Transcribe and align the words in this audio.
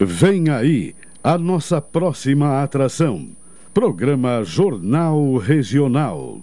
Vem 0.00 0.48
aí 0.48 0.94
a 1.24 1.36
nossa 1.36 1.82
próxima 1.82 2.62
atração. 2.62 3.30
Programa 3.74 4.44
Jornal 4.44 5.36
Regional. 5.38 6.38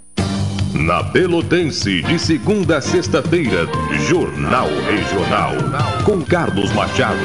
Na 0.74 1.02
Pelotense, 1.06 2.02
de 2.02 2.20
segunda 2.20 2.80
a 2.80 2.82
sexta-feira, 2.82 3.66
Jornal 4.10 4.68
Regional. 4.68 5.54
Com 6.04 6.22
Carlos 6.22 6.70
Machado. 6.74 7.16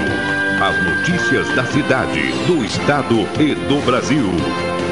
As 0.63 0.85
notícias 0.85 1.53
da 1.57 1.65
cidade, 1.65 2.21
do 2.47 2.65
estado 2.65 3.17
e 3.41 3.57
do 3.67 3.85
Brasil. 3.85 4.31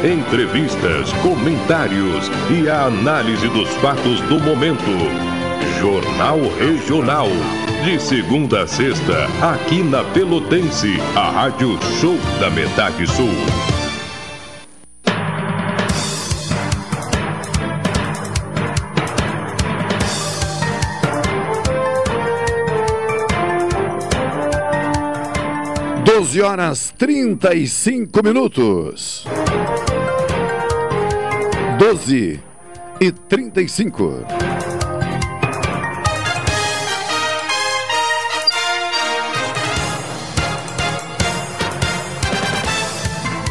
Entrevistas, 0.03 1.13
comentários 1.23 2.29
e 2.51 2.69
a 2.69 2.87
análise 2.87 3.49
dos 3.51 3.69
fatos 3.77 4.21
do 4.23 4.41
momento. 4.41 4.91
Jornal 5.79 6.41
Regional. 6.59 7.29
De 7.85 7.99
segunda 8.01 8.65
a 8.65 8.67
sexta, 8.67 9.27
aqui 9.41 9.83
na 9.83 10.03
Pelotense, 10.05 10.99
a 11.15 11.31
Rádio 11.31 11.79
Show 12.01 12.17
da 12.41 12.51
Metade 12.51 13.07
Sul. 13.07 13.29
Doze 26.05 26.43
horas 26.43 26.93
trinta 26.99 27.55
e 27.55 27.67
cinco 27.67 28.23
minutos. 28.25 29.25
Doze 31.79 32.41
e 33.01 33.13
trinta 33.13 33.63
e 33.63 33.69
cinco. 33.69 34.25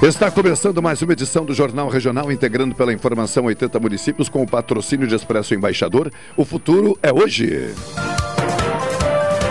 Está 0.01 0.29
começando 0.29 0.79
mais 0.79 1.01
uma 1.01 1.13
edição 1.13 1.43
do 1.43 1.55
Jornal 1.55 1.89
Regional, 1.89 2.31
integrando 2.31 2.75
pela 2.75 2.93
informação 2.93 3.45
80 3.45 3.79
municípios 3.79 4.29
com 4.29 4.43
o 4.43 4.47
patrocínio 4.47 5.07
de 5.07 5.15
Expresso 5.15 5.55
Embaixador. 5.55 6.11
O 6.37 6.45
futuro 6.45 6.99
é 7.01 7.11
hoje. 7.11 7.73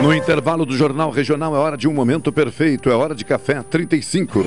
No 0.01 0.15
intervalo 0.15 0.65
do 0.65 0.77
Jornal 0.77 1.11
Regional 1.11 1.55
é 1.57 1.59
hora 1.59 1.77
de 1.77 1.89
um 1.89 1.93
momento 1.93 2.33
perfeito, 2.33 2.89
é 2.89 2.95
hora 2.95 3.12
de 3.12 3.25
café 3.25 3.61
35. 3.61 4.45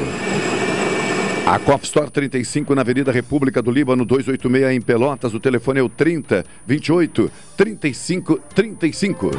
A 1.45 1.59
Coff 1.59 1.83
Store 1.83 2.09
35 2.09 2.73
na 2.73 2.81
Avenida 2.81 3.11
República 3.11 3.61
do 3.61 3.69
Líbano 3.69 4.05
286 4.05 4.77
em 4.77 4.81
Pelotas, 4.81 5.33
o 5.33 5.39
telefone 5.39 5.81
é 5.81 5.83
o 5.83 5.89
30 5.89 6.45
28 6.65 7.29
35 7.57 8.39
35. 8.55 9.31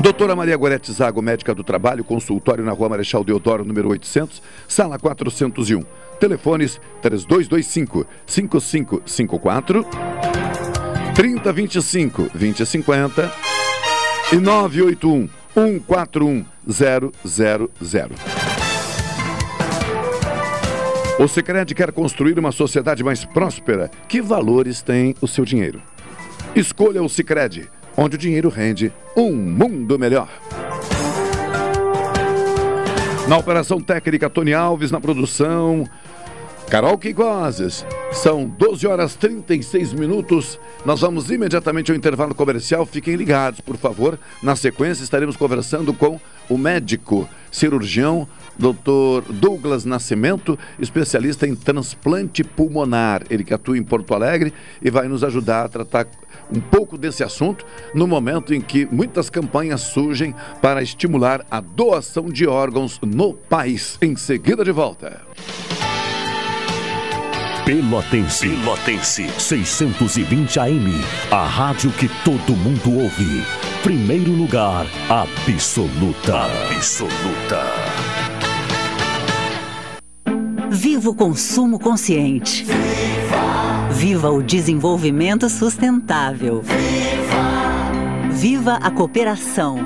Doutora 0.00 0.36
Maria 0.36 0.56
Gorete 0.56 0.92
Zago, 0.92 1.22
médica 1.22 1.54
do 1.54 1.64
trabalho, 1.64 2.04
consultório 2.04 2.62
na 2.62 2.72
Rua 2.72 2.90
Marechal 2.90 3.24
Deodoro, 3.24 3.64
número 3.64 3.88
800, 3.88 4.42
sala 4.68 4.98
401. 4.98 5.82
Telefones 6.20 6.80
3225 7.00 8.06
5554 8.26 9.86
3025 11.14 12.30
2050 12.34 13.32
e 14.32 14.36
981 14.36 15.28
141 15.54 16.44
000. 16.68 17.12
O 21.18 21.26
Sicredi 21.26 21.74
quer 21.74 21.90
construir 21.92 22.38
uma 22.38 22.52
sociedade 22.52 23.02
mais 23.02 23.24
próspera. 23.24 23.90
Que 24.06 24.20
valores 24.20 24.82
tem 24.82 25.14
o 25.22 25.26
seu 25.26 25.46
dinheiro? 25.46 25.82
Escolha 26.54 27.02
o 27.02 27.08
Sicredi 27.08 27.70
onde 27.96 28.16
o 28.16 28.18
dinheiro 28.18 28.48
rende 28.48 28.92
um 29.16 29.32
mundo 29.32 29.98
melhor. 29.98 30.28
Na 33.28 33.36
operação 33.36 33.80
técnica, 33.80 34.30
Tony 34.30 34.54
Alves, 34.54 34.92
na 34.92 35.00
produção, 35.00 35.88
Carol 36.70 36.98
Quigoses. 36.98 37.84
São 38.12 38.46
12 38.46 38.86
horas 38.86 39.14
36 39.14 39.92
minutos. 39.92 40.60
Nós 40.84 41.00
vamos 41.00 41.30
imediatamente 41.30 41.90
ao 41.90 41.96
intervalo 41.96 42.34
comercial. 42.34 42.86
Fiquem 42.86 43.16
ligados, 43.16 43.60
por 43.60 43.76
favor. 43.76 44.18
Na 44.42 44.54
sequência, 44.54 45.02
estaremos 45.02 45.36
conversando 45.36 45.92
com 45.92 46.20
o 46.48 46.56
médico 46.56 47.28
cirurgião 47.50 48.28
Dr. 48.58 49.32
Douglas 49.32 49.84
Nascimento, 49.84 50.58
especialista 50.78 51.46
em 51.46 51.54
transplante 51.54 52.42
pulmonar. 52.42 53.22
Ele 53.30 53.44
que 53.44 53.54
atua 53.54 53.76
em 53.78 53.82
Porto 53.82 54.14
Alegre 54.14 54.52
e 54.82 54.90
vai 54.90 55.08
nos 55.08 55.22
ajudar 55.22 55.66
a 55.66 55.68
tratar 55.68 56.06
um 56.54 56.60
pouco 56.60 56.96
desse 56.96 57.24
assunto 57.24 57.66
no 57.94 58.06
momento 58.06 58.54
em 58.54 58.60
que 58.60 58.86
muitas 58.86 59.28
campanhas 59.28 59.80
surgem 59.80 60.34
para 60.62 60.82
estimular 60.82 61.44
a 61.50 61.60
doação 61.60 62.30
de 62.30 62.46
órgãos 62.46 63.00
no 63.04 63.34
país. 63.34 63.98
Em 64.00 64.16
seguida 64.16 64.64
de 64.64 64.72
volta. 64.72 65.22
Pelotense. 67.66 68.48
Pelotense. 68.48 69.28
620 69.40 70.60
AM. 70.60 71.04
A 71.32 71.44
rádio 71.44 71.90
que 71.90 72.08
todo 72.24 72.54
mundo 72.54 73.02
ouve. 73.02 73.42
Primeiro 73.82 74.30
lugar, 74.30 74.86
absoluta. 75.08 76.44
Absoluta. 76.44 77.95
Viva 80.78 81.08
o 81.08 81.14
consumo 81.14 81.78
consciente. 81.78 82.62
Viva! 82.62 83.88
Viva 83.92 84.30
o 84.30 84.42
desenvolvimento 84.42 85.48
sustentável. 85.48 86.60
Viva! 86.60 88.30
Viva 88.30 88.74
a 88.74 88.90
cooperação. 88.90 89.76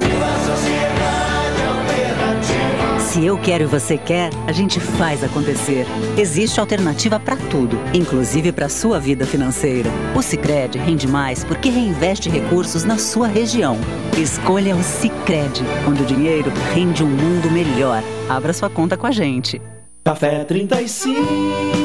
Viva 0.00 0.26
a 0.26 0.38
sociedade 0.40 1.62
alternativa. 1.62 2.98
Se 2.98 3.24
eu 3.24 3.38
quero 3.38 3.62
e 3.62 3.66
você 3.68 3.96
quer, 3.96 4.30
a 4.48 4.50
gente 4.50 4.80
faz 4.80 5.22
acontecer. 5.22 5.86
Existe 6.18 6.58
alternativa 6.58 7.20
para 7.20 7.36
tudo, 7.36 7.78
inclusive 7.94 8.50
para 8.50 8.68
sua 8.68 8.98
vida 8.98 9.24
financeira. 9.24 9.90
O 10.16 10.20
Sicredi 10.20 10.76
rende 10.76 11.06
mais 11.06 11.44
porque 11.44 11.70
reinveste 11.70 12.28
recursos 12.28 12.82
na 12.82 12.98
sua 12.98 13.28
região. 13.28 13.78
Escolha 14.18 14.74
o 14.74 14.82
Sicredi, 14.82 15.62
onde 15.88 16.02
o 16.02 16.06
dinheiro 16.06 16.50
rende 16.74 17.04
um 17.04 17.10
mundo 17.10 17.48
melhor. 17.48 18.02
Abra 18.28 18.52
sua 18.52 18.68
conta 18.68 18.96
com 18.96 19.06
a 19.06 19.12
gente. 19.12 19.62
Café 20.04 20.44
35 20.44 21.81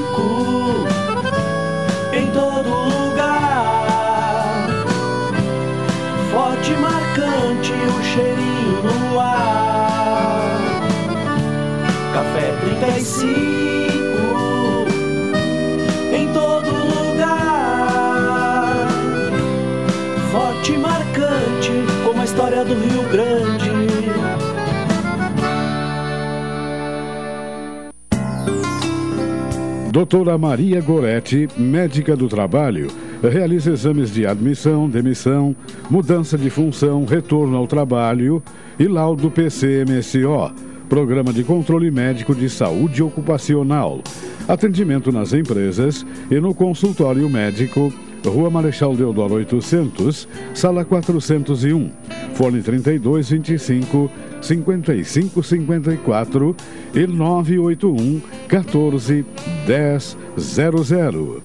Doutora 29.97 30.37
Maria 30.37 30.79
Goretti, 30.79 31.49
médica 31.57 32.15
do 32.15 32.29
trabalho, 32.29 32.87
realiza 33.19 33.71
exames 33.71 34.13
de 34.13 34.27
admissão, 34.27 34.87
demissão, 34.87 35.55
mudança 35.89 36.37
de 36.37 36.51
função, 36.51 37.03
retorno 37.03 37.57
ao 37.57 37.65
trabalho 37.65 38.43
e 38.77 38.87
laudo 38.87 39.31
PCMSO, 39.31 40.53
Programa 40.87 41.33
de 41.33 41.43
Controle 41.43 41.89
Médico 41.89 42.35
de 42.35 42.47
Saúde 42.47 43.01
Ocupacional. 43.01 44.03
Atendimento 44.47 45.11
nas 45.11 45.33
empresas 45.33 46.05
e 46.29 46.39
no 46.39 46.53
consultório 46.53 47.27
médico, 47.27 47.91
Rua 48.23 48.51
Marechal 48.51 48.95
Deodoro 48.95 49.33
800, 49.33 50.27
sala 50.53 50.85
401, 50.85 51.89
fone 52.35 52.61
3225 52.61 54.11
5554 54.47 56.55
e 56.93 57.05
981 57.05 58.21
14 58.47 59.25
1000. 59.67 61.43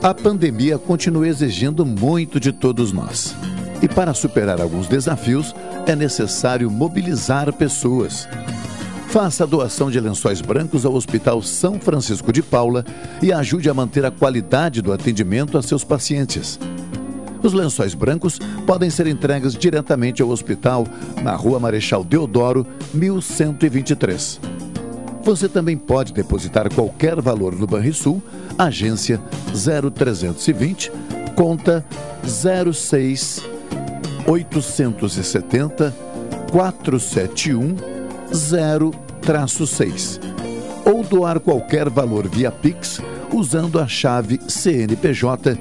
A 0.00 0.14
pandemia 0.14 0.78
continua 0.78 1.26
exigindo 1.26 1.84
muito 1.84 2.38
de 2.38 2.52
todos 2.52 2.92
nós. 2.92 3.34
E 3.82 3.88
para 3.88 4.14
superar 4.14 4.60
alguns 4.60 4.86
desafios, 4.86 5.52
é 5.86 5.96
necessário 5.96 6.70
mobilizar 6.70 7.52
pessoas. 7.52 8.28
Faça 9.08 9.42
a 9.44 9.46
doação 9.46 9.90
de 9.90 9.98
lençóis 9.98 10.40
brancos 10.40 10.84
ao 10.84 10.94
Hospital 10.94 11.42
São 11.42 11.80
Francisco 11.80 12.32
de 12.32 12.42
Paula 12.42 12.84
e 13.22 13.32
ajude 13.32 13.70
a 13.70 13.74
manter 13.74 14.04
a 14.04 14.10
qualidade 14.10 14.82
do 14.82 14.92
atendimento 14.92 15.58
a 15.58 15.62
seus 15.62 15.82
pacientes. 15.82 16.60
Os 17.42 17.52
lençóis 17.52 17.94
brancos 17.94 18.38
podem 18.66 18.90
ser 18.90 19.06
entregues 19.06 19.54
diretamente 19.54 20.22
ao 20.22 20.28
hospital 20.28 20.86
na 21.22 21.34
Rua 21.34 21.60
Marechal 21.60 22.04
Deodoro, 22.04 22.66
1123. 22.92 24.40
Você 25.22 25.48
também 25.48 25.76
pode 25.76 26.12
depositar 26.12 26.72
qualquer 26.72 27.20
valor 27.20 27.54
no 27.54 27.66
Banrisul, 27.66 28.22
agência 28.56 29.20
0320, 29.52 30.90
conta 31.34 31.84
06 32.24 33.44
870 34.26 35.94
471 36.50 37.76
0-6 38.32 40.20
ou 40.84 41.02
doar 41.02 41.40
qualquer 41.40 41.88
valor 41.88 42.28
via 42.28 42.50
Pix 42.50 43.00
usando 43.32 43.78
a 43.78 43.86
chave 43.86 44.38
CNPJ 44.48 45.58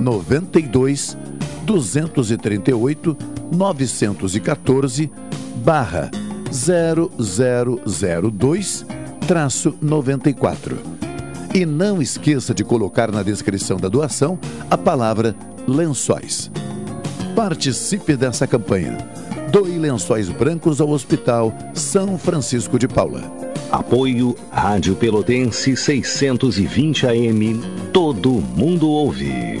92 0.00 1.16
238 1.64 3.16
914 3.52 5.10
barra 5.56 6.10
0002 6.50 8.86
traço 9.26 9.74
94. 9.80 10.78
E 11.54 11.64
não 11.64 12.02
esqueça 12.02 12.52
de 12.54 12.64
colocar 12.64 13.12
na 13.12 13.22
descrição 13.22 13.76
da 13.76 13.88
doação 13.88 14.38
a 14.70 14.78
palavra 14.78 15.34
lençóis. 15.66 16.50
Participe 17.34 18.16
dessa 18.16 18.46
campanha. 18.46 18.98
Doe 19.50 19.78
lençóis 19.78 20.28
brancos 20.28 20.80
ao 20.80 20.90
Hospital 20.90 21.52
São 21.74 22.16
Francisco 22.18 22.78
de 22.78 22.86
Paula. 22.86 23.22
Apoio 23.70 24.36
Rádio 24.50 24.96
Pelotense 24.96 25.76
620 25.76 27.06
AM. 27.06 27.60
Todo 27.92 28.30
mundo 28.30 28.88
ouve. 28.88 29.60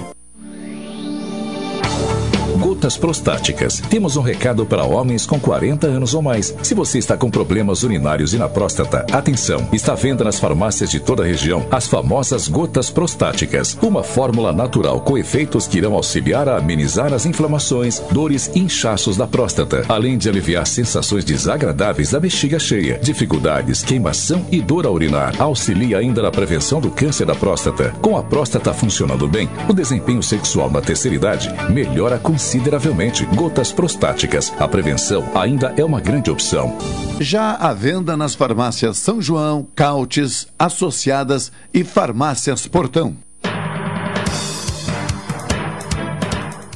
Gotas 2.80 2.96
prostáticas. 2.96 3.82
Temos 3.90 4.16
um 4.16 4.22
recado 4.22 4.64
para 4.64 4.84
homens 4.84 5.26
com 5.26 5.38
40 5.38 5.86
anos 5.86 6.14
ou 6.14 6.22
mais. 6.22 6.56
Se 6.62 6.74
você 6.74 6.96
está 6.96 7.14
com 7.14 7.30
problemas 7.30 7.82
urinários 7.82 8.32
e 8.32 8.38
na 8.38 8.48
próstata, 8.48 9.04
atenção! 9.12 9.68
Está 9.70 9.92
à 9.92 9.96
venda 9.96 10.24
nas 10.24 10.40
farmácias 10.40 10.88
de 10.88 10.98
toda 10.98 11.22
a 11.22 11.26
região 11.26 11.66
as 11.70 11.86
famosas 11.86 12.48
gotas 12.48 12.88
prostáticas. 12.88 13.76
Uma 13.82 14.02
fórmula 14.02 14.50
natural 14.50 15.02
com 15.02 15.18
efeitos 15.18 15.66
que 15.66 15.76
irão 15.76 15.92
auxiliar 15.92 16.48
a 16.48 16.56
amenizar 16.56 17.12
as 17.12 17.26
inflamações, 17.26 18.00
dores 18.12 18.50
e 18.54 18.60
inchaços 18.60 19.14
da 19.14 19.26
próstata, 19.26 19.84
além 19.86 20.16
de 20.16 20.30
aliviar 20.30 20.66
sensações 20.66 21.22
desagradáveis 21.22 22.12
da 22.12 22.18
bexiga 22.18 22.58
cheia, 22.58 22.98
dificuldades, 23.02 23.82
queimação 23.82 24.46
e 24.50 24.62
dor 24.62 24.86
ao 24.86 24.94
urinar. 24.94 25.34
Auxilia 25.38 25.98
ainda 25.98 26.22
na 26.22 26.30
prevenção 26.30 26.80
do 26.80 26.90
câncer 26.90 27.26
da 27.26 27.34
próstata. 27.34 27.94
Com 28.00 28.16
a 28.16 28.22
próstata 28.22 28.72
funcionando 28.72 29.28
bem, 29.28 29.50
o 29.68 29.74
desempenho 29.74 30.22
sexual 30.22 30.70
na 30.70 30.80
terceira 30.80 31.14
idade 31.14 31.52
melhora 31.70 32.18
consideravelmente 32.18 32.69
consideravelmente 32.70 33.24
gotas 33.26 33.72
prostáticas. 33.72 34.52
A 34.58 34.68
prevenção 34.68 35.24
ainda 35.34 35.74
é 35.76 35.84
uma 35.84 36.00
grande 36.00 36.30
opção. 36.30 36.78
Já 37.18 37.54
à 37.54 37.74
venda 37.74 38.16
nas 38.16 38.34
farmácias 38.36 38.96
São 38.96 39.20
João, 39.20 39.66
Cautes, 39.74 40.46
Associadas 40.56 41.50
e 41.74 41.82
Farmácias 41.82 42.68
Portão. 42.68 43.29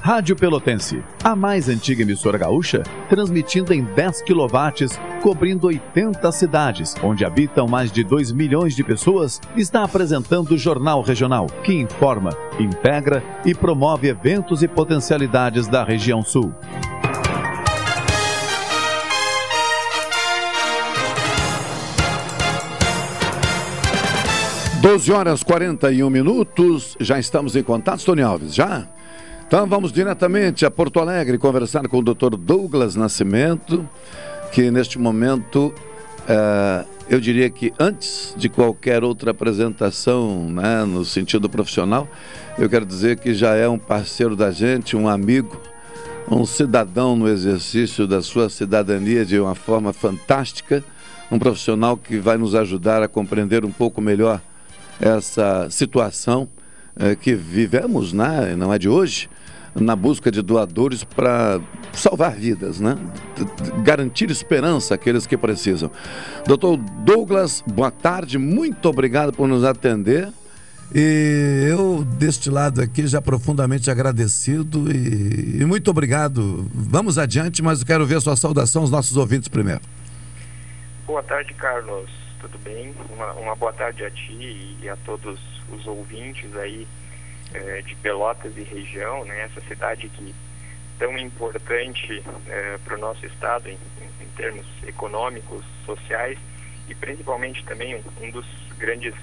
Rádio 0.07 0.37
Pelotense, 0.37 1.03
a 1.25 1.35
mais 1.35 1.67
antiga 1.67 2.03
emissora 2.03 2.37
gaúcha, 2.37 2.83
transmitindo 3.09 3.73
em 3.73 3.83
10 3.83 4.21
kW, 4.21 5.01
cobrindo 5.23 5.67
80 5.67 6.31
cidades, 6.31 6.95
onde 7.03 7.25
habitam 7.25 7.67
mais 7.67 7.91
de 7.91 8.05
2 8.05 8.31
milhões 8.31 8.77
de 8.77 8.85
pessoas, 8.85 9.41
está 9.57 9.83
apresentando 9.83 10.51
o 10.51 10.59
Jornal 10.59 11.01
Regional, 11.01 11.47
que 11.47 11.73
informa, 11.73 12.37
integra 12.61 13.25
e 13.47 13.55
promove 13.55 14.09
eventos 14.09 14.63
e 14.63 14.69
potencialidades 14.69 15.67
da 15.67 15.83
região 15.83 16.21
sul. 16.21 16.55
Doze 24.83 25.11
horas 25.11 25.43
41 25.43 26.11
minutos, 26.11 26.95
já 27.01 27.19
estamos 27.19 27.57
em 27.57 27.63
contato, 27.63 28.05
Tony 28.05 28.21
Alves, 28.21 28.55
já? 28.55 28.87
Então 29.47 29.67
vamos 29.67 29.93
diretamente 29.93 30.65
a 30.65 30.71
Porto 30.71 30.99
Alegre 30.99 31.37
conversar 31.37 31.87
com 31.87 31.99
o 31.99 32.03
Dr. 32.03 32.35
Douglas 32.37 32.97
Nascimento, 32.97 33.87
que 34.51 34.71
neste 34.71 34.99
momento 34.99 35.73
é, 36.27 36.85
eu 37.09 37.21
diria 37.21 37.51
que 37.51 37.73
antes 37.79 38.35
de 38.37 38.49
qualquer 38.49 39.05
outra 39.05 39.33
apresentação, 39.33 40.49
né, 40.49 40.85
no 40.85 41.05
sentido 41.05 41.49
profissional, 41.49 42.09
eu 42.59 42.69
quero 42.69 42.87
dizer 42.87 43.19
que 43.19 43.35
já 43.35 43.55
é 43.55 43.69
um 43.69 43.79
parceiro 43.79 44.35
da 44.35 44.51
gente, 44.51 44.97
um 44.97 45.09
amigo, 45.09 45.61
um 46.29 46.47
cidadão 46.47 47.15
no 47.15 47.29
exercício 47.29 48.07
da 48.07 48.23
sua 48.23 48.49
cidadania 48.49 49.27
de 49.27 49.39
uma 49.39 49.55
forma 49.55 49.93
fantástica, 49.93 50.83
um 51.31 51.39
profissional 51.39 51.99
que 51.99 52.17
vai 52.17 52.39
nos 52.39 52.55
ajudar 52.55 53.03
a 53.03 53.09
compreender 53.09 53.63
um 53.65 53.71
pouco 53.71 54.01
melhor 54.01 54.41
essa 54.99 55.69
situação 55.71 56.49
é, 56.97 57.15
que 57.15 57.35
vivemos, 57.35 58.13
né, 58.13 58.55
não 58.57 58.73
é 58.73 58.79
de 58.79 58.89
hoje, 58.89 59.29
na 59.75 59.97
busca 59.97 60.31
de 60.31 60.41
doadores 60.41 61.03
para 61.03 61.61
salvar 61.93 62.33
vidas, 62.33 62.81
né? 62.81 62.97
Garantir 63.83 64.31
esperança 64.31 64.95
àqueles 64.95 65.27
que 65.27 65.37
precisam. 65.37 65.91
Doutor 66.47 66.77
Douglas, 66.77 67.63
boa 67.67 67.91
tarde, 67.91 68.39
muito 68.39 68.89
obrigado 68.89 69.33
por 69.33 69.49
nos 69.49 69.65
atender. 69.65 70.29
E 70.95 71.67
eu, 71.69 72.05
deste 72.05 72.51
lado 72.51 72.81
aqui, 72.81 73.07
já 73.07 73.21
profundamente 73.21 73.91
agradecido 73.91 74.93
e, 74.93 75.61
e 75.61 75.65
muito 75.65 75.91
obrigado. 75.91 76.71
Vamos 76.73 77.19
adiante, 77.19 77.63
mas 77.63 77.81
eu 77.81 77.87
quero 77.87 78.07
ver 78.07 78.17
a 78.17 78.21
sua 78.21 78.37
saudação 78.37 78.83
aos 78.83 78.91
nossos 78.91 79.17
ouvintes 79.17 79.49
primeiro. 79.49 79.81
Boa 81.07 81.23
tarde, 81.23 81.53
Carlos. 81.55 82.09
Tudo 82.41 82.59
bem? 82.63 82.95
Uma, 83.13 83.33
uma 83.33 83.57
boa 83.57 83.73
tarde 83.73 84.05
a 84.05 84.11
ti 84.11 84.77
e 84.81 84.89
a 84.89 84.97
todos 85.05 85.41
os 85.75 85.87
ouvintes 85.87 86.55
aí 86.57 86.87
é, 87.53 87.83
de 87.83 87.95
Pelotas 87.97 88.57
e 88.57 88.63
região, 88.63 89.25
né, 89.25 89.43
essa 89.43 89.61
cidade 89.67 90.09
que 90.09 90.35
tão 90.99 91.17
importante 91.19 92.23
é, 92.49 92.79
para 92.85 92.97
o 92.97 92.99
nosso 92.99 93.25
estado 93.27 93.69
em, 93.69 93.79
em, 94.21 94.29
termos 94.37 94.67
econômicos, 94.87 95.65
sociais 95.85 96.39
e 96.89 96.95
principalmente 96.95 97.65
também 97.65 98.03
um, 98.21 98.31
dos 98.31 98.47
grandes 98.79 99.15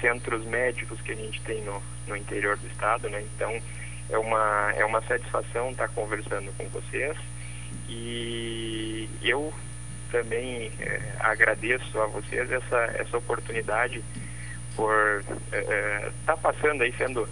centros 0.00 0.44
médicos 0.44 1.00
que 1.00 1.12
a 1.12 1.16
gente 1.16 1.40
tem 1.42 1.62
no, 1.62 1.82
no 2.06 2.16
interior 2.16 2.56
do 2.56 2.66
estado, 2.66 3.08
né? 3.08 3.22
Então 3.34 3.60
é 4.10 4.18
uma 4.18 4.72
é 4.76 4.84
uma 4.84 5.00
satisfação 5.02 5.70
estar 5.70 5.88
conversando 5.88 6.52
com 6.56 6.68
vocês 6.68 7.16
e 7.88 9.08
eu 9.22 9.52
também 10.10 10.70
é, 10.80 11.00
agradeço 11.20 11.98
a 12.00 12.06
vocês 12.06 12.50
essa 12.50 12.76
essa 12.96 13.16
oportunidade 13.16 14.02
por 14.76 15.24
estar 15.52 16.12
tá 16.26 16.36
passando 16.36 16.82
aí 16.82 16.92
sendo 16.96 17.28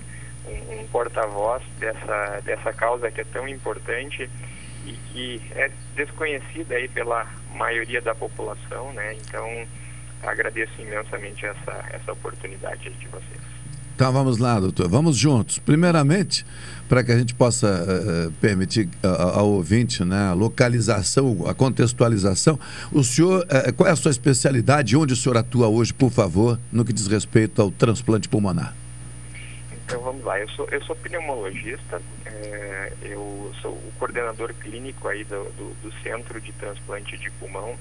um, 0.46 0.80
um 0.80 0.86
porta-voz 0.88 1.62
dessa, 1.78 2.40
dessa 2.44 2.72
causa 2.72 3.10
que 3.10 3.20
é 3.20 3.24
tão 3.24 3.48
importante 3.48 4.28
e 4.86 4.92
que 4.92 5.42
é 5.54 5.70
desconhecida 5.94 6.74
aí 6.74 6.88
pela 6.88 7.26
maioria 7.54 8.00
da 8.00 8.14
população, 8.14 8.92
né? 8.92 9.14
Então, 9.14 9.66
agradeço 10.22 10.72
imensamente 10.80 11.44
essa, 11.44 11.84
essa 11.92 12.12
oportunidade 12.12 12.90
de 12.90 13.08
vocês. 13.08 13.49
Então 14.00 14.14
vamos 14.14 14.38
lá, 14.38 14.58
doutor, 14.58 14.88
vamos 14.88 15.14
juntos. 15.14 15.58
Primeiramente, 15.58 16.46
para 16.88 17.04
que 17.04 17.12
a 17.12 17.18
gente 17.18 17.34
possa 17.34 17.66
uh, 17.68 18.32
permitir 18.40 18.88
uh, 19.04 19.38
ao 19.38 19.46
ouvinte 19.50 20.02
né, 20.06 20.30
a 20.30 20.32
localização, 20.32 21.46
a 21.46 21.52
contextualização, 21.52 22.58
o 22.90 23.04
senhor, 23.04 23.42
uh, 23.42 23.72
qual 23.74 23.86
é 23.86 23.92
a 23.92 23.96
sua 23.96 24.10
especialidade, 24.10 24.96
onde 24.96 25.12
o 25.12 25.16
senhor 25.16 25.36
atua 25.36 25.68
hoje, 25.68 25.92
por 25.92 26.10
favor, 26.10 26.58
no 26.72 26.82
que 26.82 26.94
diz 26.94 27.08
respeito 27.08 27.60
ao 27.60 27.70
transplante 27.70 28.26
pulmonar? 28.26 28.74
Então 29.84 30.00
vamos 30.00 30.24
lá, 30.24 30.40
eu 30.40 30.48
sou, 30.48 30.66
eu 30.70 30.82
sou 30.84 30.96
pneumologista, 30.96 32.00
é, 32.24 32.94
eu 33.02 33.52
sou 33.60 33.72
o 33.72 33.92
coordenador 33.98 34.54
clínico 34.54 35.08
aí 35.08 35.24
do, 35.24 35.44
do, 35.58 35.76
do, 35.82 35.92
Centro 36.02 36.40
de 36.40 36.52
Transplante 36.52 37.18
de 37.18 37.30
Pulmão 37.32 37.76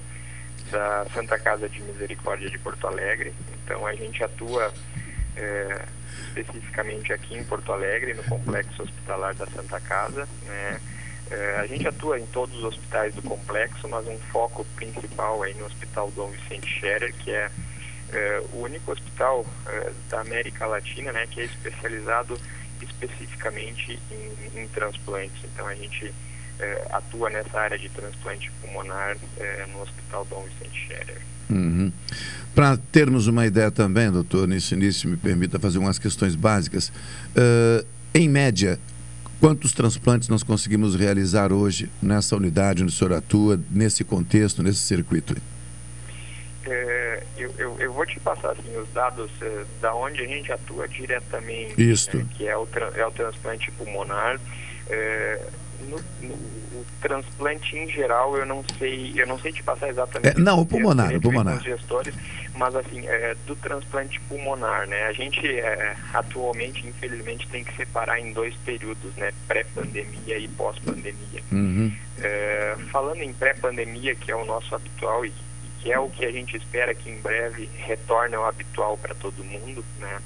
da 0.70 1.06
Santa 1.14 1.38
Casa 1.38 1.66
de 1.66 1.80
Misericórdia 1.80 2.50
de 2.50 2.58
Porto 2.58 2.86
Alegre. 2.86 3.32
Então 3.64 3.86
a 3.86 3.94
gente 3.94 4.22
atua 4.22 4.70
é, 5.36 5.84
especificamente 6.28 7.12
aqui 7.12 7.36
em 7.36 7.44
Porto 7.44 7.72
Alegre, 7.72 8.14
no 8.14 8.22
complexo 8.24 8.82
hospitalar 8.82 9.34
da 9.34 9.46
Santa 9.46 9.80
Casa. 9.80 10.28
Né? 10.44 10.80
É, 11.30 11.56
a 11.60 11.66
gente 11.66 11.86
atua 11.86 12.18
em 12.18 12.26
todos 12.26 12.56
os 12.56 12.64
hospitais 12.64 13.14
do 13.14 13.22
complexo, 13.22 13.88
mas 13.88 14.06
um 14.06 14.18
foco 14.32 14.64
principal 14.76 15.42
aí 15.42 15.54
no 15.54 15.66
Hospital 15.66 16.10
Dom 16.10 16.28
Vicente 16.30 16.66
Scherer, 16.66 17.14
que 17.14 17.30
é 17.30 17.50
é, 18.12 18.42
o 18.52 18.62
único 18.62 18.92
hospital 18.92 19.44
é, 19.66 19.92
da 20.08 20.20
América 20.20 20.66
Latina 20.66 21.12
né, 21.12 21.26
que 21.30 21.40
é 21.40 21.44
especializado 21.44 22.38
especificamente 22.82 23.98
em, 24.10 24.60
em 24.60 24.68
transplantes. 24.68 25.36
Então 25.44 25.66
a 25.66 25.74
gente 25.74 26.12
é, 26.58 26.86
atua 26.90 27.30
nessa 27.30 27.58
área 27.58 27.78
de 27.78 27.88
transplante 27.88 28.50
pulmonar 28.60 29.16
é, 29.36 29.66
no 29.66 29.82
Hospital 29.82 30.24
Dom 30.26 30.42
Vicente 30.42 30.86
Scherer. 30.86 31.22
Uhum. 31.50 31.92
Para 32.54 32.76
termos 32.76 33.26
uma 33.26 33.46
ideia 33.46 33.70
também, 33.70 34.10
doutor, 34.10 34.46
nesse 34.46 34.74
início 34.74 35.08
me 35.08 35.16
permita 35.16 35.58
fazer 35.58 35.78
umas 35.78 35.98
questões 35.98 36.34
básicas. 36.34 36.88
Uh, 36.88 37.86
em 38.12 38.28
média, 38.28 38.78
quantos 39.40 39.72
transplantes 39.72 40.28
nós 40.28 40.42
conseguimos 40.42 40.94
realizar 40.94 41.52
hoje 41.52 41.90
nessa 42.02 42.36
unidade 42.36 42.82
onde 42.82 42.92
o 42.92 42.96
senhor 42.96 43.12
atua, 43.12 43.60
nesse 43.70 44.04
contexto, 44.04 44.62
nesse 44.62 44.80
circuito? 44.80 45.36
É, 46.66 47.22
eu, 47.38 47.54
eu, 47.56 47.80
eu, 47.80 47.92
vou 47.92 48.04
te 48.04 48.20
passar 48.20 48.50
assim, 48.50 48.76
os 48.76 48.88
dados 48.92 49.30
é, 49.40 49.64
da 49.80 49.94
onde 49.94 50.20
a 50.20 50.26
gente 50.26 50.52
atua 50.52 50.86
diretamente, 50.86 51.74
Isto. 51.80 52.18
Né, 52.18 52.26
que 52.36 52.46
é 52.46 52.56
o, 52.56 52.68
é 52.94 53.06
o 53.06 53.10
transplante 53.10 53.70
pulmonar. 53.72 54.38
É, 54.88 55.46
no, 55.82 56.00
no, 56.22 56.34
o 56.34 56.86
transplante 57.00 57.76
em 57.76 57.88
geral 57.88 58.36
eu 58.36 58.46
não 58.46 58.64
sei, 58.78 59.12
eu 59.16 59.26
não 59.26 59.38
sei 59.38 59.52
te 59.52 59.62
passar 59.62 59.88
exatamente. 59.88 60.36
É, 60.36 60.40
não, 60.40 60.60
o 60.60 60.66
pulmonar, 60.66 61.14
o 61.14 61.20
pulmonar. 61.20 61.56
Os 61.56 61.62
gestores, 61.62 62.14
mas 62.54 62.74
assim, 62.76 63.06
é, 63.06 63.34
do 63.46 63.56
transplante 63.56 64.20
pulmonar, 64.28 64.86
né? 64.86 65.06
A 65.06 65.12
gente 65.12 65.46
é, 65.46 65.96
atualmente, 66.12 66.86
infelizmente, 66.86 67.48
tem 67.48 67.64
que 67.64 67.74
separar 67.76 68.20
em 68.20 68.32
dois 68.32 68.54
períodos, 68.64 69.14
né? 69.16 69.32
Pré-pandemia 69.46 70.38
e 70.38 70.48
pós-pandemia. 70.48 71.42
Uhum. 71.52 71.92
É, 72.18 72.76
falando 72.90 73.22
em 73.22 73.32
pré-pandemia, 73.32 74.14
que 74.14 74.30
é 74.30 74.36
o 74.36 74.44
nosso 74.44 74.74
habitual 74.74 75.24
e 75.24 75.32
que 75.80 75.90
é 75.90 75.98
o 75.98 76.10
que 76.10 76.26
a 76.26 76.30
gente 76.30 76.56
espera 76.56 76.94
que 76.94 77.08
em 77.08 77.18
breve 77.20 77.68
retorne 77.78 78.34
ao 78.34 78.44
habitual 78.44 78.98
para 78.98 79.14
todo 79.14 79.42
mundo, 79.42 79.84
né? 79.98 80.20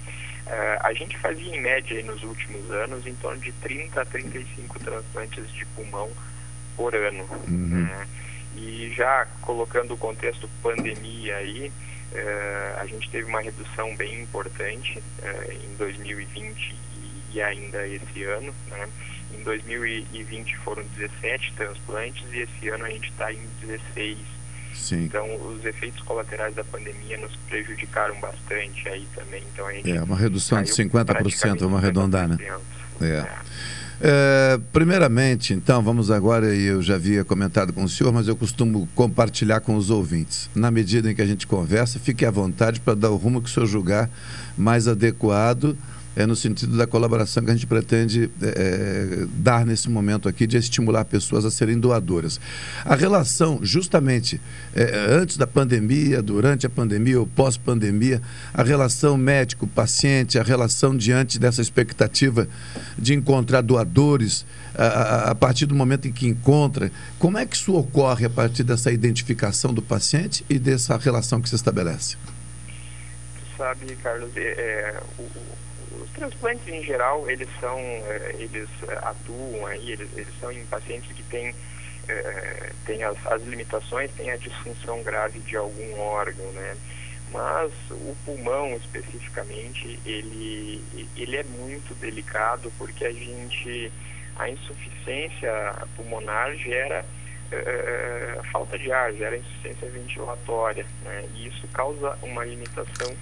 Uh, 0.46 0.78
a 0.80 0.92
gente 0.92 1.16
fazia 1.18 1.56
em 1.56 1.60
média 1.60 2.02
nos 2.02 2.22
últimos 2.22 2.70
anos 2.70 3.06
em 3.06 3.14
torno 3.14 3.40
de 3.40 3.50
30 3.52 4.02
a 4.02 4.04
35 4.04 4.78
transplantes 4.78 5.50
de 5.52 5.64
pulmão 5.66 6.10
por 6.76 6.94
ano. 6.94 7.24
Uhum. 7.48 7.86
Né? 7.86 8.08
E 8.56 8.92
já 8.94 9.26
colocando 9.40 9.94
o 9.94 9.96
contexto 9.96 10.48
pandemia 10.62 11.36
aí, 11.36 11.72
uh, 12.12 12.80
a 12.80 12.86
gente 12.86 13.08
teve 13.10 13.24
uma 13.24 13.40
redução 13.40 13.96
bem 13.96 14.20
importante 14.20 15.02
em 15.50 15.76
2020 15.76 16.74
e, 16.74 17.36
e 17.36 17.42
ainda 17.42 17.86
esse 17.88 18.24
ano. 18.24 18.54
Né? 18.68 18.88
Em 19.32 19.42
2020 19.42 20.56
foram 20.58 20.82
17 20.96 21.54
transplantes 21.54 22.24
e 22.32 22.40
esse 22.40 22.68
ano 22.68 22.84
a 22.84 22.90
gente 22.90 23.08
está 23.08 23.32
em 23.32 23.48
16 23.62 24.33
Sim. 24.74 25.04
Então, 25.04 25.24
os 25.46 25.64
efeitos 25.64 26.02
colaterais 26.02 26.54
da 26.54 26.64
pandemia 26.64 27.18
nos 27.18 27.34
prejudicaram 27.48 28.18
bastante 28.20 28.88
aí 28.88 29.06
também. 29.14 29.42
Então, 29.52 29.70
é, 29.70 30.02
uma 30.02 30.16
redução 30.16 30.62
de 30.62 30.70
50%, 30.70 31.60
vamos 31.60 31.78
arredondar, 31.78 32.28
né? 32.28 32.36
É. 33.00 33.04
é. 33.06 33.26
É, 34.00 34.60
primeiramente, 34.72 35.54
então, 35.54 35.82
vamos 35.82 36.10
agora, 36.10 36.54
e 36.54 36.64
eu 36.64 36.82
já 36.82 36.96
havia 36.96 37.24
comentado 37.24 37.72
com 37.72 37.84
o 37.84 37.88
senhor, 37.88 38.12
mas 38.12 38.26
eu 38.26 38.36
costumo 38.36 38.88
compartilhar 38.94 39.60
com 39.60 39.76
os 39.76 39.88
ouvintes. 39.88 40.50
Na 40.54 40.70
medida 40.70 41.10
em 41.10 41.14
que 41.14 41.22
a 41.22 41.26
gente 41.26 41.46
conversa, 41.46 41.98
fique 41.98 42.26
à 42.26 42.30
vontade 42.30 42.80
para 42.80 42.94
dar 42.94 43.10
o 43.10 43.16
rumo 43.16 43.40
que 43.40 43.48
o 43.48 43.52
senhor 43.52 43.66
julgar 43.66 44.10
mais 44.58 44.88
adequado 44.88 45.76
é 46.16 46.26
no 46.26 46.36
sentido 46.36 46.76
da 46.76 46.86
colaboração 46.86 47.44
que 47.44 47.50
a 47.50 47.54
gente 47.54 47.66
pretende 47.66 48.30
é, 48.40 48.46
é, 48.46 49.26
dar 49.36 49.66
nesse 49.66 49.90
momento 49.90 50.28
aqui 50.28 50.46
de 50.46 50.56
estimular 50.56 51.04
pessoas 51.04 51.44
a 51.44 51.50
serem 51.50 51.78
doadoras. 51.78 52.40
A 52.84 52.94
relação, 52.94 53.58
justamente 53.62 54.40
é, 54.74 55.06
antes 55.10 55.36
da 55.36 55.46
pandemia, 55.46 56.22
durante 56.22 56.66
a 56.66 56.70
pandemia 56.70 57.18
ou 57.18 57.26
pós-pandemia, 57.26 58.22
a 58.52 58.62
relação 58.62 59.16
médico-paciente, 59.16 60.38
a 60.38 60.42
relação 60.42 60.96
diante 60.96 61.38
dessa 61.38 61.60
expectativa 61.60 62.46
de 62.98 63.14
encontrar 63.14 63.62
doadores 63.62 64.46
a, 64.76 64.84
a, 64.84 65.30
a 65.30 65.34
partir 65.34 65.66
do 65.66 65.74
momento 65.74 66.06
em 66.06 66.12
que 66.12 66.26
encontra, 66.26 66.90
como 67.18 67.38
é 67.38 67.46
que 67.46 67.56
isso 67.56 67.74
ocorre 67.74 68.24
a 68.24 68.30
partir 68.30 68.62
dessa 68.62 68.92
identificação 68.92 69.74
do 69.74 69.82
paciente 69.82 70.44
e 70.48 70.58
dessa 70.58 70.96
relação 70.96 71.40
que 71.40 71.48
se 71.48 71.54
estabelece? 71.54 72.16
sabe, 73.56 73.96
Carlos, 73.96 74.36
é, 74.36 74.40
é 74.42 75.00
o, 75.18 75.22
os 76.02 76.10
transplantes 76.10 76.66
em 76.68 76.82
geral, 76.82 77.28
eles 77.28 77.48
são, 77.60 77.78
eh, 77.78 78.36
eles 78.38 78.68
eh, 78.88 78.98
atuam 79.02 79.66
aí, 79.66 79.92
eles, 79.92 80.08
eles 80.16 80.38
são 80.40 80.50
em 80.52 80.64
pacientes 80.66 81.10
que 81.12 81.22
têm, 81.24 81.54
é, 82.08 82.70
têm 82.84 83.02
as, 83.02 83.16
as 83.26 83.42
limitações, 83.42 84.10
têm 84.12 84.30
a 84.30 84.36
disfunção 84.36 85.02
grave 85.02 85.38
de 85.40 85.56
algum 85.56 85.98
órgão, 86.00 86.50
né? 86.52 86.76
Mas 87.32 87.72
o 87.90 88.14
pulmão 88.24 88.76
especificamente, 88.76 89.98
ele, 90.04 90.84
ele 91.16 91.36
é 91.36 91.42
muito 91.42 91.94
delicado 91.94 92.70
porque 92.78 93.04
a 93.04 93.12
gente, 93.12 93.90
a 94.36 94.48
insuficiência 94.48 95.74
pulmonar 95.96 96.54
gera 96.56 97.04
é, 97.50 98.40
falta 98.52 98.78
de 98.78 98.92
ar, 98.92 99.12
gera 99.14 99.36
insuficiência 99.36 99.90
ventilatória, 99.90 100.86
né? 101.02 101.24
E 101.34 101.48
isso 101.48 101.66
causa 101.68 102.16
uma 102.22 102.44
limitação 102.44 103.14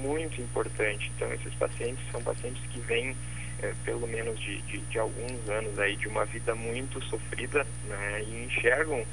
muito 0.00 0.40
importante. 0.40 1.10
Então, 1.14 1.32
esses 1.32 1.54
pacientes 1.54 2.02
são 2.10 2.22
pacientes 2.22 2.62
que 2.70 2.80
vêm 2.80 3.14
é, 3.62 3.72
pelo 3.84 4.06
menos 4.06 4.38
de, 4.40 4.60
de, 4.62 4.78
de, 4.78 4.98
alguns 4.98 5.48
anos 5.48 5.78
aí 5.78 5.96
de 5.96 6.08
uma 6.08 6.24
vida 6.24 6.54
muito 6.54 7.02
sofrida 7.04 7.66
né, 7.86 8.24
e 8.26 8.44
enxergam 8.46 9.04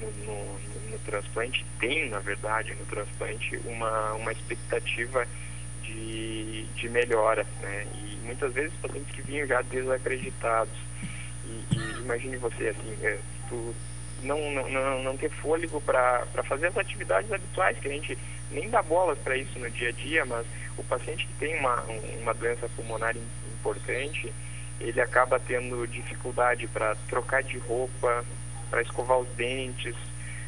no, 0.00 0.10
no, 0.24 0.90
no, 0.90 0.98
transplante, 1.00 1.66
tem 1.78 2.08
na 2.08 2.18
verdade 2.18 2.74
no 2.74 2.86
transplante 2.86 3.58
uma, 3.66 4.14
uma 4.14 4.32
expectativa 4.32 5.26
de, 5.82 6.64
de 6.74 6.88
melhora. 6.88 7.46
Né, 7.60 7.86
e 7.94 8.16
muitas 8.24 8.52
vezes 8.54 8.72
pacientes 8.80 9.14
que 9.14 9.22
vinham 9.22 9.46
já 9.46 9.60
desacreditados. 9.62 10.74
E, 11.44 11.76
e 11.76 12.00
imagine 12.00 12.36
você 12.38 12.68
assim, 12.68 12.96
é, 13.02 13.18
tu 13.48 13.74
não, 14.22 14.38
não, 14.70 15.02
não 15.02 15.16
ter 15.16 15.30
fôlego 15.30 15.80
para 15.80 16.24
fazer 16.44 16.68
as 16.68 16.76
atividades 16.76 17.30
habituais 17.32 17.78
que 17.78 17.88
a 17.88 17.92
gente 17.92 18.18
nem 18.50 18.68
dá 18.68 18.82
bolas 18.82 19.18
para 19.18 19.36
isso 19.36 19.58
no 19.58 19.70
dia 19.70 19.90
a 19.90 19.92
dia, 19.92 20.24
mas 20.24 20.46
o 20.76 20.84
paciente 20.84 21.26
que 21.26 21.34
tem 21.34 21.58
uma, 21.58 21.82
uma 22.20 22.34
doença 22.34 22.68
pulmonar 22.74 23.14
importante, 23.60 24.32
ele 24.80 25.00
acaba 25.00 25.38
tendo 25.38 25.86
dificuldade 25.86 26.66
para 26.68 26.94
trocar 27.08 27.42
de 27.42 27.58
roupa, 27.58 28.24
para 28.70 28.82
escovar 28.82 29.18
os 29.18 29.28
dentes, 29.30 29.94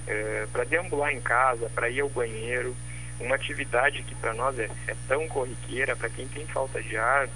é, 0.07 0.47
para 0.53 0.65
deambular 0.65 1.13
em 1.13 1.21
casa, 1.21 1.71
para 1.75 1.91
ir 1.91 2.01
ao 2.01 2.09
banheiro. 2.09 2.75
Uma 3.21 3.37
atividade 3.37 4.03
que 4.03 4.15
para 4.15 4.33
nós 4.33 4.59
é, 4.59 4.69
é, 4.87 4.97
tão 5.07 5.29
corriqueira, 5.29 5.95
para 5.95 6.09
quem 6.09 6.27
tem 6.29 6.47
falta 6.47 6.83
de 6.83 6.97
ar, 6.97 7.29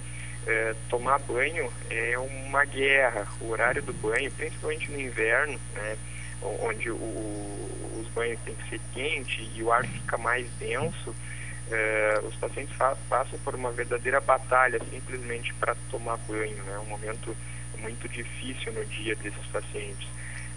é, 0.47 0.75
tomar 0.89 1.19
banho 1.21 1.71
é 1.91 2.19
uma 2.19 2.65
guerra. 2.65 3.27
O 3.41 3.51
horário 3.51 3.83
do 3.83 3.93
banho, 3.93 4.31
principalmente 4.33 4.91
no 4.91 5.01
inverno, 5.01 5.61
né, 5.75 5.97
onde 6.61 6.91
o, 6.91 7.67
banho 8.17 8.39
tem 8.45 8.55
que 8.55 8.71
ser 8.71 8.81
quente 8.95 9.49
e 9.55 9.63
o 9.63 9.71
ar 9.71 9.85
fica 9.87 10.17
mais 10.17 10.51
denso, 10.59 11.15
é, 11.71 12.21
os 12.25 12.35
pacientes 12.37 12.75
passam 13.09 13.39
por 13.41 13.55
uma 13.55 13.71
verdadeira 13.71 14.21
batalha 14.21 14.81
simplesmente 14.91 15.53
para 15.55 15.77
tomar 15.91 16.17
banho, 16.27 16.57
né? 16.65 16.79
Um 16.79 16.87
momento 16.87 17.37
muito 17.79 18.09
difícil 18.09 18.73
no 18.73 18.85
dia 18.87 19.15
desses 19.17 19.47
pacientes. 19.53 20.09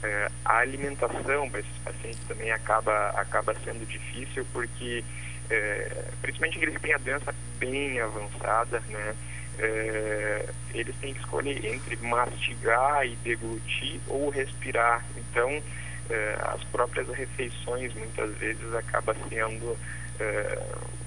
É, 0.01 0.31
a 0.45 0.59
alimentação 0.59 1.49
para 1.49 1.59
esses 1.59 1.77
pacientes 1.83 2.21
também 2.27 2.51
acaba, 2.51 3.09
acaba 3.09 3.53
sendo 3.65 3.85
difícil 3.85 4.47
porque, 4.53 5.03
é, 5.49 6.05
principalmente 6.21 6.59
eles 6.59 6.81
têm 6.81 6.93
a 6.93 6.97
doença 6.97 7.35
bem 7.57 7.99
avançada, 7.99 8.79
né? 8.87 9.15
É, 9.61 10.49
eles 10.73 10.95
têm 10.97 11.13
que 11.13 11.19
escolher 11.19 11.63
entre 11.65 11.97
mastigar 11.97 13.05
e 13.05 13.15
deglutir 13.17 13.99
ou 14.07 14.29
respirar. 14.29 15.03
Então, 15.17 15.61
eh, 16.09 16.37
as 16.41 16.63
próprias 16.65 17.07
refeições 17.09 17.93
muitas 17.93 18.35
vezes 18.37 18.73
acaba 18.73 19.15
sendo 19.29 19.77
eh, 20.19 20.59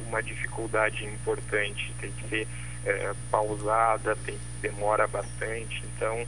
uma 0.07 0.23
dificuldade 0.23 1.05
importante, 1.05 1.93
tem 2.01 2.13
que 2.13 2.29
ser 2.29 2.49
eh, 2.87 3.13
pausada, 3.29 4.15
tem, 4.25 4.39
demora 4.61 5.07
bastante, 5.09 5.83
então 5.97 6.25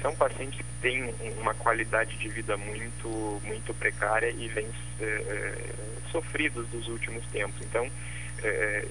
são 0.00 0.16
pacientes 0.16 0.58
que 0.58 0.64
têm 0.80 1.14
uma 1.38 1.54
qualidade 1.54 2.16
de 2.16 2.28
vida 2.30 2.56
muito, 2.56 3.40
muito 3.44 3.72
precária 3.74 4.28
e 4.30 4.48
vêm 4.48 4.66
sofridos 6.10 6.66
dos 6.68 6.88
últimos 6.88 7.24
tempos. 7.26 7.60
Então, 7.60 7.88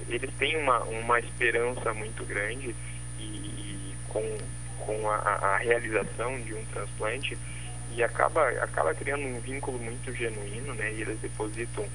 eles 0.10 0.34
têm 0.38 0.58
uma, 0.58 0.79
uma 0.84 1.20
esperança 1.20 1.93
muito 1.93 2.24
grande 2.25 2.75
e, 3.20 3.24
e 3.24 3.96
com, 4.08 4.38
com 4.79 5.10
a, 5.10 5.15
a 5.15 5.58
realização 5.58 6.39
de 6.41 6.53
um 6.53 6.63
transplante, 6.65 7.38
e 7.96 8.03
acaba, 8.03 8.50
acaba 8.62 8.93
criando 8.93 9.25
um 9.25 9.39
vínculo 9.39 9.77
muito 9.77 10.13
genuíno, 10.13 10.74
né? 10.74 10.93
E 10.93 11.01
eles 11.01 11.20
depositam 11.20 11.86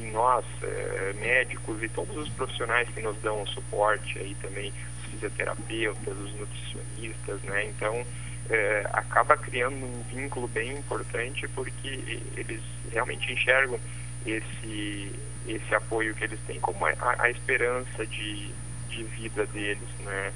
em 0.00 0.10
nós, 0.10 0.44
eh, 0.62 1.14
médicos 1.20 1.82
e 1.82 1.88
todos 1.88 2.16
os 2.16 2.28
profissionais 2.30 2.88
que 2.88 3.00
nos 3.00 3.16
dão 3.18 3.42
o 3.42 3.46
suporte 3.46 4.18
aí 4.18 4.34
também, 4.42 4.72
os 4.98 5.10
fisioterapeutas, 5.10 6.18
os 6.18 6.34
nutricionistas, 6.34 7.40
né? 7.42 7.66
Então, 7.66 8.04
eh, 8.50 8.84
acaba 8.92 9.36
criando 9.36 9.76
um 9.76 10.02
vínculo 10.12 10.48
bem 10.48 10.72
importante 10.72 11.46
porque 11.48 12.20
eles 12.36 12.60
realmente 12.92 13.32
enxergam 13.32 13.78
esse, 14.26 15.12
esse 15.46 15.74
apoio 15.74 16.14
que 16.14 16.24
eles 16.24 16.40
têm 16.46 16.60
como 16.60 16.84
a, 16.86 16.94
a 17.18 17.30
esperança 17.30 18.06
de, 18.06 18.50
de 18.88 19.04
vida 19.04 19.46
deles, 19.46 19.88
né? 20.00 20.32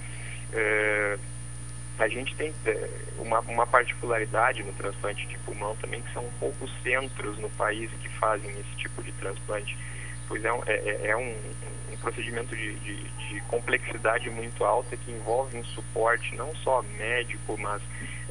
Eh, 0.53 1.19
a 1.99 2.09
gente 2.09 2.35
tem 2.37 2.55
é, 2.65 2.89
uma, 3.19 3.41
uma 3.41 3.67
particularidade 3.67 4.63
no 4.63 4.73
transplante 4.75 5.27
de 5.27 5.37
pulmão 5.39 5.75
também, 5.77 6.01
que 6.01 6.13
são 6.13 6.25
poucos 6.39 6.71
centros 6.83 7.37
no 7.39 7.51
país 7.51 7.91
que 8.01 8.09
fazem 8.11 8.51
esse 8.51 8.77
tipo 8.77 9.03
de 9.03 9.11
transplante, 9.13 9.77
pois 10.29 10.45
é 10.45 10.53
um, 10.53 10.63
é, 10.67 10.75
é, 10.75 11.07
é 11.09 11.17
um, 11.17 11.35
um 11.93 11.97
procedimento 11.97 12.55
de, 12.55 12.75
de, 12.77 12.97
de, 13.03 13.41
complexidade 13.49 14.31
muito 14.31 14.65
alta 14.65 14.97
que 14.97 15.11
envolve 15.11 15.57
um 15.59 15.65
suporte 15.65 16.35
não 16.37 16.55
só 16.57 16.83
médico, 16.97 17.59
mas 17.59 17.83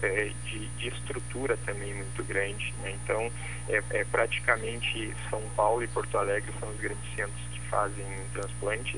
é, 0.02 0.32
de, 0.46 0.68
de, 0.68 0.88
estrutura 0.90 1.58
também 1.66 1.94
muito 1.94 2.24
grande. 2.24 2.74
Né? 2.82 2.96
Então, 3.04 3.32
é, 3.70 3.82
é, 3.92 4.04
praticamente 4.06 5.14
São 5.30 5.42
Paulo 5.56 5.84
e 5.84 5.88
Porto 5.88 6.18
Alegre 6.18 6.52
são 6.60 6.70
os 6.70 6.80
grandes 6.80 7.16
centros 7.16 7.42
que 7.52 7.60
fazem 7.70 8.06
transplante 8.34 8.98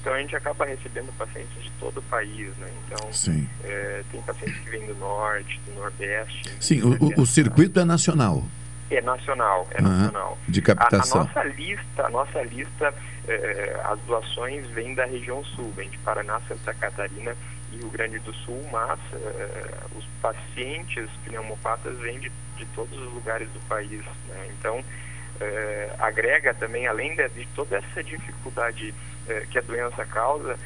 Então 0.00 0.12
a 0.12 0.18
gente 0.18 0.34
acaba 0.34 0.64
recebendo 0.64 1.12
pacientes 1.16 1.62
de 1.62 1.70
todo 1.72 1.98
o 1.98 2.02
país, 2.02 2.56
né? 2.56 2.68
Então. 2.86 3.10
É, 3.64 4.02
tem 4.10 4.22
pacientes 4.22 4.58
que 4.60 4.70
vêm 4.70 4.86
do 4.86 4.94
norte, 4.96 5.60
do 5.66 5.74
nordeste. 5.74 6.50
Sim, 6.60 6.82
o, 6.82 6.96
o, 7.04 7.22
o 7.22 7.26
circuito 7.26 7.78
é 7.78 7.84
nacional. 7.84 8.44
É 8.90 9.02
nacional, 9.02 9.66
é 9.72 9.82
nacional. 9.82 10.38
De 10.48 10.62
captação. 10.62 11.20
A, 11.20 11.24
a 11.24 11.26
nossa 11.26 11.44
lista, 11.44 12.06
a 12.06 12.08
nossa 12.08 12.42
lista, 12.42 12.94
eh, 13.28 13.80
as 13.84 14.00
doações 14.00 14.66
vêm 14.68 14.94
da 14.94 15.04
região 15.04 15.44
sul, 15.44 15.70
vem 15.76 15.90
de 15.90 15.98
Paraná, 15.98 16.40
Santa 16.48 16.72
Catarina 16.72 17.36
Rio 17.78 17.90
Grande 17.90 18.18
do 18.18 18.34
Sul, 18.34 18.62
mas 18.72 18.98
eh, 19.12 19.74
os 19.96 20.04
pacientes 20.20 21.08
pneumopatas 21.24 21.96
vêm 21.98 22.18
de, 22.18 22.30
de 22.56 22.66
todos 22.74 22.96
os 22.98 23.12
lugares 23.12 23.48
do 23.50 23.60
país. 23.68 24.04
né? 24.28 24.48
Então, 24.58 24.84
eh, 25.40 25.94
agrega 25.98 26.52
também, 26.54 26.86
além 26.86 27.14
de, 27.14 27.28
de 27.30 27.46
toda 27.54 27.76
essa 27.76 28.02
dificuldade 28.02 28.92
eh, 29.28 29.46
que 29.50 29.58
a 29.58 29.62
doença 29.62 30.04
causa, 30.04 30.58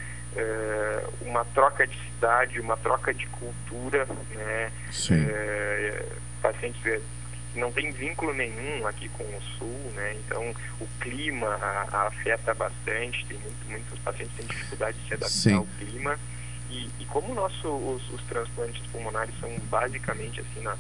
uma 1.21 1.45
troca 1.45 1.87
de 1.87 1.95
cidade, 2.05 2.59
uma 2.59 2.75
troca 2.79 3.13
de 3.13 3.27
cultura, 3.27 4.07
né? 4.31 4.73
Sim. 4.91 5.27
Pacientes 6.41 7.03
não 7.55 7.71
tem 7.71 7.93
vínculo 7.93 8.33
nenhum 8.33 8.87
aqui 8.87 9.11
com 9.11 9.25
o 9.25 9.43
sul, 9.59 9.93
né? 9.95 10.17
Então 10.25 10.55
o 10.81 10.89
clima 11.03 11.49
a- 11.61 11.87
a 11.93 12.07
afeta 12.07 12.55
bastante, 12.55 13.27
tem 13.27 13.37
muito- 13.41 13.67
muitos 13.69 13.99
pacientes 13.99 14.35
têm 14.35 14.47
dificuldade 14.47 14.97
de 15.01 15.07
se 15.09 15.13
adaptar 15.15 15.29
Sim. 15.35 15.55
ao 15.57 15.67
clima. 15.79 16.19
E, 16.73 16.91
e 17.01 17.05
como 17.05 17.35
nosso, 17.35 17.69
os, 17.69 18.09
os 18.11 18.23
transplantes 18.25 18.81
pulmonares 18.87 19.39
são 19.39 19.51
basicamente 19.69 20.41
assim 20.41 20.63
na 20.63 20.75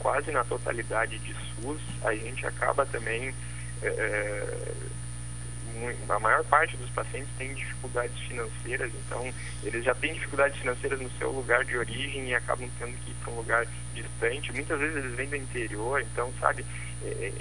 quase 0.00 0.30
na 0.32 0.42
totalidade 0.44 1.18
de 1.20 1.32
SUS, 1.54 1.80
a 2.02 2.12
gente 2.14 2.44
acaba 2.46 2.84
também 2.86 3.32
eh, 3.82 4.72
mu- 5.74 6.12
a 6.12 6.18
maior 6.18 6.44
parte 6.44 6.76
dos 6.76 6.90
pacientes 6.90 7.30
tem 7.38 7.54
dificuldades 7.54 8.18
financeiras, 8.22 8.92
então 8.94 9.32
eles 9.62 9.84
já 9.84 9.94
têm 9.94 10.14
dificuldades 10.14 10.58
financeiras 10.58 11.00
no 11.00 11.10
seu 11.12 11.30
lugar 11.30 11.64
de 11.64 11.76
origem 11.78 12.28
e 12.28 12.34
acabam 12.34 12.68
tendo 12.78 12.96
que 12.98 13.10
ir 13.10 13.14
para 13.14 13.32
um 13.32 13.36
lugar 13.36 13.66
distante. 13.94 14.52
Muitas 14.52 14.78
vezes 14.78 14.96
eles 14.96 15.14
vêm 15.16 15.28
do 15.28 15.36
interior, 15.36 16.00
então, 16.02 16.32
sabe, 16.40 16.64
é, 17.02 17.32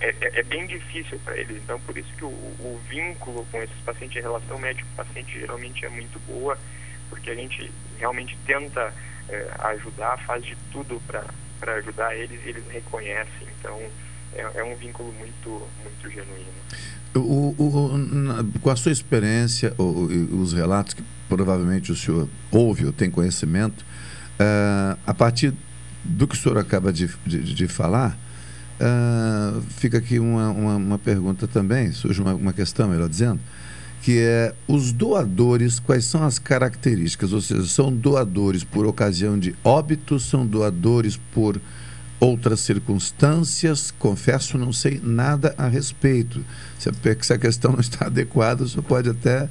é- 0.00 0.16
é- 0.20 0.40
é 0.40 0.42
bem 0.42 0.66
difícil 0.66 1.18
para 1.20 1.36
eles. 1.36 1.62
Então, 1.62 1.78
por 1.80 1.96
isso 1.96 2.12
que 2.16 2.24
o, 2.24 2.28
o 2.28 2.80
vínculo 2.88 3.46
com 3.50 3.62
esses 3.62 3.80
pacientes, 3.82 4.18
a 4.18 4.26
relação 4.28 4.58
médico-paciente 4.58 5.38
geralmente 5.38 5.84
é 5.84 5.88
muito 5.88 6.18
boa, 6.20 6.58
porque 7.12 7.28
a 7.30 7.34
gente 7.34 7.70
realmente 7.98 8.36
tenta 8.46 8.90
é, 9.28 9.50
ajudar, 9.74 10.18
faz 10.26 10.42
de 10.42 10.56
tudo 10.72 10.98
para 11.06 11.74
ajudar 11.76 12.16
eles 12.16 12.40
e 12.44 12.48
eles 12.48 12.64
reconhecem. 12.70 13.46
Então, 13.60 13.78
é, 14.34 14.40
é 14.54 14.64
um 14.64 14.74
vínculo 14.76 15.12
muito, 15.18 15.62
muito 15.82 16.10
genuíno. 16.10 16.52
O- 17.14 17.54
o- 17.58 17.98
na- 17.98 18.42
com 18.62 18.70
a 18.70 18.76
sua 18.76 18.90
experiência, 18.90 19.74
o- 19.76 20.06
os 20.40 20.54
relatos 20.54 20.94
que 20.94 21.04
provavelmente 21.28 21.92
o 21.92 21.94
senhor 21.96 22.26
ouve 22.50 22.86
ou 22.86 22.92
tem 22.92 23.10
conhecimento, 23.10 23.84
ah, 24.40 24.96
a 25.06 25.12
partir 25.12 25.52
do 26.02 26.26
que 26.26 26.34
o 26.34 26.38
senhor 26.38 26.56
acaba 26.56 26.90
de, 26.92 27.08
de- 27.26 27.54
de 27.54 27.68
falar, 27.68 28.16
ah, 28.80 29.60
fica 29.76 29.98
aqui 29.98 30.18
uma, 30.18 30.48
uma, 30.50 30.76
uma 30.76 30.98
pergunta 30.98 31.46
também, 31.46 31.92
surge 31.92 32.20
uma, 32.22 32.34
uma 32.34 32.52
questão, 32.54 32.88
melhor 32.88 33.08
dizendo, 33.08 33.38
que 34.02 34.18
é 34.18 34.52
os 34.66 34.92
doadores, 34.92 35.78
quais 35.78 36.04
são 36.04 36.24
as 36.24 36.38
características? 36.38 37.32
Ou 37.32 37.40
seja, 37.40 37.64
são 37.66 37.92
doadores 37.92 38.64
por 38.64 38.84
ocasião 38.84 39.38
de 39.38 39.54
óbito, 39.62 40.18
são 40.18 40.44
doadores 40.44 41.16
por 41.32 41.60
outras 42.18 42.60
circunstâncias, 42.60 43.92
confesso, 43.96 44.58
não 44.58 44.72
sei 44.72 45.00
nada 45.02 45.54
a 45.56 45.68
respeito. 45.68 46.44
Se 46.78 46.88
a, 47.32 47.38
questão 47.38 47.72
não 47.72 47.80
está 47.80 48.06
adequada, 48.06 48.66
senhor 48.66 48.82
pode 48.82 49.08
até 49.08 49.48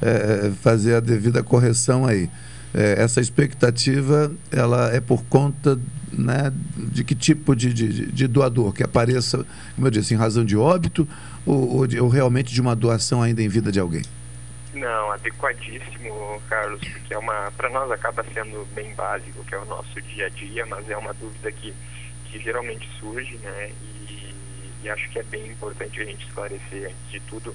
eh, 0.00 0.52
fazer 0.62 0.94
a 0.94 1.00
devida 1.00 1.42
correção 1.42 2.06
aí. 2.06 2.30
Eh, 2.72 2.94
essa 2.96 3.20
expectativa, 3.20 4.32
ela 4.50 4.90
é 4.90 5.00
por 5.00 5.22
conta 5.24 5.78
né, 6.12 6.52
de 6.76 7.04
que 7.04 7.14
tipo 7.14 7.54
de, 7.54 7.72
de, 7.72 8.06
de 8.10 8.26
doador? 8.26 8.72
Que 8.72 8.82
apareça, 8.82 9.44
como 9.74 9.86
eu 9.86 9.90
disse, 9.90 10.14
em 10.14 10.16
razão 10.16 10.44
de 10.44 10.56
óbito 10.56 11.06
ou, 11.46 11.76
ou 11.78 11.86
de- 11.86 12.00
ou 12.00 12.08
realmente 12.08 12.52
de 12.54 12.60
uma 12.60 12.74
doação 12.76 13.22
ainda 13.22 13.42
em 13.42 13.48
vida 13.48 13.70
de 13.72 13.80
alguém? 13.80 14.02
Não, 14.74 15.12
adequadíssimo, 15.12 16.40
Carlos, 16.48 16.80
porque 16.80 17.12
é 17.12 17.18
uma, 17.18 17.52
para 17.56 17.68
nós 17.68 17.90
acaba 17.90 18.24
sendo 18.32 18.66
bem 18.74 18.94
básico, 18.94 19.44
que 19.44 19.54
é 19.54 19.58
o 19.58 19.64
nosso 19.66 20.00
dia 20.00 20.26
a 20.26 20.30
dia, 20.30 20.64
mas 20.66 20.88
é 20.88 20.96
uma 20.96 21.12
dúvida 21.12 21.52
que, 21.52 21.74
que 22.26 22.38
geralmente 22.38 22.88
surge, 22.98 23.36
né? 23.38 23.70
E, 23.82 24.34
e 24.82 24.88
acho 24.90 25.08
que 25.10 25.18
é 25.18 25.22
bem 25.22 25.46
importante 25.48 26.00
a 26.00 26.04
gente 26.04 26.26
esclarecer 26.26 26.86
antes 26.86 27.10
de 27.10 27.20
tudo. 27.20 27.54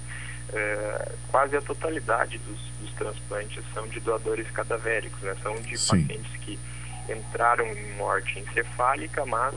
eh, 0.53 1.11
quase 1.29 1.57
a 1.57 1.61
totalidade 1.61 2.37
dos, 2.37 2.59
dos 2.81 2.91
transplantes 2.95 3.63
são 3.73 3.87
de 3.87 3.99
doadores 3.99 4.49
cadavéricos, 4.51 5.19
né? 5.21 5.35
São 5.41 5.55
de 5.61 5.77
Sim. 5.77 6.03
pacientes 6.03 6.31
que 6.41 6.57
entraram 7.09 7.65
em 7.65 7.93
morte 7.97 8.39
encefálica, 8.39 9.25
mas 9.25 9.55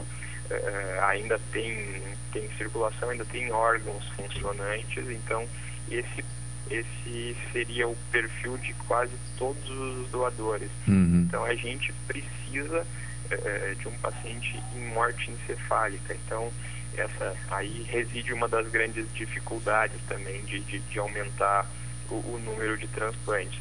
eh, 0.50 1.00
ainda 1.02 1.40
tem, 1.52 2.02
tem 2.32 2.48
circulação, 2.56 3.10
ainda 3.10 3.24
tem 3.24 3.50
órgãos 3.52 4.04
funcionantes, 4.10 5.08
então 5.08 5.46
esse, 5.90 6.24
esse 6.70 7.36
seria 7.52 7.88
o 7.88 7.96
perfil 8.10 8.58
de 8.58 8.72
quase 8.86 9.12
todos 9.38 9.70
os 9.70 10.10
doadores. 10.10 10.70
Uhum. 10.86 11.24
Então 11.26 11.44
a 11.44 11.54
gente 11.54 11.92
precisa 12.06 12.86
eh, 13.30 13.74
de 13.78 13.88
um 13.88 13.96
paciente 13.98 14.60
em 14.74 14.88
morte 14.88 15.30
encefálica. 15.30 16.14
Então 16.14 16.52
essa 16.96 17.36
aí 17.50 17.86
reside 17.88 18.32
uma 18.32 18.48
das 18.48 18.68
grandes 18.68 19.06
dificuldades 19.14 20.00
também 20.08 20.42
de, 20.44 20.60
de, 20.60 20.80
de 20.80 20.98
aumentar 20.98 21.66
o, 22.10 22.14
o 22.14 22.40
número 22.44 22.76
de 22.76 22.88
transplantes. 22.88 23.60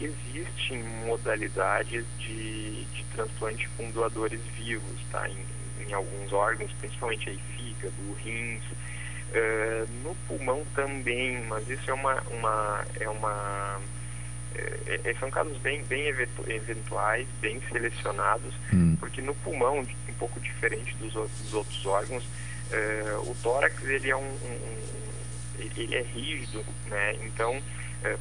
Existem 0.00 0.82
modalidades 1.06 2.04
de, 2.18 2.84
de 2.86 3.04
transplante 3.14 3.68
com 3.76 3.90
doadores 3.90 4.40
vivos, 4.56 5.00
tá? 5.10 5.28
Em, 5.28 5.36
em 5.92 5.94
alguns 5.94 6.32
órgãos, 6.32 6.72
principalmente 6.80 7.28
aí 7.28 7.38
fígado, 7.56 8.12
rins, 8.24 8.62
eh, 9.34 9.84
no 10.02 10.14
pulmão 10.26 10.64
também, 10.74 11.38
mas 11.44 11.68
isso 11.68 11.90
é 11.90 11.94
uma, 11.94 12.20
uma 12.30 12.84
é 12.98 13.08
uma 13.08 13.80
é, 14.54 15.14
são 15.18 15.30
casos 15.30 15.56
bem, 15.58 15.82
bem 15.84 16.06
eventu- 16.08 16.44
eventuais, 16.50 17.26
bem 17.40 17.60
selecionados, 17.70 18.54
Hum. 18.72 18.96
porque 19.00 19.20
no 19.22 19.34
pulmão, 19.36 19.78
um 19.80 20.14
pouco 20.18 20.38
diferente 20.40 20.94
dos, 20.96 21.14
outros- 21.16 21.38
dos 21.40 21.54
outros 21.54 21.86
órgãos, 21.86 22.24
eh, 22.70 23.16
o 23.26 23.34
tórax 23.42 23.82
ele 23.84 24.10
é 24.10 24.16
um, 24.16 24.20
um- 24.20 24.82
ele 25.58 25.94
é 25.94 26.02
rígido, 26.02 26.64
né? 26.88 27.16
Então, 27.24 27.60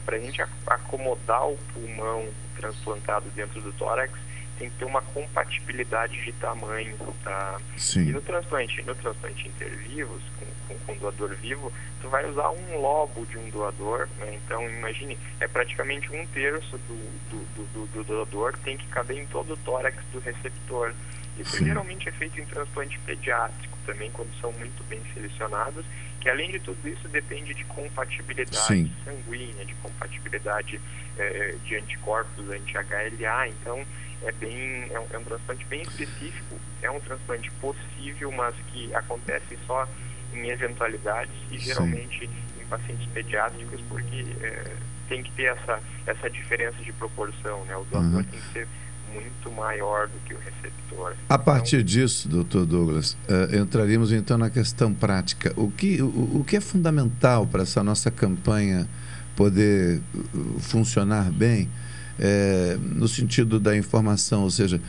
para 0.05 0.15
a 0.15 0.19
gente 0.19 0.41
ac- 0.41 0.51
acomodar 0.67 1.47
o 1.49 1.57
pulmão 1.73 2.27
transplantado 2.55 3.27
dentro 3.31 3.59
do 3.61 3.73
tórax, 3.73 4.13
tem 4.61 4.69
que 4.69 4.75
ter 4.77 4.85
uma 4.85 5.01
compatibilidade 5.01 6.21
de 6.23 6.31
tamanho, 6.33 6.95
tá? 7.23 7.59
Sim. 7.75 8.09
E 8.09 8.11
no 8.11 8.21
transplante, 8.21 8.79
no 8.83 8.93
transplante 8.93 9.47
intervivos, 9.47 10.21
com, 10.39 10.45
com, 10.75 10.85
com 10.85 10.97
doador 10.97 11.29
vivo, 11.35 11.73
tu 11.99 12.07
vai 12.09 12.29
usar 12.29 12.51
um 12.51 12.77
lobo 12.79 13.25
de 13.25 13.39
um 13.39 13.49
doador, 13.49 14.07
né? 14.19 14.39
Então, 14.45 14.69
imagine, 14.69 15.17
é 15.39 15.47
praticamente 15.47 16.11
um 16.15 16.23
terço 16.27 16.77
do, 16.77 16.95
do, 17.31 17.45
do, 17.55 17.65
do- 17.73 17.85
do 17.87 18.03
doador 18.03 18.55
tem 18.63 18.77
que 18.77 18.85
caber 18.89 19.17
em 19.17 19.25
todo 19.25 19.53
o 19.53 19.57
tórax 19.57 19.97
do 20.13 20.19
receptor. 20.19 20.93
Isso 21.39 21.57
Sim. 21.57 21.65
geralmente 21.65 22.07
é 22.07 22.11
feito 22.11 22.39
em 22.39 22.45
transplante 22.45 22.99
pediátrico 22.99 23.75
também, 23.87 24.11
quando 24.11 24.29
são 24.39 24.51
muito 24.51 24.83
bem 24.83 25.01
selecionados, 25.15 25.83
que 26.19 26.29
além 26.29 26.51
de 26.51 26.59
tudo 26.59 26.87
isso 26.87 27.07
depende 27.07 27.55
de 27.55 27.63
compatibilidade 27.65 28.55
Sim. 28.67 28.91
sanguínea, 29.03 29.65
de 29.65 29.73
compatibilidade 29.75 30.79
eh, 31.17 31.55
de 31.65 31.75
anticorpos 31.77 32.47
anti-HLA, 32.47 33.47
então 33.47 33.83
é 34.23 34.31
bem 34.33 34.87
é 34.91 34.99
um, 34.99 35.05
é 35.11 35.17
um 35.17 35.23
transplante 35.23 35.65
bem 35.65 35.81
específico, 35.81 36.55
é 36.81 36.89
um 36.91 36.99
transplante 36.99 37.49
possível, 37.59 38.31
mas 38.31 38.55
que 38.71 38.93
acontece 38.93 39.57
só 39.65 39.87
em 40.33 40.49
eventualidades 40.49 41.33
e 41.51 41.59
Sim. 41.59 41.65
geralmente 41.65 42.29
em 42.61 42.65
pacientes 42.65 43.07
pediátricos, 43.13 43.81
porque 43.89 44.25
eh, 44.41 44.71
tem 45.09 45.21
que 45.23 45.31
ter 45.31 45.43
essa, 45.43 45.79
essa 46.07 46.29
diferença 46.29 46.77
de 46.83 46.91
proporção, 46.93 47.65
né? 47.65 47.75
O 47.75 47.83
doador 47.85 48.17
Uhum. 48.19 48.23
tem 48.23 48.39
que 48.39 48.53
ser 48.53 48.67
muito 49.13 49.51
maior 49.51 50.07
do 50.07 50.17
que 50.25 50.33
o 50.33 50.37
receptor. 50.37 51.15
A 51.27 51.37
partir 51.37 51.83
disso, 51.83 52.29
doutor 52.29 52.65
Douglas, 52.65 53.17
eh, 53.27 53.57
entraríamos 53.57 54.11
então 54.13 54.37
na 54.37 54.49
questão 54.49 54.93
prática. 54.93 55.51
O 55.57 55.69
que, 55.69 56.01
o, 56.01 56.39
o 56.39 56.45
que 56.47 56.55
é 56.55 56.61
fundamental 56.61 57.45
para 57.45 57.63
essa 57.63 57.83
nossa 57.83 58.09
campanha 58.09 58.87
poder 59.35 60.01
uh, 60.13 60.59
funcionar 60.59 61.31
bem, 61.31 61.69
eh, 62.19 62.77
no 62.81 63.07
sentido 63.07 63.59
da 63.59 63.75
informação, 63.75 64.43
ou 64.43 64.51
seja, 64.51 64.81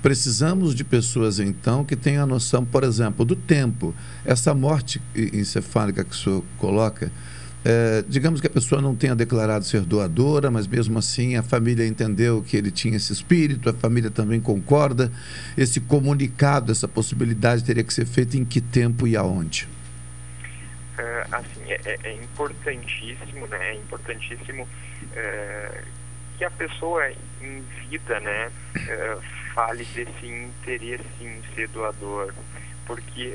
precisamos 0.00 0.74
de 0.74 0.84
pessoas 0.84 1.38
então 1.38 1.84
que 1.84 1.96
tenham 1.96 2.22
a 2.22 2.26
noção, 2.26 2.64
por 2.64 2.84
exemplo, 2.84 3.24
do 3.24 3.36
tempo. 3.36 3.94
Essa 4.24 4.54
morte 4.54 5.00
encefálica 5.14 6.04
que 6.04 6.12
o 6.12 6.16
senhor 6.16 6.44
coloca, 6.58 7.10
é, 7.64 8.04
digamos 8.08 8.40
que 8.40 8.46
a 8.46 8.50
pessoa 8.50 8.82
não 8.82 8.94
tenha 8.94 9.14
declarado 9.14 9.64
ser 9.64 9.82
doadora, 9.82 10.50
mas 10.50 10.66
mesmo 10.66 10.98
assim 10.98 11.36
a 11.36 11.42
família 11.42 11.86
entendeu 11.86 12.42
que 12.42 12.56
ele 12.56 12.70
tinha 12.70 12.96
esse 12.96 13.12
espírito, 13.12 13.68
a 13.68 13.72
família 13.72 14.10
também 14.10 14.40
concorda. 14.40 15.12
Esse 15.56 15.80
comunicado, 15.80 16.72
essa 16.72 16.88
possibilidade 16.88 17.62
teria 17.62 17.84
que 17.84 17.94
ser 17.94 18.06
feita 18.06 18.36
em 18.36 18.44
que 18.44 18.60
tempo 18.60 19.06
e 19.06 19.16
aonde? 19.16 19.68
Uh, 20.98 21.34
assim, 21.34 21.62
é, 21.68 21.80
é, 21.84 21.98
é, 22.02 22.14
importantíssimo, 22.16 23.46
né? 23.46 23.70
É 23.70 23.74
importantíssimo 23.76 24.64
uh, 24.64 25.82
que 26.38 26.44
a 26.44 26.50
pessoa 26.50 27.10
em 27.40 27.60
vida, 27.88 28.20
né, 28.20 28.50
uh, 28.76 29.22
fale 29.54 29.84
desse 29.84 30.26
interesse 30.26 31.04
em 31.20 31.42
ser 31.54 31.68
doador, 31.68 32.32
porque 32.86 33.32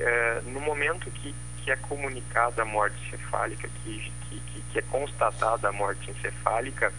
no 0.47 0.59
momento 0.59 1.09
que, 1.11 1.33
que 1.63 1.71
é 1.71 1.75
comunicada 1.75 2.63
a 2.63 2.65
morte 2.65 2.97
encefálica, 3.07 3.69
que, 3.83 4.11
que, 4.29 4.41
que 4.71 4.79
é 4.79 4.81
constatada 4.81 5.69
a 5.69 5.71
morte 5.71 6.11
encefálica, 6.11 6.91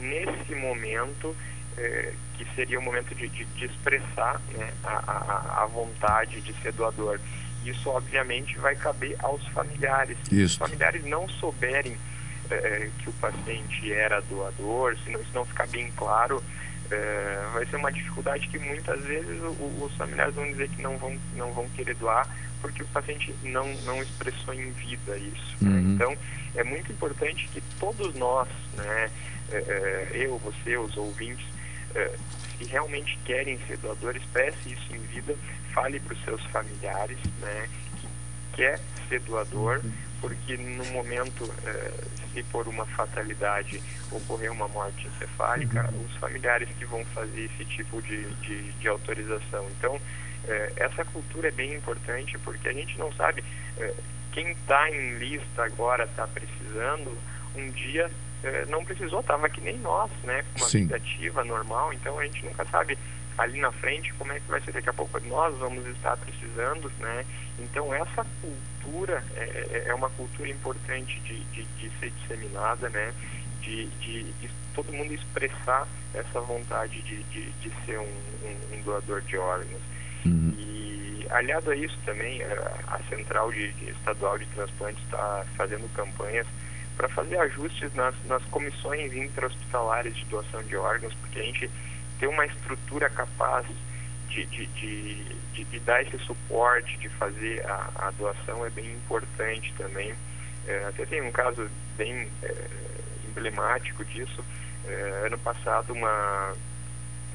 nesse 0.00 0.54
momento 0.54 1.34
que 2.36 2.44
seria 2.54 2.78
o 2.78 2.82
momento 2.82 3.14
de, 3.14 3.28
de, 3.28 3.44
de 3.44 3.64
expressar 3.64 4.40
né, 4.50 4.70
a, 4.84 4.96
a, 5.10 5.62
a 5.62 5.66
vontade 5.66 6.40
de 6.42 6.52
ser 6.60 6.72
doador 6.72 7.18
isso, 7.68 7.90
obviamente, 7.90 8.56
vai 8.58 8.76
caber 8.76 9.16
aos 9.22 9.44
familiares. 9.48 10.16
Isso. 10.24 10.30
Se 10.30 10.42
os 10.42 10.54
familiares 10.56 11.04
não 11.04 11.28
souberem 11.28 11.96
é, 12.50 12.90
que 12.98 13.08
o 13.08 13.12
paciente 13.14 13.92
era 13.92 14.20
doador, 14.22 14.96
se 15.04 15.10
não, 15.10 15.20
se 15.20 15.34
não 15.34 15.44
ficar 15.44 15.66
bem 15.68 15.90
claro, 15.96 16.42
é, 16.90 17.48
vai 17.52 17.66
ser 17.66 17.76
uma 17.76 17.90
dificuldade 17.90 18.48
que 18.48 18.58
muitas 18.58 19.02
vezes 19.04 19.42
o, 19.42 19.84
os 19.84 19.94
familiares 19.96 20.34
vão 20.34 20.46
dizer 20.46 20.68
que 20.68 20.82
não 20.82 20.96
vão, 20.98 21.18
não 21.36 21.52
vão 21.52 21.68
querer 21.70 21.94
doar 21.96 22.28
porque 22.62 22.82
o 22.82 22.86
paciente 22.86 23.34
não, 23.42 23.66
não 23.84 24.02
expressou 24.02 24.54
em 24.54 24.70
vida 24.72 25.16
isso. 25.16 25.56
Né? 25.60 25.70
Uhum. 25.70 25.82
Né? 25.82 25.94
Então, 25.94 26.16
é 26.54 26.64
muito 26.64 26.90
importante 26.90 27.48
que 27.52 27.60
todos 27.78 28.14
nós, 28.14 28.48
né, 28.74 29.10
é, 29.52 30.08
eu, 30.14 30.38
você, 30.38 30.76
os 30.76 30.96
ouvintes, 30.96 31.46
se 32.58 32.64
realmente 32.64 33.18
querem 33.24 33.58
ser 33.66 33.78
doadores, 33.78 34.22
expresse 34.22 34.72
isso 34.72 34.94
em 34.94 34.98
vida 34.98 35.34
fale 35.76 36.00
para 36.00 36.14
os 36.14 36.24
seus 36.24 36.42
familiares 36.46 37.18
né, 37.40 37.68
que 38.00 38.08
quer 38.56 38.80
ser 39.08 39.20
doador, 39.20 39.82
porque 40.20 40.56
no 40.56 40.84
momento, 40.86 41.52
eh, 41.64 42.04
se 42.32 42.42
por 42.44 42.66
uma 42.68 42.86
fatalidade 42.86 43.82
ocorrer 44.10 44.50
uma 44.50 44.68
morte 44.68 45.06
encefálica, 45.06 45.88
uhum. 45.92 46.04
os 46.04 46.16
familiares 46.16 46.68
que 46.78 46.84
vão 46.84 47.04
fazer 47.06 47.44
esse 47.44 47.64
tipo 47.64 48.00
de, 48.02 48.24
de, 48.36 48.72
de 48.72 48.88
autorização. 48.88 49.66
Então, 49.78 50.00
eh, 50.46 50.72
essa 50.76 51.04
cultura 51.04 51.48
é 51.48 51.50
bem 51.50 51.74
importante 51.74 52.38
porque 52.38 52.68
a 52.68 52.72
gente 52.72 52.98
não 52.98 53.12
sabe 53.12 53.44
eh, 53.78 53.94
quem 54.32 54.50
está 54.50 54.90
em 54.90 55.18
lista 55.18 55.64
agora 55.64 56.04
está 56.04 56.26
precisando, 56.26 57.16
um 57.54 57.70
dia 57.70 58.10
não 58.68 58.84
precisou, 58.84 59.20
estava 59.20 59.48
que 59.48 59.60
nem 59.60 59.76
nós, 59.78 60.10
né, 60.22 60.44
com 60.52 60.60
uma 60.60 60.68
Sim. 60.68 60.82
vida 60.82 60.96
ativa, 60.98 61.42
normal, 61.42 61.92
então 61.92 62.16
a 62.16 62.24
gente 62.24 62.44
nunca 62.44 62.64
sabe 62.66 62.96
ali 63.38 63.60
na 63.60 63.72
frente, 63.72 64.12
como 64.14 64.32
é 64.32 64.40
que 64.40 64.48
vai 64.48 64.60
ser 64.60 64.72
daqui 64.72 64.88
a 64.88 64.92
pouco? 64.92 65.18
Nós 65.20 65.56
vamos 65.58 65.84
estar 65.86 66.16
precisando, 66.16 66.90
né? 67.00 67.24
Então 67.58 67.92
essa 67.92 68.24
cultura 68.40 68.75
é, 69.36 69.66
é, 69.70 69.84
é 69.88 69.94
uma 69.94 70.10
cultura 70.10 70.48
importante 70.48 71.20
de, 71.20 71.40
de, 71.44 71.64
de 71.64 71.90
ser 71.98 72.10
disseminada, 72.10 72.88
né? 72.90 73.12
De, 73.62 73.86
de, 73.86 74.22
de, 74.24 74.50
todo 74.74 74.92
mundo 74.92 75.12
expressar 75.12 75.88
essa 76.14 76.40
vontade 76.40 77.02
de, 77.02 77.22
de, 77.24 77.72
ser 77.84 77.98
um, 77.98 78.02
um, 78.02 78.76
um 78.76 78.82
doador 78.82 79.22
de 79.22 79.36
órgãos. 79.36 79.80
Uhum. 80.24 80.54
E 80.58 81.26
aliado 81.30 81.70
a 81.70 81.76
isso 81.76 81.98
também, 82.04 82.42
a, 82.42 83.00
Central 83.08 83.50
de, 83.50 83.72
de 83.72 83.90
Estadual 83.90 84.38
de 84.38 84.46
Transplantes 84.46 85.02
está 85.04 85.44
fazendo 85.56 85.92
campanhas 85.94 86.46
para 86.96 87.08
fazer 87.08 87.38
ajustes 87.38 87.92
nas, 87.94 88.14
nas 88.26 88.42
comissões 88.44 89.12
intra-hospitalares 89.12 90.16
de 90.16 90.24
doação 90.26 90.62
de 90.62 90.76
órgãos, 90.76 91.14
porque 91.14 91.40
a 91.40 91.42
gente 91.42 91.70
ter 92.18 92.26
uma 92.26 92.46
estrutura 92.46 93.10
capaz 93.10 93.66
de, 94.44 94.66
de, 94.66 95.24
de, 95.54 95.64
de, 95.64 95.80
dar 95.80 96.02
esse 96.02 96.18
suporte, 96.18 96.98
de 96.98 97.08
fazer 97.10 97.64
a, 97.66 97.90
a 97.96 98.10
doação 98.10 98.66
é 98.66 98.70
bem 98.70 98.92
importante 98.92 99.72
também. 99.78 100.14
É, 100.66 100.84
até 100.84 101.06
tem 101.06 101.22
um 101.22 101.32
caso 101.32 101.70
bem 101.96 102.28
é, 102.42 102.54
emblemático 103.28 104.04
disso. 104.04 104.44
É, 104.86 105.26
ano 105.26 105.38
passado, 105.38 105.92
uma 105.92 106.52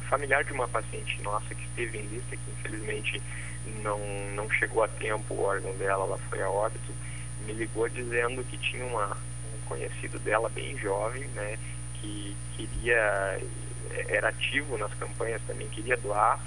familiar 0.09 0.43
de 0.43 0.51
uma 0.51 0.67
paciente 0.67 1.21
nossa 1.23 1.55
que 1.55 1.63
esteve 1.63 1.97
em 1.97 2.05
lista, 2.07 2.35
que 2.35 2.51
infelizmente 2.59 3.21
não, 3.81 3.99
não 4.35 4.49
chegou 4.51 4.83
a 4.83 4.87
tempo 4.87 5.33
o 5.33 5.43
órgão 5.43 5.73
dela, 5.77 6.05
ela 6.05 6.17
foi 6.29 6.41
a 6.41 6.49
óbito, 6.49 6.93
me 7.45 7.53
ligou 7.53 7.87
dizendo 7.87 8.43
que 8.43 8.57
tinha 8.57 8.85
uma, 8.85 9.15
um 9.15 9.67
conhecido 9.67 10.19
dela 10.19 10.49
bem 10.49 10.77
jovem, 10.77 11.23
né, 11.29 11.57
que 11.95 12.35
queria 12.57 13.39
era 14.07 14.29
ativo 14.29 14.77
nas 14.77 14.93
campanhas, 14.95 15.41
também 15.47 15.67
queria 15.69 15.97
doar 15.97 16.39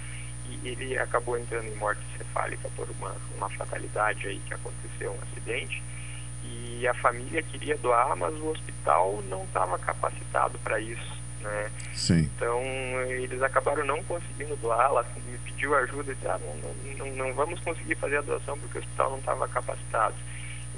e 0.48 0.68
ele 0.68 0.98
acabou 0.98 1.38
entrando 1.38 1.66
em 1.66 1.76
morte 1.76 2.02
cefálica 2.16 2.68
por 2.76 2.88
uma, 2.90 3.14
uma 3.36 3.48
fatalidade 3.50 4.26
aí 4.26 4.40
que 4.46 4.54
aconteceu, 4.54 5.12
um 5.12 5.22
acidente. 5.22 5.82
E 6.44 6.86
a 6.86 6.94
família 6.94 7.42
queria 7.42 7.76
doar, 7.78 8.14
mas 8.16 8.34
o 8.34 8.48
hospital 8.48 9.22
não 9.28 9.44
estava 9.44 9.78
capacitado 9.78 10.58
para 10.58 10.78
isso. 10.80 11.22
Né? 11.40 11.70
Sim. 11.92 12.18
Então 12.20 12.62
eles 13.06 13.42
acabaram 13.42 13.84
não 13.84 14.02
conseguindo 14.04 14.56
doar, 14.56 14.86
ela 14.86 15.06
me 15.26 15.38
pediu 15.38 15.74
ajuda 15.76 16.12
e 16.12 16.14
disse, 16.14 16.26
ah, 16.26 16.38
não, 16.38 17.06
não, 17.06 17.14
não 17.14 17.34
vamos 17.34 17.60
conseguir 17.60 17.94
fazer 17.96 18.18
a 18.18 18.22
doação 18.22 18.58
porque 18.58 18.78
o 18.78 18.80
hospital 18.80 19.10
não 19.10 19.18
estava 19.18 19.48
capacitado. 19.48 20.14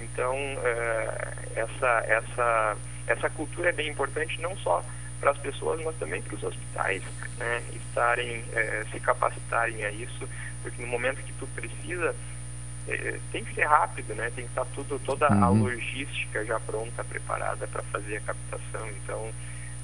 Então 0.00 0.34
é, 0.34 1.34
essa, 1.54 2.04
essa, 2.06 2.76
essa 3.06 3.30
cultura 3.30 3.68
é 3.68 3.72
bem 3.72 3.88
importante 3.88 4.40
não 4.40 4.56
só 4.58 4.84
para 5.26 5.32
as 5.32 5.38
pessoas, 5.38 5.82
mas 5.84 5.96
também 5.96 6.22
para 6.22 6.36
os 6.36 6.42
hospitais 6.44 7.02
né, 7.38 7.62
estarem, 7.74 8.44
é, 8.52 8.84
se 8.92 9.00
capacitarem 9.00 9.84
a 9.84 9.90
isso, 9.90 10.28
porque 10.62 10.80
no 10.80 10.86
momento 10.86 11.16
que 11.16 11.32
tu 11.32 11.48
precisa, 11.48 12.14
é, 12.86 13.18
tem 13.32 13.44
que 13.44 13.52
ser 13.54 13.64
rápido, 13.64 14.14
né, 14.14 14.30
tem 14.36 14.44
que 14.44 14.50
estar 14.50 14.64
tudo, 14.66 15.00
toda 15.00 15.28
uhum. 15.32 15.44
a 15.44 15.48
logística 15.48 16.44
já 16.44 16.60
pronta, 16.60 17.02
preparada 17.02 17.66
para 17.66 17.82
fazer 17.84 18.18
a 18.18 18.20
captação. 18.20 18.88
Então, 19.02 19.32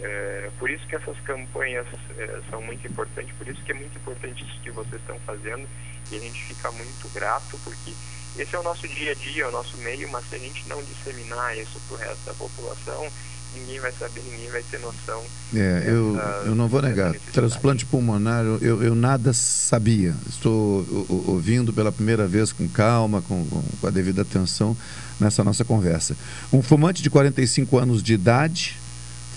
é, 0.01 0.49
por 0.61 0.71
isso 0.71 0.87
que 0.87 0.95
essas 0.95 1.19
campanhas 1.21 1.87
é, 2.17 2.41
são 2.49 2.63
muito 2.63 2.87
importantes, 2.87 3.35
por 3.37 3.49
isso 3.49 3.61
que 3.63 3.73
é 3.73 3.75
muito 3.75 3.99
importante 3.99 4.45
isso 4.45 4.61
que 4.61 4.71
vocês 4.71 5.01
estão 5.01 5.19
fazendo 5.27 5.69
e 6.13 6.17
a 6.17 6.21
gente 6.21 6.41
fica 6.45 6.71
muito 6.71 7.13
grato, 7.13 7.59
porque 7.65 7.93
esse 8.39 8.55
é 8.55 8.59
o 8.61 8.63
nosso 8.63 8.87
dia 8.87 9.11
a 9.11 9.15
dia, 9.15 9.43
é 9.43 9.49
o 9.49 9.51
nosso 9.51 9.77
meio, 9.79 10.09
mas 10.09 10.25
se 10.29 10.37
a 10.37 10.39
gente 10.39 10.69
não 10.69 10.81
disseminar 10.85 11.59
isso 11.59 11.81
para 11.89 11.97
o 11.97 11.99
resto 11.99 12.27
da 12.27 12.35
população, 12.35 13.11
ninguém 13.55 13.81
vai 13.81 13.93
saber, 13.93 14.23
ninguém 14.31 14.51
vai 14.51 14.63
ter 14.63 14.79
noção. 14.81 15.23
É, 15.55 15.85
eu, 15.87 16.17
eu 16.47 16.55
não 16.55 16.69
vou 16.69 16.83
negar. 16.83 17.15
Transplante 17.33 17.85
pulmonar, 17.85 18.45
eu, 18.45 18.83
eu 18.83 18.95
nada 18.95 19.33
sabia. 19.33 20.15
Estou 20.29 20.87
ouvindo 21.27 21.73
pela 21.73 21.93
primeira 21.93 22.27
vez 22.27 22.53
com 22.53 22.69
calma, 22.69 23.23
com, 23.23 23.45
com 23.81 23.87
a 23.87 23.91
devida 23.91 24.23
atenção 24.23 24.77
nessa 25.21 25.45
nossa 25.45 25.65
conversa. 25.65 26.17
Um 26.53 26.63
fumante 26.63 27.03
de 27.03 27.11
45 27.11 27.79
anos 27.79 28.03
de 28.03 28.15
idade, 28.15 28.77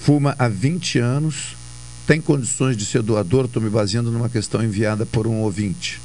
fuma 0.03 0.35
há 0.37 0.47
20 0.47 0.99
anos, 0.99 1.55
tem 2.05 2.21
condições 2.21 2.77
de 2.77 2.85
ser 2.85 3.01
doador? 3.01 3.45
Estou 3.45 3.61
me 3.61 3.69
baseando 3.69 4.11
numa 4.11 4.29
questão 4.29 4.63
enviada 4.63 5.05
por 5.05 5.25
um 5.25 5.39
ouvinte. 5.41 5.99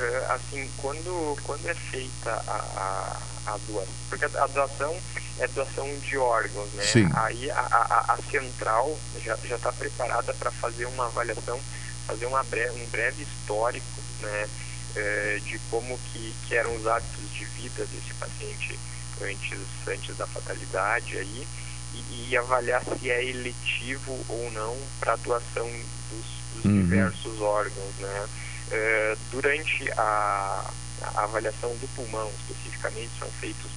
É, 0.00 0.32
assim, 0.32 0.66
quando, 0.78 1.36
quando 1.42 1.68
é 1.68 1.74
feita 1.74 2.30
a, 2.46 3.20
a, 3.46 3.52
a 3.52 3.58
doação, 3.68 3.94
porque 4.08 4.24
a 4.24 4.46
doação 4.46 4.96
é 5.38 5.46
doação 5.48 5.98
de 5.98 6.16
órgãos, 6.16 6.72
né? 6.72 6.82
Sim. 6.84 7.08
Aí 7.14 7.50
a, 7.50 7.60
a, 7.60 8.14
a 8.14 8.16
central 8.30 8.98
já 9.22 9.34
está 9.34 9.70
preparada 9.72 10.32
para 10.34 10.50
fazer 10.50 10.86
uma 10.86 11.04
avaliação, 11.04 11.60
fazer 12.06 12.24
uma 12.24 12.42
breve, 12.44 12.82
um 12.82 12.86
breve 12.86 13.22
histórico, 13.22 14.00
né? 14.22 14.48
É, 14.96 15.40
de 15.44 15.58
como 15.70 15.96
que, 15.98 16.34
que 16.48 16.56
eram 16.56 16.74
os 16.74 16.86
hábitos 16.86 17.32
de 17.32 17.44
vida 17.44 17.86
desse 17.86 18.12
paciente 18.14 18.76
antes, 19.20 19.58
antes 19.86 20.16
da 20.16 20.26
fatalidade 20.26 21.16
aí 21.16 21.46
e, 21.94 22.30
e 22.30 22.36
avaliar 22.36 22.82
se 22.82 23.10
é 23.10 23.24
eletivo 23.24 24.18
ou 24.28 24.50
não 24.50 24.76
para 24.98 25.12
a 25.12 25.16
doação 25.16 25.70
dos, 26.10 26.26
dos 26.56 26.64
uhum. 26.64 26.82
diversos 26.82 27.40
órgãos, 27.40 27.94
né? 27.98 28.28
É, 28.70 29.16
durante 29.30 29.90
a, 29.92 30.70
a 31.02 31.24
avaliação 31.24 31.70
do 31.76 31.88
pulmão, 31.96 32.30
especificamente, 32.40 33.10
são 33.18 33.28
feitos 33.40 33.70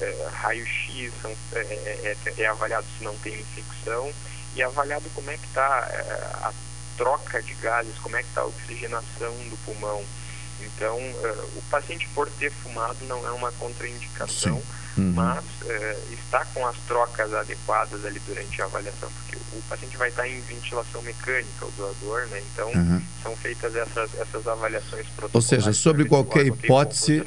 é, 0.00 0.28
raio-x 0.32 1.12
é, 1.52 1.58
é, 1.58 2.16
é, 2.24 2.42
é, 2.42 2.46
avaliado 2.46 2.86
se 2.96 3.04
não 3.04 3.16
tem 3.18 3.34
infecção 3.34 4.12
e 4.54 4.62
é 4.62 4.64
avaliado 4.64 5.04
como 5.14 5.30
é 5.30 5.36
que 5.36 5.46
está 5.46 5.88
é, 5.90 6.00
a 6.44 6.52
troca 6.96 7.42
de 7.42 7.52
gases, 7.54 7.98
como 7.98 8.16
é 8.16 8.22
que 8.22 8.28
está 8.28 8.42
a 8.42 8.46
oxigenação 8.46 9.32
do 9.48 9.56
pulmão. 9.64 10.04
Então, 10.60 10.98
o 10.98 11.62
paciente 11.70 12.08
por 12.14 12.28
ter 12.30 12.50
fumado 12.50 12.96
não 13.04 13.24
é 13.26 13.30
uma 13.30 13.52
contraindicação. 13.52 14.56
Sim 14.56 14.87
uhum. 14.98 15.12
mas 15.14 15.44
é, 15.66 15.98
está 16.12 16.44
com 16.46 16.66
as 16.66 16.76
trocas 16.86 17.32
adequadas 17.32 18.04
ali 18.04 18.20
durante 18.26 18.60
a 18.60 18.64
avaliação, 18.66 19.08
porque 19.10 19.36
o 19.56 19.62
paciente 19.68 19.96
vai 19.96 20.08
estar 20.08 20.28
em 20.28 20.40
ventilação 20.42 21.00
mecânica, 21.02 21.64
o 21.64 21.70
doador, 21.72 22.26
né? 22.28 22.42
Então, 22.52 22.68
uhum. 22.72 23.00
são 23.22 23.36
feitas 23.36 23.74
essas, 23.74 24.18
essas 24.18 24.46
avaliações 24.46 25.06
Ou 25.32 25.40
seja, 25.40 25.72
sobre 25.72 26.04
qualquer 26.04 26.46
hipótese, 26.46 27.22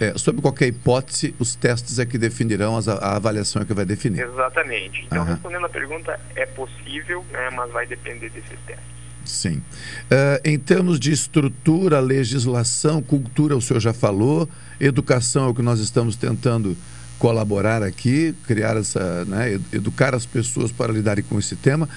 é, 0.00 0.16
sobre 0.16 0.40
qualquer 0.40 0.68
hipótese, 0.68 1.34
os 1.38 1.54
testes 1.54 1.98
é 1.98 2.06
que 2.06 2.16
definirão 2.16 2.76
as, 2.76 2.88
a 2.88 3.16
avaliação 3.16 3.62
é 3.62 3.64
que 3.64 3.74
vai 3.74 3.84
definir. 3.84 4.22
Exatamente. 4.24 5.04
Então, 5.04 5.22
uhum. 5.22 5.32
respondendo 5.32 5.66
a 5.66 5.70
pergunta, 5.70 6.20
é 6.34 6.46
possível, 6.46 7.24
né, 7.30 7.50
mas 7.50 7.70
vai 7.72 7.86
depender 7.86 8.30
desses 8.30 8.58
testes. 8.66 8.96
Sim. 9.26 9.56
Uh, 10.04 10.40
em 10.44 10.58
termos 10.58 11.00
de 11.00 11.10
estrutura, 11.10 11.98
legislação, 12.00 13.02
cultura, 13.02 13.56
o 13.56 13.60
senhor 13.60 13.80
já 13.80 13.92
falou, 13.92 14.48
educação 14.80 15.46
é 15.46 15.48
o 15.48 15.54
que 15.54 15.62
nós 15.62 15.80
estamos 15.80 16.16
tentando 16.16 16.76
colaborar 17.18 17.82
aqui, 17.82 18.34
criar 18.46 18.76
essa, 18.76 19.24
né, 19.24 19.58
educar 19.72 20.14
as 20.14 20.26
pessoas 20.26 20.70
para 20.70 20.92
lidarem 20.92 21.24
com 21.24 21.38
esse 21.38 21.56
tema. 21.56 21.88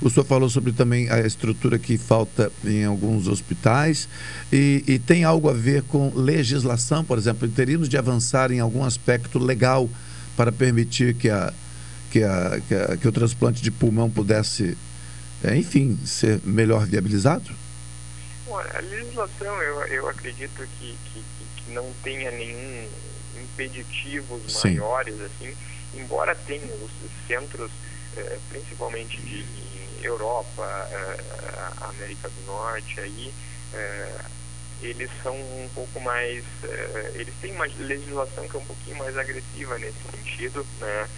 O 0.00 0.08
senhor 0.08 0.24
falou 0.24 0.48
sobre 0.48 0.72
também 0.72 1.10
a 1.10 1.20
estrutura 1.20 1.78
que 1.78 1.98
falta 1.98 2.52
em 2.64 2.84
alguns 2.84 3.26
hospitais 3.26 4.08
e, 4.52 4.84
e 4.86 4.98
tem 4.98 5.24
algo 5.24 5.48
a 5.48 5.52
ver 5.52 5.82
com 5.82 6.12
legislação, 6.14 7.04
por 7.04 7.18
exemplo, 7.18 7.48
teríamos 7.48 7.88
de 7.88 7.96
avançar 7.96 8.52
em 8.52 8.60
algum 8.60 8.84
aspecto 8.84 9.38
legal 9.38 9.88
para 10.36 10.52
permitir 10.52 11.14
que, 11.14 11.28
a, 11.28 11.52
que, 12.10 12.22
a, 12.22 12.60
que, 12.66 12.74
a, 12.74 12.96
que 12.96 13.08
o 13.08 13.12
transplante 13.12 13.60
de 13.60 13.72
pulmão 13.72 14.08
pudesse, 14.08 14.78
é, 15.42 15.56
enfim, 15.56 15.98
ser 16.04 16.40
melhor 16.44 16.86
viabilizado? 16.86 17.50
Bom, 18.46 18.56
a 18.58 18.80
legislação, 18.80 19.60
eu, 19.60 19.80
eu 19.88 20.08
acredito 20.08 20.66
que, 20.78 20.96
que, 21.12 21.22
que 21.56 21.72
não 21.72 21.84
tenha 22.04 22.30
nenhum 22.30 22.86
impeditivos 23.42 24.52
Sim. 24.52 24.76
maiores, 24.76 25.20
assim, 25.20 25.54
embora 25.94 26.34
tenha 26.34 26.74
os 26.74 26.90
centros, 27.26 27.70
eh, 28.16 28.38
principalmente 28.50 29.20
de 29.20 29.44
Europa, 30.02 30.88
eh, 30.90 31.18
América 31.80 32.28
do 32.28 32.46
Norte, 32.46 33.00
aí, 33.00 33.32
eh, 33.74 34.20
eles 34.82 35.10
são 35.22 35.34
um 35.34 35.68
pouco 35.74 36.00
mais, 36.00 36.44
eh, 36.62 37.12
eles 37.14 37.34
têm 37.40 37.52
uma 37.52 37.66
legislação 37.66 38.48
que 38.48 38.56
é 38.56 38.60
um 38.60 38.64
pouquinho 38.64 38.96
mais 38.96 39.16
agressiva 39.16 39.78
nesse 39.78 39.98
sentido, 40.10 40.66
né, 40.80 41.08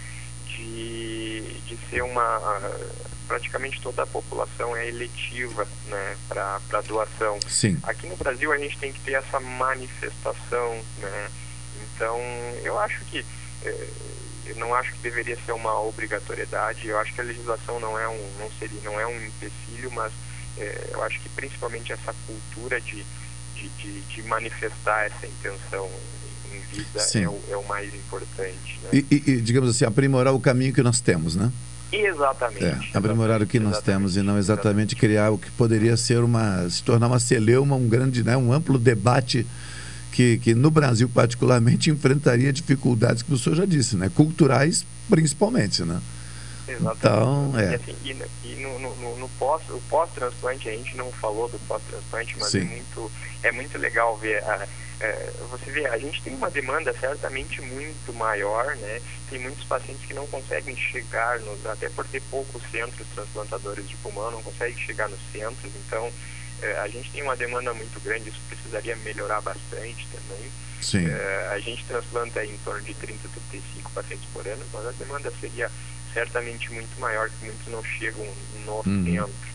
de, 0.47 1.61
de 1.67 1.79
ser 1.89 2.03
uma, 2.03 2.61
praticamente 3.29 3.81
toda 3.81 4.03
a 4.03 4.07
população 4.07 4.77
é 4.77 4.89
eletiva, 4.89 5.67
né, 5.87 6.17
para 6.29 6.81
doação. 6.87 7.39
Sim. 7.47 7.79
Aqui 7.85 8.07
no 8.07 8.17
Brasil 8.17 8.53
a 8.53 8.59
gente 8.59 8.77
tem 8.79 8.93
que 8.93 9.01
ter 9.01 9.13
essa 9.13 9.39
manifestação, 9.39 10.83
né, 10.99 11.31
então, 11.95 12.19
eu 12.63 12.79
acho 12.79 13.05
que 13.07 13.25
eh, 13.65 13.89
eu 14.47 14.57
não 14.57 14.75
acho 14.75 14.93
que 14.93 14.99
deveria 14.99 15.37
ser 15.45 15.53
uma 15.53 15.81
obrigatoriedade. 15.81 16.89
Eu 16.89 16.99
acho 16.99 17.15
que 17.15 17.21
a 17.21 17.25
legislação 17.25 17.79
não 17.79 17.99
é 17.99 18.09
um 18.09 18.31
não 18.39 18.51
seria 18.59 18.81
não 18.83 18.99
é 18.99 19.07
um 19.07 19.27
empecilho, 19.27 19.91
mas 19.93 20.13
eh, 20.59 20.91
eu 20.93 21.03
acho 21.03 21.21
que 21.21 21.29
principalmente 21.29 21.93
essa 21.93 22.15
cultura 22.27 22.81
de, 22.81 23.05
de, 23.55 23.69
de, 23.69 24.01
de 24.01 24.23
manifestar 24.25 25.07
essa 25.07 25.27
intenção 25.27 25.91
em 26.53 26.61
vida 26.75 27.01
é 27.15 27.29
o, 27.29 27.41
é 27.51 27.57
o, 27.57 27.65
mais 27.65 27.95
importante. 27.95 28.81
Né? 28.83 28.91
E, 28.93 29.07
e, 29.11 29.31
e, 29.33 29.41
digamos 29.41 29.71
assim, 29.71 29.85
aprimorar 29.85 30.35
o 30.35 30.41
caminho 30.41 30.73
que 30.73 30.83
nós 30.83 31.01
temos, 31.01 31.37
né? 31.37 31.53
Exatamente. 31.93 32.65
É, 32.65 32.97
aprimorar 32.97 33.43
o 33.43 33.47
que 33.47 33.59
nós 33.59 33.81
temos 33.81 34.17
e 34.17 34.23
não 34.23 34.39
exatamente, 34.39 34.95
exatamente, 34.95 34.97
criar 34.97 35.31
o 35.31 35.39
que 35.39 35.51
poderia 35.51 35.97
ser 35.97 36.23
uma 36.23 36.69
se 36.71 36.83
tornar 36.85 37.09
uma 37.09 37.19
celeuma, 37.19 37.75
um 37.75 37.89
grande, 37.89 38.23
né, 38.23 38.37
um 38.37 38.53
amplo 38.53 38.79
debate 38.79 39.45
que, 40.13 40.39
que 40.39 40.55
no 40.55 40.71
Brasil, 40.71 41.09
particularmente, 41.09 41.91
enfrentaria 41.91 42.53
dificuldades 42.53 43.23
que 43.23 43.33
o 43.33 43.39
senhor 43.39 43.57
já 43.57 43.65
disse, 43.65 43.97
né? 43.97 44.11
culturais 44.15 44.85
principalmente. 45.09 45.83
Né? 45.83 46.01
Exatamente. 46.69 46.99
Então, 46.99 47.59
é. 47.59 47.73
E, 47.73 47.75
assim, 47.75 47.97
e, 48.05 48.49
e 48.49 48.63
no, 48.63 48.79
no, 48.79 49.17
no, 49.17 49.29
pós, 49.31 49.63
o 49.71 49.81
pós-transplante, 49.89 50.69
a 50.69 50.73
gente 50.73 50.97
não 50.97 51.11
falou 51.13 51.49
do 51.49 51.59
pós-transplante, 51.67 52.37
mas 52.39 52.55
é 52.55 52.61
muito, 52.61 53.13
é 53.43 53.53
muito 53.53 53.79
legal 53.79 54.17
ver. 54.17 54.43
A, 54.45 54.67
é, 55.01 55.33
você 55.51 55.71
vê, 55.71 55.87
a 55.87 55.99
gente 55.99 56.23
tem 56.23 56.35
uma 56.35 56.51
demanda 56.51 56.93
certamente 56.93 57.63
muito 57.63 58.13
maior, 58.13 58.77
né? 58.77 59.01
Tem 59.31 59.39
muitos 59.39 59.65
pacientes 59.65 60.05
que 60.05 60.13
não 60.13 60.27
conseguem 60.27 60.77
chegar, 60.77 61.41
nos, 61.41 61.65
até 61.67 61.89
por 61.89 62.07
ter 62.07 62.21
poucos 62.31 62.63
centros 62.71 63.07
transplantadores 63.15 63.89
de 63.89 63.97
pulmão, 63.97 64.31
não 64.31 64.43
conseguem 64.43 64.77
chegar 64.77 65.09
nos 65.09 65.21
centros, 65.33 65.73
então 65.87 66.13
é, 66.63 66.79
a 66.79 66.89
gente 66.89 67.11
tem 67.11 67.23
uma 67.23 67.37
demanda 67.37 67.73
muito 67.73 68.01
grande, 68.03 68.29
isso 68.29 68.41
precisaria 68.49 68.97
melhorar 68.97 69.41
bastante 69.41 70.07
também. 70.09 70.51
Sim. 70.81 71.07
É, 71.09 71.51
a 71.53 71.59
gente 71.59 71.85
transplanta 71.85 72.45
em 72.45 72.57
torno 72.59 72.83
de 72.83 72.95
30 72.95 73.29
a 73.29 73.31
35 73.31 73.91
pacientes 73.93 74.29
por 74.33 74.47
ano, 74.47 74.65
mas 74.73 74.87
a 74.87 74.93
demanda 74.93 75.33
seria 75.41 75.71
certamente 76.13 76.73
muito 76.73 76.99
maior, 76.99 77.29
que 77.29 77.45
muitos 77.45 77.67
não 77.69 77.85
chegam 77.85 78.27
no 78.65 78.83
uhum. 78.87 79.05
centro. 79.05 79.51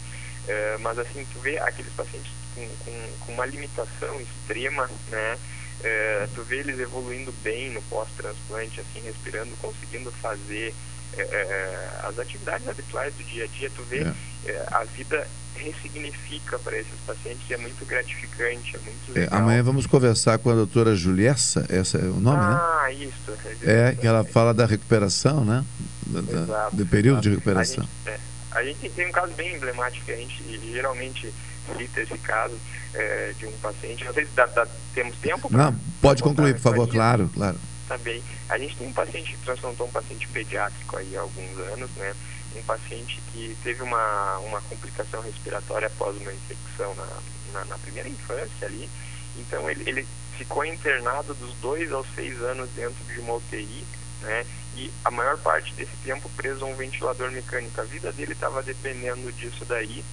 É, 0.48 0.78
mas 0.80 1.00
assim, 1.00 1.26
tu 1.34 1.40
vê 1.40 1.58
aqueles 1.58 1.92
pacientes 1.94 2.32
com, 2.54 2.68
com, 2.68 3.10
com 3.26 3.34
uma 3.34 3.46
limitação 3.46 4.22
extrema, 4.22 4.90
né? 5.10 5.38
É, 5.84 6.28
tu 6.34 6.42
vê 6.44 6.60
eles 6.60 6.80
evoluindo 6.80 7.32
bem 7.44 7.72
no 7.72 7.82
pós-transplante, 7.84 8.80
assim, 8.80 9.02
respirando, 9.02 9.56
conseguindo 9.58 10.12
fazer 10.12 10.74
é, 11.18 11.22
é 11.22 12.00
as 12.04 12.18
atividades 12.18 12.68
habituais 12.68 13.14
do 13.16 13.24
dia 13.24 13.44
a 13.44 13.48
dia, 13.48 13.70
tu 13.76 13.84
vê 13.84 14.02
é. 14.02 14.52
é 14.52 14.68
a 14.72 14.84
vida 14.84 15.28
ressignifica 15.58 16.60
para 16.60 16.78
esses 16.78 17.00
pacientes 17.06 17.50
e 17.50 17.54
é 17.54 17.58
muito 17.58 17.86
gratificante, 17.86 18.76
é 18.76 18.80
muito 18.80 19.18
é. 19.18 19.24
É, 19.24 19.28
amanhã 19.32 19.64
vamos 19.64 19.86
conversar 19.88 20.38
com 20.38 20.50
a 20.50 20.54
doutora 20.54 20.96
Juliessa, 20.96 21.66
essa 21.70 21.98
é 21.98 22.04
o 22.04 22.20
nome, 22.20 22.40
ah, 22.42 22.50
né? 22.50 22.58
Ah, 22.58 22.92
isso. 22.92 23.38
É, 23.64 23.96
que 23.96 24.06
ela 24.06 24.24
fala 24.24 24.54
da 24.54 24.66
recuperação, 24.66 25.44
né? 25.44 25.66
Da, 26.06 26.20
exato, 26.20 26.76
do 26.76 26.86
período 26.86 27.16
exato. 27.16 27.30
de 27.30 27.30
recuperação. 27.30 27.84
A 27.84 28.10
gente, 28.10 28.10
é, 28.10 28.20
a 28.52 28.64
gente, 28.64 28.90
tem 28.90 29.08
um 29.08 29.12
caso 29.12 29.34
bem 29.34 29.56
emblemático, 29.56 30.12
a 30.12 30.16
gente 30.16 30.44
geralmente 30.72 31.34
cita 31.78 32.02
esse 32.02 32.18
caso 32.20 32.56
é, 32.94 33.34
de 33.38 33.46
um 33.46 33.52
paciente, 33.54 34.04
não 34.04 34.14
sei 34.14 34.26
se 34.26 34.32
dá, 34.36 34.46
dá, 34.46 34.68
temos 34.94 35.16
tempo 35.18 35.48
Não, 35.52 35.76
pode 36.02 36.22
concluir, 36.22 36.54
por 36.54 36.62
favor, 36.62 36.88
claro, 36.88 37.30
claro. 37.34 37.58
Tá 37.88 37.98
bem. 38.00 38.24
A 38.50 38.58
gente 38.58 38.76
tem 38.78 38.88
um 38.88 38.94
paciente 38.94 39.32
que 39.32 39.46
transplantou 39.46 39.88
um 39.88 39.92
paciente 39.92 40.28
pediátrico 40.30 40.98
aí 40.98 41.16
há 41.16 41.22
alguns 41.22 41.58
anos, 41.74 41.90
né? 41.98 42.14
Um 42.60 42.64
paciente 42.64 43.22
que 43.32 43.56
teve 43.64 43.82
uma, 43.82 44.38
uma 44.40 44.62
complicação 44.62 45.22
respiratória 45.22 45.88
após 45.88 46.16
uma 46.18 46.34
infecção 46.34 46.94
na, 46.96 47.08
na, 47.54 47.66
na 47.66 47.78
primeira 47.78 48.10
infância 48.10 48.68
ali. 48.68 48.90
Então 49.38 49.70
ele, 49.70 49.90
ele 49.90 50.08
ficou 50.38 50.66
internado 50.66 51.34
dos 51.34 51.54
dois 51.56 51.92
aos 51.92 52.08
seis 52.16 52.42
anos 52.42 52.70
dentro 52.72 53.04
de 53.06 53.20
uma 53.20 53.36
UTI, 53.36 53.86
né? 54.22 54.46
E 54.76 54.92
a 55.06 55.12
maior 55.12 55.38
parte 55.38 55.74
desse 55.74 55.96
tempo 56.04 56.30
preso 56.36 56.66
a 56.66 56.68
um 56.68 56.76
ventilador 56.76 57.32
mecânico. 57.32 57.80
A 57.80 57.86
vida 57.86 58.12
dele 58.12 58.34
estava 58.34 58.62
dependendo 58.62 59.32
disso 59.32 59.64
daí. 59.66 60.04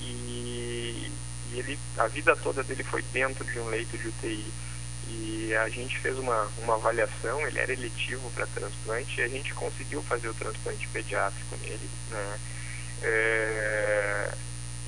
E, 0.00 1.10
e 1.50 1.58
ele, 1.58 1.78
a 1.98 2.06
vida 2.06 2.36
toda 2.36 2.62
dele 2.62 2.84
foi 2.84 3.02
dentro 3.12 3.44
de 3.44 3.58
um 3.58 3.66
leito 3.66 3.98
de 3.98 4.08
UTI. 4.08 4.52
E 5.08 5.54
a 5.54 5.68
gente 5.68 5.98
fez 5.98 6.18
uma, 6.18 6.48
uma 6.62 6.74
avaliação, 6.74 7.46
ele 7.46 7.58
era 7.58 7.72
eletivo 7.72 8.30
para 8.32 8.46
transplante 8.48 9.20
e 9.20 9.24
a 9.24 9.28
gente 9.28 9.54
conseguiu 9.54 10.02
fazer 10.02 10.28
o 10.28 10.34
transplante 10.34 10.88
pediátrico 10.88 11.56
nele. 11.62 11.88
Né? 12.10 12.38
É, 13.02 14.32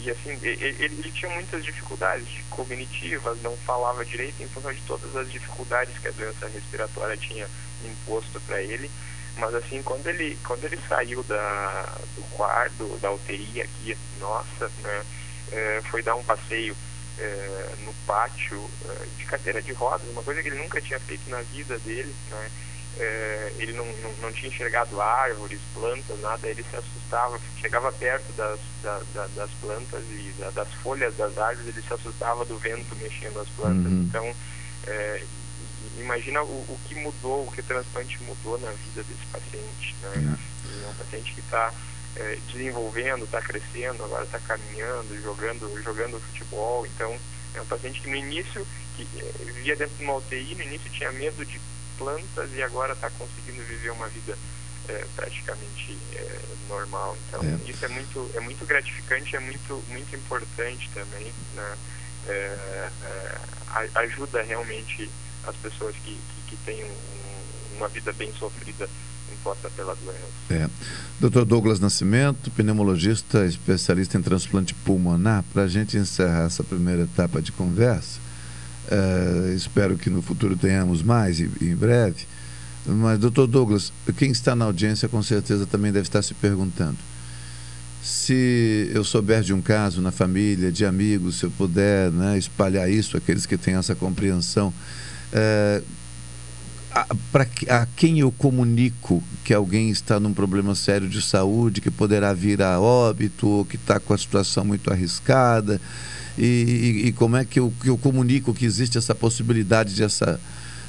e 0.00 0.11
assim, 0.11 0.31
ele, 0.42 0.85
ele, 0.85 1.12
tinha 1.12 1.31
muitas 1.33 1.64
dificuldades 1.64 2.28
cognitivas, 2.50 3.40
não 3.42 3.57
falava 3.59 4.04
direito 4.04 4.42
em 4.42 4.48
função 4.48 4.72
de 4.72 4.81
todas 4.83 5.14
as 5.14 5.31
dificuldades 5.31 5.98
que 5.98 6.09
a 6.09 6.12
doença 6.12 6.48
respiratória 6.48 7.16
tinha 7.16 7.48
imposto 7.85 8.40
para 8.40 8.62
ele. 8.62 8.90
Mas 9.37 9.54
assim, 9.54 9.83
quando 9.83 10.07
ele, 10.09 10.37
quando 10.44 10.64
ele 10.64 10.78
saiu 10.88 11.22
da, 11.22 11.96
do 12.16 12.22
quarto, 12.31 12.98
da 13.00 13.12
UTI 13.12 13.62
aqui, 13.62 13.96
nossa, 14.18 14.68
né, 14.83 15.04
é, 15.52 15.83
foi 15.90 16.02
dar 16.02 16.16
um 16.16 16.24
passeio 16.24 16.76
é, 17.18 17.74
no 17.85 17.92
pátio 18.07 18.70
é, 18.88 19.07
de 19.16 19.24
cadeira 19.24 19.61
de 19.61 19.72
rodas, 19.72 20.09
uma 20.11 20.22
coisa 20.22 20.42
que 20.42 20.48
ele 20.48 20.59
nunca 20.59 20.81
tinha 20.81 21.00
feito 21.00 21.28
na 21.28 21.40
vida 21.42 21.78
dele, 21.81 22.14
né? 22.31 22.50
É, 23.00 23.52
ele 23.59 23.74
não, 23.74 23.85
não, 23.85 24.12
não, 24.22 24.33
tinha 24.33 24.48
enxergado 24.48 25.00
árvores, 25.00 25.61
plantas, 25.72 26.18
nada, 26.20 26.48
ele 26.48 26.64
se 26.64 26.76
assustava, 26.76 27.38
chegava 27.61 27.92
perto 27.92 28.33
das, 28.33 28.59
da, 28.83 29.00
da, 29.14 29.26
das 29.37 29.50
plantas 29.61 30.02
e 30.11 30.35
da, 30.38 30.50
das 30.50 30.72
folhas 30.74 31.16
das 31.16 31.38
árvores, 31.38 31.68
ele 31.68 31.87
se 31.87 31.94
assustava 31.94 32.44
do 32.44 32.59
vento 32.59 32.96
mexendo 32.96 33.38
as 33.38 33.48
plantas. 33.50 33.92
Uhum. 33.92 34.02
Então, 34.09 34.35
é, 34.88 35.22
imagina 35.98 36.42
o, 36.42 36.46
o, 36.46 36.81
que 36.88 36.94
mudou, 36.96 37.46
o 37.46 37.52
que 37.52 37.61
o 37.61 37.64
transplante 37.64 38.20
mudou 38.24 38.59
na 38.59 38.70
vida 38.70 39.04
desse 39.04 39.26
paciente. 39.31 39.94
Né? 40.02 40.12
Uhum. 40.16 40.85
É 40.85 40.88
um 40.88 40.94
paciente 40.94 41.35
que 41.35 41.40
está 41.40 41.72
é, 42.18 42.38
desenvolvendo, 42.52 43.24
está 43.24 43.40
crescendo, 43.40 44.04
agora 44.04 44.24
está 44.24 44.38
caminhando, 44.40 45.20
jogando, 45.22 45.83
jogando 45.83 46.20
futebol. 46.20 46.87
Então, 46.87 47.16
é 47.54 47.61
um 47.61 47.66
paciente 47.66 48.00
que 48.00 48.09
no 48.09 48.16
início, 48.16 48.66
que 48.96 49.07
é, 49.16 49.44
vivia 49.44 49.76
dentro 49.76 49.96
de 49.96 50.04
uma 50.04 50.16
UTI, 50.16 50.54
no 50.57 50.62
início 50.62 50.90
tinha 50.90 51.12
medo 51.12 51.44
de 51.44 51.61
plantas 51.96 52.50
e 52.54 52.62
agora 52.62 52.92
está 52.92 53.11
conseguindo 53.11 53.62
viver 53.64 53.90
uma 53.90 54.09
vida 54.09 54.37
é, 54.88 55.04
praticamente 55.14 55.98
é, 56.14 56.40
normal. 56.68 57.16
Então, 57.28 57.40
é. 57.42 57.70
isso 57.70 57.85
é 57.85 57.88
muito, 57.88 58.31
é 58.35 58.40
muito 58.40 58.66
gratificante, 58.66 59.37
é 59.37 59.40
muito, 59.40 59.83
muito 59.88 60.16
importante 60.16 60.90
também. 60.92 61.33
Né? 61.54 61.78
É, 62.26 62.88
ajuda 63.94 64.42
realmente 64.42 65.09
as 65.44 65.57
pessoas 65.57 65.94
que, 65.96 66.14
que, 66.14 66.42
que 66.48 66.57
têm 66.64 66.85
um, 66.85 67.76
uma 67.76 67.88
vida 67.88 68.12
bem 68.12 68.33
sofrida 68.35 68.88
imposta 69.40 69.70
pela 69.70 69.94
doença. 69.94 70.20
É. 70.51 70.68
Dr. 71.20 71.44
Douglas 71.44 71.81
Nascimento, 71.81 72.51
pneumologista, 72.51 73.44
especialista 73.44 74.16
em 74.16 74.22
transplante 74.22 74.74
pulmonar, 74.74 75.44
para 75.53 75.62
a 75.62 75.68
gente 75.68 75.96
encerrar 75.96 76.46
essa 76.46 76.62
primeira 76.62 77.03
etapa 77.03 77.42
de 77.42 77.51
conversa, 77.53 78.20
é, 78.90 79.53
espero 79.55 79.98
que 79.98 80.09
no 80.09 80.22
futuro 80.22 80.57
tenhamos 80.57 81.03
mais 81.03 81.40
e, 81.40 81.51
em 81.61 81.74
breve. 81.74 82.27
Mas, 82.87 83.18
doutor 83.18 83.46
Douglas, 83.46 83.92
quem 84.16 84.31
está 84.31 84.57
na 84.57 84.64
audiência 84.64 85.09
com 85.09 85.22
certeza 85.22 85.66
também 85.66 85.92
deve 85.92 86.09
estar 86.09 86.22
se 86.22 86.33
perguntando: 86.33 86.96
se 88.03 88.90
eu 88.94 89.05
souber 89.05 89.42
de 89.42 89.53
um 89.53 89.61
caso 89.61 90.01
na 90.01 90.11
família, 90.11 90.72
de 90.72 90.87
amigos, 90.87 91.38
se 91.38 91.44
eu 91.44 91.51
puder 91.51 92.11
né, 92.11 92.38
espalhar 92.38 92.90
isso, 92.90 93.16
aqueles 93.16 93.44
que 93.44 93.59
têm 93.59 93.74
essa 93.74 93.94
compreensão, 93.94 94.72
é, 95.33 95.83
a, 96.90 97.07
pra, 97.33 97.46
a 97.68 97.87
quem 97.96 98.20
eu 98.20 98.31
comunico 98.33 99.22
que 99.44 99.53
alguém 99.55 99.90
está 99.90 100.18
num 100.18 100.33
problema 100.33 100.74
sério 100.74 101.09
de 101.09 101.22
saúde, 101.22 101.81
que 101.81 101.90
poderá 101.90 102.33
vir 102.33 102.62
a 102.62 102.81
óbito, 102.81 103.48
ou 103.48 103.64
que 103.64 103.77
está 103.77 103.98
com 104.01 104.14
a 104.14 104.18
situação 104.18 104.64
muito 104.64 104.92
arriscada, 104.92 105.81
e, 106.37 106.44
e, 106.44 107.07
e, 107.09 107.12
como 107.12 107.37
é 107.37 107.44
que 107.44 107.59
eu, 107.59 107.72
que 107.83 107.88
eu 107.88 107.98
comunico 107.98 108.55
que 108.55 108.64
existe 108.64 108.96
essa 108.96 109.14
possibilidade 109.14 109.94
de, 109.94 110.05
essa, 110.05 110.40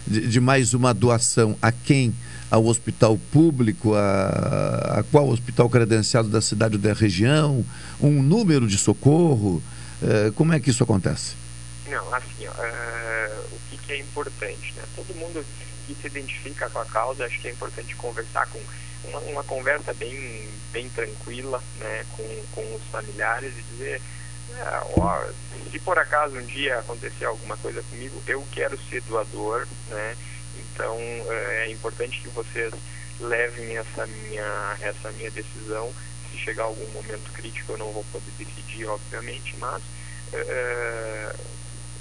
de, 0.05 0.27
de 0.27 0.39
mais 0.39 0.73
uma 0.73 0.93
doação 0.93 1.57
a 1.61 1.71
quem? 1.71 2.13
ao 2.49 2.65
hospital 2.65 3.17
público, 3.31 3.93
a, 3.93 4.99
a, 4.99 5.03
qual 5.11 5.29
hospital 5.29 5.69
credenciado 5.69 6.29
da 6.29 6.41
cidade 6.41 6.75
ou 6.75 6.81
da 6.81 6.93
região, 6.93 7.63
um 8.01 8.23
número 8.23 8.67
de 8.67 8.77
socorro? 8.77 9.61
Uh, 10.01 10.31
como 10.33 10.53
é 10.53 10.59
que 10.59 10.69
isso 10.69 10.83
acontece? 10.83 11.35
Não, 11.89 12.13
assim, 12.13 12.47
uh, 12.47 13.45
o 13.51 13.59
que, 13.69 13.77
que, 13.85 13.93
é 13.93 13.99
importante, 13.99 14.73
né? 14.75 14.81
Todo 14.95 15.13
mundo 15.15 15.45
que 15.93 16.01
se 16.01 16.07
identifica 16.07 16.69
com 16.69 16.79
a 16.79 16.85
causa, 16.85 17.25
acho 17.25 17.39
que 17.39 17.47
é 17.47 17.51
importante 17.51 17.95
conversar 17.95 18.47
com 18.47 18.61
uma, 19.05 19.19
uma 19.21 19.43
conversa 19.43 19.93
bem, 19.93 20.47
bem 20.71 20.89
tranquila, 20.89 21.61
né, 21.79 22.05
com, 22.15 22.45
com 22.51 22.75
os 22.75 22.83
familiares 22.91 23.53
e 23.57 23.61
dizer, 23.73 24.01
é, 24.57 24.81
ó, 24.97 25.25
se 25.71 25.79
por 25.79 25.97
acaso 25.97 26.35
um 26.35 26.45
dia 26.45 26.79
acontecer 26.79 27.25
alguma 27.25 27.57
coisa 27.57 27.81
comigo, 27.83 28.21
eu 28.27 28.45
quero 28.51 28.77
ser 28.89 29.01
doador, 29.01 29.67
né? 29.89 30.15
Então 30.57 30.97
é, 30.97 31.65
é 31.65 31.71
importante 31.71 32.21
que 32.21 32.29
vocês 32.29 32.73
levem 33.19 33.77
essa 33.77 34.05
minha, 34.07 34.77
essa 34.81 35.11
minha 35.11 35.31
decisão. 35.31 35.93
Se 36.31 36.37
chegar 36.37 36.63
algum 36.63 36.87
momento 36.91 37.31
crítico, 37.33 37.73
eu 37.73 37.77
não 37.77 37.91
vou 37.91 38.03
poder 38.11 38.31
decidir, 38.37 38.85
obviamente, 38.85 39.55
mas 39.57 39.81
é, 40.33 41.35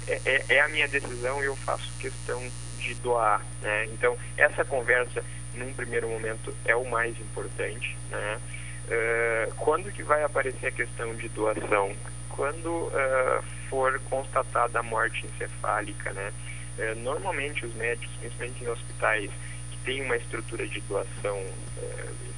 é, 0.07 0.21
é, 0.25 0.45
é 0.55 0.61
a 0.61 0.67
minha 0.69 0.87
decisão 0.87 1.41
e 1.41 1.45
eu 1.45 1.55
faço 1.55 1.91
questão 1.99 2.41
de 2.79 2.93
doar. 2.95 3.45
Né? 3.61 3.85
Então, 3.85 4.17
essa 4.37 4.63
conversa, 4.65 5.23
num 5.55 5.73
primeiro 5.73 6.07
momento, 6.09 6.55
é 6.65 6.75
o 6.75 6.89
mais 6.89 7.17
importante. 7.19 7.97
Né? 8.09 8.39
Uh, 8.87 9.55
quando 9.55 9.91
que 9.91 10.03
vai 10.03 10.23
aparecer 10.23 10.67
a 10.67 10.71
questão 10.71 11.13
de 11.15 11.29
doação? 11.29 11.95
Quando 12.29 12.67
uh, 12.67 13.43
for 13.69 13.99
constatada 14.09 14.79
a 14.79 14.83
morte 14.83 15.25
encefálica, 15.25 16.11
né? 16.13 16.31
É, 16.77 16.95
normalmente 16.95 17.65
os 17.65 17.75
médicos, 17.75 18.15
principalmente 18.21 18.63
em 18.63 18.69
hospitais 18.69 19.29
que 19.69 19.77
têm 19.83 20.01
uma 20.01 20.15
estrutura 20.15 20.65
de 20.65 20.79
doação 20.81 21.43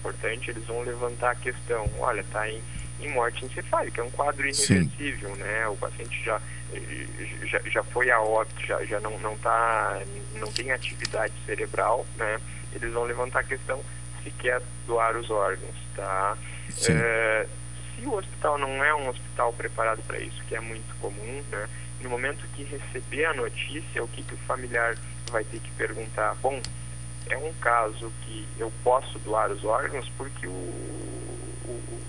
importante, 0.01 0.49
eles 0.49 0.65
vão 0.65 0.81
levantar 0.81 1.31
a 1.31 1.35
questão, 1.35 1.89
olha, 1.99 2.21
está 2.21 2.49
em, 2.49 2.61
em 2.99 3.09
morte 3.09 3.45
encefálica, 3.45 4.01
é 4.01 4.03
um 4.03 4.09
quadro 4.09 4.47
irreversível, 4.47 5.35
Sim. 5.35 5.41
né? 5.41 5.67
O 5.67 5.77
paciente 5.77 6.23
já, 6.23 6.41
já, 7.45 7.59
já 7.69 7.83
foi 7.83 8.09
a 8.11 8.19
óbito, 8.19 8.65
já, 8.65 8.83
já 8.85 8.99
não, 8.99 9.17
não, 9.19 9.37
tá, 9.37 10.01
não 10.35 10.51
tem 10.51 10.71
atividade 10.71 11.33
cerebral, 11.45 12.05
né? 12.17 12.39
Eles 12.73 12.93
vão 12.93 13.03
levantar 13.03 13.39
a 13.39 13.43
questão 13.43 13.83
se 14.23 14.31
quer 14.31 14.61
doar 14.87 15.15
os 15.17 15.29
órgãos, 15.29 15.75
tá? 15.95 16.37
É, 16.89 17.47
se 17.95 18.05
o 18.05 18.13
hospital 18.13 18.57
não 18.57 18.83
é 18.83 18.95
um 18.95 19.09
hospital 19.09 19.51
preparado 19.53 20.01
para 20.03 20.19
isso, 20.19 20.41
que 20.47 20.55
é 20.55 20.59
muito 20.59 20.95
comum, 20.99 21.43
né? 21.49 21.67
no 22.01 22.09
momento 22.09 22.45
que 22.55 22.63
receber 22.63 23.25
a 23.25 23.33
notícia, 23.33 24.03
o 24.03 24.07
que, 24.07 24.23
que 24.23 24.33
o 24.33 24.37
familiar 24.39 24.97
vai 25.29 25.43
ter 25.43 25.59
que 25.59 25.71
perguntar? 25.71 26.35
Bom, 26.41 26.59
é 27.29 27.37
um 27.37 27.53
caso 27.53 28.11
que 28.23 28.47
eu 28.57 28.71
posso 28.83 29.19
doar 29.19 29.51
os 29.51 29.63
órgãos 29.63 30.09
porque 30.17 30.47
o, 30.47 30.51
o, 30.51 32.01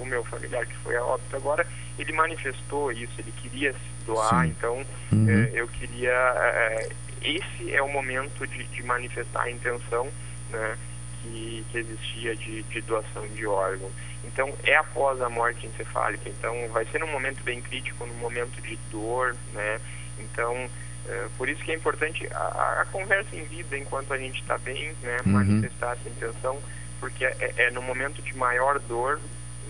o, 0.00 0.06
meu 0.06 0.24
familiar 0.24 0.66
que 0.66 0.76
foi 0.76 0.96
a 0.96 1.04
óbito 1.04 1.36
agora, 1.36 1.66
ele 1.98 2.12
manifestou 2.12 2.90
isso, 2.92 3.12
ele 3.18 3.32
queria 3.32 3.72
se 3.72 4.04
doar, 4.06 4.44
Sim. 4.44 4.50
então 4.50 4.86
uhum. 5.12 5.28
é, 5.28 5.50
eu 5.54 5.68
queria. 5.68 6.10
É, 6.10 6.88
esse 7.22 7.74
é 7.74 7.82
o 7.82 7.88
momento 7.88 8.46
de, 8.46 8.64
de 8.64 8.82
manifestar 8.82 9.42
a 9.42 9.50
intenção 9.50 10.08
né, 10.50 10.78
que, 11.22 11.64
que 11.70 11.78
existia 11.78 12.34
de, 12.34 12.62
de 12.62 12.80
doação 12.80 13.26
de 13.28 13.46
órgãos. 13.46 13.92
Então, 14.24 14.54
é 14.64 14.76
após 14.76 15.20
a 15.20 15.28
morte 15.28 15.66
encefálica. 15.66 16.28
Então, 16.28 16.68
vai 16.68 16.84
ser 16.86 17.00
num 17.00 17.10
momento 17.10 17.42
bem 17.42 17.60
crítico, 17.60 18.06
num 18.06 18.14
momento 18.14 18.60
de 18.62 18.76
dor, 18.90 19.36
né? 19.52 19.80
Então, 20.18 20.68
é, 21.08 21.28
por 21.36 21.48
isso 21.48 21.62
que 21.62 21.72
é 21.72 21.74
importante 21.74 22.26
a, 22.32 22.82
a, 22.82 22.86
conversa 22.86 23.34
em 23.34 23.44
vida 23.44 23.76
enquanto 23.76 24.12
a 24.12 24.18
gente 24.18 24.40
está 24.40 24.58
bem, 24.58 24.94
né? 25.02 25.18
Uhum. 25.24 25.32
Manifestar 25.32 25.92
essa 25.92 26.08
intenção, 26.08 26.58
porque 26.98 27.24
é, 27.24 27.54
é 27.56 27.70
no 27.70 27.82
momento 27.82 28.20
de 28.22 28.36
maior 28.36 28.78
dor 28.80 29.20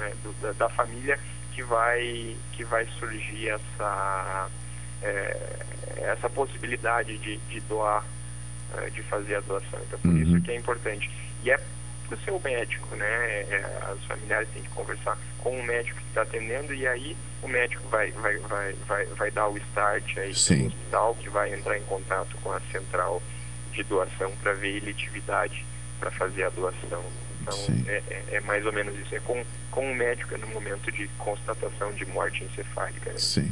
né, 0.00 0.12
do, 0.22 0.32
da, 0.40 0.52
da, 0.52 0.68
família 0.68 1.18
que 1.52 1.62
vai, 1.62 2.36
que 2.52 2.64
vai 2.64 2.86
surgir 2.98 3.48
essa, 3.48 4.48
é, 5.02 5.56
essa 5.98 6.28
possibilidade 6.28 7.18
de, 7.18 7.36
de 7.36 7.60
doar, 7.60 8.04
é, 8.78 8.90
de 8.90 9.02
fazer 9.04 9.36
a 9.36 9.40
doação. 9.40 9.78
Então, 9.86 9.98
por 9.98 10.10
uhum. 10.10 10.22
isso 10.22 10.40
que 10.42 10.50
é 10.50 10.56
importante. 10.56 11.10
E 11.44 11.50
é 11.50 11.60
para 12.08 12.16
o 12.16 12.20
seu 12.22 12.40
médico, 12.40 12.96
né? 12.96 13.06
É, 13.06 13.94
os 13.94 14.04
familiares 14.04 14.48
têm 14.52 14.62
que 14.62 14.68
conversar 14.70 15.16
com 15.38 15.50
o 15.50 15.62
médico 15.62 15.98
que 16.00 16.08
está 16.08 16.22
atendendo 16.22 16.74
e 16.74 16.86
aí 16.86 17.16
o 17.40 17.48
médico 17.48 17.88
vai, 17.88 18.10
vai, 18.10 18.36
vai, 18.38 18.72
vai, 18.86 19.06
vai 19.06 19.30
dar 19.30 19.48
o 19.48 19.56
start 19.56 20.18
aí 20.18 20.34
Sim. 20.34 20.62
no 20.62 20.66
hospital 20.66 21.14
que 21.14 21.28
vai 21.28 21.54
entrar 21.54 21.78
em 21.78 21.82
contato 21.84 22.36
com 22.42 22.50
a 22.52 22.60
central 22.72 23.22
de 23.72 23.84
doação 23.84 24.32
para 24.42 24.52
ver 24.54 24.78
eletividade 24.78 25.64
para 26.00 26.10
fazer 26.10 26.44
a 26.44 26.50
doação. 26.50 27.04
Então 27.40 27.58
é, 27.86 28.02
é, 28.08 28.24
é, 28.32 28.40
mais 28.40 28.64
ou 28.64 28.72
menos 28.72 28.94
isso. 28.98 29.14
É 29.14 29.20
com, 29.20 29.42
com 29.70 29.90
o 29.90 29.94
médico 29.94 30.36
no 30.38 30.46
momento 30.48 30.90
de 30.92 31.08
constatação 31.18 31.92
de 31.92 32.04
morte 32.06 32.44
encefálica. 32.44 33.10
Né? 33.10 33.18
Sim. 33.18 33.50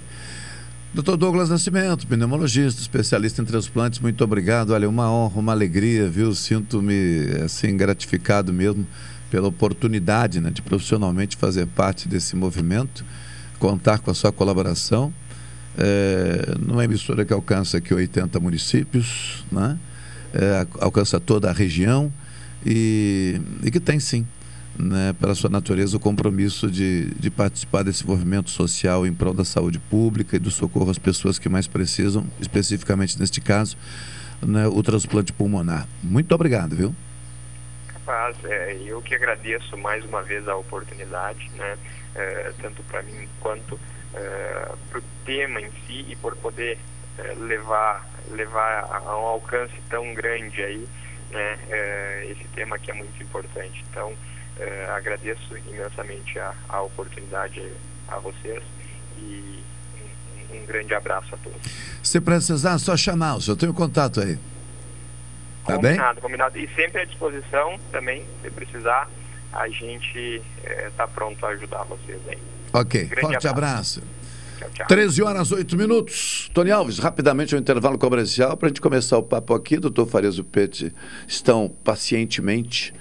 Doutor 0.92 1.18
Douglas 1.18 1.50
Nascimento, 1.50 2.06
pneumologista, 2.06 2.80
especialista 2.80 3.42
em 3.42 3.44
transplantes, 3.44 3.98
muito 3.98 4.24
obrigado. 4.24 4.70
Olha, 4.70 4.88
uma 4.88 5.10
honra, 5.12 5.38
uma 5.38 5.52
alegria, 5.52 6.08
viu? 6.08 6.34
Sinto-me 6.34 7.26
assim 7.44 7.76
gratificado 7.76 8.52
mesmo 8.52 8.86
pela 9.30 9.48
oportunidade 9.48 10.40
né, 10.40 10.50
de 10.50 10.62
profissionalmente 10.62 11.36
fazer 11.36 11.66
parte 11.66 12.08
desse 12.08 12.34
movimento, 12.34 13.04
contar 13.58 13.98
com 13.98 14.10
a 14.10 14.14
sua 14.14 14.32
colaboração. 14.32 15.12
É, 15.76 16.54
numa 16.58 16.84
emissora 16.84 17.24
que 17.24 17.32
alcança 17.32 17.76
aqui 17.76 17.94
80 17.94 18.40
municípios, 18.40 19.44
né? 19.52 19.78
É, 20.34 20.66
alcança 20.80 21.20
toda 21.20 21.48
a 21.48 21.52
região 21.52 22.12
e, 22.64 23.40
e 23.62 23.70
que 23.70 23.80
tem 23.80 23.98
sim 24.00 24.26
né, 24.78 25.12
pela 25.20 25.34
sua 25.34 25.50
natureza, 25.50 25.96
o 25.96 26.00
compromisso 26.00 26.70
de, 26.70 27.10
de 27.14 27.30
participar 27.30 27.82
desse 27.82 28.06
movimento 28.06 28.48
social 28.48 29.06
em 29.06 29.12
prol 29.12 29.34
da 29.34 29.44
saúde 29.44 29.78
pública 29.78 30.36
e 30.36 30.38
do 30.38 30.50
socorro 30.50 30.90
às 30.90 30.98
pessoas 30.98 31.38
que 31.38 31.48
mais 31.48 31.66
precisam, 31.66 32.24
especificamente 32.40 33.18
neste 33.18 33.40
caso, 33.40 33.76
né, 34.40 34.68
o 34.68 34.82
transplante 34.82 35.32
pulmonar. 35.32 35.88
Muito 36.02 36.32
obrigado, 36.32 36.76
viu? 36.76 36.94
Capaz, 37.88 38.36
é, 38.44 38.78
eu 38.86 39.02
que 39.02 39.14
agradeço 39.14 39.76
mais 39.76 40.04
uma 40.04 40.22
vez 40.22 40.46
a 40.46 40.54
oportunidade, 40.54 41.50
né, 41.56 41.76
é, 42.14 42.52
tanto 42.62 42.82
para 42.84 43.02
mim 43.02 43.28
quanto 43.40 43.78
é, 44.14 44.72
para 44.88 45.00
o 45.00 45.02
tema 45.26 45.60
em 45.60 45.70
si 45.86 46.06
e 46.08 46.16
por 46.16 46.36
poder 46.36 46.78
é, 47.18 47.34
levar, 47.34 48.08
levar 48.30 48.84
a 48.90 49.18
um 49.18 49.26
alcance 49.26 49.74
tão 49.90 50.14
grande 50.14 50.62
aí, 50.62 50.88
né, 51.30 51.58
é, 51.68 52.26
esse 52.30 52.44
tema 52.48 52.78
que 52.78 52.90
é 52.90 52.94
muito 52.94 53.22
importante. 53.22 53.84
Então, 53.90 54.12
é, 54.58 54.86
agradeço 54.90 55.56
imensamente 55.68 56.38
a, 56.38 56.54
a 56.68 56.82
oportunidade 56.82 57.62
a 58.08 58.18
vocês 58.18 58.62
e 59.18 59.62
um, 60.50 60.56
um, 60.56 60.66
grande 60.66 60.94
abraço 60.94 61.34
a 61.34 61.38
todos. 61.38 61.60
Se 62.02 62.20
precisar, 62.20 62.78
só 62.78 62.96
chamar, 62.96 63.38
eu 63.46 63.56
tenho 63.56 63.72
contato 63.72 64.20
aí. 64.20 64.36
Tá 65.64 65.74
combinado, 65.74 66.14
bem? 66.14 66.22
Combinado. 66.22 66.58
E 66.58 66.68
sempre 66.74 67.02
à 67.02 67.04
disposição 67.04 67.78
também, 67.92 68.24
se 68.42 68.50
precisar, 68.50 69.08
a 69.52 69.68
gente 69.68 70.42
está 70.64 71.04
é, 71.04 71.06
pronto 71.06 71.44
a 71.44 71.50
ajudar 71.50 71.84
vocês 71.84 72.20
aí. 72.26 72.38
Ok, 72.72 73.04
um 73.04 73.20
forte 73.20 73.46
abraço. 73.46 74.00
abraço. 74.00 74.02
Tchau, 74.58 74.70
tchau. 74.74 74.86
13 74.86 75.22
horas 75.22 75.52
8 75.52 75.76
minutos. 75.76 76.50
Tony 76.52 76.70
Alves, 76.70 76.98
rapidamente 76.98 77.54
um 77.54 77.58
intervalo 77.58 77.96
comercial 77.96 78.56
para 78.56 78.66
a 78.66 78.68
gente 78.70 78.80
começar 78.80 79.16
o 79.18 79.22
papo 79.22 79.54
aqui. 79.54 79.78
Doutor 79.78 80.06
Farias 80.06 80.36
e 80.36 80.42
Pete 80.42 80.92
estão 81.26 81.70
pacientemente 81.84 82.92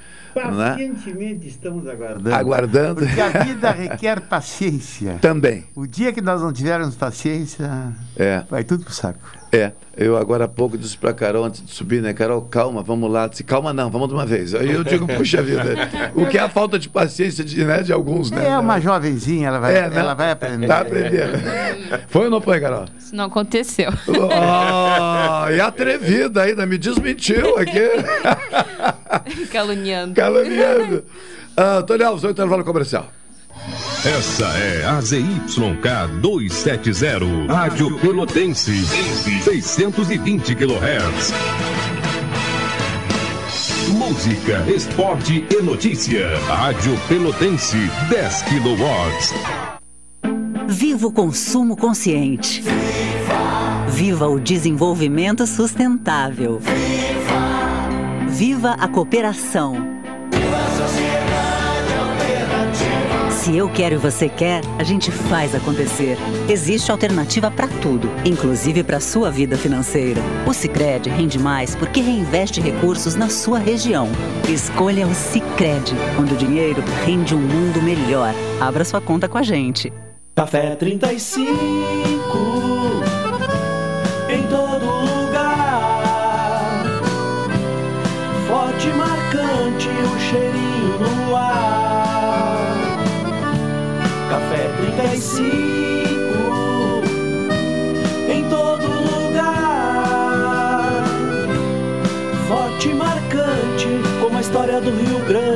né? 0.45 0.69
Pacientemente 0.71 1.45
né? 1.45 1.47
estamos 1.47 1.87
aguardando. 1.87 2.33
Aguardando. 2.33 3.01
Porque 3.01 3.19
a 3.19 3.29
vida 3.43 3.71
requer 3.71 4.21
paciência. 4.21 5.17
Também. 5.19 5.65
O 5.75 5.87
dia 5.87 6.13
que 6.13 6.21
nós 6.21 6.41
não 6.41 6.53
tivermos 6.53 6.95
paciência, 6.95 7.67
é. 8.15 8.43
vai 8.49 8.63
tudo 8.63 8.83
pro 8.83 8.93
saco. 8.93 9.19
É, 9.51 9.71
eu 9.95 10.17
agora 10.17 10.45
há 10.45 10.47
pouco 10.47 10.77
disse 10.77 10.97
para 10.97 11.13
Carol 11.13 11.45
antes 11.45 11.65
de 11.65 11.71
subir, 11.71 12.01
né? 12.01 12.13
Carol, 12.13 12.41
calma, 12.41 12.83
vamos 12.83 13.09
lá. 13.09 13.27
Disse, 13.27 13.43
calma 13.43 13.71
não, 13.73 13.89
vamos 13.89 14.09
de 14.09 14.13
uma 14.13 14.25
vez. 14.25 14.53
Aí 14.53 14.71
eu 14.71 14.83
digo, 14.83 15.07
puxa 15.07 15.41
vida, 15.41 15.63
o 16.13 16.25
que 16.25 16.37
é 16.37 16.41
a 16.41 16.49
falta 16.49 16.77
de 16.77 16.89
paciência 16.89 17.43
de, 17.43 17.63
né, 17.63 17.81
de 17.81 17.93
alguns, 17.93 18.29
né? 18.29 18.47
É 18.47 18.57
uma 18.57 18.79
jovenzinha, 18.79 19.47
ela 19.47 19.59
vai, 19.59 19.75
é, 19.75 19.89
né? 19.89 19.99
ela 19.99 20.13
vai 20.13 20.31
aprender. 20.31 20.67
Tá 20.67 20.81
aprendendo. 20.81 21.39
Foi 22.09 22.25
ou 22.25 22.29
não 22.29 22.41
foi, 22.41 22.59
Carol? 22.59 22.85
Isso 22.97 23.15
não 23.15 23.25
aconteceu. 23.25 23.91
Oh, 24.07 25.49
e 25.49 25.61
atrevida 25.61 26.43
ainda, 26.43 26.65
me 26.65 26.77
desmentiu 26.77 27.57
aqui. 27.57 27.87
Caluniando. 29.51 30.13
Caluniando. 30.13 31.05
Uh, 31.57 31.83
Tony 31.83 32.03
Alves, 32.03 32.23
o 32.23 32.29
intervalo 32.29 32.63
comercial. 32.63 33.11
Essa 34.05 34.45
é 34.59 34.85
a 34.85 35.01
ZYK 35.01 36.21
270, 36.21 37.51
Rádio 37.51 37.99
Pelotense, 37.99 38.85
620 39.43 40.55
kHz. 40.55 41.33
Música, 43.97 44.63
esporte 44.73 45.45
e 45.49 45.61
notícia. 45.63 46.37
Rádio 46.47 46.95
Pelotense, 47.09 47.77
10 48.09 48.43
kW. 48.43 48.85
Viva 50.67 51.07
o 51.07 51.11
consumo 51.11 51.75
consciente. 51.75 52.63
Viva 53.89 54.27
o 54.27 54.39
desenvolvimento 54.39 55.47
sustentável. 55.47 56.61
Viva 58.29 58.73
a 58.73 58.87
cooperação. 58.87 59.96
Se 63.47 63.55
eu 63.55 63.69
quero 63.69 63.95
e 63.95 63.97
você 63.97 64.27
quer, 64.27 64.59
a 64.77 64.83
gente 64.83 65.09
faz 65.09 65.55
acontecer. 65.55 66.17
Existe 66.49 66.91
alternativa 66.91 67.49
para 67.49 67.69
tudo, 67.81 68.09
inclusive 68.25 68.83
para 68.83 68.99
sua 68.99 69.31
vida 69.31 69.57
financeira. 69.57 70.19
O 70.45 70.51
Sicredi 70.51 71.09
rende 71.09 71.39
mais 71.39 71.73
porque 71.73 72.01
reinveste 72.01 72.59
recursos 72.59 73.15
na 73.15 73.29
sua 73.29 73.57
região. 73.57 74.09
Escolha 74.49 75.07
o 75.07 75.15
Sicredi, 75.15 75.95
onde 76.19 76.33
o 76.33 76.37
dinheiro 76.37 76.83
rende 77.05 77.33
um 77.33 77.39
mundo 77.39 77.81
melhor. 77.81 78.33
Abra 78.59 78.83
sua 78.83 78.99
conta 78.99 79.29
com 79.29 79.37
a 79.37 79.43
gente. 79.43 79.93
Café 80.35 80.75
35 80.75 83.06
do 104.87 104.95
Rio 104.95 105.19
Grande. 105.25 105.46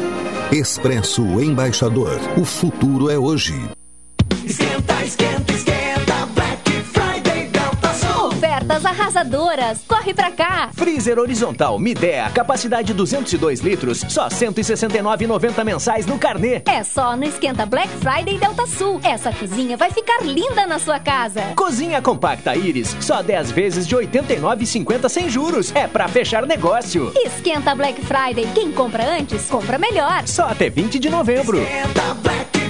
Expresso 0.51 1.23
Embaixador. 1.41 2.19
O 2.37 2.45
futuro 2.45 3.09
é 3.09 3.17
hoje. 3.17 3.59
Esquenta, 4.45 5.03
esquenta, 5.03 5.40
arrasadoras, 8.91 9.79
corre 9.87 10.13
pra 10.13 10.31
cá. 10.31 10.69
Freezer 10.73 11.17
horizontal 11.17 11.79
Midea, 11.79 12.29
capacidade 12.33 12.93
202 12.93 13.61
litros, 13.61 14.05
só 14.09 14.27
169,90 14.27 15.63
mensais 15.63 16.05
no 16.05 16.19
carnê. 16.19 16.61
É 16.65 16.83
só 16.83 17.15
no 17.15 17.23
Esquenta 17.23 17.65
Black 17.65 17.89
Friday 17.99 18.37
Delta 18.37 18.67
Sul. 18.67 18.99
Essa 19.03 19.31
cozinha 19.31 19.77
vai 19.77 19.91
ficar 19.91 20.21
linda 20.23 20.67
na 20.67 20.77
sua 20.77 20.99
casa. 20.99 21.41
Cozinha 21.55 22.01
compacta 22.01 22.55
Iris, 22.55 22.95
só 22.99 23.21
10 23.21 23.51
vezes 23.51 23.87
de 23.87 23.95
89,50 23.95 25.09
sem 25.09 25.29
juros. 25.29 25.73
É 25.73 25.87
pra 25.87 26.07
fechar 26.07 26.45
negócio. 26.45 27.11
Esquenta 27.15 27.73
Black 27.73 28.01
Friday. 28.01 28.47
Quem 28.53 28.71
compra 28.71 29.03
antes, 29.03 29.47
compra 29.47 29.77
melhor. 29.77 30.27
Só 30.27 30.43
até 30.43 30.69
20 30.69 30.99
de 30.99 31.09
novembro. 31.09 31.61
Esquenta 31.61 32.13
Black. 32.15 32.60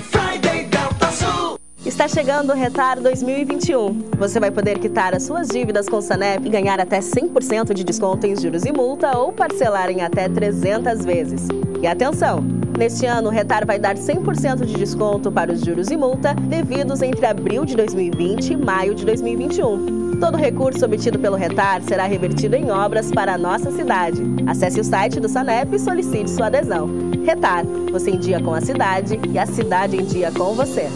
Está 1.84 2.08
chegando 2.08 2.52
o 2.52 2.56
Retar 2.56 3.02
2021. 3.02 4.12
Você 4.20 4.40
vai 4.40 4.52
poder 4.52 4.78
quitar 4.78 5.16
as 5.16 5.24
suas 5.24 5.48
dívidas 5.48 5.90
com 5.90 5.96
o 5.96 6.02
Sanep 6.02 6.46
e 6.46 6.50
ganhar 6.50 6.80
até 6.80 7.00
100% 7.00 7.74
de 7.74 7.84
desconto 7.84 8.28
em 8.28 8.40
juros 8.40 8.66
e 8.66 8.72
multa 8.72 9.18
ou 9.18 9.34
parcelar 9.34 9.90
em 9.90 10.02
até 10.02 10.30
300 10.30 11.04
vezes. 11.04 11.48
E 11.82 11.88
atenção! 11.88 12.46
Neste 12.78 13.08
ano, 13.08 13.30
o 13.30 13.32
Retar 13.32 13.66
vai 13.66 13.80
dar 13.80 13.96
100% 13.96 14.64
de 14.64 14.76
desconto 14.76 15.32
para 15.32 15.52
os 15.52 15.62
juros 15.62 15.90
e 15.90 15.98
multa 15.98 16.36
devidos 16.36 17.02
entre 17.02 17.26
abril 17.26 17.66
de 17.66 17.76
2020 17.76 18.54
e 18.54 18.58
maio 18.58 18.94
de 18.94 19.04
2021. 19.04 20.20
Todo 20.20 20.38
recurso 20.38 20.86
obtido 20.86 21.18
pelo 21.18 21.36
Retar 21.36 21.82
será 21.82 22.06
revertido 22.06 22.56
em 22.56 22.70
obras 22.70 23.12
para 23.12 23.34
a 23.34 23.38
nossa 23.40 23.72
cidade. 23.72 24.22
Acesse 24.46 24.80
o 24.80 24.84
site 24.84 25.20
do 25.20 25.28
Sanep 25.28 25.76
e 25.76 25.80
solicite 25.80 26.30
sua 26.30 26.46
adesão. 26.46 26.88
Retar, 27.26 27.66
você 27.92 28.12
em 28.12 28.20
dia 28.20 28.40
com 28.40 28.54
a 28.54 28.62
cidade 28.62 29.20
e 29.28 29.40
a 29.40 29.48
cidade 29.48 29.98
em 29.98 30.06
dia 30.06 30.32
com 30.32 30.54
você. 30.54 30.88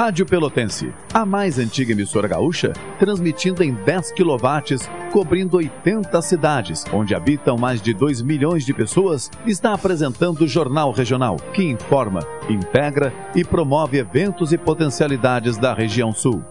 Rádio 0.00 0.24
Pelotense, 0.24 0.94
a 1.12 1.26
mais 1.26 1.58
antiga 1.58 1.92
emissora 1.92 2.26
gaúcha, 2.26 2.72
transmitindo 2.98 3.62
em 3.62 3.74
10 3.74 4.12
kW, 4.12 5.10
cobrindo 5.12 5.58
80 5.58 6.22
cidades, 6.22 6.86
onde 6.90 7.14
habitam 7.14 7.58
mais 7.58 7.82
de 7.82 7.92
2 7.92 8.22
milhões 8.22 8.64
de 8.64 8.72
pessoas, 8.72 9.30
está 9.46 9.74
apresentando 9.74 10.40
o 10.40 10.48
Jornal 10.48 10.90
Regional, 10.90 11.36
que 11.52 11.64
informa, 11.64 12.20
integra 12.48 13.12
e 13.34 13.44
promove 13.44 13.98
eventos 13.98 14.54
e 14.54 14.56
potencialidades 14.56 15.58
da 15.58 15.74
região 15.74 16.14
sul. 16.14 16.42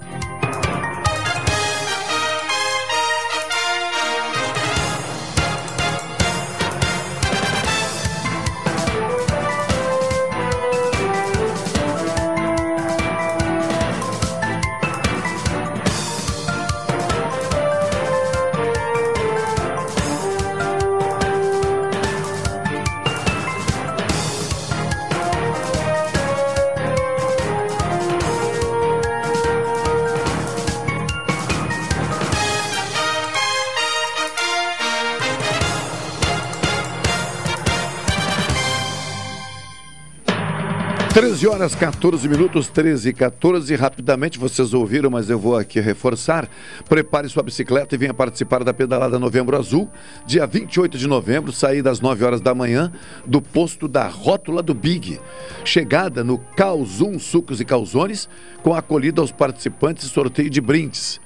13 41.40 41.56
horas 41.56 41.74
14 41.74 42.28
minutos, 42.28 42.68
13 42.68 43.10
e 43.10 43.14
14. 43.14 43.74
Rapidamente 43.74 44.38
vocês 44.38 44.74
ouviram, 44.74 45.10
mas 45.10 45.30
eu 45.30 45.40
vou 45.40 45.56
aqui 45.56 45.80
reforçar. 45.80 46.50
Prepare 46.90 47.30
sua 47.30 47.42
bicicleta 47.42 47.96
e 47.96 47.98
venha 47.98 48.14
participar 48.14 48.62
da 48.62 48.74
pedalada 48.74 49.18
Novembro 49.18 49.56
Azul, 49.56 49.90
dia 50.26 50.46
28 50.46 50.98
de 50.98 51.08
novembro, 51.08 51.54
saída 51.54 51.90
às 51.90 52.02
9 52.02 52.26
horas 52.26 52.42
da 52.42 52.54
manhã, 52.54 52.92
do 53.26 53.42
posto 53.42 53.88
da 53.88 54.06
Rótula 54.06 54.62
do 54.62 54.74
Big. 54.74 55.18
Chegada 55.64 56.26
no 56.26 56.40
Calzum 56.58 57.18
Sucos 57.18 57.62
e 57.62 57.66
Calzones, 57.66 58.28
com 58.62 58.74
acolhida 58.74 59.22
aos 59.22 59.32
participantes 59.32 60.04
e 60.04 60.10
sorteio 60.10 60.50
de 60.50 60.60
brindes. 60.60 61.22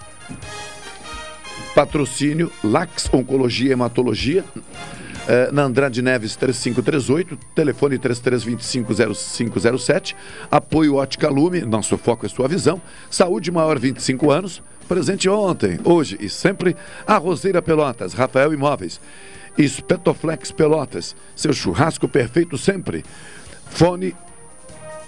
Patrocínio 1.74 2.52
Lax 2.64 3.10
Oncologia 3.12 3.70
e 3.70 3.72
Hematologia. 3.72 4.46
Eh, 5.28 5.50
na 5.52 5.64
Andrade 5.64 6.02
Neves 6.02 6.36
3538, 6.36 7.38
telefone 7.56 8.00
33250507, 8.00 10.16
apoio 10.52 10.96
Ótica 10.96 11.30
Lume, 11.30 11.62
nosso 11.62 11.98
foco 11.98 12.26
é 12.26 12.30
sua 12.30 12.48
visão, 12.48 12.82
saúde 13.10 13.52
maior 13.52 13.80
25 13.80 14.32
anos, 14.32 14.62
presente 14.88 15.30
ontem, 15.30 15.80
hoje 15.84 16.18
e 16.20 16.30
sempre, 16.30 16.76
a 17.08 17.18
Roseira 17.18 17.62
Pelotas, 17.62 18.14
Rafael 18.14 18.54
Imóveis, 18.54 19.00
Espetoflex 19.58 20.52
Pelotas, 20.52 21.16
seu 21.36 21.54
churrasco 21.54 22.08
perfeito 22.08 22.58
sempre, 22.58 23.04
fone 23.70 24.16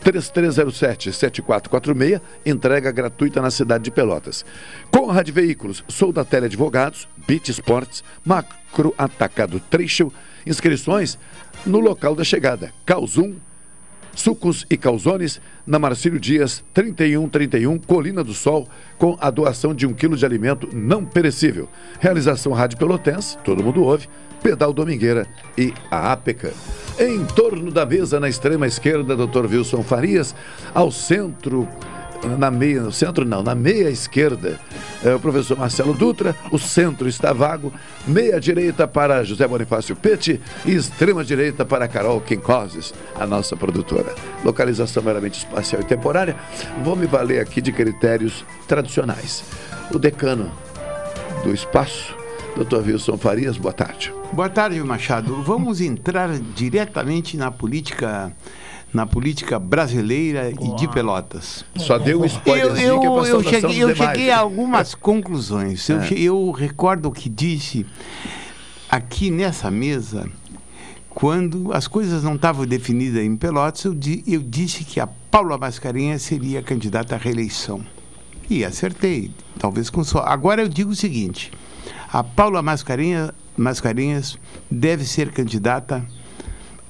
3307-7446, 0.06 2.22
entrega 2.46 2.92
gratuita 2.92 3.42
na 3.42 3.50
cidade 3.50 3.86
de 3.86 3.92
Pelotas. 3.92 4.46
Conrad 4.92 5.28
Veículos, 5.30 5.84
sou 5.88 6.14
da 6.14 6.24
Tele 6.24 6.46
Advogados, 6.46 7.08
Bit 7.28 7.50
Sports, 7.50 8.04
Macro 8.24 8.94
Atacado 8.98 9.60
Trecho, 9.60 10.14
inscrições 10.46 11.18
no 11.66 11.80
local 11.80 12.16
da 12.16 12.24
chegada, 12.24 12.72
Calzum, 12.86 13.38
Sucos 14.16 14.66
e 14.70 14.78
Calzones, 14.78 15.42
na 15.68 15.78
Marcílio 15.78 16.20
Dias, 16.20 16.64
3131, 16.74 17.78
Colina 17.80 18.24
do 18.24 18.34
Sol, 18.34 18.68
com 18.98 19.18
a 19.20 19.30
doação 19.30 19.74
de 19.74 19.86
um 19.86 19.94
quilo 19.94 20.16
de 20.16 20.26
alimento 20.26 20.70
não 20.74 21.06
perecível. 21.06 21.70
Realização 22.00 22.54
Rádio 22.54 22.78
Pelotense, 22.78 23.38
todo 23.44 23.64
mundo 23.64 23.84
ouve, 23.84 24.08
Pedal 24.42 24.72
Domingueira 24.72 25.28
e 25.58 25.74
a 25.92 26.14
APECA. 26.14 26.54
Em 26.98 27.26
torno 27.26 27.72
da 27.72 27.86
mesa, 27.86 28.20
na 28.20 28.30
extrema 28.30 28.66
esquerda, 28.66 29.16
Dr. 29.16 29.46
Wilson 29.52 29.84
Farias, 29.84 30.34
ao 30.74 30.90
centro 30.92 31.68
na 32.26 32.52
meia, 32.52 32.82
no 32.82 32.92
centro 32.92 33.26
não, 33.26 33.42
na 33.44 33.56
meia 33.56 33.90
esquerda, 33.90 34.60
é 35.04 35.14
o 35.14 35.20
professor 35.20 35.58
Marcelo 35.58 35.94
Dutra, 35.94 36.36
o 36.52 36.58
centro 36.58 37.08
está 37.08 37.34
vago, 37.34 37.74
meia 38.08 38.40
direita 38.40 38.88
para 38.88 39.24
José 39.24 39.48
Bonifácio 39.48 39.96
Pete 39.96 40.42
e 40.66 40.74
extrema 40.74 41.24
direita 41.24 41.64
para 41.66 41.88
Carol 41.88 42.20
Quincoses, 42.22 42.94
a 43.16 43.26
nossa 43.26 43.56
produtora. 43.56 44.14
Localização 44.44 45.04
meramente 45.04 45.40
espacial 45.40 45.82
e 45.82 45.86
temporária, 45.86 46.36
vou 46.84 46.96
me 46.96 47.06
valer 47.06 47.40
aqui 47.40 47.62
de 47.62 47.72
critérios 47.72 48.46
tradicionais. 48.68 49.44
O 49.94 50.00
decano 50.00 50.52
do 51.44 51.54
espaço, 51.54 52.16
Dr. 52.56 52.88
Wilson 52.88 53.18
Farias, 53.18 53.58
boa 53.58 53.74
tarde. 53.74 54.14
Boa 54.32 54.50
tarde, 54.50 54.82
Machado. 54.82 55.44
Vamos 55.44 55.80
entrar 55.80 56.30
diretamente 56.56 57.38
na 57.38 57.52
política 57.52 58.32
na 58.96 59.06
política 59.06 59.60
brasileira 59.60 60.50
e 60.52 60.76
de 60.76 60.88
Pelotas. 60.88 61.66
Só 61.76 61.98
deu 61.98 62.22
um 62.22 62.26
spoiler. 62.26 62.66
Eu, 62.82 63.04
eu, 63.04 63.26
eu, 63.26 63.44
cheguei, 63.44 63.84
eu 63.84 63.96
cheguei 63.96 64.32
a 64.32 64.40
algumas 64.40 64.96
conclusões. 64.96 65.88
Eu, 65.90 66.00
É. 66.02 66.14
eu 66.14 66.52
recordo 66.52 67.10
o 67.10 67.12
que 67.12 67.28
disse 67.30 67.86
aqui 68.90 69.30
nessa 69.30 69.70
mesa, 69.70 70.30
quando 71.10 71.74
as 71.74 71.88
coisas 71.88 72.24
não 72.24 72.36
estavam 72.36 72.66
definidas 72.66 73.24
em 73.24 73.36
Pelotas, 73.36 73.84
eu, 73.86 73.94
di- 73.94 74.24
eu 74.28 74.42
disse 74.42 74.84
que 74.84 75.00
a 75.00 75.08
Paula 75.08 75.58
Mascarenhas 75.58 76.22
seria 76.22 76.62
candidata 76.62 77.16
à 77.16 77.18
reeleição. 77.18 77.82
E 78.50 78.64
acertei, 78.64 79.32
talvez 79.58 79.90
com 79.90 80.04
só. 80.04 80.20
Agora 80.20 80.62
eu 80.62 80.68
digo 80.70 80.92
o 80.92 80.96
seguinte: 80.96 81.52
a 82.14 82.24
Paula 82.24 82.62
Mascarenhas, 82.62 83.32
Mascarenhas 83.58 84.38
deve 84.70 85.04
ser 85.04 85.32
candidata 85.32 86.06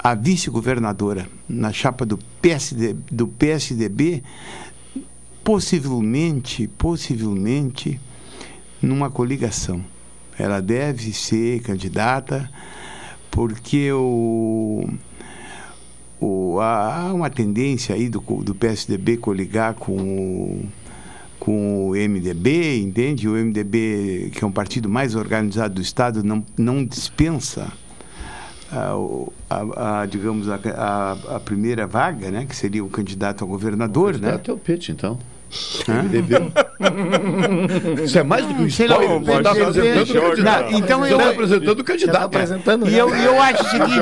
a 0.05 0.13
vice-governadora 0.13 1.27
na 1.49 1.73
chapa 1.73 2.05
do, 2.05 2.19
PSD, 2.39 2.93
do 3.11 3.27
PSDB, 3.27 4.21
possivelmente, 5.43 6.67
possivelmente 6.67 7.99
numa 8.79 9.09
coligação. 9.09 9.83
Ela 10.37 10.61
deve 10.61 11.11
ser 11.11 11.63
candidata 11.63 12.47
porque 13.31 13.91
o, 13.93 14.87
o, 16.21 16.59
há 16.59 17.11
uma 17.11 17.31
tendência 17.31 17.95
aí 17.95 18.07
do, 18.07 18.19
do 18.19 18.53
PSDB 18.53 19.17
coligar 19.17 19.73
com 19.73 19.97
o, 19.97 20.65
com 21.39 21.89
o 21.89 21.93
MDB, 21.93 22.79
entende? 22.79 23.27
O 23.27 23.31
MDB, 23.31 24.29
que 24.35 24.43
é 24.43 24.47
um 24.47 24.51
partido 24.51 24.87
mais 24.87 25.15
organizado 25.15 25.73
do 25.73 25.81
Estado, 25.81 26.23
não, 26.23 26.45
não 26.55 26.85
dispensa 26.85 27.73
a, 28.71 28.95
o- 28.95 29.31
a- 29.49 30.01
a, 30.01 30.05
digamos, 30.05 30.49
a, 30.49 30.59
a, 30.75 31.35
a 31.35 31.39
primeira 31.39 31.85
vaga, 31.87 32.31
né? 32.31 32.45
Que 32.47 32.55
seria 32.55 32.83
o 32.83 32.89
candidato 32.89 33.43
a 33.43 33.47
governador, 33.47 34.17
né? 34.17 34.33
Até 34.35 34.51
o 34.51 34.57
Pete, 34.57 34.91
então. 34.91 35.17
Hã? 35.87 36.01
MDB. 36.03 36.35
Isso 38.03 38.17
é 38.19 38.23
mais 38.23 38.45
do 38.45 38.53
que 38.55 38.61
um 38.63 38.69
Sei 38.69 38.87
lá, 38.87 38.95
spoiler. 38.95 39.17
o 39.21 39.25
Você 39.25 39.37
está 39.37 39.53
PSDB 39.53 39.89
apresentando 39.91 40.17
o 40.17 40.29
candidato. 40.29 40.71
Não, 40.71 40.79
então 40.79 41.05
eu- 41.05 41.17
está 41.17 41.29
apresentando 41.29 41.79
o 41.79 41.83
candidato. 41.83 42.37
E 42.89 42.97
eu, 42.97 43.09
eu 43.15 43.41
acho 43.41 43.63
o 43.63 43.69
seguinte, 43.69 43.97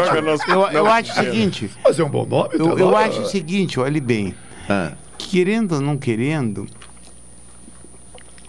eu, 0.50 0.62
eu 0.70 0.88
acho 0.88 1.12
o 1.12 1.16
seguinte. 1.16 1.70
Mas 1.84 2.00
é 2.00 2.04
um 2.04 2.10
bom 2.10 2.26
nome, 2.26 2.50
Eu, 2.54 2.76
teu 2.76 2.80
eu 2.80 2.98
acho 2.98 3.22
o 3.22 3.26
seguinte, 3.26 3.80
olhe 3.80 4.00
bem. 4.00 4.34
Querendo 5.18 5.76
ou 5.76 5.82
não 5.82 5.98
querendo, 5.98 6.66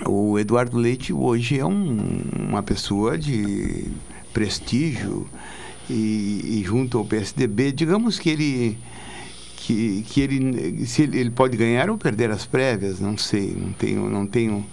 o 0.06 0.38
Eduardo 0.38 0.76
Leite 0.78 1.12
hoje 1.12 1.58
é 1.58 1.64
um- 1.66 2.22
uma 2.48 2.62
pessoa 2.62 3.18
de 3.18 3.86
prestígio 4.32 5.26
e, 5.88 6.60
e 6.60 6.62
junto 6.64 6.98
ao 6.98 7.04
PSDB, 7.04 7.72
digamos 7.72 8.18
que 8.18 8.30
ele 8.30 8.78
que, 9.56 10.04
que 10.08 10.20
ele 10.20 10.86
se 10.86 11.02
ele, 11.02 11.18
ele 11.18 11.30
pode 11.30 11.56
ganhar 11.56 11.88
ou 11.90 11.96
perder 11.96 12.30
as 12.30 12.46
prévias, 12.46 13.00
não 13.00 13.16
sei, 13.16 13.54
não 13.56 13.72
tenho 13.72 14.10
não 14.10 14.26
tenho 14.26 14.64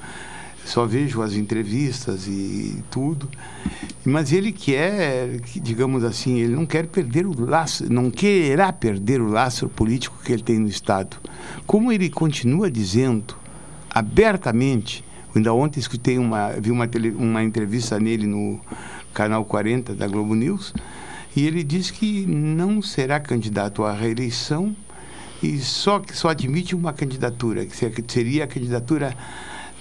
só 0.66 0.86
vejo 0.86 1.22
as 1.22 1.34
entrevistas 1.34 2.28
e 2.28 2.84
tudo, 2.90 3.30
mas 4.06 4.32
ele 4.32 4.52
quer, 4.52 5.42
que, 5.42 5.60
digamos 5.60 6.04
assim, 6.04 6.40
ele 6.40 6.56
não 6.56 6.66
quer 6.66 6.88
perder 6.88 7.26
o 7.26 7.40
laço, 7.40 7.92
não 7.92 8.10
quererá 8.10 8.72
perder 8.72 9.22
o 9.22 9.28
laço 9.28 9.68
político 9.70 10.18
que 10.24 10.32
ele 10.32 10.44
tem 10.44 10.60
no 10.60 10.68
Estado. 10.68 11.18
Como 11.66 11.92
ele 11.92 12.10
continua 12.10 12.70
dizendo 12.70 13.36
abertamente, 13.90 15.04
ainda 15.36 15.54
ontem 15.54 15.80
escutei 15.80 16.18
uma, 16.18 16.52
vi 16.52 16.72
uma, 16.72 16.88
tele, 16.88 17.12
uma 17.12 17.44
entrevista 17.44 18.00
nele 18.00 18.28
no 18.28 18.60
canal 19.14 19.46
40 19.46 19.94
da 19.96 20.08
Globo 20.08 20.36
News, 20.36 20.74
e 21.36 21.46
ele 21.46 21.64
diz 21.64 21.90
que 21.92 22.26
não 22.26 22.82
será 22.82 23.20
candidato 23.20 23.84
à 23.84 23.94
reeleição 23.94 24.76
e 25.42 25.58
só 25.60 26.00
que 26.00 26.16
só 26.16 26.30
admite 26.30 26.76
uma 26.76 26.94
candidatura, 26.94 27.66
que 27.66 27.76
ser- 27.76 27.92
que 27.92 28.04
seria 28.12 28.44
a 28.44 28.48
candidatura, 28.48 29.16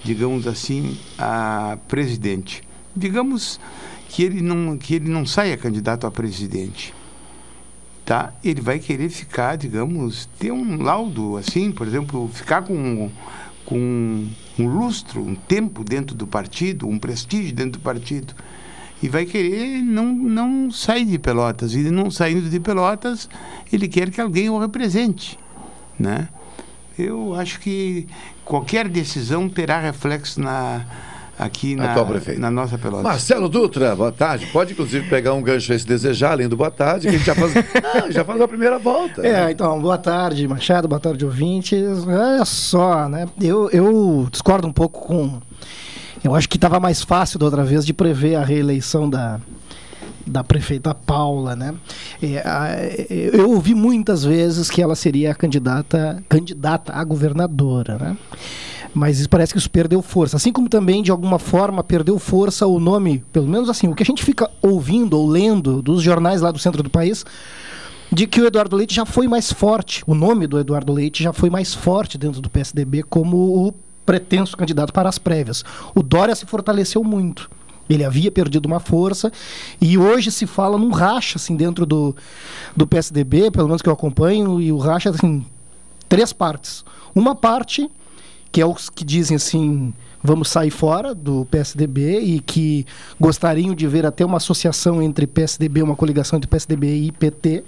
digamos 0.03 0.47
assim, 0.47 0.97
a 1.17 1.77
presidente. 1.87 2.63
Digamos 2.95 3.59
que 4.09 4.23
ele 4.23 4.41
não 4.41 4.77
que 4.77 4.95
ele 4.95 5.09
não 5.09 5.25
saia 5.25 5.55
candidato 5.57 6.07
a 6.07 6.11
presidente. 6.11 6.93
Tá? 8.03 8.33
Ele 8.43 8.59
vai 8.59 8.79
querer 8.79 9.09
ficar, 9.09 9.55
digamos, 9.55 10.27
ter 10.39 10.51
um 10.51 10.81
laudo 10.81 11.37
assim, 11.37 11.71
por 11.71 11.87
exemplo, 11.87 12.29
ficar 12.33 12.63
com 12.63 13.09
com 13.63 14.27
um 14.59 14.67
lustro, 14.67 15.21
um 15.21 15.35
tempo 15.35 15.83
dentro 15.83 16.15
do 16.15 16.25
partido, 16.27 16.87
um 16.87 16.97
prestígio 16.99 17.53
dentro 17.53 17.73
do 17.79 17.83
partido 17.83 18.33
e 19.01 19.09
vai 19.09 19.25
querer 19.25 19.81
não, 19.81 20.13
não 20.13 20.71
sair 20.71 21.05
de 21.05 21.17
Pelotas. 21.17 21.73
E 21.73 21.89
não 21.89 22.11
saindo 22.11 22.49
de 22.49 22.59
Pelotas, 22.59 23.27
ele 23.71 23.87
quer 23.87 24.09
que 24.11 24.21
alguém 24.21 24.49
o 24.49 24.59
represente. 24.59 25.39
Né? 25.99 26.29
Eu 26.97 27.33
acho 27.33 27.59
que 27.59 28.07
qualquer 28.45 28.87
decisão 28.87 29.49
terá 29.49 29.79
reflexo 29.79 30.39
na, 30.39 30.85
aqui 31.39 31.75
na, 31.75 31.95
na 32.37 32.51
nossa 32.51 32.77
Pelotas. 32.77 33.03
Marcelo 33.03 33.49
Dutra, 33.49 33.95
boa 33.95 34.11
tarde. 34.11 34.45
Pode, 34.47 34.73
inclusive, 34.73 35.09
pegar 35.09 35.33
um 35.33 35.41
gancho 35.41 35.71
aí 35.71 35.79
se 35.79 35.87
desejar, 35.87 36.33
além 36.33 36.47
do 36.47 36.55
boa 36.55 36.69
tarde, 36.69 37.07
que 37.07 37.15
a 37.15 37.17
gente 37.17 37.25
já 37.25 37.33
faz, 37.33 37.53
Não, 37.95 38.11
já 38.11 38.23
faz 38.23 38.39
a 38.39 38.47
primeira 38.47 38.77
volta. 38.77 39.25
É, 39.25 39.49
então, 39.49 39.81
boa 39.81 39.97
tarde, 39.97 40.47
Machado, 40.47 40.87
boa 40.87 40.99
tarde, 40.99 41.25
ouvintes. 41.25 42.05
Olha 42.05 42.45
só, 42.45 43.09
né? 43.09 43.27
Eu, 43.41 43.67
eu 43.71 44.27
discordo 44.31 44.67
um 44.67 44.73
pouco 44.73 45.07
com. 45.07 45.41
Eu 46.23 46.35
acho 46.35 46.47
que 46.47 46.57
estava 46.57 46.79
mais 46.79 47.01
fácil 47.01 47.39
da 47.39 47.45
outra 47.45 47.63
vez 47.63 47.85
de 47.85 47.93
prever 47.93 48.35
a 48.35 48.43
reeleição 48.43 49.09
da, 49.09 49.39
da 50.25 50.43
prefeita 50.43 50.93
Paula, 50.93 51.55
né? 51.55 51.73
Eu 53.33 53.49
ouvi 53.49 53.73
muitas 53.73 54.23
vezes 54.23 54.69
que 54.69 54.81
ela 54.81 54.95
seria 54.95 55.31
a 55.31 55.35
candidata, 55.35 56.23
candidata 56.29 56.93
a 56.93 57.03
governadora, 57.03 57.97
né? 57.97 58.17
Mas 58.93 59.19
isso 59.19 59.29
parece 59.29 59.53
que 59.53 59.59
isso 59.59 59.69
perdeu 59.69 60.01
força. 60.01 60.35
Assim 60.35 60.51
como 60.51 60.67
também, 60.67 61.01
de 61.01 61.11
alguma 61.11 61.39
forma, 61.39 61.83
perdeu 61.83 62.19
força 62.19 62.67
o 62.67 62.79
nome, 62.79 63.23
pelo 63.31 63.47
menos 63.47 63.69
assim, 63.69 63.87
o 63.87 63.95
que 63.95 64.03
a 64.03 64.05
gente 64.05 64.23
fica 64.23 64.49
ouvindo 64.61 65.17
ou 65.17 65.27
lendo 65.27 65.81
dos 65.81 66.03
jornais 66.03 66.41
lá 66.41 66.51
do 66.51 66.59
centro 66.59 66.83
do 66.83 66.89
país, 66.89 67.25
de 68.11 68.27
que 68.27 68.41
o 68.41 68.45
Eduardo 68.45 68.75
Leite 68.75 68.93
já 68.93 69.05
foi 69.05 69.27
mais 69.27 69.51
forte, 69.51 70.03
o 70.05 70.13
nome 70.13 70.45
do 70.45 70.59
Eduardo 70.59 70.91
Leite 70.91 71.23
já 71.23 71.31
foi 71.31 71.49
mais 71.49 71.73
forte 71.73 72.17
dentro 72.17 72.41
do 72.41 72.49
PSDB 72.49 73.03
como 73.03 73.37
o 73.37 73.73
pretenso 74.11 74.57
candidato 74.57 74.91
para 74.91 75.07
as 75.07 75.17
prévias. 75.17 75.63
O 75.95 76.03
Dória 76.03 76.35
se 76.35 76.45
fortaleceu 76.45 77.01
muito. 77.01 77.49
Ele 77.89 78.03
havia 78.03 78.29
perdido 78.29 78.65
uma 78.65 78.81
força 78.81 79.31
e 79.79 79.97
hoje 79.97 80.29
se 80.31 80.45
fala 80.45 80.77
num 80.77 80.91
racha 80.91 81.37
assim 81.37 81.55
dentro 81.55 81.85
do, 81.85 82.13
do 82.75 82.85
PSDB, 82.85 83.49
pelo 83.51 83.67
menos 83.67 83.81
que 83.81 83.87
eu 83.87 83.93
acompanho, 83.93 84.59
e 84.59 84.69
o 84.69 84.77
racha 84.77 85.11
assim 85.11 85.45
três 86.09 86.33
partes. 86.33 86.83
Uma 87.15 87.33
parte 87.33 87.89
que 88.51 88.59
é 88.59 88.65
os 88.65 88.89
que 88.89 89.05
dizem 89.05 89.37
assim, 89.37 89.93
vamos 90.21 90.49
sair 90.49 90.71
fora 90.71 91.15
do 91.15 91.45
PSDB 91.45 92.19
e 92.19 92.41
que 92.41 92.85
gostariam 93.17 93.73
de 93.73 93.87
ver 93.87 94.05
até 94.05 94.25
uma 94.25 94.37
associação 94.37 95.01
entre 95.01 95.25
PSDB, 95.25 95.81
uma 95.81 95.95
coligação 95.95 96.35
entre 96.35 96.49
PSDB 96.49 97.05
e 97.05 97.11
PT, 97.13 97.63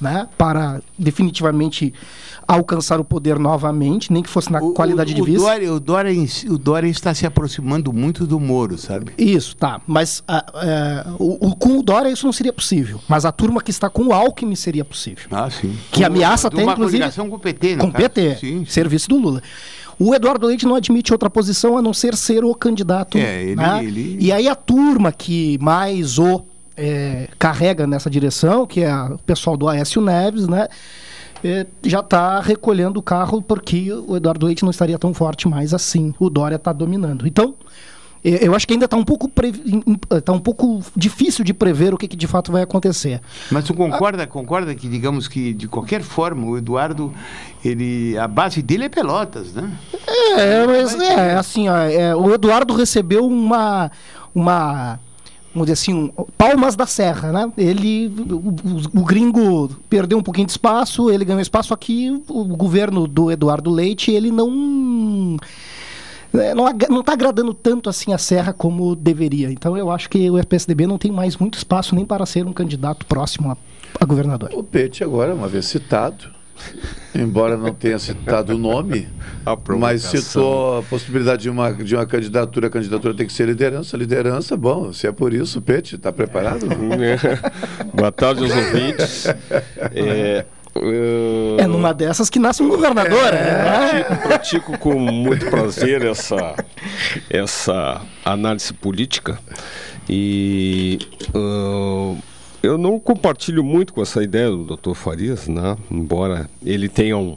né, 0.00 0.26
para 0.38 0.80
definitivamente 0.98 1.92
alcançar 2.48 2.98
o 2.98 3.04
poder 3.04 3.38
novamente, 3.38 4.12
nem 4.12 4.22
que 4.22 4.28
fosse 4.28 4.50
na 4.50 4.60
qualidade 4.60 5.12
o, 5.12 5.14
de 5.16 5.22
vice. 5.22 5.38
Dória, 5.38 5.72
o, 5.72 5.78
Dória, 5.78 6.12
o 6.48 6.58
Dória 6.58 6.88
está 6.88 7.14
se 7.14 7.24
aproximando 7.26 7.92
muito 7.92 8.26
do 8.26 8.40
Moro, 8.40 8.76
sabe? 8.76 9.12
Isso, 9.16 9.54
tá. 9.56 9.80
Mas 9.86 10.22
é, 10.62 11.06
o, 11.18 11.48
o- 11.48 11.56
com 11.56 11.78
o 11.78 11.82
Dória 11.82 12.08
isso 12.10 12.26
não 12.26 12.32
seria 12.32 12.52
possível. 12.52 13.00
Mas 13.08 13.24
a 13.24 13.30
turma 13.32 13.60
que 13.62 13.70
está 13.70 13.88
com 13.88 14.04
o 14.08 14.12
Alckmin 14.12 14.54
seria 14.56 14.84
possível. 14.84 15.28
Ah, 15.30 15.48
sim. 15.50 15.76
Que 15.92 16.02
ameaça 16.02 16.48
de 16.50 16.56
até, 16.56 16.64
uma 16.64 16.72
inclusive... 16.72 16.98
coligação 16.98 17.28
com 17.30 17.36
o 17.36 17.38
PT, 17.38 17.76
no 17.76 17.82
Com 17.84 17.88
o. 17.88 17.92
PT, 17.92 18.36
Sim. 18.36 18.64
serviço 18.64 19.08
do 19.08 19.16
Lula. 19.18 19.42
O 19.98 20.14
Eduardo 20.14 20.46
Leite 20.46 20.64
não 20.66 20.74
admite 20.76 21.12
outra 21.12 21.28
posição 21.28 21.76
a 21.76 21.82
não 21.82 21.92
ser 21.92 22.16
ser 22.16 22.42
o 22.42 22.54
candidato. 22.54 23.18
É, 23.18 23.42
ele- 23.42 23.54
né? 23.56 23.84
ele- 23.84 24.16
E 24.18 24.32
aí 24.32 24.48
a 24.48 24.54
turma 24.54 25.12
que 25.12 25.58
mais 25.60 26.18
o 26.18 26.42
é, 26.80 27.28
carrega 27.38 27.86
nessa 27.86 28.08
direção, 28.08 28.66
que 28.66 28.82
é 28.82 28.94
o 28.94 29.18
pessoal 29.18 29.56
do 29.56 29.68
Aécio 29.68 30.00
Neves, 30.00 30.48
né? 30.48 30.66
é, 31.44 31.66
já 31.84 32.00
está 32.00 32.40
recolhendo 32.40 32.98
o 33.00 33.02
carro 33.02 33.40
porque 33.42 33.92
o 33.92 34.16
Eduardo 34.16 34.46
Leite 34.46 34.62
não 34.62 34.70
estaria 34.70 34.98
tão 34.98 35.14
forte 35.14 35.48
mais 35.48 35.72
assim. 35.72 36.14
O 36.18 36.28
Dória 36.28 36.56
está 36.56 36.72
dominando. 36.72 37.26
Então, 37.26 37.54
eu 38.22 38.54
acho 38.54 38.66
que 38.66 38.74
ainda 38.74 38.84
está 38.84 38.96
um 38.96 39.04
pouco 39.04 39.28
pre- 39.28 39.54
tá 40.22 40.32
um 40.32 40.38
pouco 40.38 40.82
difícil 40.94 41.42
de 41.42 41.54
prever 41.54 41.94
o 41.94 41.96
que, 41.96 42.06
que 42.06 42.16
de 42.16 42.26
fato 42.26 42.52
vai 42.52 42.62
acontecer. 42.62 43.20
Mas 43.50 43.64
tu 43.64 43.72
concorda, 43.72 44.26
concorda 44.26 44.74
que, 44.74 44.86
digamos 44.86 45.26
que, 45.26 45.54
de 45.54 45.66
qualquer 45.66 46.02
forma, 46.02 46.46
o 46.46 46.58
Eduardo, 46.58 47.12
ele, 47.64 48.18
a 48.18 48.28
base 48.28 48.60
dele 48.60 48.84
é 48.84 48.88
Pelotas, 48.90 49.54
né? 49.54 49.72
É, 50.36 50.66
mas 50.66 50.94
é 51.00 51.34
assim, 51.36 51.70
ó, 51.70 51.76
é, 51.78 52.14
o 52.14 52.34
Eduardo 52.34 52.74
recebeu 52.74 53.26
uma, 53.26 53.90
uma, 54.34 55.00
vamos 55.52 55.66
dizer 55.66 55.72
assim, 55.72 55.94
um- 55.94 56.08
palmas 56.38 56.76
da 56.76 56.86
serra, 56.86 57.32
né? 57.32 57.52
Ele, 57.58 58.06
o, 58.28 59.00
o- 59.00 59.04
gringo 59.04 59.68
perdeu 59.88 60.18
um 60.18 60.22
pouquinho 60.22 60.46
de 60.46 60.52
espaço, 60.52 61.10
ele 61.10 61.24
ganhou 61.24 61.40
espaço 61.40 61.74
aqui, 61.74 62.22
o 62.28 62.44
governo 62.56 63.06
do 63.06 63.30
Eduardo 63.30 63.70
Leite, 63.70 64.10
ele 64.10 64.30
não 64.30 65.36
é, 66.32 66.54
não, 66.54 66.66
ag- 66.66 66.86
não 66.88 67.02
tá 67.02 67.12
agradando 67.12 67.52
tanto 67.52 67.88
assim 67.90 68.12
a 68.12 68.18
serra 68.18 68.52
como 68.52 68.94
deveria. 68.94 69.50
Então 69.50 69.76
eu 69.76 69.90
acho 69.90 70.08
que 70.08 70.30
o 70.30 70.46
PSDB 70.46 70.86
não 70.86 70.98
tem 70.98 71.10
mais 71.10 71.36
muito 71.36 71.58
espaço 71.58 71.94
nem 71.94 72.04
para 72.04 72.24
ser 72.24 72.46
um 72.46 72.52
candidato 72.52 73.04
próximo 73.06 73.50
a, 73.50 73.56
a 74.00 74.04
governador. 74.04 74.50
O 74.54 74.62
Pete 74.62 75.02
agora, 75.02 75.34
uma 75.34 75.48
vez 75.48 75.66
citado, 75.66 76.26
embora 77.14 77.56
não 77.56 77.72
tenha 77.74 77.98
citado 77.98 78.54
o 78.54 78.58
nome, 78.58 79.08
mas 79.78 80.02
citou 80.02 80.78
a 80.78 80.82
possibilidade 80.82 81.42
de 81.42 81.50
uma, 81.50 81.72
de 81.72 81.94
uma 81.94 82.06
candidatura. 82.06 82.66
A 82.68 82.70
candidatura 82.70 83.14
tem 83.14 83.26
que 83.26 83.32
ser 83.32 83.46
liderança. 83.46 83.96
Liderança, 83.96 84.56
bom, 84.56 84.92
se 84.92 85.06
é 85.06 85.12
por 85.12 85.32
isso, 85.32 85.60
Pete, 85.60 85.96
está 85.96 86.12
preparado? 86.12 86.66
Boa 87.94 88.12
tarde 88.12 88.42
aos 88.44 88.52
ouvintes. 88.54 89.26
É, 89.94 90.44
eu- 90.74 91.56
É 91.58 91.66
numa 91.66 91.92
dessas 91.92 92.30
que 92.30 92.38
nasce 92.38 92.62
um 92.62 92.68
governador, 92.68 93.32
né? 93.32 93.64
Pratico, 93.64 94.28
pratico 94.28 94.78
com 94.78 94.98
muito 94.98 95.46
prazer 95.46 96.04
essa, 96.04 96.54
essa 97.28 98.00
análise 98.24 98.72
política 98.72 99.38
e 100.08 100.98
ah, 101.34 102.14
eu 102.62 102.76
não 102.76 102.98
compartilho 102.98 103.64
muito 103.64 103.92
com 103.92 104.02
essa 104.02 104.22
ideia 104.22 104.50
do 104.50 104.76
Dr. 104.76 104.94
Farias, 104.94 105.48
né? 105.48 105.76
embora 105.90 106.48
ele 106.64 106.88
tenha 106.88 107.16
um, 107.16 107.36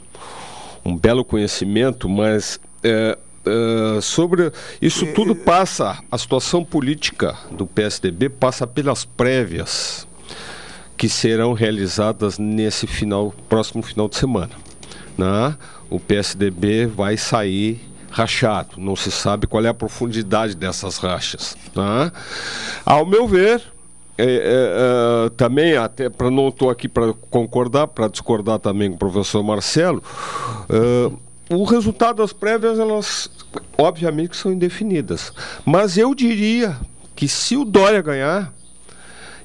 um 0.84 0.96
belo 0.96 1.24
conhecimento, 1.24 2.08
mas 2.08 2.60
é, 2.82 3.16
é, 3.46 4.00
sobre 4.00 4.52
isso 4.80 5.06
tudo 5.14 5.34
passa, 5.34 5.98
a 6.10 6.18
situação 6.18 6.64
política 6.64 7.36
do 7.50 7.66
PSDB 7.66 8.28
passa 8.28 8.66
pelas 8.66 9.04
prévias 9.04 10.06
que 10.96 11.08
serão 11.08 11.52
realizadas 11.52 12.38
nesse 12.38 12.86
final, 12.86 13.34
próximo 13.48 13.82
final 13.82 14.08
de 14.08 14.16
semana. 14.16 14.52
Né? 15.16 15.56
O 15.90 15.98
PSDB 15.98 16.86
vai 16.86 17.16
sair 17.16 17.80
rachado, 18.10 18.78
não 18.78 18.94
se 18.94 19.10
sabe 19.10 19.46
qual 19.46 19.64
é 19.64 19.68
a 19.68 19.74
profundidade 19.74 20.54
dessas 20.54 20.98
rachas. 20.98 21.56
Né? 21.74 22.12
Ao 22.86 23.04
meu 23.04 23.26
ver, 23.26 23.73
é, 24.16 24.24
é, 24.24 25.26
é, 25.26 25.30
também, 25.30 25.76
até 25.76 26.08
para 26.08 26.30
não 26.30 26.48
estou 26.48 26.70
aqui 26.70 26.88
para 26.88 27.12
concordar, 27.30 27.88
para 27.88 28.08
discordar 28.08 28.58
também 28.58 28.88
com 28.90 28.96
o 28.96 28.98
professor 28.98 29.42
Marcelo, 29.42 30.02
é, 30.68 31.10
o 31.54 31.64
resultado 31.64 32.16
das 32.16 32.32
prévias, 32.32 32.78
elas 32.78 33.30
obviamente 33.76 34.36
são 34.36 34.52
indefinidas. 34.52 35.32
Mas 35.64 35.98
eu 35.98 36.14
diria 36.14 36.76
que 37.14 37.28
se 37.28 37.56
o 37.56 37.64
Dória 37.64 38.00
ganhar, 38.00 38.52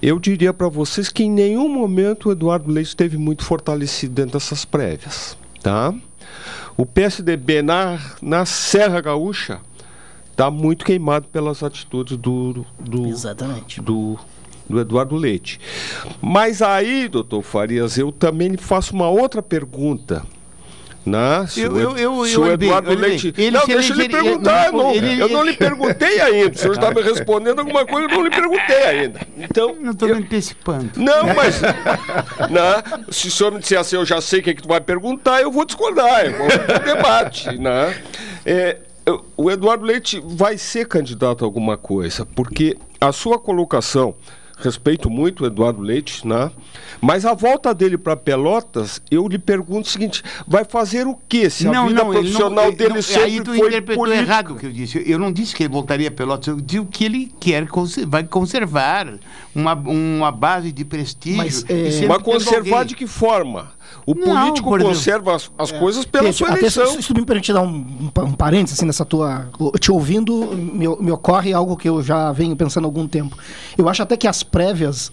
eu 0.01 0.19
diria 0.19 0.53
para 0.53 0.69
vocês 0.69 1.09
que 1.09 1.23
em 1.23 1.31
nenhum 1.31 1.67
momento 1.67 2.29
o 2.29 2.31
Eduardo 2.31 2.71
Leite 2.71 2.89
esteve 2.89 3.17
muito 3.17 3.43
fortalecido 3.43 4.13
dentro 4.13 4.33
dessas 4.33 4.63
prévias, 4.65 5.37
tá? 5.61 5.93
O 6.77 6.85
PSDB 6.85 7.61
na, 7.61 7.99
na 8.21 8.45
Serra 8.45 9.01
Gaúcha 9.01 9.59
está 10.31 10.49
muito 10.49 10.85
queimado 10.85 11.27
pelas 11.27 11.61
atitudes 11.61 12.15
do, 12.15 12.65
do, 12.79 13.07
Exatamente. 13.07 13.81
do, 13.81 14.17
do 14.69 14.79
Eduardo 14.79 15.15
Leite. 15.15 15.59
Mas 16.21 16.61
aí, 16.61 17.07
doutor 17.07 17.41
Farias, 17.41 17.97
eu 17.97 18.11
também 18.11 18.49
lhe 18.49 18.57
faço 18.57 18.93
uma 18.93 19.09
outra 19.09 19.41
pergunta. 19.41 20.23
Né? 21.05 21.45
Se 21.49 21.61
Eu- 21.61 21.71
o, 21.71 21.79
eu- 21.79 21.97
eu- 21.97 22.25
se 22.25 22.33
eu 22.35 22.41
o 22.43 22.57
bem, 22.57 22.67
Eduardo 22.69 22.93
Leite. 22.93 23.33
Ele 23.37 23.51
não, 23.51 23.61
se 23.61 23.67
deixa 23.67 23.93
ele 23.93 24.01
elegeria- 24.03 24.23
perguntar. 24.23 24.67
ele- 24.67 24.77
não, 24.77 24.91
ele- 24.93 25.21
eu 25.21 25.29
não 25.29 25.43
lhe 25.43 25.53
perguntei 25.57 26.21
ainda. 26.21 26.51
O 26.53 26.57
senhor 26.57 26.73
está 26.75 26.91
me 26.93 27.01
respondendo 27.01 27.59
alguma 27.59 27.85
coisa 27.85 28.07
eu 28.07 28.15
não 28.15 28.23
lhe 28.23 28.29
perguntei 28.29 28.83
ainda. 28.83 29.19
Então. 29.37 29.75
Não 29.79 29.91
estou 29.91 30.07
me 30.09 30.15
antecipando. 30.15 30.91
Não, 30.97 31.33
mas. 31.33 31.61
né? 31.61 32.83
Se 33.09 33.27
o 33.29 33.31
senhor 33.31 33.51
me 33.53 33.59
disser 33.59 33.79
assim, 33.79 33.95
eu 33.95 34.05
já 34.05 34.21
sei 34.21 34.39
o 34.39 34.43
que, 34.43 34.49
é 34.51 34.53
que 34.53 34.61
tu 34.61 34.67
vai 34.67 34.81
perguntar, 34.81 35.41
eu 35.41 35.51
vou 35.51 35.65
discordar, 35.65 36.25
eu 36.25 36.37
vou 36.37 36.47
pro 36.47 36.79
debate. 36.95 37.57
Né? 37.57 37.95
É, 38.45 38.77
o 39.35 39.49
Eduardo 39.49 39.85
Leite 39.85 40.21
vai 40.23 40.57
ser 40.57 40.85
candidato 40.87 41.43
a 41.43 41.47
alguma 41.47 41.77
coisa, 41.77 42.23
porque 42.25 42.77
a 43.01 43.11
sua 43.11 43.39
colocação. 43.39 44.13
Respeito 44.61 45.09
muito 45.09 45.43
o 45.43 45.47
Eduardo 45.47 45.81
Leite, 45.81 46.27
né? 46.27 46.51
Mas 46.99 47.25
a 47.25 47.33
volta 47.33 47.73
dele 47.73 47.97
para 47.97 48.15
Pelotas, 48.17 49.01
eu 49.09 49.25
lhe 49.27 49.39
pergunto 49.39 49.87
o 49.87 49.89
seguinte: 49.89 50.21
vai 50.45 50.65
fazer 50.65 51.07
o 51.07 51.17
quê? 51.29 51.49
Se 51.49 51.65
a 51.65 51.71
vida 51.87 52.01
ele 52.01 52.09
profissional 52.11 52.67
ele 52.67 52.75
dele 52.75 52.93
não- 52.95 53.01
sempre 53.01 53.23
Aí 53.23 53.41
tu 53.41 53.53
foi 53.55 53.67
interpretou 53.69 54.03
política. 54.03 54.23
errado 54.31 54.53
o 54.53 54.55
que 54.57 54.65
eu 54.65 54.71
disse. 54.71 55.03
Eu 55.09 55.17
não 55.17 55.31
disse 55.31 55.55
que 55.55 55.63
ele 55.63 55.71
voltaria 55.73 56.09
a 56.09 56.11
Pelotas, 56.11 56.47
eu 56.47 56.59
disse 56.59 56.85
que 56.91 57.05
ele 57.05 57.31
quer, 57.39 57.65
vai 58.07 58.23
conservar 58.25 59.13
uma, 59.55 59.73
uma 59.73 60.31
base 60.31 60.71
de 60.73 60.83
prestígio. 60.83 61.37
Mas, 61.37 61.65
é, 61.69 62.05
Mas 62.05 62.21
conservar 62.21 62.79
alguém. 62.79 62.87
de 62.87 62.95
que 62.95 63.07
forma? 63.07 63.71
O 64.05 64.15
Não, 64.15 64.23
político 64.23 64.69
exemplo- 64.75 64.89
conserva 64.93 65.35
as, 65.35 65.51
as 65.57 65.71
coisas 65.71 66.05
pela 66.05 66.31
sua 66.33 66.49
até 66.49 66.59
eleição. 66.59 66.87
Se, 66.87 67.03
se 67.03 67.13
tu 67.13 67.19
me 67.19 67.25
permitir 67.25 67.53
dar 67.53 67.61
um, 67.61 68.09
um 68.23 68.31
parênteses 68.33 68.77
assim, 68.79 68.85
nessa 68.85 69.05
tua. 69.05 69.47
Te 69.79 69.91
ouvindo, 69.91 70.33
me, 70.55 70.87
me 70.99 71.11
ocorre 71.11 71.53
algo 71.53 71.77
que 71.77 71.87
eu 71.89 72.01
já 72.01 72.31
venho 72.31 72.55
pensando 72.55 72.85
há 72.85 72.87
algum 72.87 73.07
tempo. 73.07 73.37
Eu 73.77 73.87
acho 73.89 74.01
até 74.01 74.17
que 74.17 74.27
as 74.27 74.41
prévias 74.43 75.11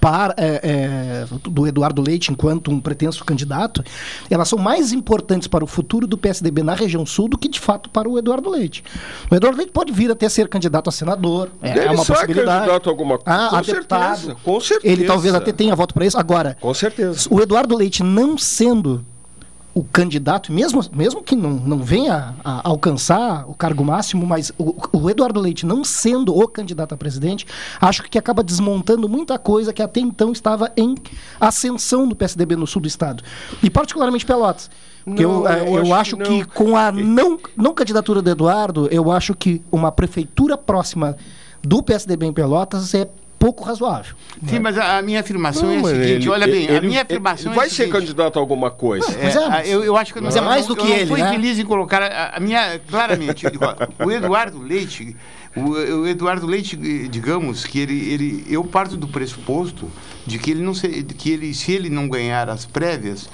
para, 0.00 0.34
é, 0.38 0.60
é, 0.62 1.26
do 1.42 1.66
Eduardo 1.66 2.00
Leite 2.00 2.32
enquanto 2.32 2.70
um 2.70 2.80
pretenso 2.80 3.24
candidato, 3.24 3.84
elas 4.30 4.48
são 4.48 4.58
mais 4.58 4.92
importantes 4.92 5.46
para 5.46 5.62
o 5.62 5.66
futuro 5.66 6.06
do 6.06 6.16
PSDB 6.16 6.62
na 6.62 6.74
região 6.74 7.04
sul 7.04 7.28
do 7.28 7.36
que 7.36 7.48
de 7.48 7.60
fato 7.60 7.90
para 7.90 8.08
o 8.08 8.18
Eduardo 8.18 8.48
Leite. 8.48 8.82
O 9.30 9.34
Eduardo 9.34 9.58
Leite 9.58 9.72
pode 9.72 9.92
vir 9.92 10.10
até 10.10 10.28
ser 10.28 10.48
candidato 10.48 10.88
a 10.88 10.92
senador, 10.92 11.50
é, 11.60 11.70
Ele 11.70 11.80
é 11.80 11.90
uma 11.90 12.04
possibilidade. 12.04 12.58
candidato 12.60 12.88
a 12.88 12.92
alguma 12.92 13.18
coisa? 13.18 13.46
Ah, 13.46 13.50
Com 13.50 13.64
certeza, 13.64 14.36
com 14.42 14.60
certeza. 14.60 14.92
Ele 14.92 15.04
talvez 15.04 15.34
até 15.34 15.52
tenha 15.52 15.76
voto 15.76 15.92
para 15.92 16.06
isso. 16.06 16.18
Agora, 16.18 16.56
Com 16.60 16.72
certeza. 16.72 17.28
o 17.30 17.40
Eduardo 17.40 17.76
Leite 17.76 18.02
não 18.02 18.38
sendo 18.38 19.04
o 19.72 19.84
candidato, 19.84 20.52
mesmo, 20.52 20.84
mesmo 20.92 21.22
que 21.22 21.36
não, 21.36 21.50
não 21.50 21.78
venha 21.78 22.34
a 22.44 22.68
alcançar 22.68 23.48
o 23.48 23.54
cargo 23.54 23.84
máximo, 23.84 24.26
mas 24.26 24.52
o, 24.58 24.74
o 24.92 25.08
Eduardo 25.08 25.38
Leite 25.38 25.64
não 25.64 25.84
sendo 25.84 26.36
o 26.36 26.48
candidato 26.48 26.92
a 26.94 26.96
presidente, 26.96 27.46
acho 27.80 28.02
que 28.02 28.18
acaba 28.18 28.42
desmontando 28.42 29.08
muita 29.08 29.38
coisa 29.38 29.72
que 29.72 29.82
até 29.82 30.00
então 30.00 30.32
estava 30.32 30.72
em 30.76 30.96
ascensão 31.40 32.08
do 32.08 32.16
PSDB 32.16 32.56
no 32.56 32.66
sul 32.66 32.82
do 32.82 32.88
estado. 32.88 33.22
E 33.62 33.70
particularmente 33.70 34.26
Pelotas. 34.26 34.70
Porque 35.04 35.22
Não, 35.22 35.46
eu, 35.46 35.48
eh, 35.48 35.62
eu 35.62 35.74
eu, 35.76 35.94
acho 35.94 35.94
acho, 35.94 36.16
que 36.16 36.44
que, 36.44 36.44
com 36.44 36.76
a 36.76 36.92
não, 36.92 37.38
não 37.56 37.74
candidatura 37.74 38.20
do 38.20 38.30
Eduardo, 38.30 38.88
eu 38.90 39.10
acho 39.10 39.34
que 39.34 39.62
uma 39.70 39.90
prefeitura 39.90 40.58
próxima 40.58 41.16
do 41.62 41.82
PSDB 41.82 42.26
em 42.26 42.32
Pelotas 42.32 42.94
é 42.94 43.08
pouco 43.40 43.64
razoável. 43.64 44.14
Sim, 44.46 44.58
mas 44.58 44.76
a, 44.76 44.98
a 44.98 45.02
minha 45.02 45.18
afirmação 45.20 45.62
Não, 45.64 45.72
é 45.72 45.78
a 45.78 45.94
seguinte, 45.96 46.10
ele- 46.10 46.28
olha 46.28 46.46
bem, 46.46 46.68
a 46.68 46.72
ele- 46.72 46.86
minha 46.86 47.00
ele 47.00 47.06
afirmação 47.08 47.52
vai 47.54 47.64
é 47.64 47.66
a 47.66 47.70
ser 47.70 47.76
seguinte, 47.84 47.92
candidato 47.94 48.38
a 48.38 48.40
alguma 48.42 48.70
coisa. 48.70 49.06
É, 49.18 49.66
eu, 49.66 49.82
eu 49.82 49.96
acho 49.96 50.12
que 50.12 50.18
eu 50.18 50.22
Mas 50.22 50.34
não, 50.34 50.42
é 50.42 50.44
mais 50.46 50.68
eu 50.68 50.74
do 50.74 50.76
que 50.76 50.82
eu 50.86 50.90
não 50.90 50.96
ele, 50.96 51.06
fui 51.06 51.22
né? 51.22 51.30
feliz 51.30 51.58
em 51.58 51.64
colocar 51.64 52.02
a, 52.02 52.36
a 52.36 52.38
minha 52.40 52.78
claramente. 52.86 53.46
eu 53.46 54.06
o 54.06 54.10
Eduardo 54.12 54.60
Leite, 54.60 55.16
o, 55.56 55.70
o 55.70 56.06
Eduardo 56.06 56.46
Leite, 56.46 56.76
digamos 57.08 57.64
que 57.64 57.78
ele, 57.80 58.12
ele, 58.12 58.44
eu 58.48 58.62
parto 58.62 58.94
do 58.94 59.08
pressuposto 59.08 59.90
de 60.26 60.38
que 60.38 60.50
ele 60.50 60.60
não 60.62 60.74
se, 60.74 60.86
que 61.02 61.30
ele, 61.30 61.54
se 61.54 61.72
ele 61.72 61.88
não 61.88 62.08
ganhar 62.10 62.48
as 62.50 62.66
prévias 62.66 63.26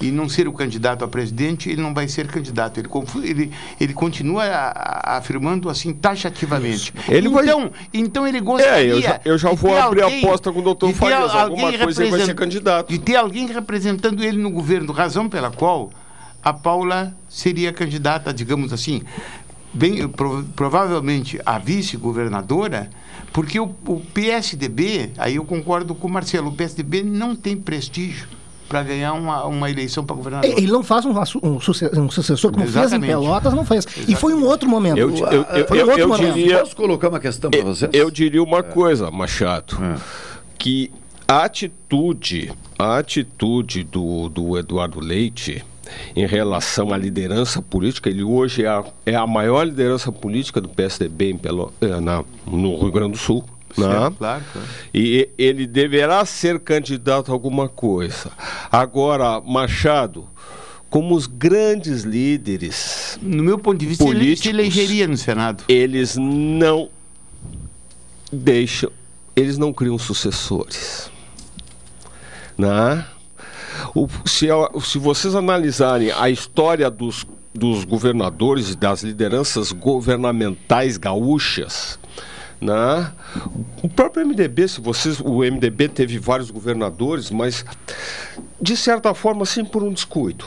e 0.00 0.10
não 0.10 0.28
ser 0.28 0.48
o 0.48 0.52
candidato 0.52 1.04
a 1.04 1.08
presidente, 1.08 1.68
ele 1.68 1.82
não 1.82 1.92
vai 1.92 2.08
ser 2.08 2.26
candidato. 2.26 2.78
Ele, 2.80 2.88
ele, 3.22 3.52
ele 3.78 3.92
continua 3.92 4.44
a- 4.44 4.70
a- 4.70 5.16
afirmando 5.18 5.68
assim 5.68 5.92
taxativamente. 5.92 6.92
Ele 7.08 7.28
vai- 7.28 7.44
então, 7.44 7.70
então 7.92 8.26
ele 8.26 8.40
gostaria. 8.40 8.72
É, 8.78 8.90
eu 8.92 9.00
já- 9.02 9.20
eu 9.24 9.38
já 9.38 9.52
vou 9.52 9.76
abrir 9.76 10.00
a 10.00 10.04
alguém- 10.04 10.24
aposta 10.24 10.50
com 10.52 10.58
o 10.60 10.62
doutor 10.62 10.88
Farias, 10.94 11.20
alguma 11.44 11.68
coisa 11.84 12.02
ele 12.02 12.10
vai 12.10 12.20
ser 12.26 12.34
candidato. 12.34 12.88
De 12.88 12.98
ter 12.98 13.16
alguém 13.16 13.46
representando 13.46 14.24
ele 14.24 14.38
no 14.38 14.50
governo, 14.50 14.92
razão 14.92 15.28
pela 15.28 15.50
qual 15.50 15.90
a 16.42 16.52
Paula 16.52 17.14
seria 17.28 17.70
candidata, 17.72 18.32
digamos 18.32 18.72
assim, 18.72 19.02
bem, 19.74 20.08
pro- 20.08 20.44
provavelmente 20.56 21.38
a 21.44 21.58
vice-governadora, 21.58 22.90
porque 23.32 23.60
o, 23.60 23.74
o 23.86 24.00
PSDB, 24.00 25.10
aí 25.18 25.36
eu 25.36 25.44
concordo 25.44 25.94
com 25.94 26.08
o 26.08 26.10
Marcelo, 26.10 26.48
o 26.48 26.52
PSDB 26.52 27.02
não 27.02 27.36
tem 27.36 27.56
prestígio 27.56 28.26
para 28.70 28.84
ganhar 28.84 29.14
uma, 29.14 29.44
uma 29.46 29.68
eleição 29.68 30.04
para 30.04 30.14
governador. 30.14 30.48
Ele 30.48 30.70
não 30.70 30.84
faz 30.84 31.04
um, 31.04 31.10
um 31.42 31.58
suce- 31.60 31.90
um 31.92 32.08
sucessor 32.08 32.52
como 32.52 32.64
fez 32.64 32.76
em 32.76 32.80
Exatamente. 32.82 33.10
Pelotas, 33.10 33.52
não 33.52 33.64
fez. 33.64 33.84
E 34.06 34.14
foi 34.14 34.32
um 34.32 34.44
outro 34.46 34.68
momento. 34.68 34.96
Eu, 34.96 35.10
eu, 35.10 35.42
eu, 35.42 35.66
foi 35.66 35.78
um 35.82 35.86
outro 35.86 36.00
eu 36.00 36.08
momento. 36.08 36.34
diria, 36.34 36.58
Posso 36.60 36.76
colocar 36.76 37.08
uma 37.08 37.18
questão 37.18 37.50
para 37.50 37.62
vocês? 37.64 37.90
eu 37.92 38.08
diria 38.12 38.40
uma 38.40 38.62
coisa, 38.62 39.10
Machado, 39.10 39.76
que 40.56 40.88
a 41.26 41.42
atitude, 41.44 42.52
a 42.78 42.98
atitude 42.98 43.82
do, 43.82 44.28
do 44.28 44.56
Eduardo 44.56 45.00
Leite 45.00 45.64
em 46.14 46.24
relação 46.24 46.92
à 46.94 46.96
liderança 46.96 47.60
política, 47.60 48.08
ele 48.08 48.22
hoje 48.22 48.64
é 48.64 48.68
a, 48.68 48.84
é 49.04 49.16
a 49.16 49.26
maior 49.26 49.64
liderança 49.64 50.12
política 50.12 50.60
do 50.60 50.68
PSDB 50.68 51.32
em 51.32 51.36
Pelo, 51.36 51.72
eh, 51.80 51.98
na, 52.00 52.22
no 52.46 52.78
Rio 52.78 52.92
Grande 52.92 53.12
do 53.12 53.18
Sul. 53.18 53.44
Né? 53.78 53.86
Claro, 53.86 54.14
claro. 54.52 54.68
E 54.94 55.28
ele 55.38 55.66
deverá 55.66 56.24
ser 56.24 56.58
candidato 56.60 57.30
a 57.30 57.34
alguma 57.34 57.68
coisa. 57.68 58.30
Agora, 58.70 59.40
Machado, 59.40 60.26
como 60.88 61.14
os 61.14 61.26
grandes 61.26 62.02
líderes. 62.02 63.18
No 63.22 63.42
meu 63.44 63.58
ponto 63.58 63.78
de 63.78 63.86
vista, 63.86 64.04
ele 64.04 64.12
políticos, 64.12 64.42
se 64.42 64.48
elegeria 64.50 65.06
no 65.06 65.16
Senado. 65.16 65.64
Eles 65.68 66.16
não 66.16 66.88
deixam, 68.32 68.90
eles 69.36 69.56
não 69.58 69.72
criam 69.72 69.98
sucessores. 69.98 71.10
Né? 72.58 73.04
O- 73.94 74.08
se, 74.26 74.48
se 74.82 74.98
vocês 74.98 75.34
analisarem 75.34 76.10
a 76.12 76.28
história 76.28 76.90
dos, 76.90 77.26
dos 77.54 77.84
governadores 77.84 78.70
e 78.70 78.76
das 78.76 79.02
lideranças 79.02 79.72
governamentais 79.72 80.96
gaúchas, 80.96 81.98
né? 82.60 83.12
o 83.82 83.88
próprio 83.88 84.26
MDB, 84.26 84.68
se 84.68 84.80
vocês, 84.80 85.20
o 85.20 85.38
MDB 85.40 85.88
teve 85.88 86.18
vários 86.18 86.50
governadores, 86.50 87.30
mas 87.30 87.64
de 88.60 88.76
certa 88.76 89.14
forma, 89.14 89.42
assim, 89.42 89.64
por 89.64 89.82
um 89.82 89.92
descuido 89.92 90.46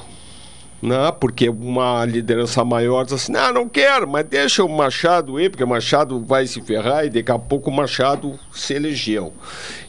né? 0.84 1.12
porque 1.18 1.48
uma 1.48 2.04
liderança 2.04 2.64
maior 2.66 3.06
diz 3.06 3.14
assim, 3.14 3.32
não, 3.32 3.54
não 3.54 3.70
quero, 3.70 4.06
mas 4.06 4.26
deixa 4.26 4.66
o 4.66 4.70
Machado 4.70 5.40
ir, 5.40 5.50
porque 5.50 5.64
o 5.64 5.68
Machado 5.68 6.20
vai 6.20 6.46
se 6.46 6.62
ferrar 6.62 7.06
e 7.06 7.10
daqui 7.10 7.32
a 7.32 7.40
pouco 7.40 7.70
o 7.70 7.74
Machado 7.74 8.38
se 8.52 8.74
elegeu. 8.74 9.34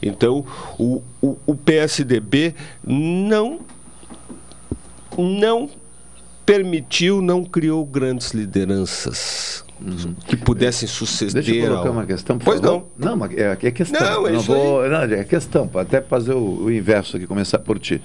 Então, 0.01 0.45
o, 0.79 1.03
o, 1.21 1.37
o 1.45 1.53
PSDB 1.53 2.55
não, 2.81 3.59
não 5.17 5.69
permitiu, 6.45 7.21
não 7.21 7.43
criou 7.43 7.85
grandes 7.85 8.31
lideranças 8.31 9.64
que 10.27 10.35
pudessem 10.37 10.87
suceder. 10.87 11.43
Deixa 11.43 11.51
eu 11.55 11.67
colocar 11.67 11.87
ao- 11.89 11.93
uma 11.93 12.05
questão, 12.05 12.37
por 12.37 12.45
Pois 12.45 12.59
favor. 12.59 12.85
não. 12.97 13.17
Não, 13.17 13.25
é, 13.25 13.57
é 13.61 13.71
questão. 13.71 14.01
Não, 14.01 14.27
é 14.27 14.31
não 14.31 14.39
isso 14.39 14.53
aí. 14.53 14.57
vou, 14.59 14.89
não, 14.89 15.01
é 15.01 15.23
questão, 15.23 15.69
até 15.75 16.01
fazer 16.01 16.33
o, 16.33 16.63
o 16.65 16.71
inverso 16.71 17.17
aqui, 17.17 17.25
começar 17.27 17.59
por 17.59 17.77
ti. 17.79 18.01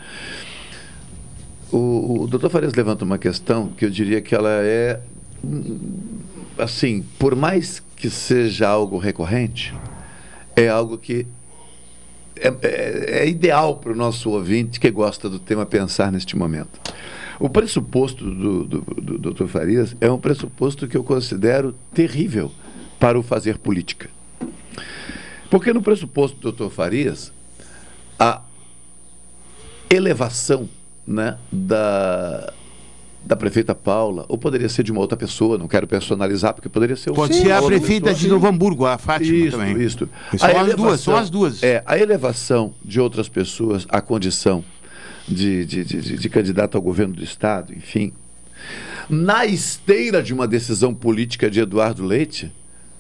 O, 1.73 2.23
o 2.23 2.27
doutor 2.27 2.51
Farias 2.51 2.75
levanta 2.75 3.05
uma 3.05 3.19
questão 3.19 3.69
que 3.69 3.85
eu 3.85 3.91
diria 3.91 4.21
que 4.21 4.35
ela 4.35 4.51
é, 4.51 5.01
hum, 5.45 5.79
assim, 6.59 7.05
por 7.19 7.37
mais 7.37 7.81
que 7.97 8.11
seja 8.11 8.69
algo 8.69 8.99
recorrente, 8.99 9.73
é 10.57 10.69
algo 10.69 10.99
que 10.99 11.27
é, 12.37 12.49
é- 12.63 13.19
é 13.23 13.29
ideal 13.29 13.77
para 13.77 13.93
o 13.93 13.95
nosso 13.95 14.31
ouvinte 14.31 14.81
que 14.81 14.91
gosta 14.91 15.29
do 15.29 15.39
tema 15.39 15.65
pensar 15.65 16.11
neste 16.11 16.37
momento. 16.37 16.81
O 17.41 17.49
pressuposto 17.49 18.23
do, 18.23 18.65
do, 18.65 18.81
do 18.81 19.33
Dr. 19.33 19.47
Farias 19.47 19.97
é 19.99 20.11
um 20.11 20.19
pressuposto 20.19 20.87
que 20.87 20.95
eu 20.95 21.03
considero 21.03 21.75
terrível 21.95 22.53
para 22.99 23.19
o 23.19 23.23
fazer 23.23 23.57
política. 23.57 24.11
Porque 25.49 25.73
no 25.73 25.81
pressuposto 25.81 26.39
do 26.39 26.53
Dr. 26.53 26.71
Farias, 26.71 27.33
a 28.19 28.43
elevação 29.89 30.69
né, 31.07 31.39
da, 31.51 32.53
da 33.25 33.35
prefeita 33.37 33.75
Paula, 33.75 34.27
ou 34.29 34.37
poderia 34.37 34.69
ser 34.69 34.83
de 34.83 34.93
uma 34.93 35.01
outra 35.01 35.17
pessoa, 35.17 35.57
não 35.57 35.67
quero 35.67 35.87
personalizar, 35.87 36.53
porque 36.53 36.69
poderia 36.69 36.95
ser 36.95 37.09
o 37.09 37.15
Pode 37.15 37.35
Sim, 37.35 37.45
ser 37.45 37.53
a 37.53 37.63
prefeita 37.63 38.13
de 38.13 38.29
Novo 38.29 38.47
Hamburgo, 38.47 38.85
a 38.85 38.99
Fátima 38.99 39.35
Isso, 39.35 39.57
também. 39.57 39.81
isso. 39.83 40.09
São 40.37 40.61
as 40.61 40.75
duas, 40.75 41.01
são 41.01 41.17
as 41.17 41.31
duas. 41.31 41.63
É, 41.63 41.83
a 41.87 41.99
elevação 41.99 42.75
de 42.85 43.01
outras 43.01 43.31
pessoas 43.31 43.87
à 43.89 44.03
condição 44.03 44.63
de, 45.35 45.65
de, 45.65 45.85
de, 45.85 46.19
de- 46.19 46.29
candidato 46.29 46.77
ao 46.77 46.83
governo 46.83 47.15
do 47.15 47.23
Estado, 47.25 47.73
enfim, 47.75 48.13
na 49.09 49.47
esteira 49.47 50.23
de 50.23 50.35
uma 50.35 50.47
decisão 50.47 50.95
política 50.95 51.51
de 51.51 51.61
Eduardo 51.61 52.05
Leite, 52.05 52.53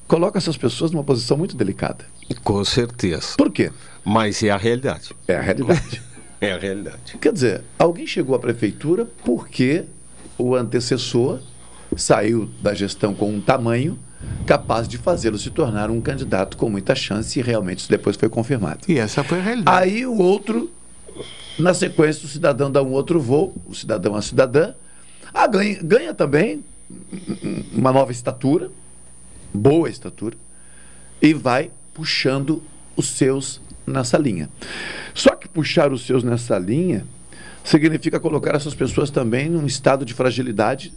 coloca 0.09 0.39
essas 0.39 0.57
pessoas 0.57 0.91
numa 0.91 1.05
posição 1.05 1.37
muito 1.37 1.57
delicada. 1.57 2.05
Com 2.43 2.65
certeza. 2.65 3.35
Por 3.37 3.51
quê? 3.51 3.71
Mas 4.05 4.43
é 4.43 4.51
a 4.51 4.57
realidade. 4.57 5.11
É 5.29 5.37
a 5.37 5.41
realidade. 5.43 6.03
É 6.43 6.53
a 6.53 6.59
realidade. 6.59 7.19
Quer 7.21 7.35
dizer, 7.35 7.63
alguém 7.79 8.07
chegou 8.07 8.35
à 8.35 8.39
prefeitura 8.39 9.07
porque 9.23 9.85
o 10.39 10.55
antecessor 10.55 11.39
saiu 11.95 12.49
da 12.63 12.73
gestão 12.73 13.13
com 13.15 13.31
um 13.31 13.43
tamanho 13.43 13.99
capaz 14.47 14.89
de 14.89 14.97
fazê-lo 14.97 15.37
se 15.37 15.51
tornar 15.51 15.91
um 15.91 16.01
candidato 16.01 16.57
com 16.57 16.71
muita 16.71 16.95
chance 16.95 17.39
e 17.39 17.43
realmente 17.43 17.81
isso 17.81 17.91
depois 17.91 18.17
foi 18.17 18.31
confirmado. 18.31 18.81
E 18.89 18.97
essa 18.99 19.23
foi 19.23 19.39
a 19.39 19.43
realidade. 19.43 19.83
Aí 19.83 20.07
o 20.07 20.17
outro, 20.17 20.71
na 21.59 21.75
sequência, 21.75 22.25
o 22.25 22.29
cidadão 22.29 22.71
dá 22.71 22.83
um 22.83 22.93
outro 22.93 23.21
voo, 23.21 23.55
o 23.67 23.75
cidadão 23.75 24.15
a 24.15 24.23
cidadã, 24.23 24.75
ah, 25.33 25.47
ganha, 25.47 25.79
ganha 25.83 26.15
também 26.15 26.65
uma 27.73 27.93
nova 27.93 28.13
estatura, 28.13 28.71
boa 29.53 29.89
estatura, 29.89 30.37
e 31.21 31.35
vai 31.35 31.71
puxando 31.93 32.63
os 32.97 33.09
seus 33.09 33.61
nessa 33.87 34.19
linha. 34.19 34.49
Só 35.15 35.35
que 35.35 35.49
puxar 35.49 35.93
os 35.93 36.07
seus 36.07 36.23
nessa 36.23 36.59
linha 36.59 37.07
significa 37.65 38.19
colocar 38.19 38.55
essas 38.55 38.75
pessoas 38.75 39.11
também 39.11 39.49
num 39.49 39.67
estado 39.67 40.05
de 40.05 40.15
fragilidade 40.15 40.93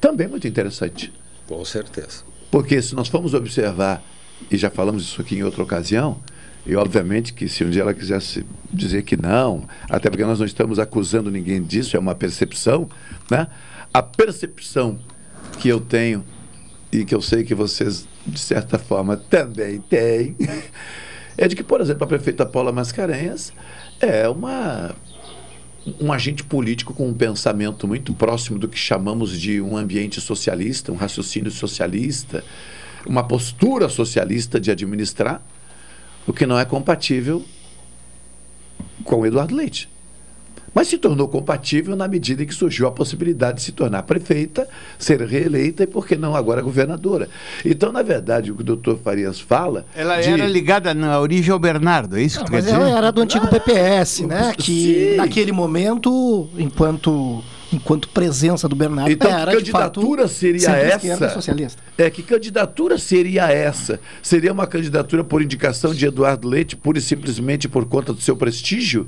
também 0.00 0.28
muito 0.28 0.48
interessante. 0.48 1.12
Com 1.46 1.64
certeza. 1.64 2.24
Porque 2.50 2.80
se 2.80 2.94
nós 2.94 3.08
formos 3.08 3.34
observar, 3.34 4.02
e 4.50 4.56
já 4.56 4.70
falamos 4.70 5.02
isso 5.02 5.20
aqui 5.20 5.36
em 5.36 5.42
outra 5.42 5.62
ocasião, 5.62 6.20
e 6.66 6.76
obviamente 6.76 7.32
que 7.32 7.48
se 7.48 7.64
um 7.64 7.70
dia 7.70 7.82
ela 7.82 7.94
quisesse 7.94 8.44
dizer 8.72 9.02
que 9.02 9.16
não, 9.16 9.66
até 9.88 10.10
porque 10.10 10.24
nós 10.24 10.38
não 10.38 10.46
estamos 10.46 10.78
acusando 10.78 11.30
ninguém 11.30 11.62
disso, 11.62 11.96
é 11.96 12.00
uma 12.00 12.14
percepção, 12.14 12.88
né? 13.30 13.46
A 13.92 14.02
percepção 14.02 14.98
que 15.58 15.68
eu 15.68 15.80
tenho 15.80 16.24
e 16.92 17.04
que 17.04 17.14
eu 17.14 17.22
sei 17.22 17.44
que 17.44 17.54
vocês, 17.54 18.06
de 18.26 18.38
certa 18.38 18.78
forma, 18.78 19.16
também 19.16 19.80
têm, 19.80 20.36
é 21.36 21.48
de 21.48 21.56
que, 21.56 21.62
por 21.62 21.80
exemplo, 21.80 22.04
a 22.04 22.06
prefeita 22.06 22.44
Paula 22.44 22.72
Mascarenhas 22.72 23.52
é 24.00 24.28
uma 24.28 24.94
um 25.98 26.12
agente 26.12 26.44
político 26.44 26.92
com 26.92 27.08
um 27.08 27.14
pensamento 27.14 27.88
muito 27.88 28.12
próximo 28.12 28.58
do 28.58 28.68
que 28.68 28.78
chamamos 28.78 29.38
de 29.38 29.62
um 29.62 29.76
ambiente 29.76 30.20
socialista, 30.20 30.92
um 30.92 30.96
raciocínio 30.96 31.50
socialista, 31.50 32.44
uma 33.06 33.24
postura 33.24 33.88
socialista 33.88 34.60
de 34.60 34.70
administrar, 34.70 35.42
o 36.26 36.32
que 36.32 36.46
não 36.46 36.58
é 36.58 36.64
compatível 36.64 37.42
com 39.04 39.16
o 39.20 39.26
Eduardo 39.26 39.54
Leite. 39.54 39.88
Mas 40.72 40.86
se 40.86 40.98
tornou 40.98 41.26
compatível 41.26 41.96
na 41.96 42.06
medida 42.06 42.44
em 42.44 42.46
que 42.46 42.54
surgiu 42.54 42.86
a 42.86 42.92
possibilidade 42.92 43.56
de 43.58 43.64
se 43.64 43.72
tornar 43.72 44.04
prefeita, 44.04 44.68
ser 44.96 45.20
reeleita 45.20 45.82
e, 45.82 45.86
por 45.86 46.06
que 46.06 46.14
não, 46.14 46.36
agora 46.36 46.62
governadora. 46.62 47.28
Então, 47.64 47.90
na 47.90 48.02
verdade, 48.02 48.52
o 48.52 48.54
que 48.54 48.60
o 48.60 48.64
doutor 48.64 48.96
Farias 49.02 49.40
fala. 49.40 49.84
Ela 49.96 50.20
de- 50.20 50.28
era 50.28 50.46
ligada 50.46 50.94
na 50.94 51.18
origem 51.18 51.50
ao 51.52 51.58
Bernardo, 51.58 52.16
é 52.16 52.22
isso 52.22 52.38
que 52.38 52.44
tu 52.44 52.50
quer 52.52 52.58
Mas 52.58 52.64
dizer? 52.66 52.76
ela 52.76 52.88
era 52.98 53.10
do 53.10 53.20
antigo 53.20 53.48
PPS, 53.48 54.24
né? 54.26 54.54
Que 54.56 55.10
Sim. 55.10 55.16
naquele 55.16 55.50
momento, 55.50 56.48
enquanto 56.56 57.42
enquanto 57.72 58.08
presença 58.08 58.68
do 58.68 58.74
Bernardo, 58.74 59.10
Então, 59.10 59.30
era 59.30 59.56
que 59.56 59.62
de 59.62 59.70
fato 59.70 60.00
candidatura 60.00 60.28
seria 60.28 60.70
essa? 60.70 61.30
socialista. 61.30 61.82
É, 61.96 62.10
que 62.10 62.22
candidatura 62.22 62.98
seria 62.98 63.48
essa? 63.50 64.00
Seria 64.22 64.52
uma 64.52 64.66
candidatura 64.66 65.22
por 65.22 65.42
indicação 65.42 65.94
de 65.94 66.06
Eduardo 66.06 66.48
Leite, 66.48 66.76
pura 66.76 66.98
e 66.98 67.02
simplesmente 67.02 67.68
por 67.68 67.84
conta 67.86 68.12
do 68.12 68.20
seu 68.20 68.36
prestígio? 68.36 69.06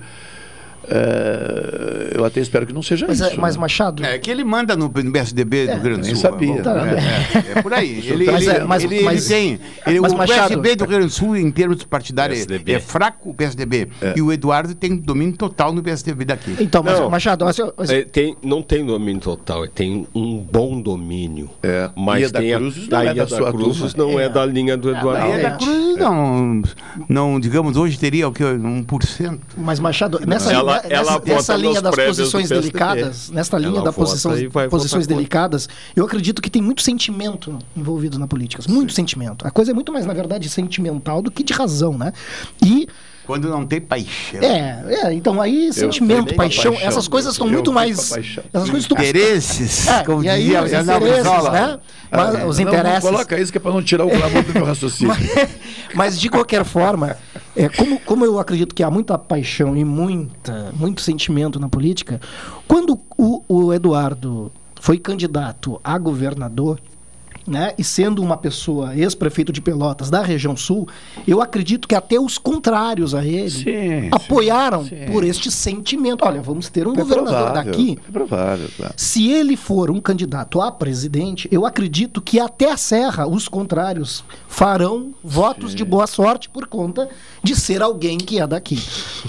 É, 0.88 2.12
eu 2.18 2.24
até 2.24 2.40
espero 2.40 2.66
que 2.66 2.72
não 2.72 2.82
seja 2.82 3.06
Mas, 3.06 3.20
isso. 3.20 3.30
é, 3.30 3.36
mas 3.36 3.54
né? 3.56 3.60
Machado. 3.60 4.04
É 4.04 4.18
que 4.18 4.30
ele 4.30 4.44
manda 4.44 4.76
no, 4.76 4.88
no 4.88 5.12
PSDB 5.12 5.66
do 5.66 5.72
Rio 5.72 5.80
Grande 5.82 6.00
do 6.00 6.06
nem 6.06 6.14
Sul. 6.14 6.22
sabia. 6.22 6.52
É, 6.54 6.62
Tá. 6.62 6.72
é, 6.86 7.58
é 7.58 7.62
por 7.62 7.72
aí. 7.72 8.02
Ele, 8.06 8.26
Mas 8.30 8.46
ele, 8.46 8.50
é, 8.56 8.64
mas- 8.64 8.84
ele- 8.84 9.02
mas- 9.02 9.30
ele 9.30 9.40
tem. 9.58 9.60
Ele, 9.86 10.00
mas 10.00 10.12
o 10.12 10.16
Machado- 10.16 10.38
PSDB 10.48 10.76
do 10.76 10.80
Rio 10.84 10.90
Grande 10.90 11.06
do 11.06 11.12
Sul, 11.12 11.36
em 11.36 11.50
termos 11.50 11.82
partidários, 11.84 12.46
é 12.66 12.80
fraco 12.80 13.30
o 13.30 13.34
PSDB. 13.34 13.88
E 14.16 14.22
o 14.22 14.32
Eduardo 14.32 14.74
tem 14.74 14.96
domínio 14.96 15.36
total 15.36 15.72
no 15.72 15.82
PSDB 15.82 16.24
daqui. 16.24 16.56
Então, 16.60 16.82
mas, 16.82 16.98
Não. 16.98 17.10
Machado, 17.10 17.44
mas, 17.44 17.56
mas- 17.76 17.90
É, 17.90 18.02
tem, 18.02 18.36
não 18.42 18.62
tem 18.62 18.84
domínio 18.84 19.20
total, 19.22 19.66
tem 19.68 20.06
um 20.14 20.38
bom 20.38 20.80
domínio. 20.80 21.50
É. 21.62 21.90
Mas 21.96 22.30
da 22.30 22.40
tem 22.40 22.54
a, 22.54 22.58
Cruzes 22.58 22.88
não 22.88 22.98
a 22.98 23.02
é 23.04 23.06
da 23.14 23.24
da 23.24 23.26
sua 23.28 23.52
Cruzes 23.52 23.92
turma. 23.94 24.12
não 24.12 24.20
é. 24.20 24.28
da 24.28 24.44
linha 24.46 24.76
do 24.76 24.90
Eduardo 24.90 25.12
Bahia 25.28 25.42
da 25.42 25.48
Leite. 25.50 25.64
Cruz 25.64 25.96
não, 25.98 26.62
não, 27.08 27.40
digamos, 27.40 27.76
hoje 27.76 27.98
teria 27.98 28.26
o 28.28 28.32
que? 28.32 28.42
1%. 28.42 29.38
Mas, 29.56 29.78
Machado, 29.80 30.20
nessa, 30.26 30.52
Ela- 30.52 30.71
nessa, 30.74 30.94
ela 30.94 31.22
nessa 31.24 31.56
linha 31.56 31.82
das 31.82 31.94
posições 31.94 32.48
delicadas, 32.48 33.30
nesta 33.30 33.58
linha 33.58 33.76
Ela 33.76 33.84
da 33.84 33.92
posição, 33.92 34.32
posições 34.70 35.06
delicadas, 35.06 35.68
eu 35.94 36.04
acredito 36.04 36.40
que 36.40 36.50
tem 36.50 36.62
muito 36.62 36.82
sentimento 36.82 37.58
envolvido 37.76 38.18
na 38.18 38.26
política. 38.26 38.62
Muito 38.68 38.92
sentimento. 38.92 39.46
A 39.46 39.50
coisa 39.50 39.70
é 39.70 39.74
muito 39.74 39.92
mais, 39.92 40.06
na 40.06 40.14
verdade, 40.14 40.48
sentimental 40.48 41.22
do 41.22 41.30
que 41.30 41.42
de 41.42 41.52
razão, 41.52 41.96
né? 41.96 42.12
E 42.64 42.88
Quando 43.26 43.48
não 43.48 43.64
tem 43.64 43.80
paixão. 43.80 44.40
É, 44.40 44.84
é, 44.88 45.12
então 45.12 45.40
aí 45.40 45.72
sentimento, 45.72 46.26
tenho 46.26 46.36
paixão, 46.36 46.72
paixão, 46.72 46.88
essas 46.88 47.06
coisas 47.06 47.32
estão 47.32 47.46
eu 47.46 47.52
muito 47.52 47.72
mais. 47.72 48.12
Essas 48.52 48.70
coisas 48.70 48.90
Interesses, 48.90 49.86
É, 49.86 50.02
como 50.04 50.24
e 50.24 50.28
aí, 50.28 50.42
dizia 50.42 50.62
os 50.62 50.72
interesses, 50.72 51.44
né? 51.52 51.78
Mas, 52.10 52.34
Ah, 52.34 52.46
os 52.46 52.58
não, 52.58 52.68
interesses. 52.68 53.04
Não 53.04 53.10
coloca 53.12 53.40
isso 53.40 53.52
que 53.52 53.58
é 53.58 53.60
para 53.60 53.72
não 53.72 53.82
tirar 53.82 54.04
o 54.04 54.08
glamour 54.08 54.42
do 54.42 54.52
meu 54.52 54.64
raciocínio. 54.64 55.14
Mas 55.94 56.18
de 56.20 56.28
qualquer 56.28 56.64
forma, 56.64 57.16
é, 57.56 57.68
como, 57.68 57.98
como 58.00 58.24
eu 58.24 58.38
acredito 58.38 58.74
que 58.74 58.82
há 58.82 58.90
muita 58.90 59.16
paixão 59.16 59.76
e 59.76 59.84
muita, 59.84 60.72
muito 60.74 61.00
sentimento 61.00 61.60
na 61.60 61.68
política, 61.68 62.20
quando 62.66 62.98
o, 63.16 63.42
o 63.48 63.72
Eduardo 63.72 64.50
foi 64.80 64.98
candidato 64.98 65.80
a 65.84 65.96
governador, 65.96 66.80
né, 67.46 67.72
e 67.76 67.84
sendo 67.84 68.22
uma 68.22 68.36
pessoa 68.36 68.96
ex-prefeito 68.96 69.52
de 69.52 69.60
Pelotas 69.60 70.10
da 70.10 70.22
região 70.22 70.56
sul, 70.56 70.88
eu 71.26 71.40
acredito 71.40 71.88
que 71.88 71.94
até 71.94 72.18
os 72.18 72.38
contrários 72.38 73.14
a 73.14 73.24
ele 73.24 73.50
Sim, 73.50 74.08
apoiaram 74.12 74.84
sim, 74.84 74.90
sim. 74.90 75.12
por 75.12 75.24
este 75.24 75.50
sentimento. 75.50 76.24
Olha, 76.24 76.40
vamos 76.40 76.68
ter 76.68 76.86
um 76.86 76.92
É 76.92 76.96
governador 76.96 77.32
provável, 77.52 77.72
daqui 77.72 77.98
É 78.08 78.12
provável, 78.12 78.68
claro. 78.76 78.94
se 78.96 79.30
ele 79.30 79.56
for 79.56 79.90
um 79.90 80.00
candidato 80.00 80.60
a 80.60 80.70
presidente, 80.70 81.48
eu 81.50 81.66
acredito 81.66 82.20
que 82.20 82.38
até 82.38 82.70
a 82.70 82.76
Serra 82.76 83.26
os 83.26 83.48
contrários 83.48 84.24
farão 84.48 85.12
votos 85.22 85.74
de 85.74 85.84
boa 85.84 86.06
sorte 86.06 86.48
por 86.48 86.66
conta 86.66 87.08
de 87.42 87.56
ser 87.56 87.82
alguém 87.82 88.18
que 88.18 88.38
é 88.38 88.46
daqui. 88.46 88.78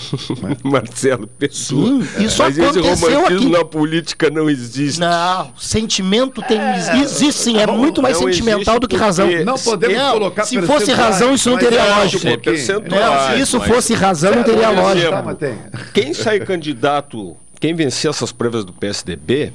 Marcelo 0.63 1.27
Pessoa. 1.27 1.85
Sim, 1.85 2.23
isso 2.23 2.41
Mas 2.43 2.57
esse 2.57 2.79
aconteceu 2.79 3.09
romantismo 3.15 3.47
aqui. 3.47 3.57
na 3.57 3.65
política 3.65 4.29
não 4.29 4.49
existe. 4.49 4.99
Não, 4.99 5.51
sentimento 5.57 6.41
tem 6.43 6.59
existe 7.01 7.33
sim, 7.43 7.57
é 7.57 7.65
muito 7.67 8.01
mais 8.03 8.19
não 8.21 8.27
sentimental 8.31 8.79
do 8.79 8.87
que 8.87 8.95
razão. 8.95 9.27
Não 9.43 9.57
podemos 9.57 9.97
Não, 9.97 10.11
colocar 10.13 10.45
Se 10.45 10.61
fosse 10.61 10.91
razão, 10.91 11.33
isso 11.33 11.49
não 11.49 11.57
teria 11.57 11.79
é 11.79 11.93
um 11.93 11.95
Não, 11.99 12.09
se 12.09 13.41
isso 13.41 13.59
mas- 13.59 13.67
fosse 13.67 13.93
razão, 13.93 14.35
não 14.35 14.43
teria 14.43 14.69
lógica. 14.69 15.35
tem. 15.35 15.57
Quem 15.93 16.13
sair 16.13 16.45
candidato, 16.45 17.35
quem 17.59 17.73
vencer 17.73 18.09
essas 18.09 18.31
prévias 18.31 18.63
do 18.65 18.73
PSDB, 18.73 19.53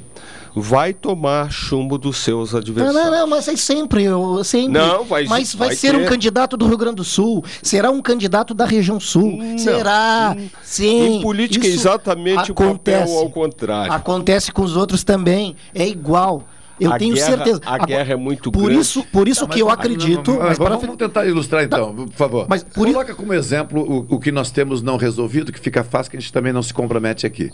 vai 0.60 0.92
tomar 0.92 1.52
chumbo 1.52 1.96
dos 1.98 2.16
seus 2.18 2.52
Não, 2.52 2.58
adversários. 2.58 3.02
não, 3.04 3.10
não, 3.12 3.26
mas 3.28 3.46
é 3.46 3.54
sempre, 3.54 4.02
eu, 4.04 4.42
sempre. 4.42 4.72
Não, 4.72 5.04
vai- 5.04 5.24
mas 5.24 5.54
vai, 5.54 5.68
vai 5.68 5.76
ser 5.76 5.94
um 5.94 6.00
ter. 6.00 6.08
candidato 6.08 6.56
do 6.56 6.66
Rio 6.66 6.76
Grande 6.76 6.96
do 6.96 7.04
Sul, 7.04 7.44
será 7.62 7.90
um 7.90 8.00
candidato 8.02 8.54
da 8.54 8.64
região 8.64 8.98
sul, 8.98 9.38
será, 9.56 10.36
sim. 10.62 11.18
Em 11.18 11.22
política 11.22 11.64
é 11.66 11.70
exatamente 11.70 12.50
acontece. 12.50 13.02
o 13.04 13.06
papel 13.06 13.18
ao 13.18 13.30
contrário. 13.30 13.92
Acontece 13.92 14.50
com 14.50 14.62
os 14.62 14.74
outros 14.76 15.04
também, 15.04 15.54
é 15.74 15.86
igual. 15.86 16.42
Eu 16.80 16.92
A 16.92 16.98
tenho 16.98 17.14
guerra- 17.14 17.26
certeza. 17.36 17.60
a 17.66 17.74
Agora, 17.74 17.86
guerra 17.86 18.12
é 18.12 18.16
muito 18.16 18.52
por 18.52 18.64
grande. 18.66 18.80
Isso, 18.80 19.04
por 19.12 19.26
isso 19.26 19.46
Tá, 19.46 19.52
que 19.54 19.60
eu 19.60 19.68
acredito. 19.68 20.30
Mas, 20.34 20.48
mas 20.50 20.58
para 20.58 20.68
vamos, 20.68 20.82
vamos 20.82 20.96
tentar 20.96 21.26
ilustrar 21.26 21.64
então, 21.64 21.94
por 21.94 22.08
favor. 22.12 22.46
Mas 22.48 22.62
por 22.62 22.86
Coloca 22.86 23.14
como 23.14 23.32
exemplo 23.34 23.80
o, 24.08 24.14
o 24.16 24.20
que 24.20 24.30
nós 24.30 24.50
temos 24.50 24.80
não 24.82 24.96
resolvido, 24.96 25.52
que 25.52 25.58
fica 25.58 25.82
fácil, 25.82 26.10
que 26.10 26.16
a 26.16 26.20
gente 26.20 26.32
também 26.32 26.52
não 26.52 26.62
se 26.62 26.72
compromete 26.72 27.26
aqui. 27.26 27.50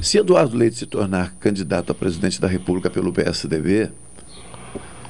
Se 0.00 0.18
Eduardo 0.18 0.56
Leite 0.56 0.76
se 0.76 0.86
tornar 0.86 1.34
candidato 1.40 1.90
a 1.90 1.94
presidente 1.94 2.40
da 2.40 2.46
República 2.48 2.90
pelo 2.90 3.12
PSDB, 3.12 3.90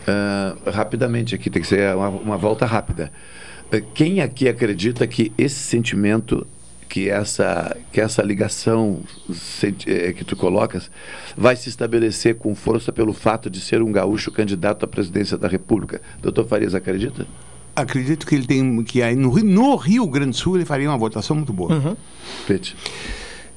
ah, 0.07 0.57
rapidamente 0.71 1.35
aqui, 1.35 1.51
tem 1.51 1.63
que 1.63 1.69
ser 1.69 1.95
uma, 1.95 2.09
uma 2.09 2.37
volta 2.37 2.67
rápida. 2.67 3.13
Ah, 3.73 3.81
Quem 3.95 4.21
aqui 4.21 4.49
acredita 4.49 5.07
que 5.07 5.33
esse 5.37 5.57
sentimento, 5.59 6.47
que 6.91 7.09
essa, 7.09 7.75
que 7.93 8.01
essa 8.01 8.21
ligação 8.21 9.01
eh, 9.87 10.13
que 10.13 10.25
tu 10.25 10.35
colocas, 10.37 10.91
vai 11.37 11.55
se 11.55 11.69
estabelecer 11.69 12.35
com 12.35 12.53
força 12.55 12.93
pelo 12.93 13.13
fato 13.15 13.49
de 13.49 13.61
ser 13.61 13.81
um 13.81 13.93
gaúcho 13.93 14.33
candidato 14.33 14.85
à 14.85 14.89
presidência 14.89 15.39
da 15.39 15.47
República? 15.47 16.03
Doutor 16.21 16.47
Farias, 16.49 16.75
acredita? 16.75 17.27
Acredito 17.77 18.27
que 18.27 18.35
ele 18.35 18.45
tem 18.47 18.83
que 18.83 19.01
aí 19.03 19.15
no, 19.15 19.31
Rio- 19.31 19.45
no 19.45 19.77
Rio 19.77 20.07
Grande 20.09 20.33
do 20.33 20.37
Sul 20.37 20.57
ele 20.57 20.65
faria 20.65 20.89
uma 20.91 20.99
votação 20.99 21.37
muito 21.37 21.53
boa. 21.53 21.73
Uhum. 21.73 21.97
Pete. 22.47 22.77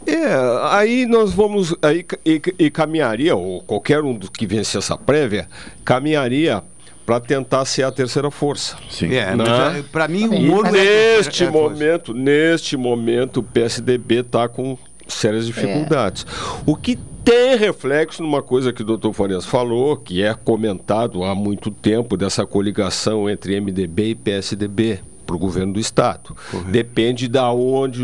É, 0.06 0.28
aí 0.70 1.06
nós 1.08 1.34
vamos 1.34 1.74
aí 1.82 2.06
e, 2.26 2.42
e 2.60 2.70
caminharia 2.70 3.36
ou 3.36 3.62
qualquer 3.62 4.02
um 4.04 4.20
que 4.20 4.46
vencer 4.46 4.78
essa 4.80 4.96
prévia 4.98 5.48
caminharia 5.84 6.62
para 7.06 7.20
tentar 7.20 7.66
ser 7.66 7.84
a 7.84 7.92
terceira 7.92 8.32
força. 8.32 8.78
Sim. 8.90 9.14
É, 9.14 9.36
Né? 9.36 9.44
eh, 9.80 9.84
pra 9.92 10.08
mim 10.08 10.28
o 10.28 10.42
Moro 10.42 10.68
é- 10.68 11.18
neste 11.18 11.44
é- 11.44 11.48
é- 11.48 11.50
momento, 11.50 12.14
neste 12.14 12.78
momento 12.78 13.42
o 13.42 13.44
PSDB 13.44 14.22
está 14.22 14.48
com 14.48 14.78
sérias 15.08 15.46
dificuldades. 15.46 16.26
O 16.66 16.76
que 16.76 16.98
tem 17.26 17.58
reflexo 17.58 18.22
numa 18.24 18.42
coisa 18.42 18.72
que 18.74 18.82
o 18.82 18.86
doutor 18.86 19.14
Farias 19.14 19.46
falou, 19.46 19.96
que 19.98 20.22
é 20.24 20.34
comentado 20.34 21.24
há 21.24 21.34
muito 21.36 21.72
tempo 21.72 22.16
dessa 22.18 22.46
coligação 22.46 23.30
entre 23.30 23.56
MDB 23.56 24.10
e 24.10 24.16
PSDB 24.16 25.00
para 25.26 25.36
o 25.36 25.40
governo 25.40 25.74
do 25.74 25.80
estado. 25.80 26.36
Depende 26.70 27.30
da 27.30 27.50
onde, 27.52 28.04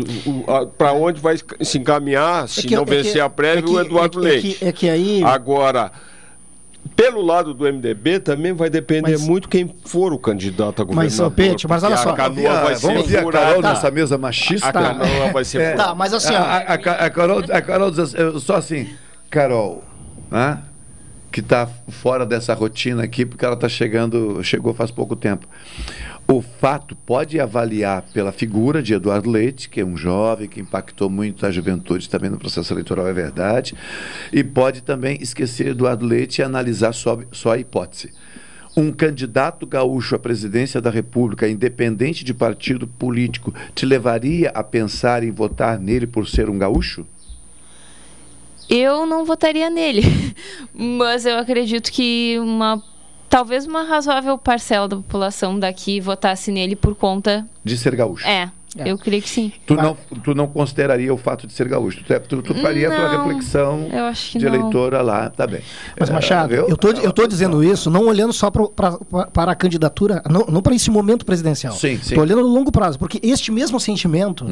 para 0.78 0.92
onde 0.92 1.20
vai 1.20 1.36
se 1.60 1.78
encaminhar, 1.78 2.48
se 2.48 2.66
que- 2.66 2.74
não 2.74 2.82
é 2.82 2.86
que- 2.86 2.90
vencer 2.90 3.20
a 3.20 3.28
prévia, 3.28 3.60
é 3.60 3.62
que- 3.62 3.70
o 3.70 3.80
Eduardo 3.80 4.26
é 4.26 4.30
que- 4.40 4.46
Leite. 4.46 4.48
é 4.48 4.58
que- 4.58 4.64
é 4.64 4.72
que 4.72 4.88
aí- 4.88 5.22
Agora, 5.22 5.92
pelo 7.02 7.22
lado 7.22 7.54
do 7.54 7.64
MDB 7.64 8.20
também 8.20 8.52
vai 8.52 8.68
depender 8.68 9.12
Mas- 9.12 9.22
muito 9.26 9.48
quem 9.48 9.74
for 9.86 10.12
o 10.12 10.18
candidato 10.18 10.82
a 10.82 10.84
Mas, 10.84 11.16
governador. 11.16 11.26
ô, 11.26 11.30
Pete, 11.30 11.66
mas 11.68 11.82
olha 11.82 11.96
só. 11.96 12.10
A 12.10 12.16
canoa 12.16 12.60
vai 12.60 12.76
ser 12.76 12.86
vamos 12.86 13.06
ver 13.06 13.18
a. 13.18 13.30
Carol 13.30 13.62
Tá. 13.62 13.68
nessa 13.70 13.90
mesa 13.90 14.18
machista? 14.18 14.68
A 14.68 14.72
canoa 14.72 15.32
vai 15.32 15.44
ser 15.44 15.60
É. 15.60 15.72
Tá, 15.74 15.94
mas 15.94 16.12
assim, 16.12 16.34
a, 16.34 16.40
a, 16.42 16.58
a- 16.58 16.74
a 17.06 17.10
Carol, 17.10 17.42
a 17.50 17.62
Carol 17.62 17.90
diz 17.90 17.98
assim, 18.00 18.38
só 18.40 18.56
assim, 18.56 18.88
Carol, 19.30 19.82
né? 20.30 20.58
que 21.32 21.38
está 21.38 21.68
fora 21.88 22.26
dessa 22.26 22.52
rotina 22.54 23.04
aqui, 23.04 23.24
porque 23.24 23.44
ela 23.44 23.54
está 23.54 23.68
chegando, 23.68 24.42
chegou 24.42 24.74
faz 24.74 24.90
pouco 24.90 25.14
tempo. 25.14 25.46
O 26.32 26.40
fato 26.40 26.94
pode 26.94 27.40
avaliar 27.40 28.02
pela 28.14 28.30
figura 28.30 28.80
de 28.80 28.94
Eduardo 28.94 29.28
Leite, 29.28 29.68
que 29.68 29.80
é 29.80 29.84
um 29.84 29.96
jovem 29.96 30.48
que 30.48 30.60
impactou 30.60 31.10
muito 31.10 31.44
a 31.44 31.50
juventude 31.50 32.08
também 32.08 32.30
no 32.30 32.38
processo 32.38 32.72
eleitoral, 32.72 33.08
é 33.08 33.12
verdade, 33.12 33.74
e 34.32 34.44
pode 34.44 34.80
também 34.80 35.18
esquecer 35.20 35.66
Eduardo 35.66 36.06
Leite 36.06 36.38
e 36.40 36.44
analisar 36.44 36.92
só, 36.92 37.18
só 37.32 37.54
a 37.54 37.58
hipótese. 37.58 38.12
Um 38.76 38.92
candidato 38.92 39.66
gaúcho 39.66 40.14
à 40.14 40.20
presidência 40.20 40.80
da 40.80 40.88
República, 40.88 41.48
independente 41.48 42.24
de 42.24 42.32
partido 42.32 42.86
político, 42.86 43.52
te 43.74 43.84
levaria 43.84 44.50
a 44.50 44.62
pensar 44.62 45.24
em 45.24 45.32
votar 45.32 45.80
nele 45.80 46.06
por 46.06 46.28
ser 46.28 46.48
um 46.48 46.56
gaúcho? 46.56 47.04
Eu 48.68 49.04
não 49.04 49.24
votaria 49.24 49.68
nele, 49.68 50.02
mas 50.72 51.26
eu 51.26 51.36
acredito 51.38 51.90
que 51.90 52.38
uma 52.38 52.80
talvez 53.30 53.64
uma 53.64 53.84
razoável 53.84 54.36
parcela 54.36 54.88
da 54.88 54.96
população 54.96 55.58
daqui 55.58 56.00
votasse 56.00 56.50
nele 56.50 56.74
por 56.74 56.94
conta. 56.94 57.46
De 57.64 57.78
ser 57.78 57.94
gaúcho? 57.94 58.26
É, 58.26 58.50
eu 58.76 58.96
creio 58.96 59.20
que 59.22 59.28
sim. 59.28 59.52
Tu 59.66 59.74
não, 59.74 59.96
tu 60.22 60.34
não 60.34 60.46
consideraria 60.46 61.12
o 61.12 61.16
fato 61.16 61.46
de 61.46 61.52
ser 61.52 61.66
gaúcho? 61.68 62.02
Tu, 62.04 62.20
tu, 62.20 62.42
tu 62.42 62.54
faria 62.56 62.88
a 62.88 62.94
tua 62.94 63.08
Não, 63.12 63.24
reflexão 63.26 63.88
eu 63.92 64.04
acho 64.04 64.32
que 64.32 64.38
de 64.38 64.46
não. 64.46 64.54
eleitora 64.54 65.02
lá, 65.02 65.28
tá 65.28 65.46
bem. 65.46 65.60
Mas, 65.98 66.08
É, 66.08 66.12
Machado, 66.12 66.54
eu- 66.54 66.68
eu 66.68 66.76
tô, 66.76 66.90
eu 66.90 67.12
tô 67.12 67.26
dizendo 67.26 67.64
isso 67.64 67.90
não 67.90 68.06
olhando 68.06 68.32
só 68.32 68.50
pro, 68.50 68.68
pra, 68.68 68.92
pra- 68.92 69.26
para 69.26 69.52
a 69.52 69.54
candidatura, 69.54 70.22
não, 70.30 70.46
não 70.46 70.62
para 70.62 70.74
esse 70.74 70.90
momento 70.90 71.24
presidencial. 71.26 71.72
Sim, 71.74 71.98
sim. 72.02 72.14
Tô 72.14 72.20
olhando 72.20 72.42
no 72.42 72.48
longo 72.48 72.70
prazo, 72.70 72.98
porque 72.98 73.18
este 73.22 73.50
mesmo 73.50 73.80
sentimento, 73.80 74.46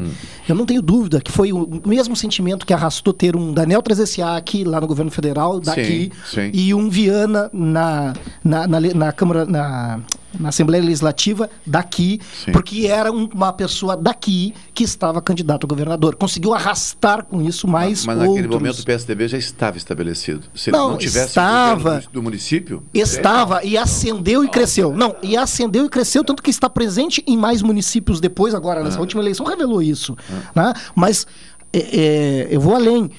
eu 0.47 0.55
não 0.55 0.65
tenho 0.65 0.81
dúvida 0.81 1.21
que 1.21 1.31
foi 1.31 1.53
o 1.53 1.81
mesmo 1.85 2.15
sentimento 2.15 2.65
que 2.65 2.73
arrastou 2.73 3.13
ter 3.13 3.35
um 3.35 3.53
Daniel 3.53 3.81
3SA 3.81 4.35
aqui, 4.37 4.63
lá 4.63 4.81
no 4.81 4.87
governo 4.87 5.11
federal, 5.11 5.59
daqui, 5.59 6.11
Sim, 6.25 6.51
sim. 6.51 6.51
e 6.53 6.73
um 6.73 6.89
Viana 6.89 7.49
na, 7.53 8.13
na, 8.43 8.67
na, 8.67 8.79
na 8.81 9.11
Câmara, 9.11 9.45
na, 9.45 9.99
na 10.37 10.49
Assembleia 10.49 10.83
Legislativa 10.83 11.49
daqui, 11.65 12.19
Sim. 12.45 12.51
porque 12.51 12.85
era 12.87 13.11
um- 13.11 13.29
uma 13.33 13.53
pessoa 13.53 13.95
daqui 13.95 14.53
que 14.73 14.83
estava 14.83 15.21
candidato 15.21 15.65
a 15.65 15.67
governador. 15.67 16.15
Conseguiu 16.15 16.53
arrastar 16.53 17.25
com 17.25 17.41
isso 17.41 17.67
mais 17.67 18.05
Mas 18.05 18.17
naquele 18.17 18.41
outros. 18.43 18.55
momento 18.55 18.79
o 18.79 18.85
PSDB 18.85 19.27
já 19.27 19.37
estava 19.37 19.77
estabelecido. 19.77 20.43
Se 20.53 20.69
ele 20.69 20.77
Não, 20.77 20.91
não 20.91 20.97
tivesse 20.97 21.27
estava. 21.29 22.03
do, 22.11 22.21
município. 22.21 22.83
Estava 22.93 23.63
e 23.63 23.77
ascendeu 23.77 24.43
e 24.43 24.49
cresceu. 24.49 24.93
Não, 24.95 25.15
e 25.23 25.35
ascendeu 25.37 25.85
e 25.85 25.89
cresceu, 25.89 26.23
tanto 26.23 26.43
que 26.43 26.49
está 26.49 26.69
presente 26.69 27.23
em 27.25 27.37
mais 27.37 27.61
municípios 27.61 28.19
depois, 28.19 28.53
agora, 28.53 28.83
nessa 28.83 28.97
Ah. 28.97 29.01
última 29.01 29.21
eleição, 29.21 29.45
revelou 29.45 29.81
isso. 29.81 30.15
né? 30.55 30.73
Mas 30.95 31.25
é, 31.73 31.79
é, 31.79 32.47
eu 32.51 32.59
vou 32.59 32.75
além. 32.75 33.09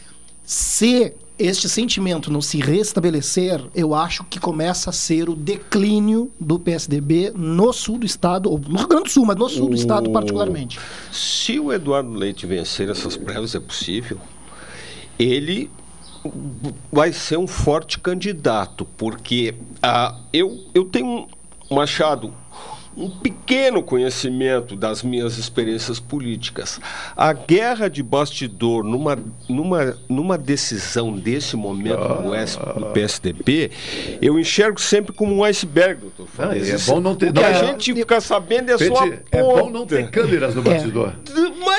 Se 0.45 1.13
este 1.41 1.69
sentimento 1.69 2.31
não 2.31 2.43
se 2.43 2.59
restabelecer, 2.61 3.65
eu 3.75 3.95
acho 3.95 4.23
que 4.25 4.39
começa 4.39 4.91
a 4.91 4.93
ser 4.93 5.29
o 5.31 5.35
declínio 5.35 6.31
do 6.39 6.59
PSDB 6.59 7.33
no 7.35 7.73
sul 7.73 7.99
do 7.99 8.05
estado, 8.07 8.51
ou 8.51 8.59
no 8.59 8.79
Rio 8.79 8.89
Grande 8.89 9.05
do 9.05 9.11
Sul, 9.11 9.25
mas 9.25 9.37
no 9.37 9.49
sul 9.49 9.71
do 9.71 9.75
estado 9.75 10.11
O- 10.11 10.13
particularmente. 10.13 10.79
Se 11.11 11.59
o 11.59 11.73
Eduardo 11.73 12.11
Leite 12.13 12.47
vencer 12.47 12.91
essas 12.91 13.17
prévias, 13.17 13.55
é 13.55 13.61
possível, 13.61 14.19
ele 15.19 15.71
vai 16.93 17.13
ser 17.13 17.39
um 17.39 17.47
forte 17.47 17.99
candidato, 17.99 18.85
porque 18.97 19.55
ah, 19.83 20.17
eu, 20.33 20.61
eu 20.75 20.85
tenho, 20.85 21.27
Machado, 21.71 22.35
um 23.01 23.09
pequeno 23.09 23.83
conhecimento 23.83 24.77
das 24.77 25.03
minhas 25.03 25.39
experiências 25.39 25.99
políticas. 25.99 26.79
A 27.17 27.33
guerra 27.33 27.89
de 27.89 28.03
bastidor 28.03 28.85
numa, 28.85 29.19
numa, 29.49 29.97
numa 30.09 30.37
decisão 30.37 31.13
desse 31.13 31.57
momento 31.57 32.23
no, 32.23 32.35
S, 32.35 32.59
no 32.77 32.87
PSDB, 32.93 33.71
eu 34.21 34.39
enxergo 34.39 34.81
sempre 34.81 35.13
como 35.15 35.35
um 35.35 35.43
iceberg, 35.45 36.01
doutor 36.03 36.27
Ah, 36.39 36.49
Fares. 36.49 36.89
é 36.89 36.93
bom 36.93 37.01
não 37.01 37.15
ter- 37.15 37.31
O 37.31 37.33
que 37.33 37.41
não- 37.41 37.49
a 37.49 37.53
gente 37.55 37.95
fica 37.95 38.21
sabendo 38.21 38.71
é 38.71 38.79
só 38.79 39.05
a 39.05 39.09
é 39.33 39.43
bom 39.43 39.71
não 39.71 39.87
ter 39.87 40.11
câmeras 40.11 40.55
no 40.55 40.63
bastidor. 40.63 41.15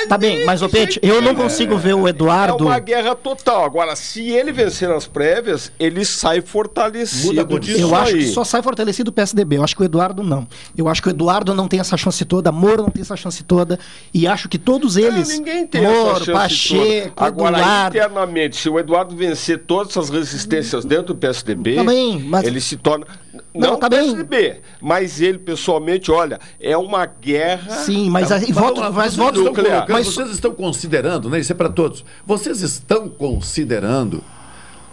Tá 0.08 0.18
bem, 0.18 0.44
mas, 0.44 0.62
ô 0.62 0.68
Pete, 0.68 0.98
eu 1.02 1.20
não 1.22 1.34
consigo 1.34 1.76
ver 1.76 1.94
o 1.94 2.06
Eduardo. 2.08 2.64
É 2.64 2.66
uma 2.66 2.78
guerra 2.78 3.14
total. 3.14 3.64
Agora, 3.64 3.94
se 3.96 4.30
ele 4.30 4.52
vencer 4.52 4.90
as 4.90 5.06
prévias, 5.06 5.72
ele 5.78 6.04
sai 6.04 6.40
fortalecido 6.40 7.58
disso 7.60 7.80
Eu 7.80 7.94
acho 7.94 8.12
que 8.14 8.26
só 8.28 8.44
sai 8.44 8.62
fortalecido 8.62 9.10
o 9.10 9.12
PSDB. 9.12 9.56
Eu 9.58 9.64
acho 9.64 9.76
que 9.76 9.82
o 9.82 9.84
Eduardo 9.84 10.22
não. 10.22 10.46
Eu 10.76 10.88
acho 10.88 11.02
que 11.02 11.08
o 11.08 11.10
Eduardo 11.10 11.54
não 11.54 11.68
tem 11.68 11.80
essa 11.80 11.96
chance 11.96 12.24
toda, 12.24 12.50
Moro 12.52 12.82
não 12.82 12.90
tem 12.90 13.02
essa 13.02 13.16
chance 13.16 13.42
toda. 13.42 13.78
E 14.12 14.26
acho 14.26 14.48
que 14.48 14.58
todos 14.58 14.96
eles. 14.96 15.30
É, 15.30 15.32
Ninguém 15.36 15.66
tem 15.66 15.82
Moro, 15.82 16.10
essa 16.16 16.24
chance 16.24 16.32
Pacheco, 16.32 17.14
toda. 17.14 17.26
Agora, 17.26 17.58
Eduardo. 17.58 17.96
internamente, 17.96 18.56
se 18.56 18.68
o 18.68 18.78
Eduardo 18.78 19.14
vencer 19.16 19.58
todas 19.66 19.90
essas 19.96 20.10
resistências 20.10 20.84
dentro 20.84 21.14
do 21.14 21.16
PSDB, 21.16 21.82
bem, 21.84 22.18
mas- 22.20 22.44
ele 22.46 22.60
se 22.60 22.76
torna... 22.76 23.06
Não, 23.54 23.72
Não, 23.72 23.78
tá 23.78 23.90
PSDB, 23.90 24.60
mas 24.80 25.20
ele, 25.20 25.38
pessoalmente, 25.38 26.10
olha, 26.10 26.38
é 26.58 26.74
uma 26.76 27.04
guerra... 27.04 27.70
Sim, 27.84 28.08
mas 28.08 28.32
aí 28.32 28.46
voto- 28.52 28.54
vamos 28.76 28.80
lá, 28.80 28.90
mas 28.90 29.16
nuclear. 29.16 29.42
colocando- 29.44 29.92
Mas- 29.92 30.06
Vocês 30.06 30.30
estão 30.30 30.54
considerando, 30.54 31.28
né? 31.28 31.38
Isso 31.38 31.52
é 31.52 31.54
para 31.54 31.68
todos. 31.68 32.02
Vocês 32.26 32.62
estão 32.62 33.08
considerando, 33.10 34.24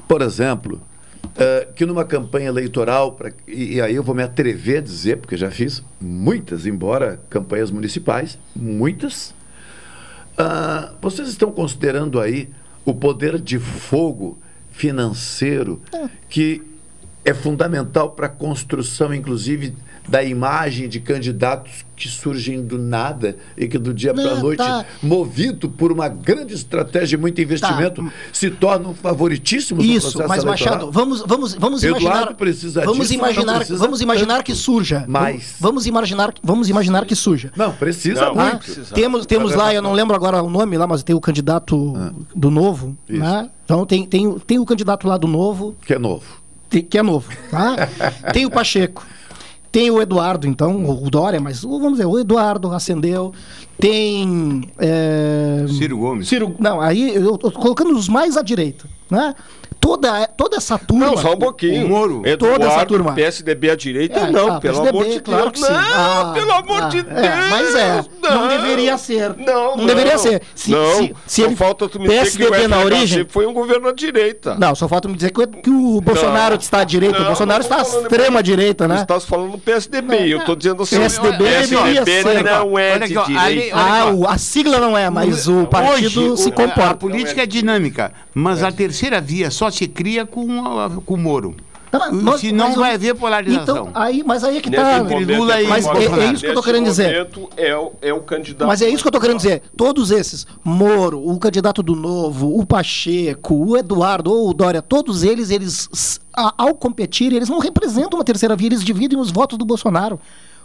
por 0.09 0.21
exemplo, 0.21 0.81
eh, 1.37 1.69
que 1.73 1.85
numa 1.85 2.03
campanha 2.03 2.47
eleitoral, 2.49 3.13
pra- 3.13 3.31
e, 3.47 3.75
e 3.75 3.81
aí 3.81 3.95
eu 3.95 4.03
vou 4.03 4.13
me 4.13 4.23
atrever 4.23 4.79
a 4.79 4.81
dizer, 4.81 5.17
porque 5.19 5.37
já 5.37 5.49
fiz 5.49 5.81
muitas, 6.01 6.65
embora 6.65 7.21
campanhas 7.29 7.71
municipais, 7.71 8.37
muitas. 8.53 9.33
ah, 10.37 10.93
vocês 11.01 11.29
estão 11.29 11.51
considerando 11.51 12.19
aí 12.19 12.49
o 12.85 12.93
poder 12.93 13.39
de 13.39 13.59
fogo 13.59 14.37
financeiro 14.71 15.81
que 16.29 16.61
é 17.29 17.33
fundamental 17.33 18.11
para 18.11 18.25
a 18.27 18.29
construção, 18.29 19.13
inclusive, 19.13 19.73
da 20.07 20.23
imagem 20.23 20.89
de 20.89 20.99
candidatos 20.99 21.85
que 21.95 22.07
surgem 22.07 22.63
do 22.65 22.77
nada 22.79 23.37
e 23.57 23.67
que 23.67 23.77
do 23.77 23.93
dia 23.93 24.13
para 24.13 24.23
a 24.23 24.35
Não, 24.35 24.41
noite, 24.41 24.57
tá. 24.57 24.85
movido 25.03 25.69
por 25.69 25.91
uma 25.91 26.07
grande 26.07 26.53
estratégia 26.55 27.15
e 27.15 27.19
muito 27.19 27.39
investimento, 27.41 28.09
se 28.33 28.49
tornam 28.49 28.93
favoritíssimos 28.95 29.85
no 29.85 29.91
Isso, 29.91 30.13
processo 30.17 30.29
mas 30.29 30.43
eleitoral. 30.43 30.73
Machado, 30.75 30.91
vamos, 30.91 31.23
vamos, 31.27 31.53
vamos 31.53 31.83
Eduardo 31.83 32.05
imaginar. 32.05 32.33
precisa 32.35 32.81
vamos 32.85 33.07
disso, 33.09 33.19
mas 33.21 33.35
não 33.35 33.43
imaginar, 33.43 33.57
precisa 33.57 33.77
vamos 33.79 34.01
imaginar 34.01 34.35
tanto. 34.37 34.45
que 34.45 34.55
surja. 34.55 35.05
Mais. 35.07 35.55
Vamos 35.59 35.85
imaginar, 35.85 36.33
vamos 36.41 36.69
imaginar 36.69 37.05
que 37.05 37.15
surja. 37.15 37.51
Não, 37.55 37.71
precisa 37.73 38.31
Tá? 38.31 38.33
muito. 38.33 38.93
Temos, 38.93 39.25
temos 39.25 39.53
lá, 39.53 39.73
eu 39.73 39.81
não 39.81 39.91
lembro 39.93 40.15
agora 40.15 40.41
o 40.41 40.49
nome 40.49 40.77
lá, 40.77 40.87
mas 40.87 41.03
tem 41.03 41.15
o 41.15 41.21
candidato 41.21 41.93
Ah. 41.97 42.11
do 42.35 42.49
novo. 42.49 42.97
Né? 43.07 43.49
Então 43.65 43.85
tem, 43.85 44.05
tem, 44.05 44.39
tem 44.39 44.57
o 44.57 44.65
candidato 44.65 45.07
lá 45.07 45.17
do 45.17 45.27
novo. 45.27 45.75
Que 45.85 45.93
é 45.93 45.99
novo. 45.99 46.23
Que 46.69 46.97
é 46.97 47.03
novo. 47.03 47.29
Tá? 47.49 47.75
tem 48.31 48.45
o 48.45 48.51
Pacheco. 48.51 49.05
Tem 49.71 49.91
o 49.91 50.01
Eduardo, 50.01 50.47
então, 50.47 50.83
o 50.89 51.09
Dória, 51.11 51.39
mas 51.39 51.61
vamos 51.61 51.93
dizer, 51.93 52.05
o 52.05 52.17
Eduardo 52.17 52.71
acendeu. 52.71 53.31
Tem. 53.79 54.67
é, 54.79 55.65
Ciro 55.67 55.97
Gomes. 55.97 56.27
Ciro, 56.27 56.55
não, 56.57 56.81
aí 56.81 57.13
eu 57.15 57.37
tô 57.37 57.51
colocando 57.51 57.95
os 57.95 58.09
mais 58.09 58.35
à 58.35 58.41
direita. 58.41 58.87
Né? 59.09 59.33
Toda, 59.79 60.27
toda 60.27 60.57
essa 60.57 60.77
turma. 60.77 61.05
Não, 61.07 61.17
só 61.17 61.33
um 61.33 61.37
pouquinho. 61.39 61.85
O 61.85 61.89
Moro. 61.89 62.21
Eduardo, 62.25 62.59
toda 62.59 62.65
essa 62.73 62.85
turma. 62.85 63.13
PSDB 63.13 63.69
à 63.71 63.75
direita, 63.75 64.19
É, 64.19 64.29
não, 64.29 64.55
ah, 64.55 64.59
pelo 64.59 64.81
PSDB, 64.83 64.89
amor 64.89 65.05
de 65.05 65.19
claro 65.21 65.51
Deus. 65.51 65.53
que 65.53 65.59
sim. 65.59 65.73
Não, 65.73 65.79
Ah, 65.79 66.31
pelo 66.33 66.51
amor 66.51 66.83
ah, 66.83 66.87
de 66.89 66.99
é, 66.99 67.03
Deus. 67.03 67.49
mas 67.49 67.75
é, 67.75 68.05
não 68.29 68.47
deveria 68.49 68.97
ser. 68.97 69.35
Não, 69.37 69.77
Não 69.77 69.85
deveria 69.85 70.17
ser. 70.17 70.41
Se- 70.53 70.69
não, 70.71 70.95
se- 70.97 71.15
se 71.25 71.41
só 71.41 71.47
ele- 71.47 71.55
falta 71.55 71.87
tu 71.87 71.97
me 71.97 72.09
dizer 72.09 72.19
que 72.31 72.37
PSDB 72.39 72.65
o 72.65 72.67
na 72.67 72.79
origem- 72.81 73.25
foi 73.29 73.45
um 73.47 73.53
governo 73.53 73.87
à 73.87 73.93
direita. 73.93 74.55
Não, 74.59 74.75
só 74.75 74.85
falta 74.89 75.07
me 75.07 75.15
dizer 75.15 75.31
que 75.31 75.41
o, 75.41 75.47
que 75.47 75.69
o 75.69 76.01
Bolsonaro 76.01 76.55
está 76.55 76.79
à 76.79 76.83
direita. 76.83 77.15
o 77.15 77.19
Não, 77.21 77.27
Bolsonaro 77.27 77.63
não 77.63 77.77
está 77.77 77.77
à 77.97 78.01
extrema 78.01 78.43
direita, 78.43 78.85
né? 78.85 79.01
estás 79.01 79.23
falando 79.23 79.51
do 79.53 79.57
PSDB, 79.59 80.27
eu 80.33 80.39
estou 80.39 80.57
dizendo 80.57 80.83
assim, 80.83 80.97
PSDB 80.99 81.37
deveria 81.37 82.03
PSDB 82.03 82.33
ser. 82.37 82.43
não 82.43 82.77
é 82.77 82.93
Olha 82.95 83.07
de 83.07 83.13
direita. 83.25 83.75
Ah, 83.77 84.33
a 84.33 84.37
sigla 84.37 84.77
não 84.77 84.97
é, 84.97 85.09
mas 85.09 85.47
o 85.47 85.65
partido 85.67 86.35
se 86.35 86.49
o- 86.49 86.51
A 86.51 86.51
comporta. 86.51 86.95
política 86.95 87.43
é 87.43 87.45
dinâmica, 87.45 88.11
mas 88.33 88.61
a 88.61 88.69
terceira 88.73 88.98
via 89.21 89.51
só 89.51 89.69
se 89.69 89.87
cria 89.87 90.25
com, 90.25 90.47
com 91.05 91.13
o 91.13 91.17
Moro. 91.17 91.55
Tá, 91.91 92.11
Se 92.37 92.51
não 92.51 92.73
vai 92.75 92.93
haver 92.93 93.15
polarização. 93.15 93.87
Então, 93.89 93.91
aí, 93.95 94.23
mas 94.23 94.43
aí 94.43 94.57
é 94.57 94.61
que 94.61 94.69
Nesse 94.69 94.83
tá. 94.83 95.03
momento 95.03 95.33
Lula 95.33 95.57
é 95.57 95.63
e 95.63 95.67
Mas 95.67 95.87
é, 95.87 95.89
é 95.89 96.31
isso 96.31 96.41
que 96.41 96.47
eu 96.47 96.53
tô 96.53 96.59
Nesse 96.59 96.63
querendo 96.63 96.85
dizer. 96.85 97.29
é 97.57 97.75
o, 97.75 97.91
é 97.99 98.13
o 98.13 98.19
candidato. 98.21 98.67
Mas 98.67 98.81
é 98.83 98.89
isso 98.89 99.01
que 99.01 99.07
eu 99.07 99.11
tô 99.11 99.19
querendo 99.19 99.37
dizer. 99.37 99.63
Todos 99.75 100.11
esses, 100.11 100.45
Moro, 100.63 101.27
o 101.27 101.39
candidato 101.39 101.81
do 101.81 101.95
Novo, 101.95 102.59
o 102.59 102.63
Pacheco, 102.63 103.55
o 103.55 103.75
Eduardo 103.75 104.31
ou 104.31 104.49
o 104.49 104.53
Dória, 104.53 104.83
todos 104.83 105.23
eles, 105.23 105.49
eles, 105.49 106.19
ao 106.35 106.75
competir, 106.75 107.33
eles 107.33 107.49
não 107.49 107.57
representam 107.57 108.19
uma 108.19 108.23
terceira 108.23 108.55
via, 108.55 108.67
eles 108.67 108.83
dividem 108.83 109.17
os 109.19 109.31
votos 109.31 109.57
do 109.57 109.65
Bolsonaro. 109.65 110.19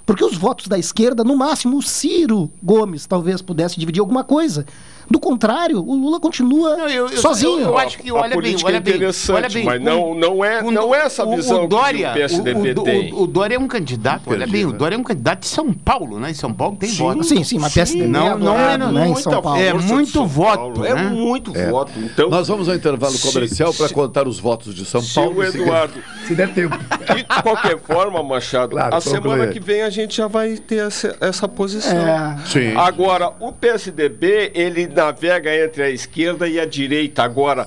Porque 0.05 0.23
os 0.23 0.37
votos 0.37 0.67
da 0.67 0.79
esquerda, 0.79 1.25
no 1.25 1.35
máximo, 1.35 1.79
o 1.79 1.83
Ciro 1.83 2.51
Gomes 2.63 3.07
talvez 3.07 3.41
pudesse 3.41 3.81
dividir 3.81 4.01
alguma 4.01 4.23
coisa. 4.23 4.67
Do 5.11 5.19
contrário, 5.21 5.79
o 5.79 5.95
Lula 5.95 6.19
continua 6.21 6.77
sozinho. 7.17 7.61
Eu, 7.61 7.67
eu 7.69 7.79
acho 7.79 7.99
que, 7.99 8.11
A 8.11 8.15
olha 8.15 8.23
bem, 8.29 8.35
política 8.35 8.69
olha 8.69 8.77
é 8.77 8.81
bem, 8.81 8.95
interessante, 8.97 9.37
olha 9.37 9.49
bem. 9.49 9.65
mas 9.65 9.81
não- 9.83 10.15
não 10.15 10.45
é- 10.45 10.63
não 10.63 10.95
é 10.95 11.01
essa 11.01 11.25
o- 11.25 11.37
visão 11.37 11.65
o, 11.65 11.69
Dória, 11.69 12.07
que 12.07 12.11
o 12.11 12.15
PSDB 12.15 12.69
o, 12.73 12.81
o, 12.81 12.85
tem. 12.85 13.13
O, 13.13 13.23
o 13.23 13.27
Dória 13.27 13.57
é 13.57 13.59
um 13.59 13.69
candidato, 13.69 14.23
olha 14.31 14.47
bem, 14.47 14.65
o 14.65 14.71
né? 14.73 14.79
Dória 14.79 14.95
é 14.97 14.99
um 14.99 15.03
candidato 15.03 15.41
de 15.41 15.47
São 15.47 15.73
Paulo, 15.73 16.19
né? 16.19 16.31
Em 16.31 16.35
São 16.35 16.53
Paulo 16.53 16.77
tem 16.77 16.91
voto. 16.93 17.23
Sim, 17.25 17.45
sim, 17.45 17.59
mas 17.59 17.73
PSDB 17.75 18.07
Não, 18.09 18.27
é 18.27 18.37
não 18.37 18.55
é, 18.59 18.73
adorado, 18.73 18.85
não, 18.87 18.93
né, 18.93 19.07
em 19.07 19.13
muita 19.13 19.31
São 19.31 19.43
Paulo. 19.43 19.61
É 19.61 19.73
muito 19.75 20.27
voto, 20.27 20.57
Paulo, 20.59 20.85
É 20.87 20.95
né? 20.95 21.03
muito 21.11 21.57
É. 21.57 21.71
voto. 21.71 21.93
Então, 21.99 22.31
Nós 22.31 22.49
vamos 22.49 22.69
ao 22.69 22.75
intervalo 22.75 23.19
comercial 23.19 23.73
para 23.75 23.89
contar 23.91 24.27
os 24.27 24.39
votos 24.41 24.75
de 24.75 24.85
São 24.85 25.01
se 25.03 25.15
Paulo. 25.15 25.41
o 25.41 25.51
se- 25.51 25.59
Eduardo... 25.61 25.95
Se 26.27 26.35
der 26.35 26.49
tempo. 26.55 26.75
De 27.15 27.25
qualquer 27.43 27.79
forma, 27.79 28.23
Machado, 28.23 28.71
Claro, 28.71 28.95
a 28.97 29.01
semana 29.01 29.47
que 29.49 29.61
vem 29.61 29.83
a 29.83 29.91
gente 29.91 30.17
já 30.17 30.27
vai 30.27 30.57
ter 30.57 30.87
essa, 30.87 31.15
essa 31.21 31.47
posição. 31.47 31.93
É. 31.99 32.39
Sim. 32.47 32.75
Agora, 32.77 33.31
o 33.41 33.53
PSDB, 33.53 34.51
ele 34.55 34.87
navega 34.95 35.55
entre 35.55 35.83
a 35.83 35.91
esquerda 35.91 36.49
e 36.49 36.59
a 36.59 36.65
direita. 36.67 37.23
Agora, 37.23 37.67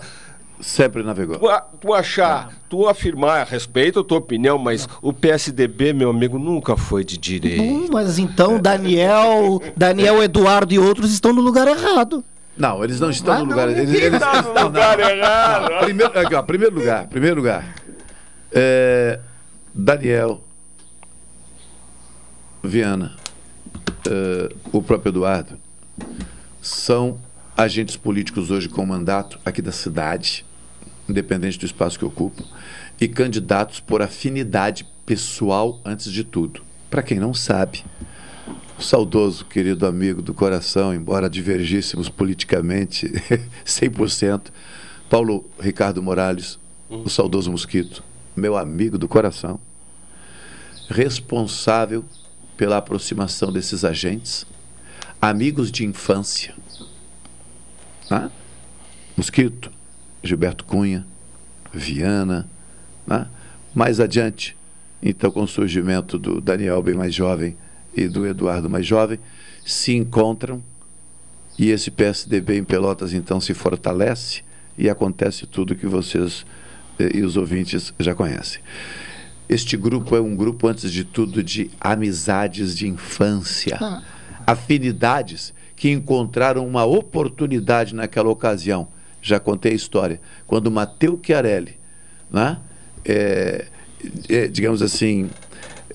Sempre 0.60 1.04
navegou. 1.04 1.38
tu, 1.38 1.48
a- 1.48 1.62
tu 1.62 1.94
achar, 1.94 2.52
tu 2.68 2.88
afirmar, 2.88 3.46
respeito 3.46 4.00
a 4.00 4.04
tua 4.04 4.18
opinião, 4.18 4.58
mas 4.58 4.88
o 5.02 5.14
PSDB, 5.14 5.94
meu 5.94 6.10
amigo, 6.10 6.40
nunca 6.40 6.76
foi 6.76 7.04
de 7.04 7.16
direita. 7.18 7.62
Hum, 7.62 7.88
mas 7.92 8.18
então 8.18 8.60
Daniel, 8.60 9.62
Daniel, 9.76 10.24
Eduardo 10.24 10.74
e 10.74 10.80
outros 10.80 11.12
estão 11.14 11.32
no 11.32 11.42
lugar 11.42 11.68
errado. 11.68 12.24
Não, 12.58 12.84
eles 12.84 13.00
não 13.00 13.12
estão 13.12 13.36
Ah, 13.36 13.38
no 13.40 13.44
não, 13.46 13.52
lugar. 13.52 13.70
Eles, 13.70 13.94
eles- 13.94 14.20
tá 14.20 14.42
no 14.42 14.54
não, 14.56 14.64
lugar 14.64 14.98
não. 14.98 15.10
errado. 15.10 15.70
Não, 15.74 15.80
Primeiro, 15.82 16.20
aqui, 16.20 16.34
ó, 16.34 16.42
primeiro 16.42 16.76
lugar, 16.76 17.08
primeiro 17.08 17.36
lugar. 17.36 17.76
É, 18.52 19.20
Daniel, 19.76 20.42
Viana, 22.64 23.16
é, 24.10 24.50
o 24.74 24.82
próprio 24.82 25.10
Eduardo, 25.12 25.58
são 26.68 27.18
agentes 27.56 27.96
políticos 27.96 28.52
hoje 28.52 28.68
com 28.68 28.86
mandato 28.86 29.40
aqui 29.46 29.62
da 29.62 29.72
cidade, 29.72 30.46
independente 31.08 31.58
do 31.58 31.66
espaço 31.66 31.98
que 31.98 32.06
ocupam, 32.06 32.44
e 33.00 33.08
candidatos 33.08 33.80
por 33.80 34.02
afinidade 34.02 34.86
pessoal 35.06 35.80
antes 35.86 36.12
de 36.12 36.24
tudo. 36.24 36.62
Para 36.90 37.02
quem 37.02 37.20
não 37.20 37.34
sabe, 37.34 37.84
o 38.78 38.82
saudoso 38.82 39.46
querido 39.46 39.86
amigo 39.88 40.22
do 40.22 40.34
coração, 40.34 40.94
embora 40.94 41.30
divergíssemos 41.30 42.10
politicamente 42.10 43.08
100%, 43.66 44.48
Paulo 45.10 45.50
Ricardo 45.60 46.04
Morales, 46.04 46.60
o 46.90 47.10
saudoso 47.10 47.52
Mosquito, 47.52 48.04
meu 48.36 48.58
amigo 48.58 48.98
do 48.98 49.08
coração, 49.08 49.60
responsável 50.90 52.04
pela 52.56 52.78
aproximação 52.78 53.52
desses 53.52 53.84
agentes, 53.84 54.46
amigos 55.22 55.72
de 55.72 55.86
infância. 55.86 56.54
Né? 58.10 58.32
Mosquito, 59.16 59.72
Gilberto 60.24 60.64
Cunha, 60.66 61.06
Viana, 61.74 62.50
né? 63.06 63.28
mais 63.74 64.00
adiante, 64.00 64.56
então 65.02 65.32
com 65.32 65.44
o 65.44 65.48
surgimento 65.48 66.18
do 66.18 66.42
Daniel 66.42 66.82
bem 66.82 66.96
mais 66.96 67.14
jovem 67.14 67.56
e 67.96 68.08
do 68.08 68.26
Eduardo 68.26 68.70
mais 68.70 68.86
jovem, 68.86 69.20
se 69.66 69.94
encontram 69.96 70.64
e 71.58 71.70
esse 71.70 71.90
PSDB 71.90 72.58
em 72.58 72.64
Pelotas 72.64 73.14
então 73.14 73.42
se 73.42 73.54
fortalece 73.54 74.44
e 74.78 74.90
acontece 74.90 75.46
tudo 75.48 75.76
que 75.76 75.88
vocês 75.88 76.46
eh, 77.00 77.18
e 77.18 77.22
os 77.24 77.36
ouvintes 77.36 77.94
já 78.00 78.14
conhecem. 78.14 78.62
Este 79.50 79.78
grupo 79.78 80.16
é 80.16 80.22
um 80.22 80.36
grupo, 80.36 80.68
antes 80.68 80.92
de 80.92 81.06
tudo, 81.06 81.42
de 81.42 81.72
amizades 81.80 82.76
de 82.76 82.88
infância, 82.88 83.78
ah. 83.80 84.04
Afinidades 84.48 85.54
que 85.76 85.92
encontraram 85.92 86.66
uma 86.66 86.86
oportunidade 86.86 87.94
naquela 87.94 88.30
ocasião. 88.30 88.88
Já 89.22 89.40
contei 89.40 89.74
a 89.74 89.76
história. 89.76 90.22
Quando 90.48 90.72
Mateu 90.72 91.20
Chiarelli, 91.22 91.78
né, 92.32 92.58
é, 93.04 93.66
é, 94.30 94.48
digamos 94.48 94.82
assim, 94.82 95.30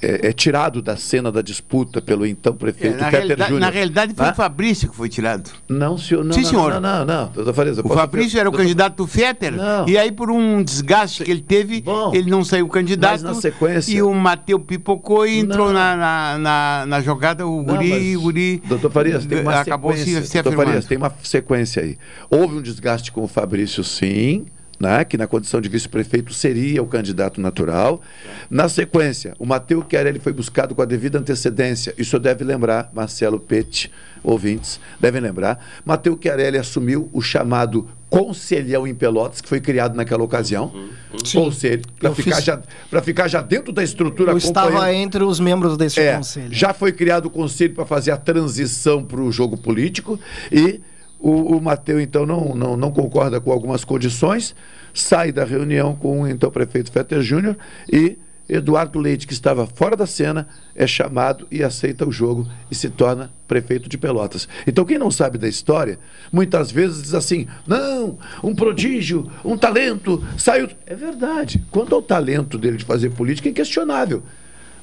é, 0.02 0.28
é, 0.28 0.32
tirado 0.32 0.82
da 0.82 0.96
cena 0.96 1.30
da 1.30 1.40
disputa 1.40 2.02
pelo 2.02 2.26
então 2.26 2.54
prefeito 2.54 3.02
é, 3.02 3.10
Peter 3.10 3.38
Júnior. 3.38 3.60
Na 3.60 3.70
realidade 3.70 4.14
foi 4.14 4.26
ah? 4.26 4.32
o 4.32 4.34
Fabrício 4.34 4.90
que 4.90 4.96
foi 4.96 5.08
tirado. 5.08 5.48
Não, 5.68 5.96
senhor. 5.96 6.24
Não, 6.24 6.32
Sim, 6.32 6.42
não, 6.42 6.50
senhor. 6.50 6.80
Não, 6.80 6.80
não, 6.80 7.06
não. 7.06 7.44
não. 7.44 7.54
Falando, 7.54 7.86
o 7.86 7.88
Fabrício 7.88 8.38
era 8.38 8.48
o 8.48 8.52
candidato 8.52 8.96
do 8.96 9.06
Fetter. 9.06 9.52
Não. 9.52 9.88
E 9.88 9.96
aí, 9.96 10.10
por 10.10 10.30
um 10.30 10.62
desgaste 10.62 11.22
que 11.22 11.30
ele 11.30 11.40
teve, 11.40 11.82
Bom, 11.82 12.12
ele 12.12 12.28
não 12.28 12.44
saiu 12.44 12.68
candidato. 12.68 13.12
Mas 13.12 13.22
na 13.22 13.34
sequência... 13.34 13.92
E 13.92 14.02
o 14.02 14.12
Mateu 14.12 14.58
pipocou 14.58 15.26
e 15.26 15.38
entrou 15.38 15.72
na, 15.72 15.96
na, 15.96 16.38
na, 16.38 16.86
na, 16.86 17.00
jogada 17.00 17.46
o 17.46 17.62
Guri. 17.62 18.14
Não, 18.14 18.22
Guri 18.22 18.62
doutor 18.66 18.90
Farias, 18.90 19.24
tem 19.24 19.40
uma 19.40 19.60
acabou 19.60 19.92
sequência. 19.92 20.22
Se, 20.22 20.28
se 20.28 20.42
doutor 20.42 20.64
Farias, 20.64 20.84
tem 20.84 20.98
uma 20.98 21.12
sequência 21.22 21.82
aí. 21.82 21.96
Houve 22.28 22.56
um 22.56 22.62
desgaste 22.62 23.12
com 23.12 23.22
o 23.22 23.28
Fabrício, 23.28 23.84
sim 23.84 24.46
né, 24.82 25.04
que 25.04 25.16
na 25.16 25.28
condição 25.28 25.60
de 25.60 25.68
vice-prefeito 25.68 26.34
seria 26.34 26.82
o 26.82 26.86
candidato 26.88 27.40
natural. 27.40 28.02
Na 28.50 28.68
sequência, 28.68 29.32
o 29.38 29.46
Mateu 29.46 29.80
Querelli 29.80 30.18
foi 30.18 30.32
buscado 30.32 30.74
com 30.74 30.82
a 30.82 30.84
devida 30.84 31.20
antecedência. 31.20 31.94
Isso 31.96 32.18
deve 32.18 32.42
lembrar, 32.42 32.90
Marcelo 32.92 33.38
Pete, 33.38 33.92
ouvintes, 34.24 34.80
devem 34.98 35.20
lembrar. 35.20 35.64
Mateu 35.84 36.16
Querelli 36.16 36.58
assumiu 36.58 37.08
o 37.12 37.22
chamado 37.22 37.88
Conselhão 38.10 38.84
em 38.84 38.92
Pelotas, 38.92 39.40
que 39.40 39.48
foi 39.48 39.60
criado 39.60 39.94
naquela 39.94 40.24
ocasião. 40.24 40.72
Uhum. 40.74 41.42
Ou 41.42 41.52
seja, 41.52 41.82
para 42.00 42.12
ficar, 42.12 42.36
fiz... 42.36 42.44
já, 42.44 42.62
ficar 43.02 43.28
já 43.28 43.40
dentro 43.40 43.72
da 43.72 43.84
estrutura 43.84 44.32
Eu 44.32 44.36
estava 44.36 44.92
entre 44.92 45.22
os 45.22 45.38
membros 45.38 45.76
desse 45.76 46.00
é, 46.00 46.16
conselho. 46.16 46.52
Já 46.52 46.74
foi 46.74 46.90
criado 46.90 47.26
o 47.26 47.30
conselho 47.30 47.72
para 47.72 47.86
fazer 47.86 48.10
a 48.10 48.16
transição 48.16 49.04
para 49.04 49.20
o 49.20 49.30
jogo 49.30 49.56
político 49.56 50.18
e 50.50 50.80
o, 51.22 51.56
o 51.56 51.60
Mateu, 51.62 52.00
então, 52.00 52.26
não, 52.26 52.54
não, 52.54 52.76
não 52.76 52.90
concorda 52.90 53.40
com 53.40 53.52
algumas 53.52 53.84
condições, 53.84 54.54
sai 54.92 55.30
da 55.30 55.44
reunião 55.44 55.94
com 55.94 56.22
o 56.22 56.28
então 56.28 56.50
prefeito 56.50 56.90
Fetter 56.90 57.22
Júnior 57.22 57.56
e 57.90 58.18
Eduardo 58.48 58.98
Leite, 58.98 59.26
que 59.26 59.32
estava 59.32 59.66
fora 59.66 59.96
da 59.96 60.06
cena, 60.06 60.48
é 60.74 60.86
chamado 60.86 61.46
e 61.50 61.62
aceita 61.62 62.06
o 62.06 62.12
jogo 62.12 62.46
e 62.70 62.74
se 62.74 62.90
torna 62.90 63.32
prefeito 63.46 63.88
de 63.88 63.96
Pelotas. 63.96 64.48
Então, 64.66 64.84
quem 64.84 64.98
não 64.98 65.10
sabe 65.10 65.38
da 65.38 65.48
história, 65.48 65.98
muitas 66.30 66.70
vezes 66.70 67.02
diz 67.02 67.14
assim: 67.14 67.46
não, 67.66 68.18
um 68.42 68.54
prodígio, 68.54 69.30
um 69.44 69.56
talento, 69.56 70.22
saiu. 70.36 70.68
É 70.84 70.94
verdade. 70.94 71.64
Quanto 71.70 71.94
ao 71.94 72.02
talento 72.02 72.58
dele 72.58 72.76
de 72.76 72.84
fazer 72.84 73.10
política, 73.10 73.48
é 73.48 73.52
inquestionável. 73.52 74.22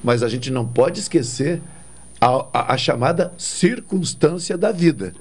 Mas 0.02 0.22
a 0.22 0.28
gente 0.28 0.50
não 0.50 0.66
pode 0.66 0.98
esquecer 0.98 1.60
a, 2.20 2.46
a, 2.52 2.74
a 2.74 2.76
chamada 2.78 3.32
circunstância 3.36 4.56
da 4.56 4.72
vida. 4.72 5.12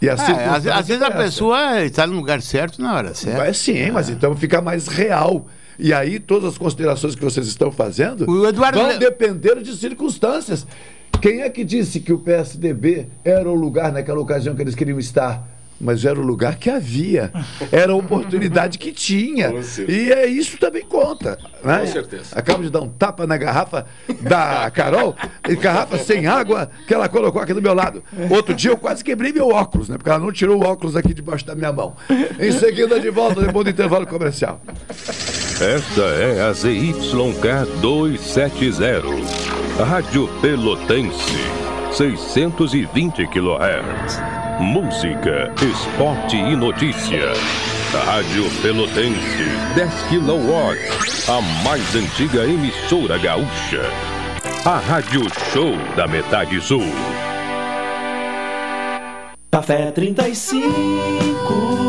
E 0.00 0.08
assim, 0.08 0.32
é, 0.32 0.44
às, 0.46 0.66
às 0.66 0.88
vezes 0.88 1.02
a 1.02 1.10
pessoa 1.10 1.82
está 1.82 2.06
no 2.06 2.14
lugar 2.14 2.40
certo 2.40 2.80
na 2.80 2.94
hora 2.94 3.14
certa. 3.14 3.38
Mas 3.38 3.58
sim, 3.58 3.78
é. 3.78 3.90
mas 3.90 4.08
então 4.08 4.34
fica 4.36 4.60
mais 4.60 4.86
real. 4.86 5.46
E 5.78 5.92
aí 5.92 6.18
todas 6.18 6.50
as 6.50 6.58
considerações 6.58 7.14
que 7.14 7.22
vocês 7.22 7.46
estão 7.46 7.70
fazendo 7.70 8.26
vão 8.26 8.88
Le... 8.92 8.98
depender 8.98 9.60
de 9.62 9.76
circunstâncias. 9.76 10.66
Quem 11.20 11.42
é 11.42 11.50
que 11.50 11.64
disse 11.64 12.00
que 12.00 12.12
o 12.12 12.18
PSDB 12.18 13.08
era 13.24 13.48
o 13.48 13.54
lugar 13.54 13.92
naquela 13.92 14.20
ocasião 14.20 14.54
que 14.54 14.62
eles 14.62 14.74
queriam 14.74 14.98
estar? 14.98 15.57
Mas 15.80 16.04
era 16.04 16.18
o 16.18 16.22
lugar 16.22 16.56
que 16.56 16.70
havia, 16.70 17.32
era 17.70 17.92
a 17.92 17.96
oportunidade 17.96 18.78
que 18.78 18.92
tinha. 18.92 19.52
E 19.88 20.12
é 20.12 20.26
isso 20.26 20.58
também 20.58 20.84
conta. 20.84 21.38
Né? 21.62 21.80
Com 21.80 21.86
certeza. 21.86 22.24
Acabo 22.34 22.62
de 22.62 22.70
dar 22.70 22.80
um 22.80 22.88
tapa 22.88 23.26
na 23.26 23.36
garrafa 23.36 23.86
da 24.20 24.70
Carol, 24.70 25.14
garrafa 25.60 25.98
sem 25.98 26.26
água, 26.26 26.70
que 26.86 26.94
ela 26.94 27.08
colocou 27.08 27.40
aqui 27.40 27.52
do 27.52 27.62
meu 27.62 27.74
lado. 27.74 28.02
Outro 28.30 28.54
dia 28.54 28.70
eu 28.70 28.76
quase 28.76 29.04
quebrei 29.04 29.32
meu 29.32 29.48
óculos, 29.48 29.88
né? 29.88 29.96
Porque 29.96 30.10
ela 30.10 30.18
não 30.18 30.32
tirou 30.32 30.60
o 30.60 30.64
óculos 30.64 30.96
aqui 30.96 31.14
debaixo 31.14 31.46
da 31.46 31.54
minha 31.54 31.72
mão. 31.72 31.96
Em 32.38 32.52
seguida, 32.52 33.00
de 33.00 33.10
volta, 33.10 33.40
depois 33.40 33.64
do 33.64 33.70
intervalo 33.70 34.06
comercial. 34.06 34.60
Esta 35.60 36.02
é 36.02 36.42
a 36.42 36.52
ZYK 36.52 37.80
270, 37.80 39.84
Rádio 39.84 40.28
Pelotense, 40.40 41.67
620 41.98 43.26
kHz. 43.26 44.20
Música, 44.60 45.52
esporte 45.60 46.36
e 46.36 46.54
notícia. 46.54 47.32
Rádio 48.06 48.44
Pelotense, 48.62 49.44
10 49.74 49.92
kW. 50.04 50.78
A 51.28 51.40
mais 51.64 51.96
antiga 51.96 52.44
emissora 52.44 53.18
gaúcha. 53.18 53.82
A 54.64 54.78
Rádio 54.78 55.22
Show 55.52 55.76
da 55.96 56.06
Metade 56.06 56.60
Sul. 56.60 56.86
Café 59.50 59.90
35 59.90 61.87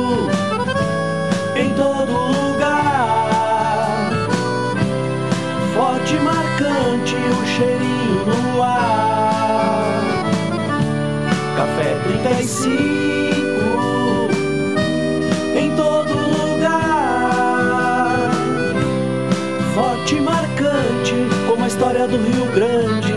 história 21.99 22.07
do 22.07 22.17
Rio 22.17 22.45
Grande. 22.53 23.13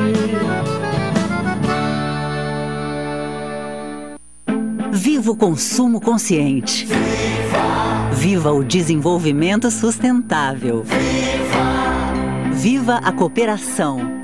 Viva 4.91 5.31
o 5.31 5.37
consumo 5.37 6.01
consciente. 6.01 6.87
Viva, 6.87 8.13
Viva 8.13 8.53
o 8.53 8.65
desenvolvimento 8.65 9.71
sustentável. 9.71 10.83
Viva, 10.83 12.53
Viva 12.53 12.95
a 12.97 13.13
cooperação. 13.13 14.22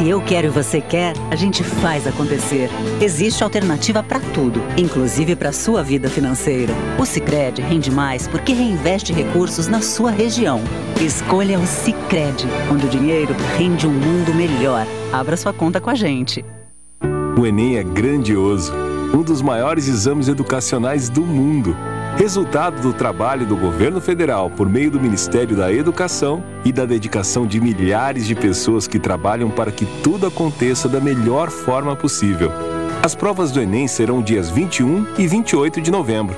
Se 0.00 0.08
eu 0.08 0.18
quero 0.22 0.46
e 0.46 0.50
você 0.50 0.80
quer, 0.80 1.12
a 1.30 1.36
gente 1.36 1.62
faz 1.62 2.06
acontecer. 2.06 2.70
Existe 3.02 3.44
alternativa 3.44 4.02
para 4.02 4.18
tudo, 4.18 4.58
inclusive 4.74 5.36
para 5.36 5.52
sua 5.52 5.82
vida 5.82 6.08
financeira. 6.08 6.72
O 6.98 7.04
Sicredi 7.04 7.60
rende 7.60 7.90
mais 7.90 8.26
porque 8.26 8.54
reinveste 8.54 9.12
recursos 9.12 9.68
na 9.68 9.82
sua 9.82 10.10
região. 10.10 10.62
Escolha 11.02 11.58
o 11.58 11.66
Sicredi, 11.66 12.46
onde 12.72 12.86
o 12.86 12.88
dinheiro 12.88 13.36
rende 13.58 13.86
um 13.86 13.92
mundo 13.92 14.32
melhor. 14.34 14.86
Abra 15.12 15.36
sua 15.36 15.52
conta 15.52 15.82
com 15.82 15.90
a 15.90 15.94
gente. 15.94 16.42
O 17.38 17.44
Enem 17.44 17.76
é 17.76 17.82
grandioso, 17.82 18.72
um 19.12 19.22
dos 19.22 19.42
maiores 19.42 19.86
exames 19.86 20.28
educacionais 20.28 21.10
do 21.10 21.20
mundo 21.20 21.76
resultado 22.16 22.80
do 22.80 22.92
trabalho 22.92 23.46
do 23.46 23.56
governo 23.56 24.00
federal 24.00 24.50
por 24.50 24.68
meio 24.68 24.90
do 24.90 25.00
Ministério 25.00 25.56
da 25.56 25.72
Educação 25.72 26.42
e 26.64 26.72
da 26.72 26.84
dedicação 26.84 27.46
de 27.46 27.60
milhares 27.60 28.26
de 28.26 28.34
pessoas 28.34 28.86
que 28.86 28.98
trabalham 28.98 29.50
para 29.50 29.72
que 29.72 29.86
tudo 30.02 30.26
aconteça 30.26 30.88
da 30.88 31.00
melhor 31.00 31.50
forma 31.50 31.96
possível. 31.96 32.52
As 33.02 33.14
provas 33.14 33.50
do 33.50 33.60
Enem 33.60 33.88
serão 33.88 34.20
dias 34.20 34.50
21 34.50 35.06
e 35.18 35.26
28 35.26 35.80
de 35.80 35.90
novembro. 35.90 36.36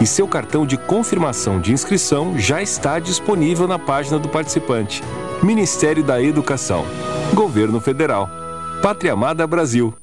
E 0.00 0.06
seu 0.06 0.28
cartão 0.28 0.64
de 0.64 0.76
confirmação 0.76 1.60
de 1.60 1.72
inscrição 1.72 2.38
já 2.38 2.62
está 2.62 2.98
disponível 2.98 3.66
na 3.66 3.78
página 3.78 4.18
do 4.18 4.28
participante. 4.28 5.02
Ministério 5.42 6.02
da 6.02 6.22
Educação. 6.22 6.86
Governo 7.34 7.80
Federal. 7.80 8.30
Pátria 8.80 9.12
Amada 9.12 9.46
Brasil. 9.46 9.94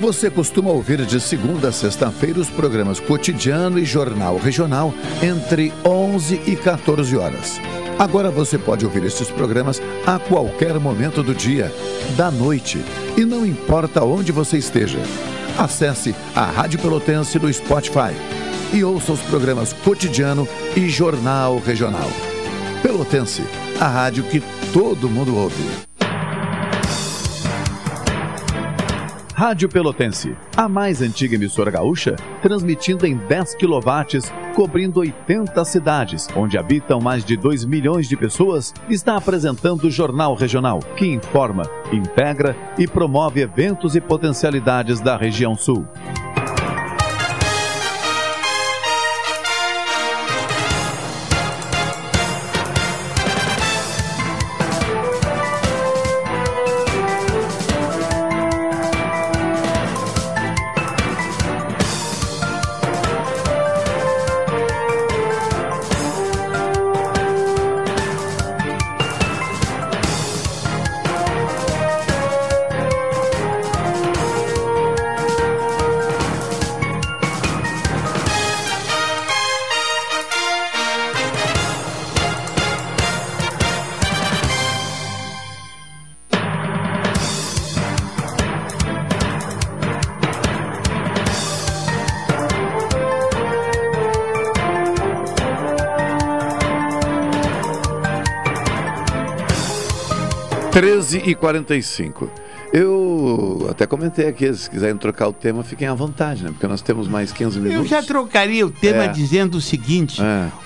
Você 0.00 0.30
costuma 0.30 0.70
ouvir 0.70 1.04
de 1.04 1.20
segunda 1.20 1.70
a 1.70 1.72
sexta-feira 1.72 2.38
os 2.38 2.48
programas 2.48 3.00
Cotidiano 3.00 3.80
e 3.80 3.84
Jornal 3.84 4.38
Regional 4.38 4.94
entre 5.20 5.72
11 5.84 6.40
e 6.46 6.54
14 6.54 7.16
horas. 7.16 7.60
Agora 7.98 8.30
você 8.30 8.56
pode 8.56 8.84
ouvir 8.84 9.02
esses 9.02 9.28
programas 9.28 9.82
a 10.06 10.20
qualquer 10.20 10.78
momento 10.78 11.20
do 11.20 11.34
dia, 11.34 11.74
da 12.16 12.30
noite, 12.30 12.80
e 13.16 13.24
não 13.24 13.44
importa 13.44 14.04
onde 14.04 14.30
você 14.30 14.56
esteja. 14.56 15.00
Acesse 15.58 16.14
a 16.32 16.44
Rádio 16.44 16.78
Pelotense 16.78 17.36
no 17.40 17.52
Spotify 17.52 18.14
e 18.72 18.84
ouça 18.84 19.10
os 19.10 19.20
programas 19.22 19.72
Cotidiano 19.72 20.46
e 20.76 20.88
Jornal 20.88 21.58
Regional. 21.58 22.08
Pelotense, 22.82 23.42
a 23.80 23.88
rádio 23.88 24.22
que 24.22 24.40
todo 24.72 25.10
mundo 25.10 25.36
ouve. 25.36 25.87
Rádio 29.38 29.68
Pelotense, 29.68 30.36
a 30.56 30.68
mais 30.68 31.00
antiga 31.00 31.36
emissora 31.36 31.70
gaúcha, 31.70 32.16
transmitindo 32.42 33.06
em 33.06 33.16
10 33.16 33.54
kW, 33.54 34.52
cobrindo 34.52 34.98
80 34.98 35.64
cidades, 35.64 36.26
onde 36.34 36.58
habitam 36.58 37.00
mais 37.00 37.24
de 37.24 37.36
2 37.36 37.64
milhões 37.64 38.08
de 38.08 38.16
pessoas, 38.16 38.74
está 38.90 39.16
apresentando 39.16 39.84
o 39.84 39.90
Jornal 39.92 40.34
Regional, 40.34 40.80
que 40.96 41.06
informa, 41.06 41.62
integra 41.92 42.56
e 42.76 42.88
promove 42.88 43.40
eventos 43.40 43.94
e 43.94 44.00
potencialidades 44.00 44.98
da 44.98 45.16
região 45.16 45.54
sul. 45.54 45.86
Treze 101.08 101.22
e 101.30 101.34
45. 101.34 102.30
Eu 102.70 103.66
até 103.70 103.86
comentei 103.86 104.28
aqui, 104.28 104.52
se 104.52 104.68
quiserem 104.68 104.94
trocar 104.98 105.28
o 105.28 105.32
tema, 105.32 105.64
fiquem 105.64 105.88
à 105.88 105.94
vontade, 105.94 106.44
né? 106.44 106.50
Porque 106.50 106.66
nós 106.66 106.82
temos 106.82 107.08
mais 107.08 107.32
15 107.32 107.58
minutos. 107.58 107.82
Eu 107.84 107.88
já 107.88 108.02
trocaria 108.06 108.66
o 108.66 108.70
tema 108.70 109.04
É. 109.04 109.08
dizendo 109.08 109.54
o 109.56 109.60
seguinte: 109.60 110.20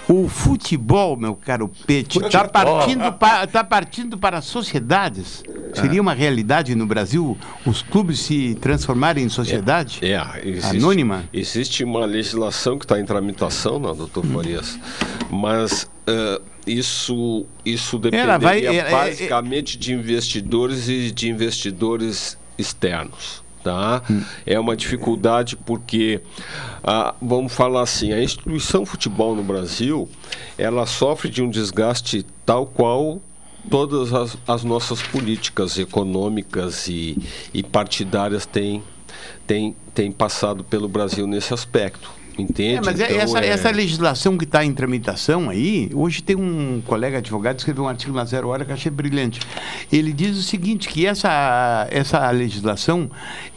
o 0.08 0.28
futebol, 0.28 1.16
meu 1.16 1.36
caro 1.36 1.70
Pete, 1.86 2.18
está 2.18 2.48
partindo, 2.48 3.12
pa- 3.12 3.46
tá 3.46 3.62
partindo 3.62 4.18
para 4.18 4.38
as 4.38 4.46
sociedades. 4.46 5.44
Seria 5.72 6.00
uma 6.00 6.14
realidade 6.14 6.74
no 6.74 6.86
Brasil 6.86 7.36
os 7.66 7.82
clubes 7.82 8.20
se 8.20 8.54
transformarem 8.60 9.24
em 9.24 9.28
sociedade? 9.28 9.98
É, 10.02 10.20
existe, 10.44 10.76
Anônima? 10.76 11.24
Existe 11.32 11.84
uma 11.84 12.04
legislação 12.04 12.78
que 12.78 12.84
está 12.84 13.00
em 13.00 13.04
tramitação, 13.04 13.78
não, 13.78 13.94
doutor 13.94 14.24
Farias, 14.26 14.78
mas 15.30 15.88
eh, 16.06 16.40
isso, 16.66 17.46
isso 17.64 18.00
Ela 18.12 18.38
vai- 18.38 18.60
dependeria 18.60 18.82
é- 18.82 18.88
é- 18.88 18.90
basicamente 18.90 19.78
de 19.78 19.92
investidores 19.92 20.88
e 20.88 21.10
de 21.10 21.28
investidores 21.28 22.36
externos. 22.58 23.42
Tá? 23.62 24.02
Hum. 24.10 24.22
É 24.44 24.58
uma 24.58 24.74
dificuldade 24.76 25.54
porque, 25.56 26.20
ah, 26.82 27.14
vamos 27.22 27.52
falar 27.54 27.82
assim, 27.82 28.12
a 28.12 28.20
instituição 28.20 28.84
futebol 28.84 29.36
no 29.36 29.42
Brasil, 29.44 30.08
ela 30.58 30.84
sofre 30.84 31.30
de 31.30 31.40
um 31.40 31.48
desgaste 31.48 32.26
tal 32.44 32.66
qual 32.66 33.22
todas 33.70 34.12
as, 34.12 34.36
as 34.46 34.64
nossas 34.64 35.02
políticas 35.02 35.78
econômicas 35.78 36.88
e, 36.88 37.16
e 37.52 37.62
partidárias 37.62 38.46
têm, 38.46 38.82
têm, 39.46 39.76
têm 39.94 40.10
passado 40.12 40.62
pelo 40.64 40.88
Brasil 40.88 41.26
nesse 41.26 41.52
aspecto. 41.54 42.10
Entende? 42.38 42.76
É, 42.76 42.80
mas 42.82 42.98
é- 42.98 43.04
Então, 43.12 43.20
essa, 43.20 43.38
é- 43.40 43.48
essa 43.48 43.70
legislação 43.70 44.38
que 44.38 44.44
está 44.44 44.64
em 44.64 44.72
tramitação 44.72 45.50
aí, 45.50 45.90
hoje 45.92 46.22
tem 46.22 46.34
um 46.34 46.80
colega 46.86 47.18
advogado 47.18 47.56
que 47.56 47.60
escreveu 47.60 47.84
um 47.84 47.88
artigo 47.88 48.14
na 48.14 48.24
Zero 48.24 48.48
Hora 48.48 48.64
que 48.64 48.70
eu 48.70 48.74
achei 48.74 48.90
brilhante. 48.90 49.38
Ele 49.92 50.14
diz 50.14 50.38
o 50.38 50.42
seguinte, 50.42 50.88
que 50.88 51.06
essa, 51.06 51.86
essa 51.90 52.30
legislação 52.30 53.10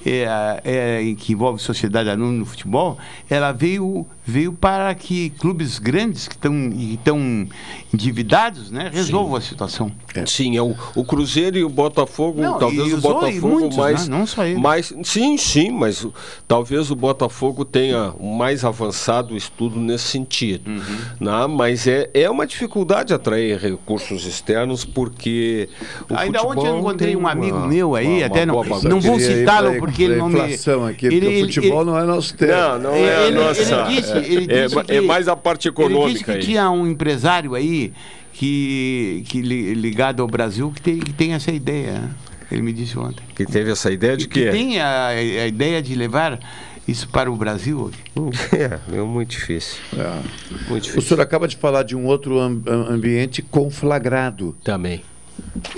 é, 0.06 0.28
é, 0.66 1.16
que 1.18 1.32
envolve 1.32 1.62
sociedade 1.62 2.10
anônima 2.10 2.40
no 2.40 2.46
futebol, 2.46 2.98
ela 3.30 3.54
veio, 3.54 4.06
veio 4.26 4.52
para 4.52 4.94
que 4.94 5.30
clubes 5.30 5.80
grandes 5.80 6.28
que 6.28 6.36
estão 6.36 6.70
estão 6.78 7.48
endividados 7.94 8.72
né, 8.72 8.90
resolvam 8.94 9.36
a 9.38 9.42
situação. 9.42 9.92
Sim, 10.28 10.58
é 10.58 10.62
o, 10.62 10.76
o 10.96 11.04
Cruzeiro 11.06 11.58
e 11.58 11.64
o 11.64 11.70
Botafogo, 11.70 12.42
Não, 12.42 12.60
talvez 12.60 12.90
e 12.90 12.94
o 12.94 12.98
Botafogo 13.02 13.48
muitos, 13.48 13.78
mais, 13.78 14.08
né? 14.08 14.18
Não 14.18 14.28
só 14.28 14.46
ele. 14.46 14.60
mais. 14.60 14.94
Sim, 15.04 15.38
sim, 15.38 15.72
mas 15.72 16.04
o- 16.04 16.14
talvez 16.48 16.92
o 16.92 16.96
Botafogo 16.96 17.64
tenha 17.66 18.14
um 18.20 18.34
mais 18.34 18.64
avançado 18.64 19.36
estudo 19.36 19.80
nesse 19.80 20.06
sentido. 20.06 20.70
Uhum. 20.70 20.82
né? 21.20 21.48
Mas 21.48 21.88
é, 21.88 22.10
é 22.14 22.30
uma 22.30 22.46
dificuldade 22.46 23.14
atrair 23.14 23.58
recursos 23.60 24.26
externos 24.26 24.84
porque. 24.86 25.70
O 26.10 26.16
Ainda 26.16 26.42
ontem 26.44 26.68
eu 26.68 26.80
encontrei 26.80 27.16
um 27.16 27.28
amigo 27.28 27.58
uma- 27.58 27.68
meu 27.68 27.96
aí, 27.96 28.18
uma- 28.20 28.26
até 28.26 28.44
uma 28.44 28.64
não, 28.66 28.82
não 28.90 29.02
vou 29.02 29.20
citá-lo 29.20 29.78
porque 29.80 30.04
ele 30.04 30.16
não 30.16 30.30
me... 30.30 30.40
aqui, 30.42 31.10
porque 31.10 31.28
o 31.28 31.46
futebol 31.46 31.86
não 31.86 31.98
é 31.98 32.04
nosso 32.06 32.36
tema. 32.36 32.56
Não, 32.78 32.80
não 32.80 32.92
é 32.96 33.28
ele, 33.28 33.38
a 33.38 33.42
nossa. 33.44 33.62
Ele 33.62 33.96
disse, 34.02 34.18
ele 34.18 34.54
é, 34.54 34.64
disse 34.64 34.76
ma- 34.76 34.84
que, 34.84 34.94
é 34.94 35.02
mais 35.02 35.28
a 35.28 35.36
parte 35.36 35.68
Ele 35.68 35.76
disse 35.76 35.90
econômica 35.92 36.24
que 36.26 36.32
aí. 36.32 36.40
tinha 36.44 36.70
um 36.70 36.88
empresário 36.88 37.54
aí 37.56 37.92
que, 38.34 39.24
que 39.28 39.42
li- 39.42 39.74
ligado 39.74 40.22
ao 40.22 40.28
Brasil 40.28 40.72
que 40.74 40.82
tem, 40.82 41.00
que 41.00 41.14
tem 41.14 41.34
essa 41.34 41.52
ideia. 41.52 42.10
Ele 42.52 42.62
me 42.62 42.72
disse 42.74 42.98
ontem. 42.98 43.24
Que 43.36 43.46
teve 43.46 43.72
essa 43.72 43.92
ideia 43.92 44.16
de 44.16 44.28
Que 44.28 44.46
quê? 44.46 44.52
tem 44.52 44.80
a, 44.80 45.08
a 45.08 45.48
ideia 45.48 45.82
de 45.82 45.96
levar 45.96 46.40
isso 46.88 47.08
para 47.10 47.32
o 47.32 47.36
Brasil. 47.36 47.90
É, 48.54 48.98
é 48.98 49.02
muito 49.02 49.32
difícil. 49.32 49.78
Muito 50.70 50.84
difícil. 50.84 51.00
O 51.00 51.02
senhor 51.02 51.22
acaba 51.22 51.48
de 51.48 51.56
falar 51.58 51.84
de 51.84 51.96
um 51.96 52.06
outro 52.06 52.40
am- 52.40 52.62
am- 52.68 52.94
ambiente 52.94 53.42
conflagrado. 53.42 54.56
Também. 54.64 55.02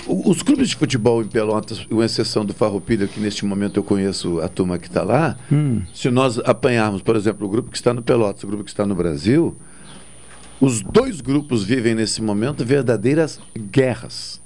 Os 0.06 0.40
clubes 0.42 0.68
de 0.68 0.76
futebol 0.76 1.20
em 1.20 1.26
Pelotas, 1.26 1.84
com 1.84 2.02
exceção 2.02 2.44
do 2.44 2.54
Farroupilha, 2.54 3.08
que 3.08 3.18
neste 3.18 3.44
momento 3.44 3.78
eu 3.78 3.82
conheço 3.82 4.40
a 4.40 4.48
turma 4.48 4.78
que 4.78 4.86
está 4.86 5.02
lá, 5.02 5.36
se 5.92 6.08
nós 6.10 6.38
apanharmos, 6.38 7.02
por 7.02 7.16
exemplo, 7.16 7.44
o 7.46 7.50
grupo 7.50 7.68
que 7.70 7.76
está 7.76 7.92
no 7.92 8.00
Pelotas, 8.00 8.44
o 8.44 8.46
grupo 8.46 8.62
que 8.62 8.70
está 8.70 8.86
no 8.86 8.94
Brasil, 8.94 9.56
os 10.60 10.80
dois 10.80 11.20
grupos 11.20 11.64
vivem 11.64 11.94
nesse 11.96 12.22
momento 12.22 12.64
verdadeiras 12.64 13.40
guerras. 13.56 14.37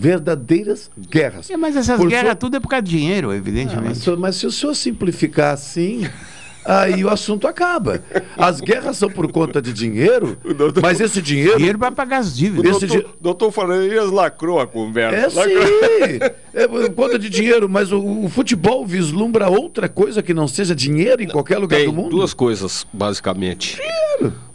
Verdadeiras 0.00 0.90
guerras. 1.10 1.50
É, 1.50 1.56
mas 1.56 1.76
essas 1.76 1.96
Por 1.98 2.08
guerras 2.08 2.26
sua- 2.28 2.34
tudo 2.36 2.56
é 2.56 2.60
por 2.60 2.68
causa 2.68 2.82
de 2.82 2.90
dinheiro, 2.90 3.30
Ah, 3.30 3.36
evidentemente. 3.36 3.88
mas, 3.88 3.98
senhor- 3.98 4.18
mas 4.18 4.36
se 4.36 4.46
o 4.46 4.50
senhor 4.50 4.74
simplificar 4.74 5.52
assim, 5.54 6.06
aí 6.64 7.04
o 7.04 7.10
assunto 7.10 7.46
acaba. 7.46 8.02
As 8.36 8.60
guerras 8.60 8.96
são 8.96 9.10
por 9.10 9.30
conta 9.30 9.60
de 9.60 9.72
dinheiro, 9.72 10.38
mas 10.82 11.00
esse 11.00 11.20
dinheiro. 11.20 11.56
Dinheiro 11.58 11.78
para 11.78 11.92
pagar 11.92 12.18
as 12.18 12.36
dívidas. 12.36 12.76
Esse 12.76 12.86
di- 12.86 13.06
Doutor 13.20 13.50
Farias 13.52 14.10
lacrou 14.10 14.58
a 14.58 14.62
É 14.62 14.66
conversa. 14.66 15.42
sim, 15.44 15.50
é 16.54 16.66
por 16.66 16.90
conta 16.94 17.18
de 17.18 17.28
dinheiro, 17.28 17.68
mas 17.68 17.92
o, 17.92 18.00
o 18.24 18.28
futebol 18.28 18.86
vislumbra 18.86 19.48
outra 19.48 19.88
coisa 19.88 20.22
que 20.22 20.32
não 20.34 20.48
seja 20.48 20.74
dinheiro 20.74 21.22
em 21.22 21.28
qualquer 21.28 21.58
lugar 21.58 21.76
Tem 21.76 21.86
do 21.86 21.92
mundo. 21.92 22.10
duas 22.10 22.32
coisas, 22.32 22.86
basicamente: 22.92 23.78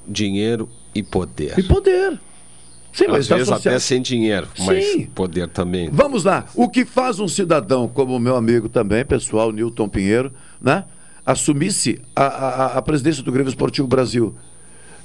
dinheiro 0.07 0.67
e 0.93 1.03
poder. 1.03 1.53
E 1.57 1.63
poder. 1.63 2.19
Sim, 2.95 3.07
mas 3.09 3.23
Às 3.23 3.27
vezes 3.27 3.49
associado- 3.49 3.75
até 3.75 3.79
sem 3.79 4.01
dinheiro, 4.01 4.47
mas 4.65 4.85
Sim. 4.85 5.05
poder 5.07 5.49
também. 5.49 5.89
Vamos 5.91 6.23
lá. 6.23 6.45
O 6.55 6.69
que 6.69 6.85
faz 6.85 7.19
um 7.19 7.27
cidadão, 7.27 7.89
como 7.89 8.15
o 8.15 8.19
meu 8.19 8.37
amigo 8.37 8.69
também, 8.69 9.03
pessoal, 9.03 9.51
Newton 9.51 9.89
Pinheiro, 9.89 10.31
né? 10.61 10.85
Assumisse 11.25 11.99
a, 12.15 12.23
a, 12.23 12.65
a 12.77 12.81
presidência 12.81 13.21
do 13.21 13.33
Grêmio 13.33 13.49
Esportivo 13.49 13.85
Brasil. 13.85 14.33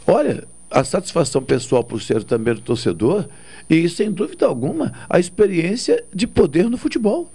Olha, 0.07 0.47
a 0.71 0.85
satisfação 0.85 1.43
pessoal 1.43 1.83
por 1.83 2.01
ser 2.01 2.23
também 2.23 2.55
torcedor 2.55 3.27
e, 3.69 3.89
sem 3.89 4.13
dúvida 4.13 4.47
alguma, 4.47 4.93
a 5.09 5.19
experiência 5.19 6.05
de 6.15 6.29
poder 6.29 6.71
no 6.71 6.77
futebol. 6.79 7.29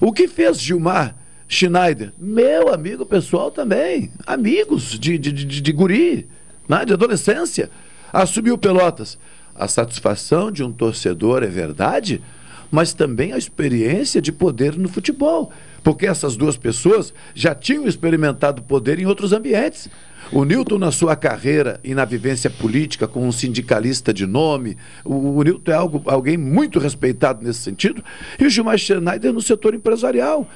O 0.00 0.10
que 0.10 0.26
fez 0.26 0.58
Gilmar 0.58 1.14
Schneider? 1.46 2.14
Meu 2.18 2.72
amigo 2.72 3.04
pessoal 3.04 3.50
também. 3.50 4.10
Amigos 4.26 4.98
de, 4.98 5.18
de, 5.18 5.30
de, 5.32 5.60
de 5.60 5.72
guri, 5.72 6.26
né? 6.66 6.82
de 6.86 6.94
adolescência. 6.94 7.68
Assumiu 8.10 8.56
Pelotas. 8.56 9.18
A 9.58 9.68
satisfação 9.68 10.50
de 10.50 10.62
um 10.62 10.70
torcedor 10.70 11.42
é 11.42 11.48
verdade, 11.48 12.22
mas 12.70 12.92
também 12.92 13.32
a 13.32 13.38
experiência 13.38 14.20
de 14.20 14.32
poder 14.32 14.76
no 14.76 14.88
futebol. 14.88 15.50
Porque 15.82 16.06
essas 16.06 16.36
duas 16.36 16.56
pessoas 16.56 17.14
já 17.34 17.54
tinham 17.54 17.86
experimentado 17.86 18.62
poder 18.62 18.98
em 18.98 19.06
outros 19.06 19.32
ambientes. 19.32 19.88
O 20.32 20.44
Newton, 20.44 20.78
na 20.78 20.90
sua 20.90 21.14
carreira 21.14 21.78
e 21.84 21.94
na 21.94 22.04
vivência 22.04 22.50
política, 22.50 23.06
como 23.06 23.26
um 23.26 23.32
sindicalista 23.32 24.12
de 24.12 24.26
nome, 24.26 24.76
o, 25.04 25.38
o 25.38 25.42
Newton 25.42 25.70
é 25.70 25.74
algo, 25.74 26.02
alguém 26.06 26.36
muito 26.36 26.80
respeitado 26.80 27.44
nesse 27.44 27.60
sentido, 27.60 28.02
e 28.38 28.44
o 28.44 28.50
Gilmar 28.50 28.76
Schneider 28.76 29.32
no 29.32 29.40
setor 29.40 29.74
empresarial. 29.74 30.48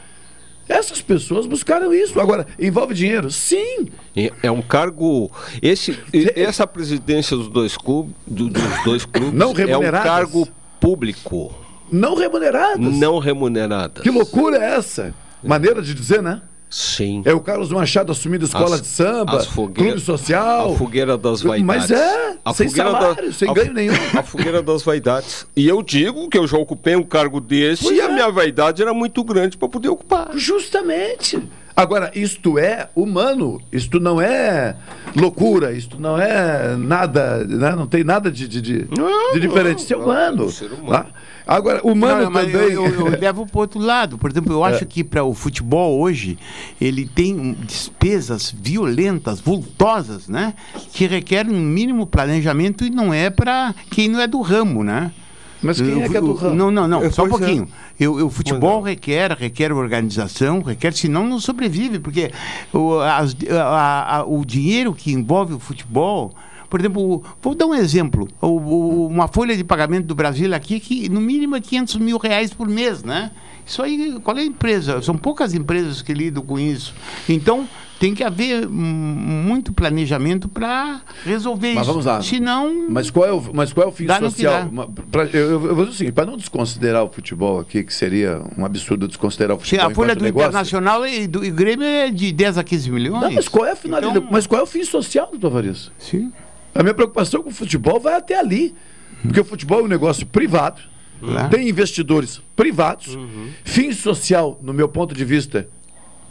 Essas 0.71 1.03
pessoas 1.03 1.47
buscaram 1.47 1.93
isso. 1.93 2.21
Agora, 2.21 2.47
envolve 2.59 2.95
dinheiro? 2.95 3.29
Sim. 3.31 3.89
É- 4.17 4.31
É 4.45 4.51
um 4.51 4.63
cargo. 4.63 5.31
Esse, 5.61 5.99
essa 6.37 6.65
presidência 6.67 7.37
dos 7.37 7.49
dois, 7.49 7.77
clubes, 7.77 8.15
dos 8.27 8.51
dois 8.85 9.05
clubes 9.05 9.33
Não 9.35 9.53
é 9.57 9.77
um 9.77 9.91
cargo 9.91 10.49
público. 10.79 11.53
Não 11.91 12.15
remuneradas. 12.15 12.79
Não 12.79 13.19
remuneradas. 13.19 14.03
Que 14.05 14.11
loucura 14.11 14.59
é 14.59 14.77
essa? 14.77 15.13
Maneira 15.43 15.83
de 15.83 15.93
dizer, 15.93 16.23
né? 16.23 16.41
Sim. 16.71 17.23
É 17.25 17.35
o 17.35 17.41
Carlos 17.41 17.71
Machado 17.71 18.13
assumindo 18.13 18.45
escola 18.45 18.77
As- 18.77 18.83
de 18.83 18.87
samba, 18.87 19.41
fogueira- 19.41 19.91
clube 19.93 20.01
social. 20.07 20.73
A 20.73 20.77
fogueira 20.77 21.19
das 21.19 21.43
vaidades. 21.43 21.67
Mas 21.67 21.91
é, 21.91 22.37
a 22.45 22.55
sem 22.55 22.69
salário, 22.69 23.33
sem 23.33 23.51
a- 23.51 23.53
ganho 23.53 23.73
nenhum. 23.75 23.93
A 24.17 24.23
fogueira 24.23 24.63
das 24.63 24.83
vaidades. 24.85 25.45
E 25.57 25.67
eu 25.69 25.83
digo 25.83 26.29
que 26.29 26.39
eu 26.39 26.47
já 26.47 26.57
ocupei 26.57 26.95
um 26.95 27.03
cargo 27.03 27.41
desse 27.41 27.83
Pois 27.83 27.97
e 27.97 28.01
é. 28.01 28.05
a 28.05 28.09
minha 28.09 28.31
vaidade 28.31 28.81
era 28.81 28.95
muito 28.95 29.25
grande 29.25 29.59
para 29.59 29.69
poder 29.69 29.89
ocupar. 29.89 30.31
Justamente. 30.35 31.43
Agora, 31.81 32.11
isto 32.15 32.59
é 32.59 32.89
humano, 32.94 33.61
isto 33.73 33.98
não 33.98 34.20
é 34.20 34.77
loucura, 35.16 35.73
isto 35.73 35.98
não 36.01 36.19
é 36.20 36.77
nada, 36.77 37.44
né? 37.44 37.74
não 37.74 37.86
tem 37.86 38.05
nada 38.05 38.31
de, 38.31 38.47
de, 38.47 38.61
de, 38.61 38.85
de 39.32 39.40
diferente. 39.40 39.78
Isso 39.82 39.94
é 39.94 39.97
humano. 39.97 40.47
tá? 40.89 41.07
Agora, 41.47 41.81
humano 41.82 42.24
Não, 42.24 42.31
mas 42.31 42.52
também. 42.52 42.70
Eu, 42.73 42.86
eu- 42.86 43.07
eu 43.07 43.19
levo 43.20 43.47
para 43.47 43.61
outro 43.61 43.81
lado. 43.81 44.19
Por 44.19 44.31
exemplo, 44.31 44.52
eu 44.52 44.62
acho 44.65 44.85
É. 44.85 44.86
que 44.86 45.02
para 45.02 45.24
o 45.24 45.32
futebol 45.35 45.98
hoje, 45.98 46.39
ele 46.81 47.07
tem 47.07 47.35
um, 47.35 47.52
despesas 47.55 48.55
violentas, 48.57 49.40
vultosas, 49.40 50.28
né? 50.28 50.55
Que 50.93 51.07
requerem 51.07 51.52
um 51.55 51.61
mínimo 51.61 52.07
planejamento 52.07 52.85
e 52.85 52.90
não 52.90 53.12
é 53.12 53.31
para 53.31 53.74
quem 53.90 54.07
não 54.09 54.20
é 54.20 54.27
do 54.27 54.40
ramo, 54.43 54.85
né? 54.85 55.11
Mas 55.62 55.81
quem 55.81 56.03
é 56.03 56.09
que 56.09 56.16
é 56.16 56.20
do 56.20 56.32
ramo? 56.32 56.55
Não, 56.55 56.70
não, 56.70 56.89
não. 56.89 57.03
É, 57.05 57.11
só 57.11 57.23
um 57.24 57.27
é. 57.27 57.28
pouquinho. 57.28 57.69
Eu, 57.99 58.19
eu- 58.19 58.27
o 58.27 58.31
futebol 58.31 58.81
requer, 58.81 59.32
requer 59.32 59.73
organização, 59.73 60.62
requer, 60.62 60.93
senão 60.95 61.27
não 61.27 61.39
sobrevive, 61.39 61.99
porque 61.99 62.31
o, 62.73 62.99
as- 63.01 63.37
a- 63.51 64.16
a- 64.19 64.24
o 64.24 64.45
dinheiro 64.45 64.95
que 64.95 65.12
envolve 65.12 65.55
o 65.55 65.59
futebol. 65.59 66.32
Por 66.69 66.78
exemplo, 66.81 67.23
vou 67.43 67.55
dar 67.55 67.66
um 67.66 67.74
exemplo. 67.74 68.28
O- 68.41 68.47
o- 68.47 69.07
uma 69.09 69.27
folha 69.28 69.57
de 69.57 69.65
pagamento 69.65 70.07
do 70.07 70.15
Brasil 70.15 70.55
aqui, 70.55 70.78
que 70.81 71.09
no 71.09 71.20
mínimo 71.20 71.57
é 71.57 71.61
500 71.61 71.97
mil 71.97 72.16
reais 72.16 72.53
por 72.55 72.69
mês, 72.69 73.03
né? 73.03 73.31
Isso 73.71 73.83
aí, 73.85 74.19
qual 74.25 74.37
é 74.37 74.41
a 74.41 74.45
empresa? 74.45 75.01
São 75.01 75.17
poucas 75.17 75.55
empresas 75.55 76.03
que 76.03 76.13
lidam 76.13 76.43
com 76.43 76.59
isso. 76.59 76.93
Então, 77.29 77.69
tem 78.01 78.13
que 78.15 78.25
haver 78.25 78.67
hum, 78.67 78.73
muito 78.73 79.73
planejamento 79.73 80.49
para 80.49 81.01
resolver 81.25 81.75
Mas 81.75 81.83
isso. 81.83 81.87
vamos 81.87 82.05
lá. 82.05 82.21
Senão, 82.21 82.87
Mas 82.89 83.11
qual 83.11 83.27
é 83.27 83.33
o, 83.33 83.41
mas 83.55 83.73
qual 83.73 83.87
é 83.87 83.89
o 83.89 83.93
fim 83.93 84.09
social? 84.09 84.69
pra- 85.13 85.27
eu, 85.27 85.51
eu 85.67 85.75
vou 85.77 85.85
dizer 85.85 85.91
o 85.91 85.93
seguinte, 85.99 86.15
para 86.15 86.27
não 86.27 86.37
desconsiderar 86.37 87.05
o 87.05 87.09
futebol 87.13 87.61
aqui, 87.61 87.85
que 87.85 87.95
seria 87.95 88.43
um 88.59 88.65
absurdo 88.65 89.07
desconsiderar 89.07 89.57
o 89.57 89.61
futebol 89.61 89.87
a 89.87 89.95
folha 89.95 90.17
do 90.17 90.25
negócio. 90.25 90.49
Internacional 90.49 91.07
e 91.07 91.29
do 91.29 91.45
e 91.45 91.51
Grêmio 91.53 91.85
é 91.87 92.11
de 92.11 92.33
10 92.33 92.59
a 92.59 92.65
15 92.65 92.91
milhões. 92.91 93.23
Não, 93.23 93.31
mas 93.31 93.47
qual 93.47 93.67
é 93.67 93.71
a 93.73 93.77
finalidade? 93.77 94.19
Então- 94.19 94.33
Mas 94.33 94.49
qual 94.49 94.61
é 94.61 94.65
o 94.65 94.67
fim 94.67 94.83
social, 94.83 95.29
doutor 95.31 95.51
Varisto? 95.51 95.93
Sim. 95.97 96.33
A 96.75 96.83
minha 96.83 96.95
preocupação 96.95 97.41
com 97.41 97.51
o 97.51 97.55
futebol 97.55 98.01
vai 98.01 98.15
até 98.15 98.37
ali. 98.37 98.75
Porque 99.23 99.39
o 99.39 99.45
futebol 99.45 99.81
é 99.81 99.83
um 99.83 99.87
negócio 99.89 100.27
privado, 100.27 100.81
Claro. 101.21 101.51
tem 101.51 101.69
investidores 101.69 102.41
privados, 102.57 103.17
fim 103.63 103.93
social, 103.93 104.59
no 104.63 104.73
meu 104.73 104.89
ponto 104.89 105.15
de 105.15 105.25
vista, 105.25 105.69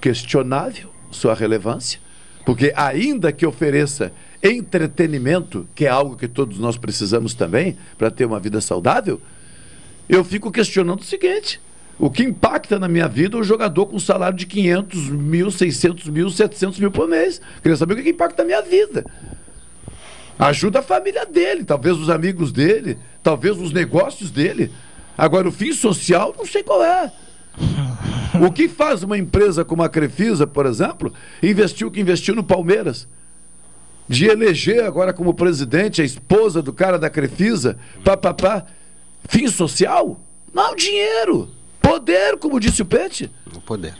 questionável 0.01 0.89
sua 1.11 1.33
relevância, 1.33 1.99
porque 2.45 2.73
ainda 2.75 3.31
que 3.31 3.45
ofereça 3.45 4.11
entretenimento, 4.41 5.67
que 5.75 5.85
é 5.85 5.89
algo 5.89 6.15
que 6.15 6.27
todos 6.27 6.57
nós 6.57 6.77
precisamos 6.77 7.33
também 7.33 7.77
para 7.97 8.09
ter 8.09 8.25
uma 8.25 8.39
vida 8.39 8.61
saudável, 8.61 9.21
eu 10.07 10.23
fico 10.23 10.51
questionando 10.51 11.01
o 11.01 11.03
seguinte: 11.03 11.61
o 11.99 12.09
que 12.09 12.23
impacta 12.23 12.79
na 12.79 12.87
minha 12.87 13.07
vida 13.07 13.37
o 13.37 13.43
jogador 13.43 13.85
com 13.85 13.99
salário 13.99 14.37
de 14.37 14.45
500 14.45 15.09
mil, 15.09 15.51
600 15.51 16.07
mil, 16.07 16.29
700 16.29 16.79
mil 16.79 16.91
por 16.91 17.07
mês? 17.07 17.41
Queria 17.61 17.77
saber 17.77 17.93
o 17.95 18.03
que 18.03 18.09
impacta 18.09 18.41
na 18.41 18.47
minha 18.47 18.61
vida. 18.61 19.05
Ajuda 20.39 20.79
a 20.79 20.81
família 20.81 21.25
dele, 21.25 21.65
talvez 21.65 21.97
os 21.97 22.09
amigos 22.09 22.53
dele, 22.53 22.97
talvez 23.21 23.57
os 23.57 23.73
negócios 23.73 24.31
dele. 24.31 24.71
Agora, 25.17 25.49
o 25.49 25.51
fim 25.51 25.73
social, 25.73 26.33
não 26.37 26.45
sei 26.45 26.63
qual 26.63 26.81
é. 26.81 27.11
O 28.41 28.49
que 28.49 28.69
faz 28.69 29.03
uma 29.03 29.17
empresa 29.17 29.65
como 29.65 29.83
a 29.83 29.89
Crefisa, 29.89 30.47
por 30.47 30.65
exemplo, 30.65 31.13
investir 31.43 31.85
o 31.85 31.91
que 31.91 31.99
investiu 31.99 32.33
no 32.33 32.43
Palmeiras? 32.43 33.05
De 34.07 34.27
eleger 34.27 34.85
agora 34.85 35.11
como 35.11 35.33
presidente 35.33 36.01
a 36.01 36.05
esposa 36.05 36.61
do 36.61 36.71
cara 36.71 36.97
da 36.97 37.09
Crefisa, 37.09 37.77
papapá. 38.05 38.65
Fim 39.27 39.49
social? 39.49 40.21
Não, 40.53 40.73
dinheiro. 40.73 41.49
Poder, 41.81 42.37
como 42.37 42.61
disse 42.61 42.81
o 42.81 42.85
Pete. 42.85 43.29
O 43.53 43.59
poder. 43.59 43.93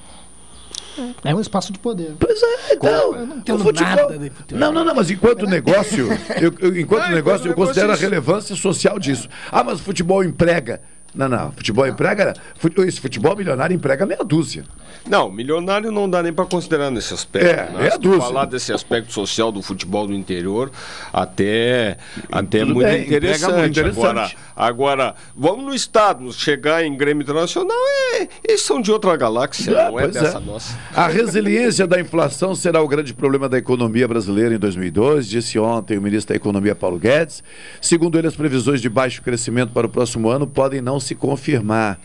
É 1.24 1.34
um 1.36 1.40
espaço 1.42 1.72
de 1.74 1.80
poder. 1.80 2.16
Pois 2.20 2.42
é, 2.42 2.74
então. 2.74 3.16
Eu 3.16 3.26
não 3.26 3.38
entendo 3.38 3.64
futebol- 3.64 3.96
nada 3.96 4.18
de 4.18 4.30
futebol. 4.30 4.60
Não, 4.60 4.72
não, 4.72 4.84
não, 4.86 4.96
mas 4.96 5.10
enquanto 5.12 5.46
negócio, 5.46 6.08
eu, 6.42 6.54
eu- 6.60 6.78
enquanto 6.78 7.04
Ah, 7.04 7.10
negócio, 7.10 7.46
enquanto 7.46 7.46
eu 7.48 7.56
considero 7.56 7.92
a 7.92 7.96
relevância 7.96 8.56
social 8.56 8.98
disso. 9.00 9.28
Ah, 9.52 9.64
mas 9.64 9.80
o 9.80 9.84
futebol 9.84 10.24
emprega. 10.24 10.82
Não, 11.14 11.28
não, 11.28 11.52
futebol 11.52 11.88
emprega. 11.88 12.34
fut- 12.58 12.78
Esse 12.80 13.00
futebol 13.02 13.36
milionário 13.36 13.76
emprega 13.76 14.06
meia 14.06 14.24
dúzia. 14.24 14.64
Não, 15.08 15.32
milionário 15.32 15.92
não 15.92 16.10
dá 16.10 16.22
nem 16.22 16.32
para 16.34 16.46
considerar 16.46 16.92
nesse 16.92 17.14
aspecto. 17.14 17.48
É, 17.48 17.70
né? 17.72 17.88
é 17.88 17.90
tu 17.92 18.00
dúzia. 18.00 18.20
falar 18.22 18.46
desse 18.46 18.72
aspecto 18.74 19.12
social 19.14 19.52
do 19.52 19.62
futebol 19.62 20.06
do 20.06 20.14
interior, 20.14 20.72
até, 21.14 21.98
até 22.32 22.60
Tudo 22.60 22.76
muito 22.76 22.88
bem, 22.88 23.02
emprega 23.04 23.18
interessante. 23.18 23.54
muito 23.58 23.80
interessante. 23.80 24.08
Agora, 24.08 24.32
agora, 24.56 25.16
vamos 25.36 25.66
no 25.66 25.74
estado, 25.74 26.32
chegar 26.34 26.84
em 26.84 26.96
Grêmio 26.96 27.24
Internacional, 27.24 27.76
é, 28.16 28.28
eles 28.48 28.62
são 28.62 28.82
de 28.82 28.92
outra 28.92 29.16
galáxia, 29.16 29.72
É, 29.72 29.90
não 29.90 30.00
é 30.00 30.04
pois 30.04 30.14
dessa 30.14 30.38
é. 30.38 30.42
nossa. 30.42 30.78
A 30.94 31.08
resiliência 31.08 31.88
da 31.88 32.00
inflação 32.00 32.54
será 32.54 32.82
o 32.82 32.88
grande 32.88 33.14
problema 33.14 33.48
da 33.50 33.58
economia 33.58 34.08
brasileira 34.08 34.54
em 34.54 34.60
2002, 34.60 35.28
disse 35.28 35.58
ontem 35.58 35.98
o 35.98 36.02
ministro 36.02 36.30
da 36.34 36.36
Economia 36.36 36.76
Paulo 36.76 36.98
Guedes. 37.00 37.44
Segundo 37.82 38.18
ele, 38.18 38.28
as 38.28 38.36
previsões 38.36 38.82
de 38.82 38.90
baixo 38.90 39.22
crescimento 39.22 39.72
para 39.72 39.88
o 39.88 39.90
próximo 39.90 40.30
ano 40.30 40.46
podem 40.46 40.82
não 40.82 40.99
se 41.00 41.16
confirmar. 41.16 42.00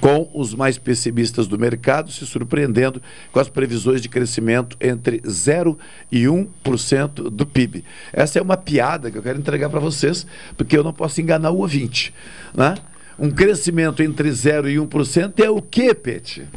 Com 0.00 0.30
os 0.32 0.54
mais 0.54 0.78
pessimistas 0.78 1.46
do 1.46 1.58
mercado 1.58 2.10
se 2.10 2.24
surpreendendo 2.24 3.02
com 3.30 3.38
as 3.38 3.50
previsões 3.50 4.00
de 4.00 4.08
crescimento 4.08 4.76
entre 4.80 5.20
0 5.28 5.78
e 6.10 6.22
1% 6.22 7.28
do 7.28 7.44
PIB. 7.44 7.84
Essa 8.12 8.38
é 8.38 8.42
uma 8.42 8.56
piada 8.56 9.10
que 9.10 9.18
eu 9.18 9.22
quero 9.22 9.38
entregar 9.38 9.68
para 9.68 9.80
vocês, 9.80 10.26
porque 10.56 10.76
eu 10.76 10.82
não 10.82 10.92
posso 10.92 11.20
enganar 11.20 11.50
o 11.50 11.58
ouvinte. 11.58 12.14
Né? 12.54 12.76
Um 13.18 13.30
crescimento 13.30 14.02
entre 14.02 14.30
0 14.32 14.70
e 14.70 14.76
1% 14.76 15.40
é 15.40 15.50
o 15.50 15.60
quê, 15.60 15.92
Pete? 15.92 16.48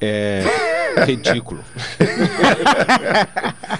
É 0.00 0.42
ridículo. 1.04 1.62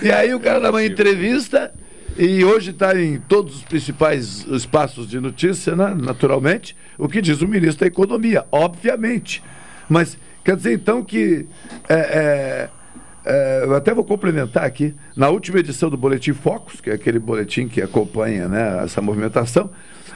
E 0.02 0.10
aí 0.10 0.34
o 0.34 0.40
cara 0.40 0.60
dá 0.60 0.70
uma 0.70 0.84
entrevista 0.84 1.72
e 2.18 2.44
hoje 2.44 2.72
está 2.72 3.00
em 3.00 3.18
todos 3.18 3.58
os 3.58 3.62
principais 3.62 4.44
espaços 4.48 5.08
de 5.08 5.20
notícia, 5.20 5.76
né? 5.76 5.94
naturalmente, 5.96 6.76
o 6.98 7.08
que 7.08 7.22
diz 7.22 7.40
o 7.42 7.46
ministro 7.46 7.80
da 7.80 7.86
Economia, 7.86 8.44
obviamente. 8.50 9.40
Mas 9.88 10.18
quer 10.44 10.56
dizer 10.56 10.72
então 10.72 11.04
que. 11.04 11.46
é, 11.88 11.94
é, 11.94 12.70
é, 13.24 13.64
eu 13.64 13.74
até 13.74 13.94
vou 13.94 14.04
complementar 14.04 14.64
aqui. 14.64 14.94
Na 15.14 15.28
última 15.28 15.60
edição 15.60 15.88
do 15.88 15.96
Boletim 15.96 16.32
Focus, 16.32 16.80
que 16.80 16.90
é 16.90 16.94
aquele 16.94 17.20
boletim 17.20 17.68
que 17.68 17.80
acompanha 17.80 18.48
né, 18.48 18.82
essa 18.82 19.00
movimentação, 19.00 19.70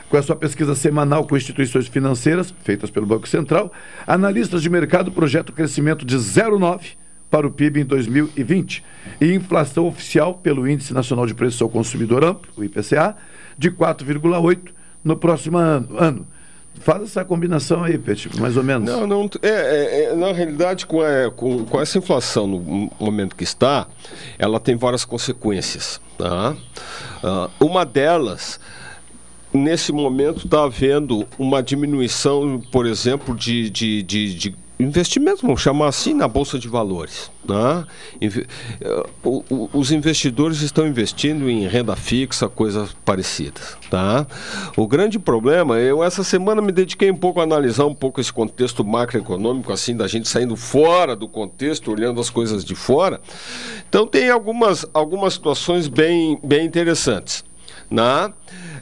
com 0.09 0.17
a 0.17 0.23
sua 0.23 0.35
pesquisa 0.35 0.75
semanal 0.75 1.25
com 1.27 1.37
instituições 1.37 1.87
financeiras, 1.87 2.53
feitas 2.65 2.91
pelo 2.91 3.07
Banco 3.07 3.29
Central, 3.29 3.73
analistas 4.07 4.61
de 4.61 4.69
mercado 4.69 5.13
projetam 5.13 5.55
crescimento 5.55 6.05
de 6.05 6.17
0,9% 6.17 7.02
para 7.33 7.47
o 7.47 7.51
PIB 7.51 7.81
em 7.81 7.85
2020 7.87 8.85
e 9.19 9.33
inflação 9.33 9.87
oficial 9.87 10.35
pelo 10.35 10.69
Índice 10.69 10.93
Nacional 10.93 11.27
de 11.27 11.35
Preços 11.35 11.63
ao 11.63 11.69
Consumidor 11.71 12.23
Amplo, 12.23 12.53
o 12.59 12.63
IPCA, 12.63 13.17
de 13.57 13.71
4,8% 13.71 14.69
no 15.03 15.17
próximo 15.17 15.57
ano. 15.57 15.89
ano. 15.99 16.27
Faz 16.81 17.03
essa 17.03 17.25
combinação 17.25 17.85
aí, 17.85 17.97
Pet, 17.97 18.39
mais 18.39 18.57
ou 18.57 18.63
menos. 18.63 18.87
Não, 18.87 19.07
não. 19.07 19.31
É, 19.41 19.49
é, 19.49 20.05
é, 20.05 20.15
na 20.15 20.31
realidade, 20.33 20.85
com, 20.85 21.03
é, 21.03 21.31
com, 21.31 21.65
com 21.65 21.81
essa 21.81 21.97
inflação 21.97 22.47
no 22.47 22.91
momento 23.01 23.35
que 23.35 23.45
está, 23.45 23.87
ela 24.39 24.61
tem 24.61 24.77
várias 24.77 25.05
consequências. 25.05 26.01
Tá? 26.19 26.55
Ah, 27.23 27.49
uma 27.59 27.85
delas, 27.85 28.61
nesse 29.55 29.91
momento, 29.91 30.45
está 30.45 30.65
havendo 30.65 31.27
uma 31.39 31.63
diminuição, 31.63 32.63
por 32.71 32.87
exemplo, 32.87 33.35
de, 33.35 33.71
de, 33.71 34.03
de, 34.03 34.35
de 34.35 34.62
investimentos, 34.79 35.43
vamos 35.43 35.61
chamar 35.61 35.89
assim, 35.89 36.13
na 36.15 36.27
Bolsa 36.27 36.59
de 36.59 36.69
Valores. 36.69 37.31
Inve- 38.21 38.47
eh, 38.81 39.03
os 39.73 39.93
investidores 39.93 40.61
estão 40.61 40.87
investindo 40.87 41.49
em 41.49 41.67
renda 41.67 41.95
fixa, 41.95 42.49
coisas 42.49 42.95
parecidas. 43.05 43.77
Tá? 43.91 44.27
O 44.77 44.87
grande 44.87 45.19
problema, 45.19 45.79
eu 45.79 46.03
essa 46.03 46.25
semana 46.25 46.61
me 46.63 46.73
dediquei 46.73 47.11
um 47.11 47.17
pouco 47.17 47.41
a 47.41 47.43
analisar 47.43 47.87
um 47.87 47.95
pouco 47.95 48.21
esse 48.21 48.33
contexto 48.33 48.85
macroeconômico, 48.85 49.73
assim, 49.73 49.97
da 49.97 50.07
gente 50.09 50.29
saindo 50.29 50.57
fora 50.57 51.15
do 51.15 51.29
contexto, 51.29 51.91
olhando 51.91 52.21
as 52.21 52.31
coisas 52.31 52.65
de 52.65 52.75
fora. 52.75 53.21
Então 53.89 54.07
tem 54.07 54.31
algumas, 54.31 54.85
algumas 54.93 55.35
situações 55.35 55.89
bem, 55.89 56.39
bem 56.43 56.67
interessantes. 56.67 57.45
Né? 57.93 58.33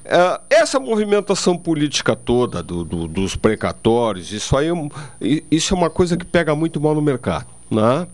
É, 0.05 0.41
essa 0.51 0.78
movimentação 0.78 1.59
política 1.59 2.15
toda 2.15 2.62
do, 2.62 2.85
do, 2.85 3.09
dos 3.09 3.35
precatórios, 3.35 4.32
isso 4.32 4.57
aí 4.57 4.69
é 4.69 5.43
isso 5.51 5.74
é 5.74 5.77
uma 5.77 5.91
coisa 5.91 6.16
que 6.16 6.24
pega 6.24 6.55
muito 6.55 6.81
mal 6.81 6.95
no 6.95 7.03
mercado. 7.03 7.47
Né? 7.70 8.07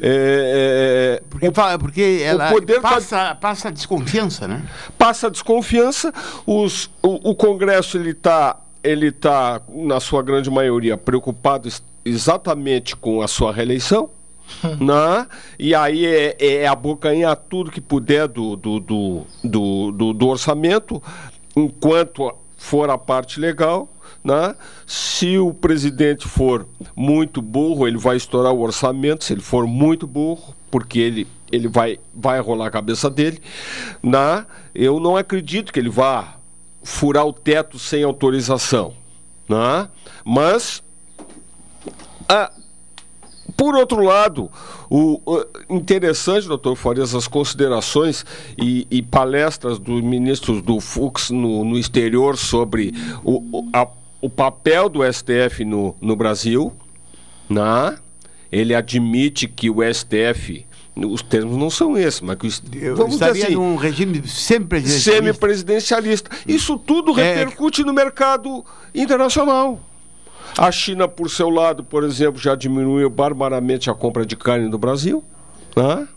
É, 0.00 1.20
é, 1.20 1.22
Porque, 1.28 1.50
porque 1.78 2.22
ela 2.24 2.50
poder 2.50 2.80
tá- 2.80 2.88
passa, 2.88 3.34
passa 3.36 3.70
desconfiança, 3.70 4.48
né? 4.48 4.64
passa 4.98 5.28
a 5.28 5.30
desconfiança. 5.30 6.12
Os, 6.44 6.90
o, 7.02 7.30
o 7.30 7.34
Congresso 7.34 7.98
ele 7.98 8.10
está, 8.10 8.56
ele 8.82 9.12
tá, 9.12 9.60
na 9.68 10.00
sua 10.00 10.22
grande 10.22 10.50
maioria, 10.50 10.96
preocupado 10.96 11.68
exatamente 12.04 12.96
com 12.96 13.22
a 13.22 13.28
sua 13.28 13.52
reeleição. 13.52 14.10
Né? 14.80 15.26
E 15.58 15.74
aí 15.74 16.04
é, 16.06 16.36
é 16.38 16.66
abocanhar 16.66 17.36
tudo 17.36 17.70
que 17.70 17.80
puder 17.80 18.28
do, 18.28 18.56
do, 18.56 18.80
do, 18.80 19.26
do, 19.42 19.92
do- 19.92 20.12
do 20.12 20.28
orçamento, 20.28 21.02
enquanto 21.54 22.32
for 22.56 22.90
a 22.90 22.98
parte 22.98 23.38
legal. 23.40 23.88
Né? 24.22 24.54
Se 24.86 25.38
o 25.38 25.54
presidente 25.54 26.26
for 26.26 26.66
muito 26.96 27.40
burro, 27.40 27.86
ele 27.86 27.96
vai 27.98 28.16
estourar 28.16 28.52
o 28.52 28.60
orçamento. 28.60 29.24
Se 29.24 29.32
ele 29.32 29.40
for 29.40 29.66
muito 29.66 30.04
burro, 30.06 30.54
porque 30.70 30.98
ele, 30.98 31.28
ele 31.52 31.68
vai, 31.68 31.98
vai 32.12 32.40
rolar 32.40 32.66
a 32.66 32.70
cabeça 32.70 33.08
dele. 33.08 33.40
Né? 34.02 34.44
Eu 34.74 34.98
não 34.98 35.16
acredito 35.16 35.72
que 35.72 35.78
ele 35.78 35.88
vá 35.90 36.36
furar 36.82 37.24
o 37.24 37.32
teto 37.32 37.78
sem 37.78 38.02
autorização. 38.02 38.94
Né? 39.48 39.88
Mas 40.24 40.82
ah, 42.28 42.50
por 43.56 43.74
outro 43.74 44.02
lado, 44.02 44.50
o, 44.90 45.20
o- 45.24 45.44
interessante, 45.70 46.46
doutor 46.46 46.76
Farias, 46.76 47.14
as 47.14 47.26
considerações 47.26 48.24
e, 48.58 48.86
e 48.90 49.00
palestras 49.02 49.78
dos 49.78 50.02
ministros 50.02 50.60
do 50.62 50.78
Fux 50.80 51.30
no, 51.30 51.64
no 51.64 51.78
exterior 51.78 52.36
sobre 52.36 52.92
o, 53.24 53.38
o, 53.58 53.68
a- 53.72 53.88
o 54.20 54.28
papel 54.28 54.88
do 54.88 55.00
STF 55.10 55.64
no, 55.64 55.94
no 56.00 56.14
Brasil. 56.16 56.72
Né? 57.48 57.96
Ele 58.50 58.74
admite 58.74 59.46
que 59.48 59.70
o 59.70 59.76
STF, 59.82 60.66
os 60.96 61.22
termos 61.22 61.56
não 61.56 61.70
são 61.70 61.96
esses, 61.96 62.20
mas 62.20 62.36
que 62.36 62.46
o, 62.46 62.96
vamos 62.96 63.12
dizer 63.12 63.24
estaria 63.26 63.44
assim, 63.44 63.54
num 63.54 63.76
regime 63.76 64.26
semi-presidencialista. 64.26 65.10
semi-presidencialista. 65.22 66.30
Isso 66.46 66.78
tudo 66.78 67.18
É. 67.18 67.34
repercute 67.36 67.82
no 67.84 67.92
mercado 67.92 68.64
internacional. 68.94 69.80
A 70.58 70.70
China, 70.72 71.06
por 71.06 71.28
seu 71.30 71.50
lado, 71.50 71.84
por 71.84 72.02
exemplo, 72.04 72.40
já 72.40 72.54
diminuiu 72.54 73.10
barbaramente 73.10 73.90
a 73.90 73.94
compra 73.94 74.24
de 74.24 74.36
carne 74.36 74.68
no 74.68 74.78
Brasil. 74.78 75.22
Né? 75.76 76.08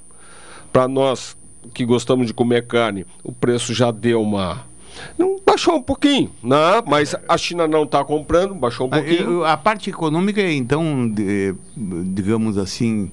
Para 0.72 0.88
nós 0.88 1.36
que 1.74 1.86
gostamos 1.86 2.28
de 2.28 2.34
comer 2.34 2.66
carne, 2.66 3.06
o 3.24 3.32
preço 3.34 3.74
já 3.74 3.92
deu 3.92 4.22
uma. 4.22 4.66
Não, 5.18 5.38
baixou 5.46 5.76
um 5.76 5.82
pouquinho, 5.82 6.32
né? 6.44 6.82
mas 6.88 7.16
a 7.28 7.38
China 7.38 7.68
não 7.68 7.84
está 7.84 8.04
comprando, 8.04 8.56
baixou 8.56 8.88
um 8.88 8.90
A, 8.94 8.98
pouquinho. 8.98 9.44
a 9.46 9.56
parte 9.58 9.90
econômica, 9.90 10.42
então, 10.42 11.08
de- 11.10 11.54
digamos 11.76 12.58
assim, 12.58 13.12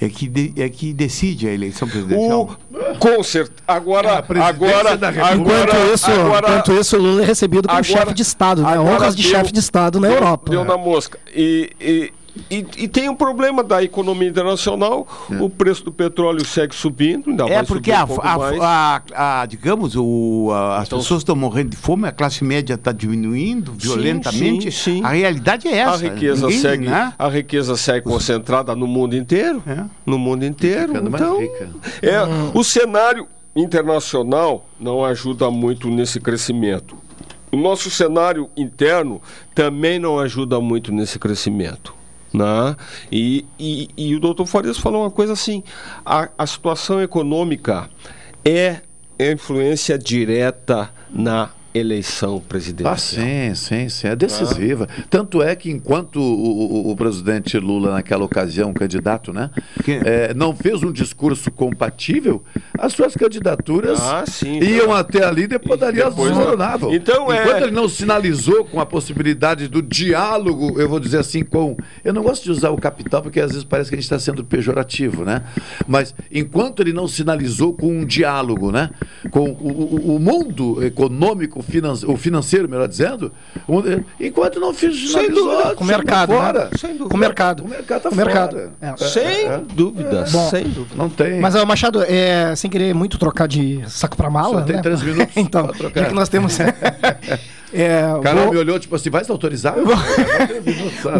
é 0.00 0.08
que, 0.08 0.28
de- 0.28 0.52
é 0.60 0.68
que 0.68 0.92
decide 0.92 1.48
a 1.48 1.52
eleição 1.52 1.88
presidencial. 1.88 2.56
Com 2.98 3.22
certeza. 3.22 3.56
Agora, 3.66 4.22
presidência 4.22 4.54
agora, 4.54 4.92
agora, 4.92 5.34
Enquanto 5.36 5.94
isso, 5.94 6.10
agora, 6.10 6.48
enquanto 6.48 6.72
isso, 6.80 6.96
o 6.96 7.00
Lula 7.00 7.22
é 7.22 7.24
recebido 7.24 7.68
como 7.68 7.78
agora- 7.80 8.00
chefe 8.00 8.14
de 8.14 8.22
Estado, 8.22 8.62
né? 8.62 8.78
Honras 8.78 9.16
de 9.16 9.22
chefe 9.22 9.52
de 9.52 9.58
Estado 9.60 9.98
na 10.00 10.08
deu- 10.08 10.16
Europa. 10.16 10.50
Deu 10.50 10.64
na 10.64 10.76
mosca. 10.76 11.18
E, 11.34 11.70
e, 11.80 12.12
e, 12.50 12.66
e 12.78 12.88
tem 12.88 13.08
um 13.08 13.14
problema 13.14 13.62
da 13.64 13.82
economia 13.82 14.28
internacional. 14.28 15.06
O 15.40 15.48
preço 15.50 15.84
do 15.84 15.92
petróleo 15.92 16.44
segue 16.44 16.74
subindo, 16.74 17.30
ainda 17.30 17.48
É 17.48 17.62
porque 17.62 17.90
a, 17.92 18.04
um 18.04 18.06
pouco 18.06 18.26
a- 18.26 18.38
mais. 18.38 18.60
a- 18.60 19.02
a- 19.14 19.46
digamos, 19.46 19.94
o, 19.96 20.50
a- 20.52 20.78
as 20.78 20.86
Então, 20.86 20.98
pessoas 20.98 21.20
estão 21.20 21.34
morrendo 21.36 21.70
de 21.70 21.76
fome, 21.76 22.06
a 22.06 22.12
classe 22.12 22.44
média 22.44 22.74
está 22.74 22.92
diminuindo 22.92 23.72
violentamente. 23.76 24.70
sim, 24.70 24.96
sim. 24.96 25.04
A 25.04 25.08
realidade 25.10 25.68
é 25.68 25.76
essa. 25.78 25.94
a 26.06 26.10
riqueza 26.10 26.46
Ninguém, 26.46 26.60
segue, 26.60 26.86
né? 26.86 27.12
a 27.18 27.28
riqueza 27.28 27.76
segue 27.76 28.02
concentrada 28.06 28.74
no 28.74 28.86
mundo 28.86 29.16
inteiro, 29.16 29.62
no 30.04 30.18
mundo 30.18 30.44
inteiro. 30.44 30.88
Ficando 30.88 31.10
mais 31.10 31.22
então, 31.24 31.40
rica. 31.40 31.70
é, 32.02 32.18
o 32.54 32.62
cenário 32.62 33.26
internacional 33.54 34.66
não 34.78 35.04
ajuda 35.04 35.50
muito 35.50 35.88
nesse 35.88 36.20
crescimento. 36.20 36.96
O 37.52 37.56
nosso 37.56 37.90
cenário 37.90 38.50
interno 38.56 39.20
também 39.54 39.98
não 39.98 40.18
ajuda 40.18 40.60
muito 40.60 40.92
nesse 40.92 41.18
crescimento. 41.18 41.94
Né? 42.32 42.76
E, 43.10 43.46
e, 43.58 43.88
e 43.96 44.14
o 44.14 44.20
doutor 44.20 44.46
Farias 44.46 44.78
falou 44.78 45.02
uma 45.02 45.10
coisa 45.10 45.32
assim: 45.32 45.62
a, 46.04 46.28
a 46.36 46.46
situação 46.46 47.00
econômica 47.00 47.88
é 48.44 48.82
influência 49.18 49.98
direta 49.98 50.90
na 51.10 51.50
eleição 51.76 52.40
presidencial. 52.40 52.94
Ah, 52.94 52.96
sim, 52.96 53.54
sim, 53.54 53.88
sim. 53.88 54.08
É 54.08 54.16
decisiva. 54.16 54.88
Tanto 55.10 55.42
é 55.42 55.54
que 55.54 55.70
enquanto 55.70 56.16
o, 56.20 56.88
o- 56.88 56.90
o 56.90 56.96
presidente 56.96 57.58
Lula, 57.58 57.92
naquela 57.92 58.24
ocasião, 58.24 58.72
candidato, 58.72 59.32
né? 59.32 59.50
eh, 59.86 60.32
não 60.34 60.54
fez 60.54 60.82
um 60.82 60.92
discurso 60.92 61.50
compatível, 61.50 62.42
as 62.78 62.92
suas 62.92 63.14
candidaturas 63.14 64.00
Ah, 64.00 64.24
sim, 64.26 64.58
iam 64.60 64.84
então. 64.86 64.92
até 64.94 65.24
ali 65.24 65.42
e 65.42 65.46
depois 65.46 65.78
dali 65.78 66.00
elas 66.00 66.14
desmoronavam. 66.14 66.92
Então, 66.94 67.32
é- 67.32 67.42
enquanto 67.42 67.62
ele 67.62 67.72
não 67.72 67.88
sinalizou 67.88 68.64
com 68.64 68.80
a 68.80 68.86
possibilidade 68.86 69.68
do 69.68 69.80
diálogo, 69.82 70.80
eu 70.80 70.88
vou 70.88 70.98
dizer 71.00 71.18
assim, 71.18 71.42
com. 71.44 71.76
Eu 72.04 72.12
não 72.12 72.22
gosto 72.22 72.44
de 72.44 72.50
usar 72.50 72.70
o 72.70 72.76
capital 72.76 73.22
porque 73.22 73.40
às 73.40 73.50
vezes 73.50 73.64
parece 73.64 73.90
que 73.90 73.94
a 73.94 73.98
gente 73.98 74.04
está 74.04 74.18
sendo 74.18 74.44
pejorativo, 74.44 75.24
né? 75.24 75.42
Mas 75.86 76.14
enquanto 76.32 76.80
ele 76.80 76.92
não 76.92 77.06
sinalizou 77.08 77.72
com 77.72 77.88
um 78.00 78.04
diálogo, 78.04 78.70
né? 78.70 78.90
Com 79.30 79.50
o, 79.50 79.68
o- 79.68 80.16
o 80.16 80.18
mundo 80.18 80.82
econômico, 80.84 81.62
finan 81.66 81.92
o 82.06 82.16
financeiro, 82.16 82.68
melhor 82.68 82.88
dizendo, 82.88 83.32
enquanto 84.20 84.60
não 84.60 84.72
fiz. 84.72 85.12
Com 85.76 85.84
o 85.84 85.86
mercado, 85.86 86.32
né? 86.32 86.70
Sem 86.78 86.90
dúvida. 86.90 87.08
Com 87.10 87.16
o 87.16 87.20
mercado. 87.20 87.64
O 87.64 87.68
mercado 87.68 88.02
tá 88.02 88.08
o 88.08 88.14
mercado. 88.14 88.52
fora. 88.52 88.72
É. 88.80 88.96
Sem 88.96 89.64
dúvida, 89.74 90.24
Bom, 90.30 90.50
sem 90.50 90.64
dúvida. 90.64 90.94
Não 90.96 91.08
tem. 91.08 91.40
Mas, 91.40 91.54
ó, 91.54 91.64
Machado, 91.64 92.02
é, 92.02 92.54
sem 92.56 92.70
querer 92.70 92.94
muito 92.94 93.18
trocar 93.18 93.46
de 93.48 93.82
saco 93.88 94.16
pra 94.16 94.30
mala. 94.30 94.60
Só 94.60 94.66
tem 94.66 94.76
né? 94.76 94.82
três 94.82 95.02
minutos 95.02 95.34
então, 95.36 95.70
já 95.94 96.04
que 96.04 96.14
nós 96.14 96.28
temos. 96.28 96.56
é, 97.72 98.14
O 98.14 98.20
cara 98.20 98.42
vou- 98.42 98.52
me 98.52 98.58
olhou 98.58 98.78
tipo 98.78 98.94
assim, 98.94 99.10
vai 99.10 99.24
se 99.24 99.30
autorizar? 99.30 99.74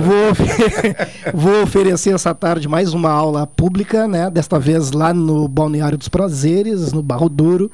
Vou, 0.01 0.31
ofe- 0.31 0.97
vou 1.35 1.63
oferecer 1.63 2.15
essa 2.15 2.35
tarde 2.35 2.69
mais 2.69 2.93
uma 2.95 3.11
aula 3.11 3.47
pública, 3.47 4.07
né? 4.09 4.31
Desta 4.31 4.59
vez 4.59 4.93
lá 4.93 5.13
no 5.13 5.49
Balneário 5.49 5.99
dos 5.99 6.09
Prazeres, 6.09 6.93
no 6.93 7.03
Barro 7.03 7.29
Duro. 7.29 7.71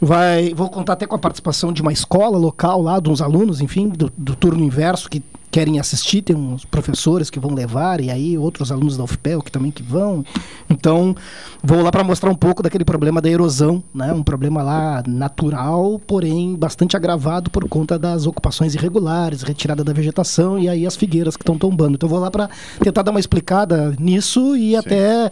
Vai, 0.00 0.52
vou 0.54 0.68
contar 0.68 0.94
até 0.94 1.06
com 1.06 1.14
a 1.14 1.18
participação 1.18 1.72
de 1.72 1.82
uma 1.82 1.92
escola 1.92 2.38
local 2.38 2.80
lá, 2.82 2.98
de 3.00 3.08
uns 3.10 3.20
alunos, 3.20 3.60
enfim, 3.60 3.88
do, 3.88 4.10
do 4.16 4.34
turno 4.34 4.62
inverso 4.64 5.08
que 5.08 5.22
querem 5.52 5.78
assistir, 5.78 6.22
tem 6.22 6.34
uns 6.34 6.64
professores 6.64 7.28
que 7.28 7.38
vão 7.38 7.52
levar 7.52 8.00
e 8.00 8.10
aí 8.10 8.38
outros 8.38 8.72
alunos 8.72 8.96
da 8.96 9.04
UFPEL 9.04 9.42
que 9.42 9.52
também 9.52 9.70
que 9.70 9.82
vão. 9.82 10.24
Então, 10.68 11.14
vou 11.62 11.82
lá 11.82 11.92
para 11.92 12.02
mostrar 12.02 12.30
um 12.30 12.34
pouco 12.34 12.62
daquele 12.62 12.86
problema 12.86 13.20
da 13.20 13.28
erosão, 13.28 13.84
né? 13.94 14.14
Um 14.14 14.22
problema 14.22 14.62
lá 14.62 15.02
natural, 15.06 16.00
porém 16.06 16.56
bastante 16.56 16.96
agravado 16.96 17.50
por 17.50 17.68
conta 17.68 17.98
das 17.98 18.26
ocupações 18.26 18.74
irregulares, 18.74 19.42
retirada 19.42 19.84
da 19.84 19.92
vegetação 19.92 20.58
e 20.58 20.70
aí 20.70 20.86
as 20.86 20.96
figueiras 20.96 21.36
que 21.36 21.42
estão 21.42 21.58
tombando. 21.58 21.96
Então, 21.96 22.08
vou 22.08 22.18
lá 22.18 22.30
para 22.30 22.48
tentar 22.82 23.02
dar 23.02 23.10
uma 23.10 23.20
explicada 23.20 23.94
nisso 24.00 24.56
e 24.56 24.74
até 24.74 25.30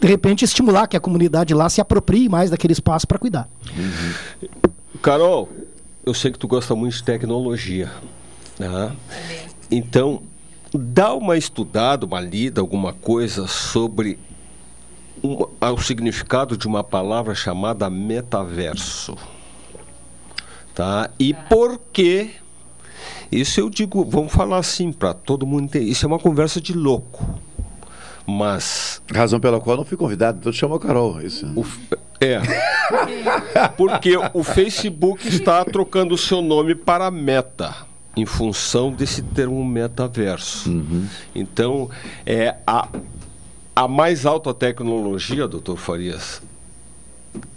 de 0.00 0.08
repente 0.08 0.44
estimular 0.44 0.88
que 0.88 0.96
a 0.96 1.00
comunidade 1.00 1.54
lá 1.54 1.68
se 1.68 1.80
aproprie 1.80 2.28
mais 2.28 2.50
daquele 2.50 2.72
espaço 2.72 3.06
para 3.06 3.16
cuidar. 3.16 3.48
Carol, 5.00 5.48
eu 6.04 6.12
sei 6.12 6.32
que 6.32 6.38
tu 6.38 6.48
gosta 6.48 6.74
muito 6.74 6.96
de 6.96 7.04
tecnologia. 7.04 7.88
Né? 8.58 8.92
Então, 9.72 10.22
dá 10.72 11.14
uma 11.14 11.36
estudada, 11.36 12.04
uma 12.06 12.20
lida, 12.20 12.60
alguma 12.60 12.92
coisa 12.92 13.46
sobre 13.46 14.18
um- 15.24 15.46
ah, 15.60 15.72
o 15.72 15.78
significado 15.80 16.56
de 16.56 16.66
uma 16.66 16.84
palavra 16.84 17.34
chamada 17.34 17.88
metaverso. 17.88 19.16
Tá? 20.74 21.10
E 21.18 21.32
por 21.34 21.80
que 21.92 22.30
isso 23.30 23.58
eu 23.60 23.70
digo, 23.70 24.04
vamos 24.04 24.32
falar 24.32 24.58
assim 24.58 24.92
para 24.92 25.14
todo 25.14 25.46
mundo 25.46 25.64
entender. 25.64 25.86
Isso 25.86 26.04
é 26.04 26.08
uma 26.08 26.18
conversa 26.18 26.60
de 26.60 26.72
louco. 26.74 27.40
Mas 28.26 29.02
Razão 29.12 29.40
pela 29.40 29.58
qual 29.60 29.74
eu 29.74 29.78
não 29.78 29.84
fui 29.84 29.96
convidado, 29.96 30.38
então 30.38 30.52
chamou 30.52 30.76
a 30.76 30.80
Carol. 30.80 31.20
Isso. 31.20 31.46
é. 32.20 32.40
Porque 33.76 34.16
o 34.32 34.44
Facebook 34.44 35.26
está 35.26 35.64
trocando 35.64 36.14
o 36.14 36.18
seu 36.18 36.40
nome 36.40 36.74
para 36.74 37.10
Meta, 37.10 37.74
em 38.16 38.26
função 38.26 38.92
desse 38.92 39.22
termo 39.22 39.64
metaverso. 39.64 40.70
Então, 41.34 41.88
é 42.26 42.56
a, 42.66 42.88
a 43.74 43.88
mais 43.88 44.26
alta 44.26 44.52
tecnologia, 44.52 45.48
doutor 45.48 45.76
Farias, 45.78 46.42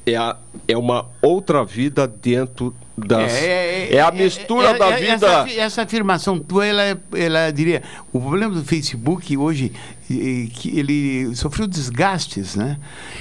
é, 0.05 0.15
a, 0.15 0.37
é 0.67 0.77
uma 0.77 1.07
outra 1.21 1.65
vida 1.65 2.07
dentro 2.07 2.73
das. 2.97 3.33
É, 3.33 3.99
a 3.99 4.09
mistura 4.11 4.69
é- 4.69 4.77
da 4.77 4.89
é- 4.91 4.97
vida. 4.97 5.27
Essa, 5.27 5.51
essa 5.51 5.81
afirmação 5.81 6.39
tua, 6.39 6.65
ela, 6.65 6.81
é- 6.83 6.97
ela 7.15 7.51
diria. 7.51 7.83
O 8.13 8.21
problema 8.21 8.53
do 8.55 8.63
Facebook 8.63 9.35
hoje 9.35 9.73
que 10.07 10.77
ele 10.77 11.35
sofreu 11.35 11.67
desgastes, 11.67 12.55
né? 12.55 12.77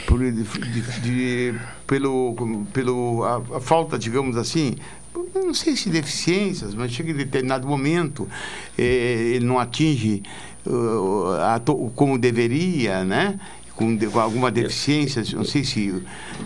Por, 0.07 0.21
de, 0.21 0.31
de- 0.45 1.01
de- 1.01 1.55
pelo, 1.87 2.65
pelo 2.73 3.25
a, 3.25 3.57
a 3.57 3.61
falta, 3.61 3.99
digamos 3.99 4.37
assim, 4.37 4.77
eu 5.15 5.45
não 5.47 5.55
sei 5.55 5.77
se 5.77 5.89
deficiências, 5.89 6.75
mas 6.75 6.91
chega 6.93 7.11
em 7.11 7.15
determinado 7.15 7.67
momento, 7.67 8.29
eh, 8.79 9.33
ele 9.35 9.45
não 9.45 9.59
atinge 9.59 10.23
uh, 10.67 11.33
a 11.43 11.59
to- 11.59 11.93
como 11.95 12.19
deveria, 12.19 13.05
né? 13.05 13.39
Com, 13.77 13.97
de- 13.97 14.07
com 14.07 14.21
alguma 14.21 14.53
deficiência, 14.53 15.21
não 15.35 15.45
sei 15.45 15.65
se, 15.65 15.93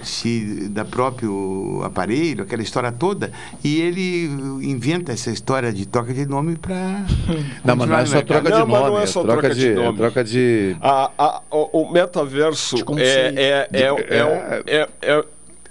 se 0.03 0.67
da 0.71 0.83
próprio 0.83 1.83
aparelho, 1.85 2.43
aquela 2.43 2.63
história 2.63 2.91
toda, 2.91 3.31
e 3.63 3.83
ele 3.83 4.25
inventa 4.67 5.13
essa 5.13 5.31
história 5.31 5.71
de 5.71 5.85
troca 5.87 6.15
de 6.15 6.25
nome 6.25 6.57
para. 6.57 7.05
Não, 7.63 7.77
mas 7.77 7.87
não 7.89 7.99
é 7.99 8.07
só 8.07 8.23
troca 8.23 8.51
de 8.51 8.59
Não, 8.59 8.67
nome, 8.67 8.89
não 8.89 8.99
é 8.99 9.03
é 9.03 9.07
só 9.07 9.23
troca 9.23 9.41
troca 9.43 9.55
de 9.55 9.61
de, 9.61 9.75
nome. 9.75 9.99
troca 9.99 10.25
de 10.25 10.77
A- 10.81 11.11
a- 11.19 11.43
o, 11.51 11.93
metaverso 11.93 12.83
conceito. 12.83 13.39
é, 13.39 13.43
é, 13.43 13.69
é, 13.73 13.95
De- 13.95 14.15
é, 14.15 14.25
um- 14.25 14.29
é, 14.67 14.89
é, 15.03 15.25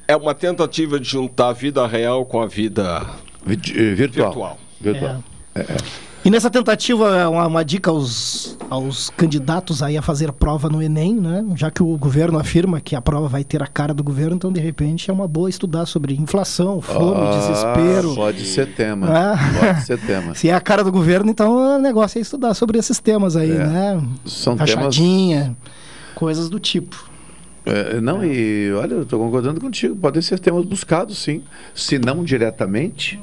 é 0.08 0.16
uma 0.16 0.34
tentativa 0.34 1.00
de 1.00 1.08
juntar 1.08 1.50
a 1.50 1.54
vida 1.54 1.86
real 1.86 2.26
com 2.26 2.42
a 2.42 2.48
vida 2.48 3.06
virtual. 3.46 4.58
virtual. 4.80 5.24
E 6.26 6.30
nessa 6.30 6.50
tentativa, 6.50 7.30
uma, 7.30 7.48
uma 7.48 7.64
dica 7.64 7.90
aos, 7.90 8.58
aos 8.70 9.10
candidatos 9.12 9.82
aí 9.82 9.98
a 9.98 10.02
fazer 10.02 10.30
prova 10.34 10.68
no 10.68 10.82
Enem, 10.84 11.14
né? 11.16 11.46
Já 11.56 11.72
que 11.72 11.82
o 11.82 11.98
governo 11.98 12.38
afirma 12.38 12.82
que 12.82 12.96
a 12.98 13.02
prova 13.02 13.30
vai 13.30 13.46
ter 13.46 13.64
a 13.64 13.68
cara 13.68 13.94
do 13.94 14.04
governo, 14.04 14.36
então 14.36 14.52
de 14.52 14.60
repente 14.60 15.10
é 15.10 15.14
uma 15.14 15.28
boa 15.28 15.50
estudar 15.50 15.86
sobre 15.86 16.14
inflação, 16.16 16.82
fome, 16.82 17.16
Ah, 17.22 17.38
desespero. 17.40 18.16
Pode 18.16 18.46
ser 18.46 18.68
tema. 18.74 19.08
Ah. 19.10 19.38
Pode 19.60 19.86
ser 19.86 19.98
tema. 20.00 20.36
Se 20.36 20.50
é 20.50 20.54
a 20.54 20.60
cara 20.60 20.84
do 20.84 20.92
governo, 20.92 21.32
então 21.32 21.78
o 21.78 21.80
negócio 21.80 22.18
é 22.20 22.22
estudar 22.22 22.54
sobre 22.56 22.78
esses 22.78 23.00
temas 23.00 23.38
aí, 23.38 23.52
É. 23.52 23.66
né? 23.66 24.04
São 24.26 24.58
temas- 24.58 24.98
coisas 26.14 26.50
do 26.50 26.60
tipo. 26.60 27.07
É, 27.68 28.02
não, 28.02 28.24
e 28.24 28.72
olha, 28.74 28.94
eu 28.96 29.02
estou 29.04 29.20
concordando 29.20 29.60
contigo. 29.62 29.96
Podem 29.96 30.22
ser 30.22 30.40
temas 30.40 30.66
buscados, 30.66 31.18
sim. 31.18 31.44
Se 31.76 32.00
não 32.00 32.24
diretamente, 32.24 33.20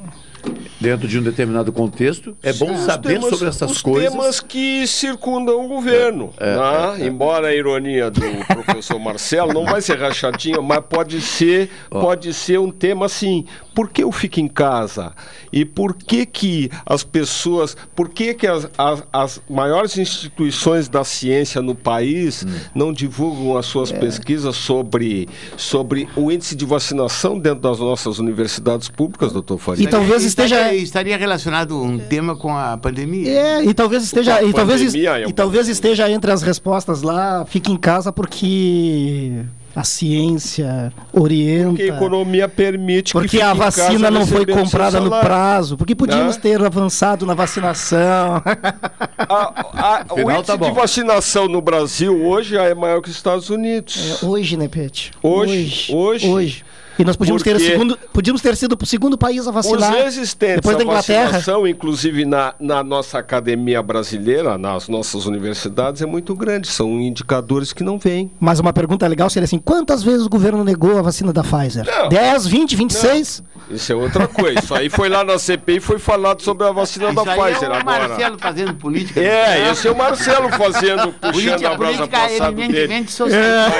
dentro 0.79 1.07
de 1.07 1.17
um 1.17 1.23
determinado 1.23 1.71
contexto, 1.73 2.37
é 2.43 2.53
bom 2.53 2.73
Os 2.73 2.81
saber 2.81 3.09
temas- 3.15 3.29
sobre 3.29 3.47
essas 3.47 3.71
os 3.71 3.81
coisas. 3.81 4.11
temas 4.11 4.39
que 4.39 4.85
circundam 4.85 5.65
o 5.65 5.67
governo. 5.67 6.31
É, 6.37 6.55
né? 6.55 6.61
é, 6.99 7.01
é. 7.03 7.07
Embora 7.07 7.47
a 7.47 7.55
ironia 7.55 8.11
do 8.11 8.21
professor 8.45 8.99
Marcelo 8.99 9.53
não 9.53 9.65
vai 9.65 9.81
ser 9.81 9.97
rachadinha, 9.97 10.61
mas 10.61 10.79
pode 10.87 11.19
ser, 11.21 11.69
pode 11.89 12.33
ser 12.33 12.59
um 12.59 12.69
tema 12.69 13.05
assim. 13.07 13.45
Por 13.75 13.89
que 13.89 14.03
eu 14.03 14.11
fico 14.11 14.39
em 14.39 14.47
casa? 14.47 15.13
E 15.51 15.65
por 15.65 15.93
que 15.93 16.25
que 16.25 16.71
as 16.85 17.03
pessoas, 17.03 17.75
por 17.95 18.07
que 18.09 18.33
que 18.33 18.47
as, 18.47 18.67
as, 18.77 19.03
as 19.11 19.41
maiores 19.49 19.97
instituições 19.97 20.87
da 20.87 21.03
ciência 21.03 21.61
no 21.61 21.75
país 21.75 22.43
Hum. 22.47 22.51
não 22.73 22.93
divulgam 22.93 23.57
as 23.57 23.65
É. 23.67 23.69
suas 23.69 23.91
pesquisas 23.91 24.55
sobre, 24.55 25.27
sobre 25.57 26.07
o 26.15 26.31
índice 26.31 26.55
de 26.55 26.65
vacinação 26.65 27.37
dentro 27.37 27.59
das 27.59 27.79
nossas 27.79 28.17
universidades 28.19 28.87
públicas, 28.87 29.33
doutor 29.33 29.57
Faria? 29.57 29.83
estaria, 30.23 30.73
estaria 30.75 31.17
relacionado 31.17 31.81
um 31.81 31.99
tema 31.99 32.35
com 32.35 32.55
a 32.55 32.77
pandemia. 32.77 33.29
É, 33.29 33.63
e 33.65 33.73
talvez 33.73 34.03
esteja, 34.03 34.41
e 34.41 34.53
talvez, 34.53 34.95
é 34.95 35.25
um 35.25 35.29
e 35.29 35.33
talvez 35.33 35.67
esteja 35.67 36.09
entre 36.09 36.31
as 36.31 36.41
respostas 36.41 37.01
lá, 37.01 37.45
fique 37.45 37.71
em 37.71 37.77
casa 37.77 38.11
porque 38.11 39.43
a 39.75 39.83
ciência 39.83 40.93
orienta. 41.11 41.69
Porque 41.69 41.83
a 41.83 41.95
economia 41.95 42.47
permite 42.47 43.13
que 43.13 43.19
Porque 43.19 43.41
a 43.41 43.53
vacina 43.53 44.09
não 44.09 44.25
foi 44.25 44.45
comprada 44.45 44.99
no 44.99 45.09
prazo. 45.09 45.75
Porque 45.77 45.93
podíamos 45.93 46.35
Né? 46.37 46.41
ter 46.41 46.63
avançado 46.63 47.25
na 47.25 47.33
vacinação. 47.33 48.41
A- 49.17 50.05
o 50.11 50.15
Final 50.15 50.37
índice 50.39 50.45
tá 50.45 50.55
de 50.55 50.71
vacinação 50.71 51.47
no 51.47 51.61
Brasil 51.61 52.25
hoje 52.25 52.51
já 52.55 52.63
é 52.63 52.73
maior 52.73 53.01
que 53.01 53.09
os 53.09 53.15
Estados 53.15 53.49
Unidos. 53.49 54.21
É, 54.21 54.25
hoje, 54.25 54.55
né, 54.57 54.67
Pet? 54.67 55.11
Hoje, 55.21 55.93
hoje. 55.93 56.27
Hoje. 56.27 56.65
E 56.97 57.03
nós 57.03 57.15
podíamos 57.15 57.43
ter, 57.43 57.59
segundo, 57.59 57.97
podíamos 58.13 58.41
ter 58.41 58.55
sido 58.55 58.77
o 58.81 58.85
segundo 58.85 59.17
país 59.17 59.47
a 59.47 59.51
vacinar. 59.51 59.91
Os 59.91 59.97
resistentes 60.03 60.55
depois 60.57 60.77
da 60.77 60.83
Inglaterra. 60.83 61.23
vacinação, 61.25 61.67
inclusive 61.67 62.23
na, 62.25 62.53
na 62.59 62.83
nossa 62.83 63.19
academia 63.19 63.81
brasileira, 63.81 64.57
nas 64.57 64.87
nossas 64.87 65.25
universidades, 65.25 66.01
é 66.01 66.05
muito 66.05 66.33
grande. 66.35 66.67
São 66.67 66.99
indicadores 67.01 67.73
que 67.73 67.83
não 67.83 67.97
vêm. 67.97 68.31
Mas 68.39 68.59
uma 68.59 68.71
pergunta 68.71 69.05
legal 69.07 69.29
seria 69.29 69.45
assim: 69.45 69.57
quantas 69.59 70.03
vezes 70.03 70.25
o 70.25 70.29
governo 70.29 70.63
negou 70.63 70.97
a 70.97 71.01
vacina 71.01 71.33
da 71.33 71.43
Pfizer? 71.43 71.85
Não. 71.85 72.09
10, 72.09 72.47
20, 72.47 72.75
26? 72.75 73.43
Isso 73.71 73.91
é 73.91 73.95
outra 73.95 74.27
coisa. 74.27 74.59
Isso 74.59 74.73
aí 74.75 74.89
foi 74.89 75.09
lá 75.09 75.23
na 75.23 75.37
CPI 75.37 75.77
e 75.77 75.79
foi 75.79 75.99
falado 75.99 76.41
sobre 76.41 76.67
a 76.67 76.71
vacina 76.71 77.11
da 77.13 77.21
Isso 77.23 77.29
aí 77.31 77.39
Pfizer 77.53 77.69
é 77.69 77.71
o 77.71 77.75
agora. 77.75 78.07
Marcelo 78.07 78.37
fazendo 78.39 78.73
política. 78.75 79.19
É, 79.19 79.69
esse 79.71 79.87
é 79.87 79.91
o 79.91 79.97
Marcelo 79.97 80.49
fazendo, 80.49 81.11
puxando 81.13 81.33
Política- 81.33 81.69
a 81.69 81.75
brasa 81.77 81.97
política 81.97 82.17
passada 82.19 82.51
dele. 82.51 83.07
social. 83.09 83.71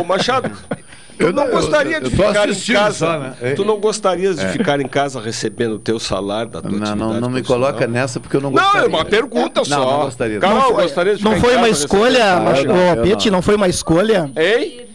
Ô 0.00 0.04
Machado, 0.04 0.50
tu 1.18 1.32
não, 1.32 1.44
não- 1.44 1.50
gostaria 1.50 1.96
eu- 1.96 2.00
de 2.00 2.06
eu 2.06 2.10
ficar 2.10 2.48
em 2.48 2.54
casa? 2.74 3.18
né? 3.18 3.52
Tu 3.54 3.64
não 3.64 3.78
gostarias 3.78 4.36
de 4.36 4.46
ficar 4.48 4.80
em 4.80 4.86
casa 4.88 5.20
recebendo 5.20 5.74
o 5.74 5.78
teu 5.78 5.98
salário 5.98 6.50
da 6.50 6.60
tua 6.60 6.70
Não, 6.70 6.78
atividade 6.78 6.98
não, 7.14 7.20
não 7.20 7.30
me 7.30 7.42
coloca 7.42 7.86
nessa 7.86 8.20
porque 8.20 8.36
eu 8.36 8.40
não 8.40 8.50
Não, 8.50 8.62
gostaria. 8.62 8.86
é 8.86 8.88
uma 8.88 9.04
pergunta 9.04 9.64
só. 9.64 9.78
Não, 9.78 9.90
não 9.90 10.04
gostaria. 10.04 10.38
Carol, 10.40 10.56
Não 10.56 10.74
foi- 10.74 10.82
gostaria 10.84 11.16
de 11.16 11.24
Não 11.24 11.40
foi 11.40 11.54
em 11.54 11.56
uma 11.56 11.68
escolha, 11.68 12.24
Peti, 13.02 13.30
não 13.30 13.42
foi 13.42 13.54
uma 13.56 13.68
escolha? 13.68 14.30
Hein? 14.36 14.86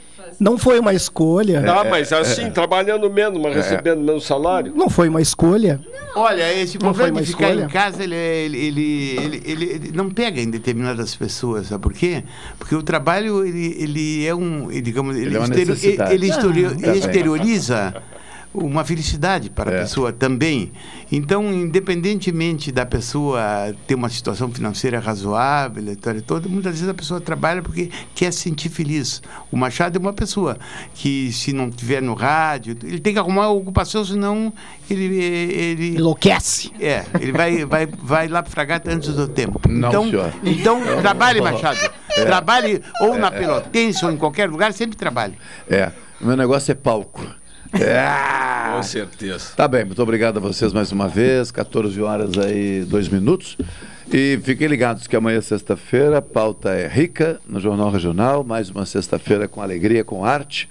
Não 0.41 0.57
foi 0.57 0.79
uma 0.79 0.91
escolha. 0.91 1.63
Ah, 1.71 1.83
mas 1.83 2.11
assim, 2.11 2.49
trabalhando 2.49 3.07
menos, 3.11 3.39
mas 3.39 3.55
recebendo 3.55 4.01
menos 4.01 4.25
salário? 4.25 4.73
Não 4.75 4.89
foi 4.89 5.07
uma 5.07 5.21
escolha. 5.21 5.79
Olha, 6.15 6.51
esse 6.59 6.79
problema 6.79 7.21
de 7.21 7.27
ficar 7.27 7.49
escolha? 7.49 7.65
em 7.65 7.69
casa, 7.69 8.03
ele, 8.03 8.15
é- 8.15 8.45
ele, 8.45 8.57
ele, 8.57 9.17
ele, 9.21 9.41
ele- 9.45 9.65
ele 9.75 9.91
não 9.93 10.09
pega 10.09 10.41
em 10.41 10.49
determinadas 10.49 11.15
pessoas, 11.15 11.67
sabe 11.67 11.83
por 11.83 11.93
quê? 11.93 12.23
Porque 12.57 12.73
o 12.75 12.81
trabalho, 12.81 13.45
ele, 13.45 13.75
ele 13.79 14.25
é 14.25 14.33
um, 14.33 14.71
ele, 14.71 14.81
digamos, 14.81 15.15
ele, 15.15 15.27
Ele 15.27 15.35
é 15.35 15.39
uma 15.39 15.45
exterior- 15.45 15.75
necessidade. 15.75 16.13
ele 16.15 16.27
exterior- 16.27 16.71
Ah, 16.75 16.81
também. 16.81 16.97
exterioriza 16.97 18.03
uma 18.53 18.83
felicidade 18.83 19.49
para 19.49 19.71
É. 19.71 19.77
a 19.77 19.81
pessoa 19.81 20.11
também. 20.11 20.71
Então, 21.11 21.53
independentemente 21.53 22.71
da 22.71 22.85
pessoa 22.85 23.41
ter 23.87 23.95
uma 23.95 24.09
situação 24.09 24.51
financeira 24.51 24.99
razoável, 24.99 25.83
a 25.87 25.91
história 25.91 26.21
toda, 26.21 26.49
muitas 26.49 26.73
vezes 26.73 26.89
a 26.89 26.93
pessoa 26.93 27.21
trabalha 27.21 27.61
porque 27.61 27.89
quer 28.13 28.31
se 28.33 28.39
sentir 28.41 28.69
feliz. 28.69 29.21
O 29.51 29.57
Machado 29.57 29.97
é 29.97 29.99
uma 29.99 30.13
pessoa 30.13 30.57
que, 30.93 31.31
se 31.31 31.53
não 31.53 31.69
tiver 31.69 32.01
no 32.01 32.13
rádio, 32.13 32.77
ele 32.83 32.99
tem 32.99 33.13
que 33.13 33.19
arrumar 33.19 33.49
uma 33.49 33.59
ocupação, 33.59 34.03
senão 34.03 34.53
ele... 34.89 35.05
ele 35.23 35.95
Enlouquece. 35.95 36.71
É, 36.79 37.05
ele 37.19 37.31
vai, 37.31 37.65
vai, 37.65 37.85
vai 37.87 38.27
lá 38.27 38.41
para 38.43 38.51
fragata 38.51 38.91
antes 38.91 39.13
do 39.13 39.27
tempo. 39.27 39.59
Não, 39.69 39.89
então, 39.89 40.03
senhor. 40.09 40.33
então 40.43 40.81
trabalhe, 41.01 41.41
Machado. 41.41 41.79
É. 42.13 42.25
Trabalhe 42.25 42.81
ou 42.99 43.17
na 43.17 43.27
É, 43.27 43.35
é. 43.35 43.39
Pelotense 43.39 44.03
ou 44.03 44.11
em 44.11 44.17
qualquer 44.17 44.49
lugar, 44.49 44.73
sempre 44.73 44.97
trabalhe. 44.97 45.33
É, 45.69 45.93
o 46.19 46.25
meu 46.25 46.35
negócio 46.35 46.69
é 46.69 46.75
palco. 46.75 47.25
É. 47.73 48.71
Com 48.75 48.83
certeza. 48.83 49.51
Tá 49.55 49.67
bem, 49.67 49.85
muito 49.85 50.01
obrigado 50.01 50.37
a 50.37 50.39
vocês 50.39 50.71
mais 50.73 50.91
uma 50.91 51.07
vez. 51.07 51.51
14 51.51 52.01
horas 52.01 52.37
aí, 52.37 52.83
dois 52.85 53.07
minutos. 53.09 53.57
E 54.13 54.39
fiquem 54.43 54.67
ligados 54.67 55.07
que 55.07 55.15
amanhã, 55.15 55.39
sexta-feira, 55.41 56.17
a 56.17 56.21
pauta 56.21 56.69
é 56.71 56.87
rica 56.87 57.39
no 57.47 57.59
Jornal 57.59 57.89
Regional. 57.89 58.43
Mais 58.43 58.69
uma 58.69 58.85
sexta-feira 58.85 59.47
com 59.47 59.61
alegria, 59.61 60.03
com 60.03 60.25
arte, 60.25 60.69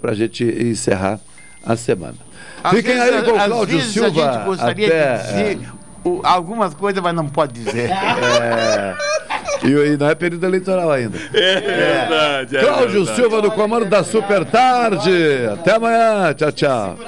para 0.00 0.12
a 0.12 0.14
gente 0.14 0.44
encerrar 0.44 1.18
a 1.64 1.76
semana. 1.76 2.14
Às 2.62 2.72
Fiquem 2.76 2.94
vezes, 2.96 3.14
aí 3.14 3.22
com 3.24 3.30
o 3.30 3.44
Cláudio 3.44 3.80
Silva. 3.82 4.08
A 4.08 4.32
gente 4.34 4.44
gostaria 4.44 4.86
até, 4.86 5.16
de 5.16 5.22
dizer 5.26 5.68
o- 6.04 6.20
algumas 6.24 6.72
coisas, 6.74 7.02
mas 7.02 7.14
não 7.14 7.26
pode 7.28 7.52
dizer. 7.52 7.90
É, 7.90 8.94
e, 9.62 9.68
e 9.68 9.96
não 9.96 10.08
é 10.08 10.14
período 10.14 10.44
eleitoral 10.46 10.90
ainda. 10.90 11.18
É 11.32 11.60
verdade. 11.60 12.56
é 12.56 12.60
Cláudio 12.60 13.04
verdade. 13.04 13.16
Silva 13.16 13.42
no 13.42 13.50
comando 13.50 13.84
da 13.86 14.02
Super 14.02 14.44
Tarde. 14.44 15.10
Até 15.52 15.74
amanhã. 15.74 16.32
Tchau, 16.34 16.52
tchau. 16.52 16.98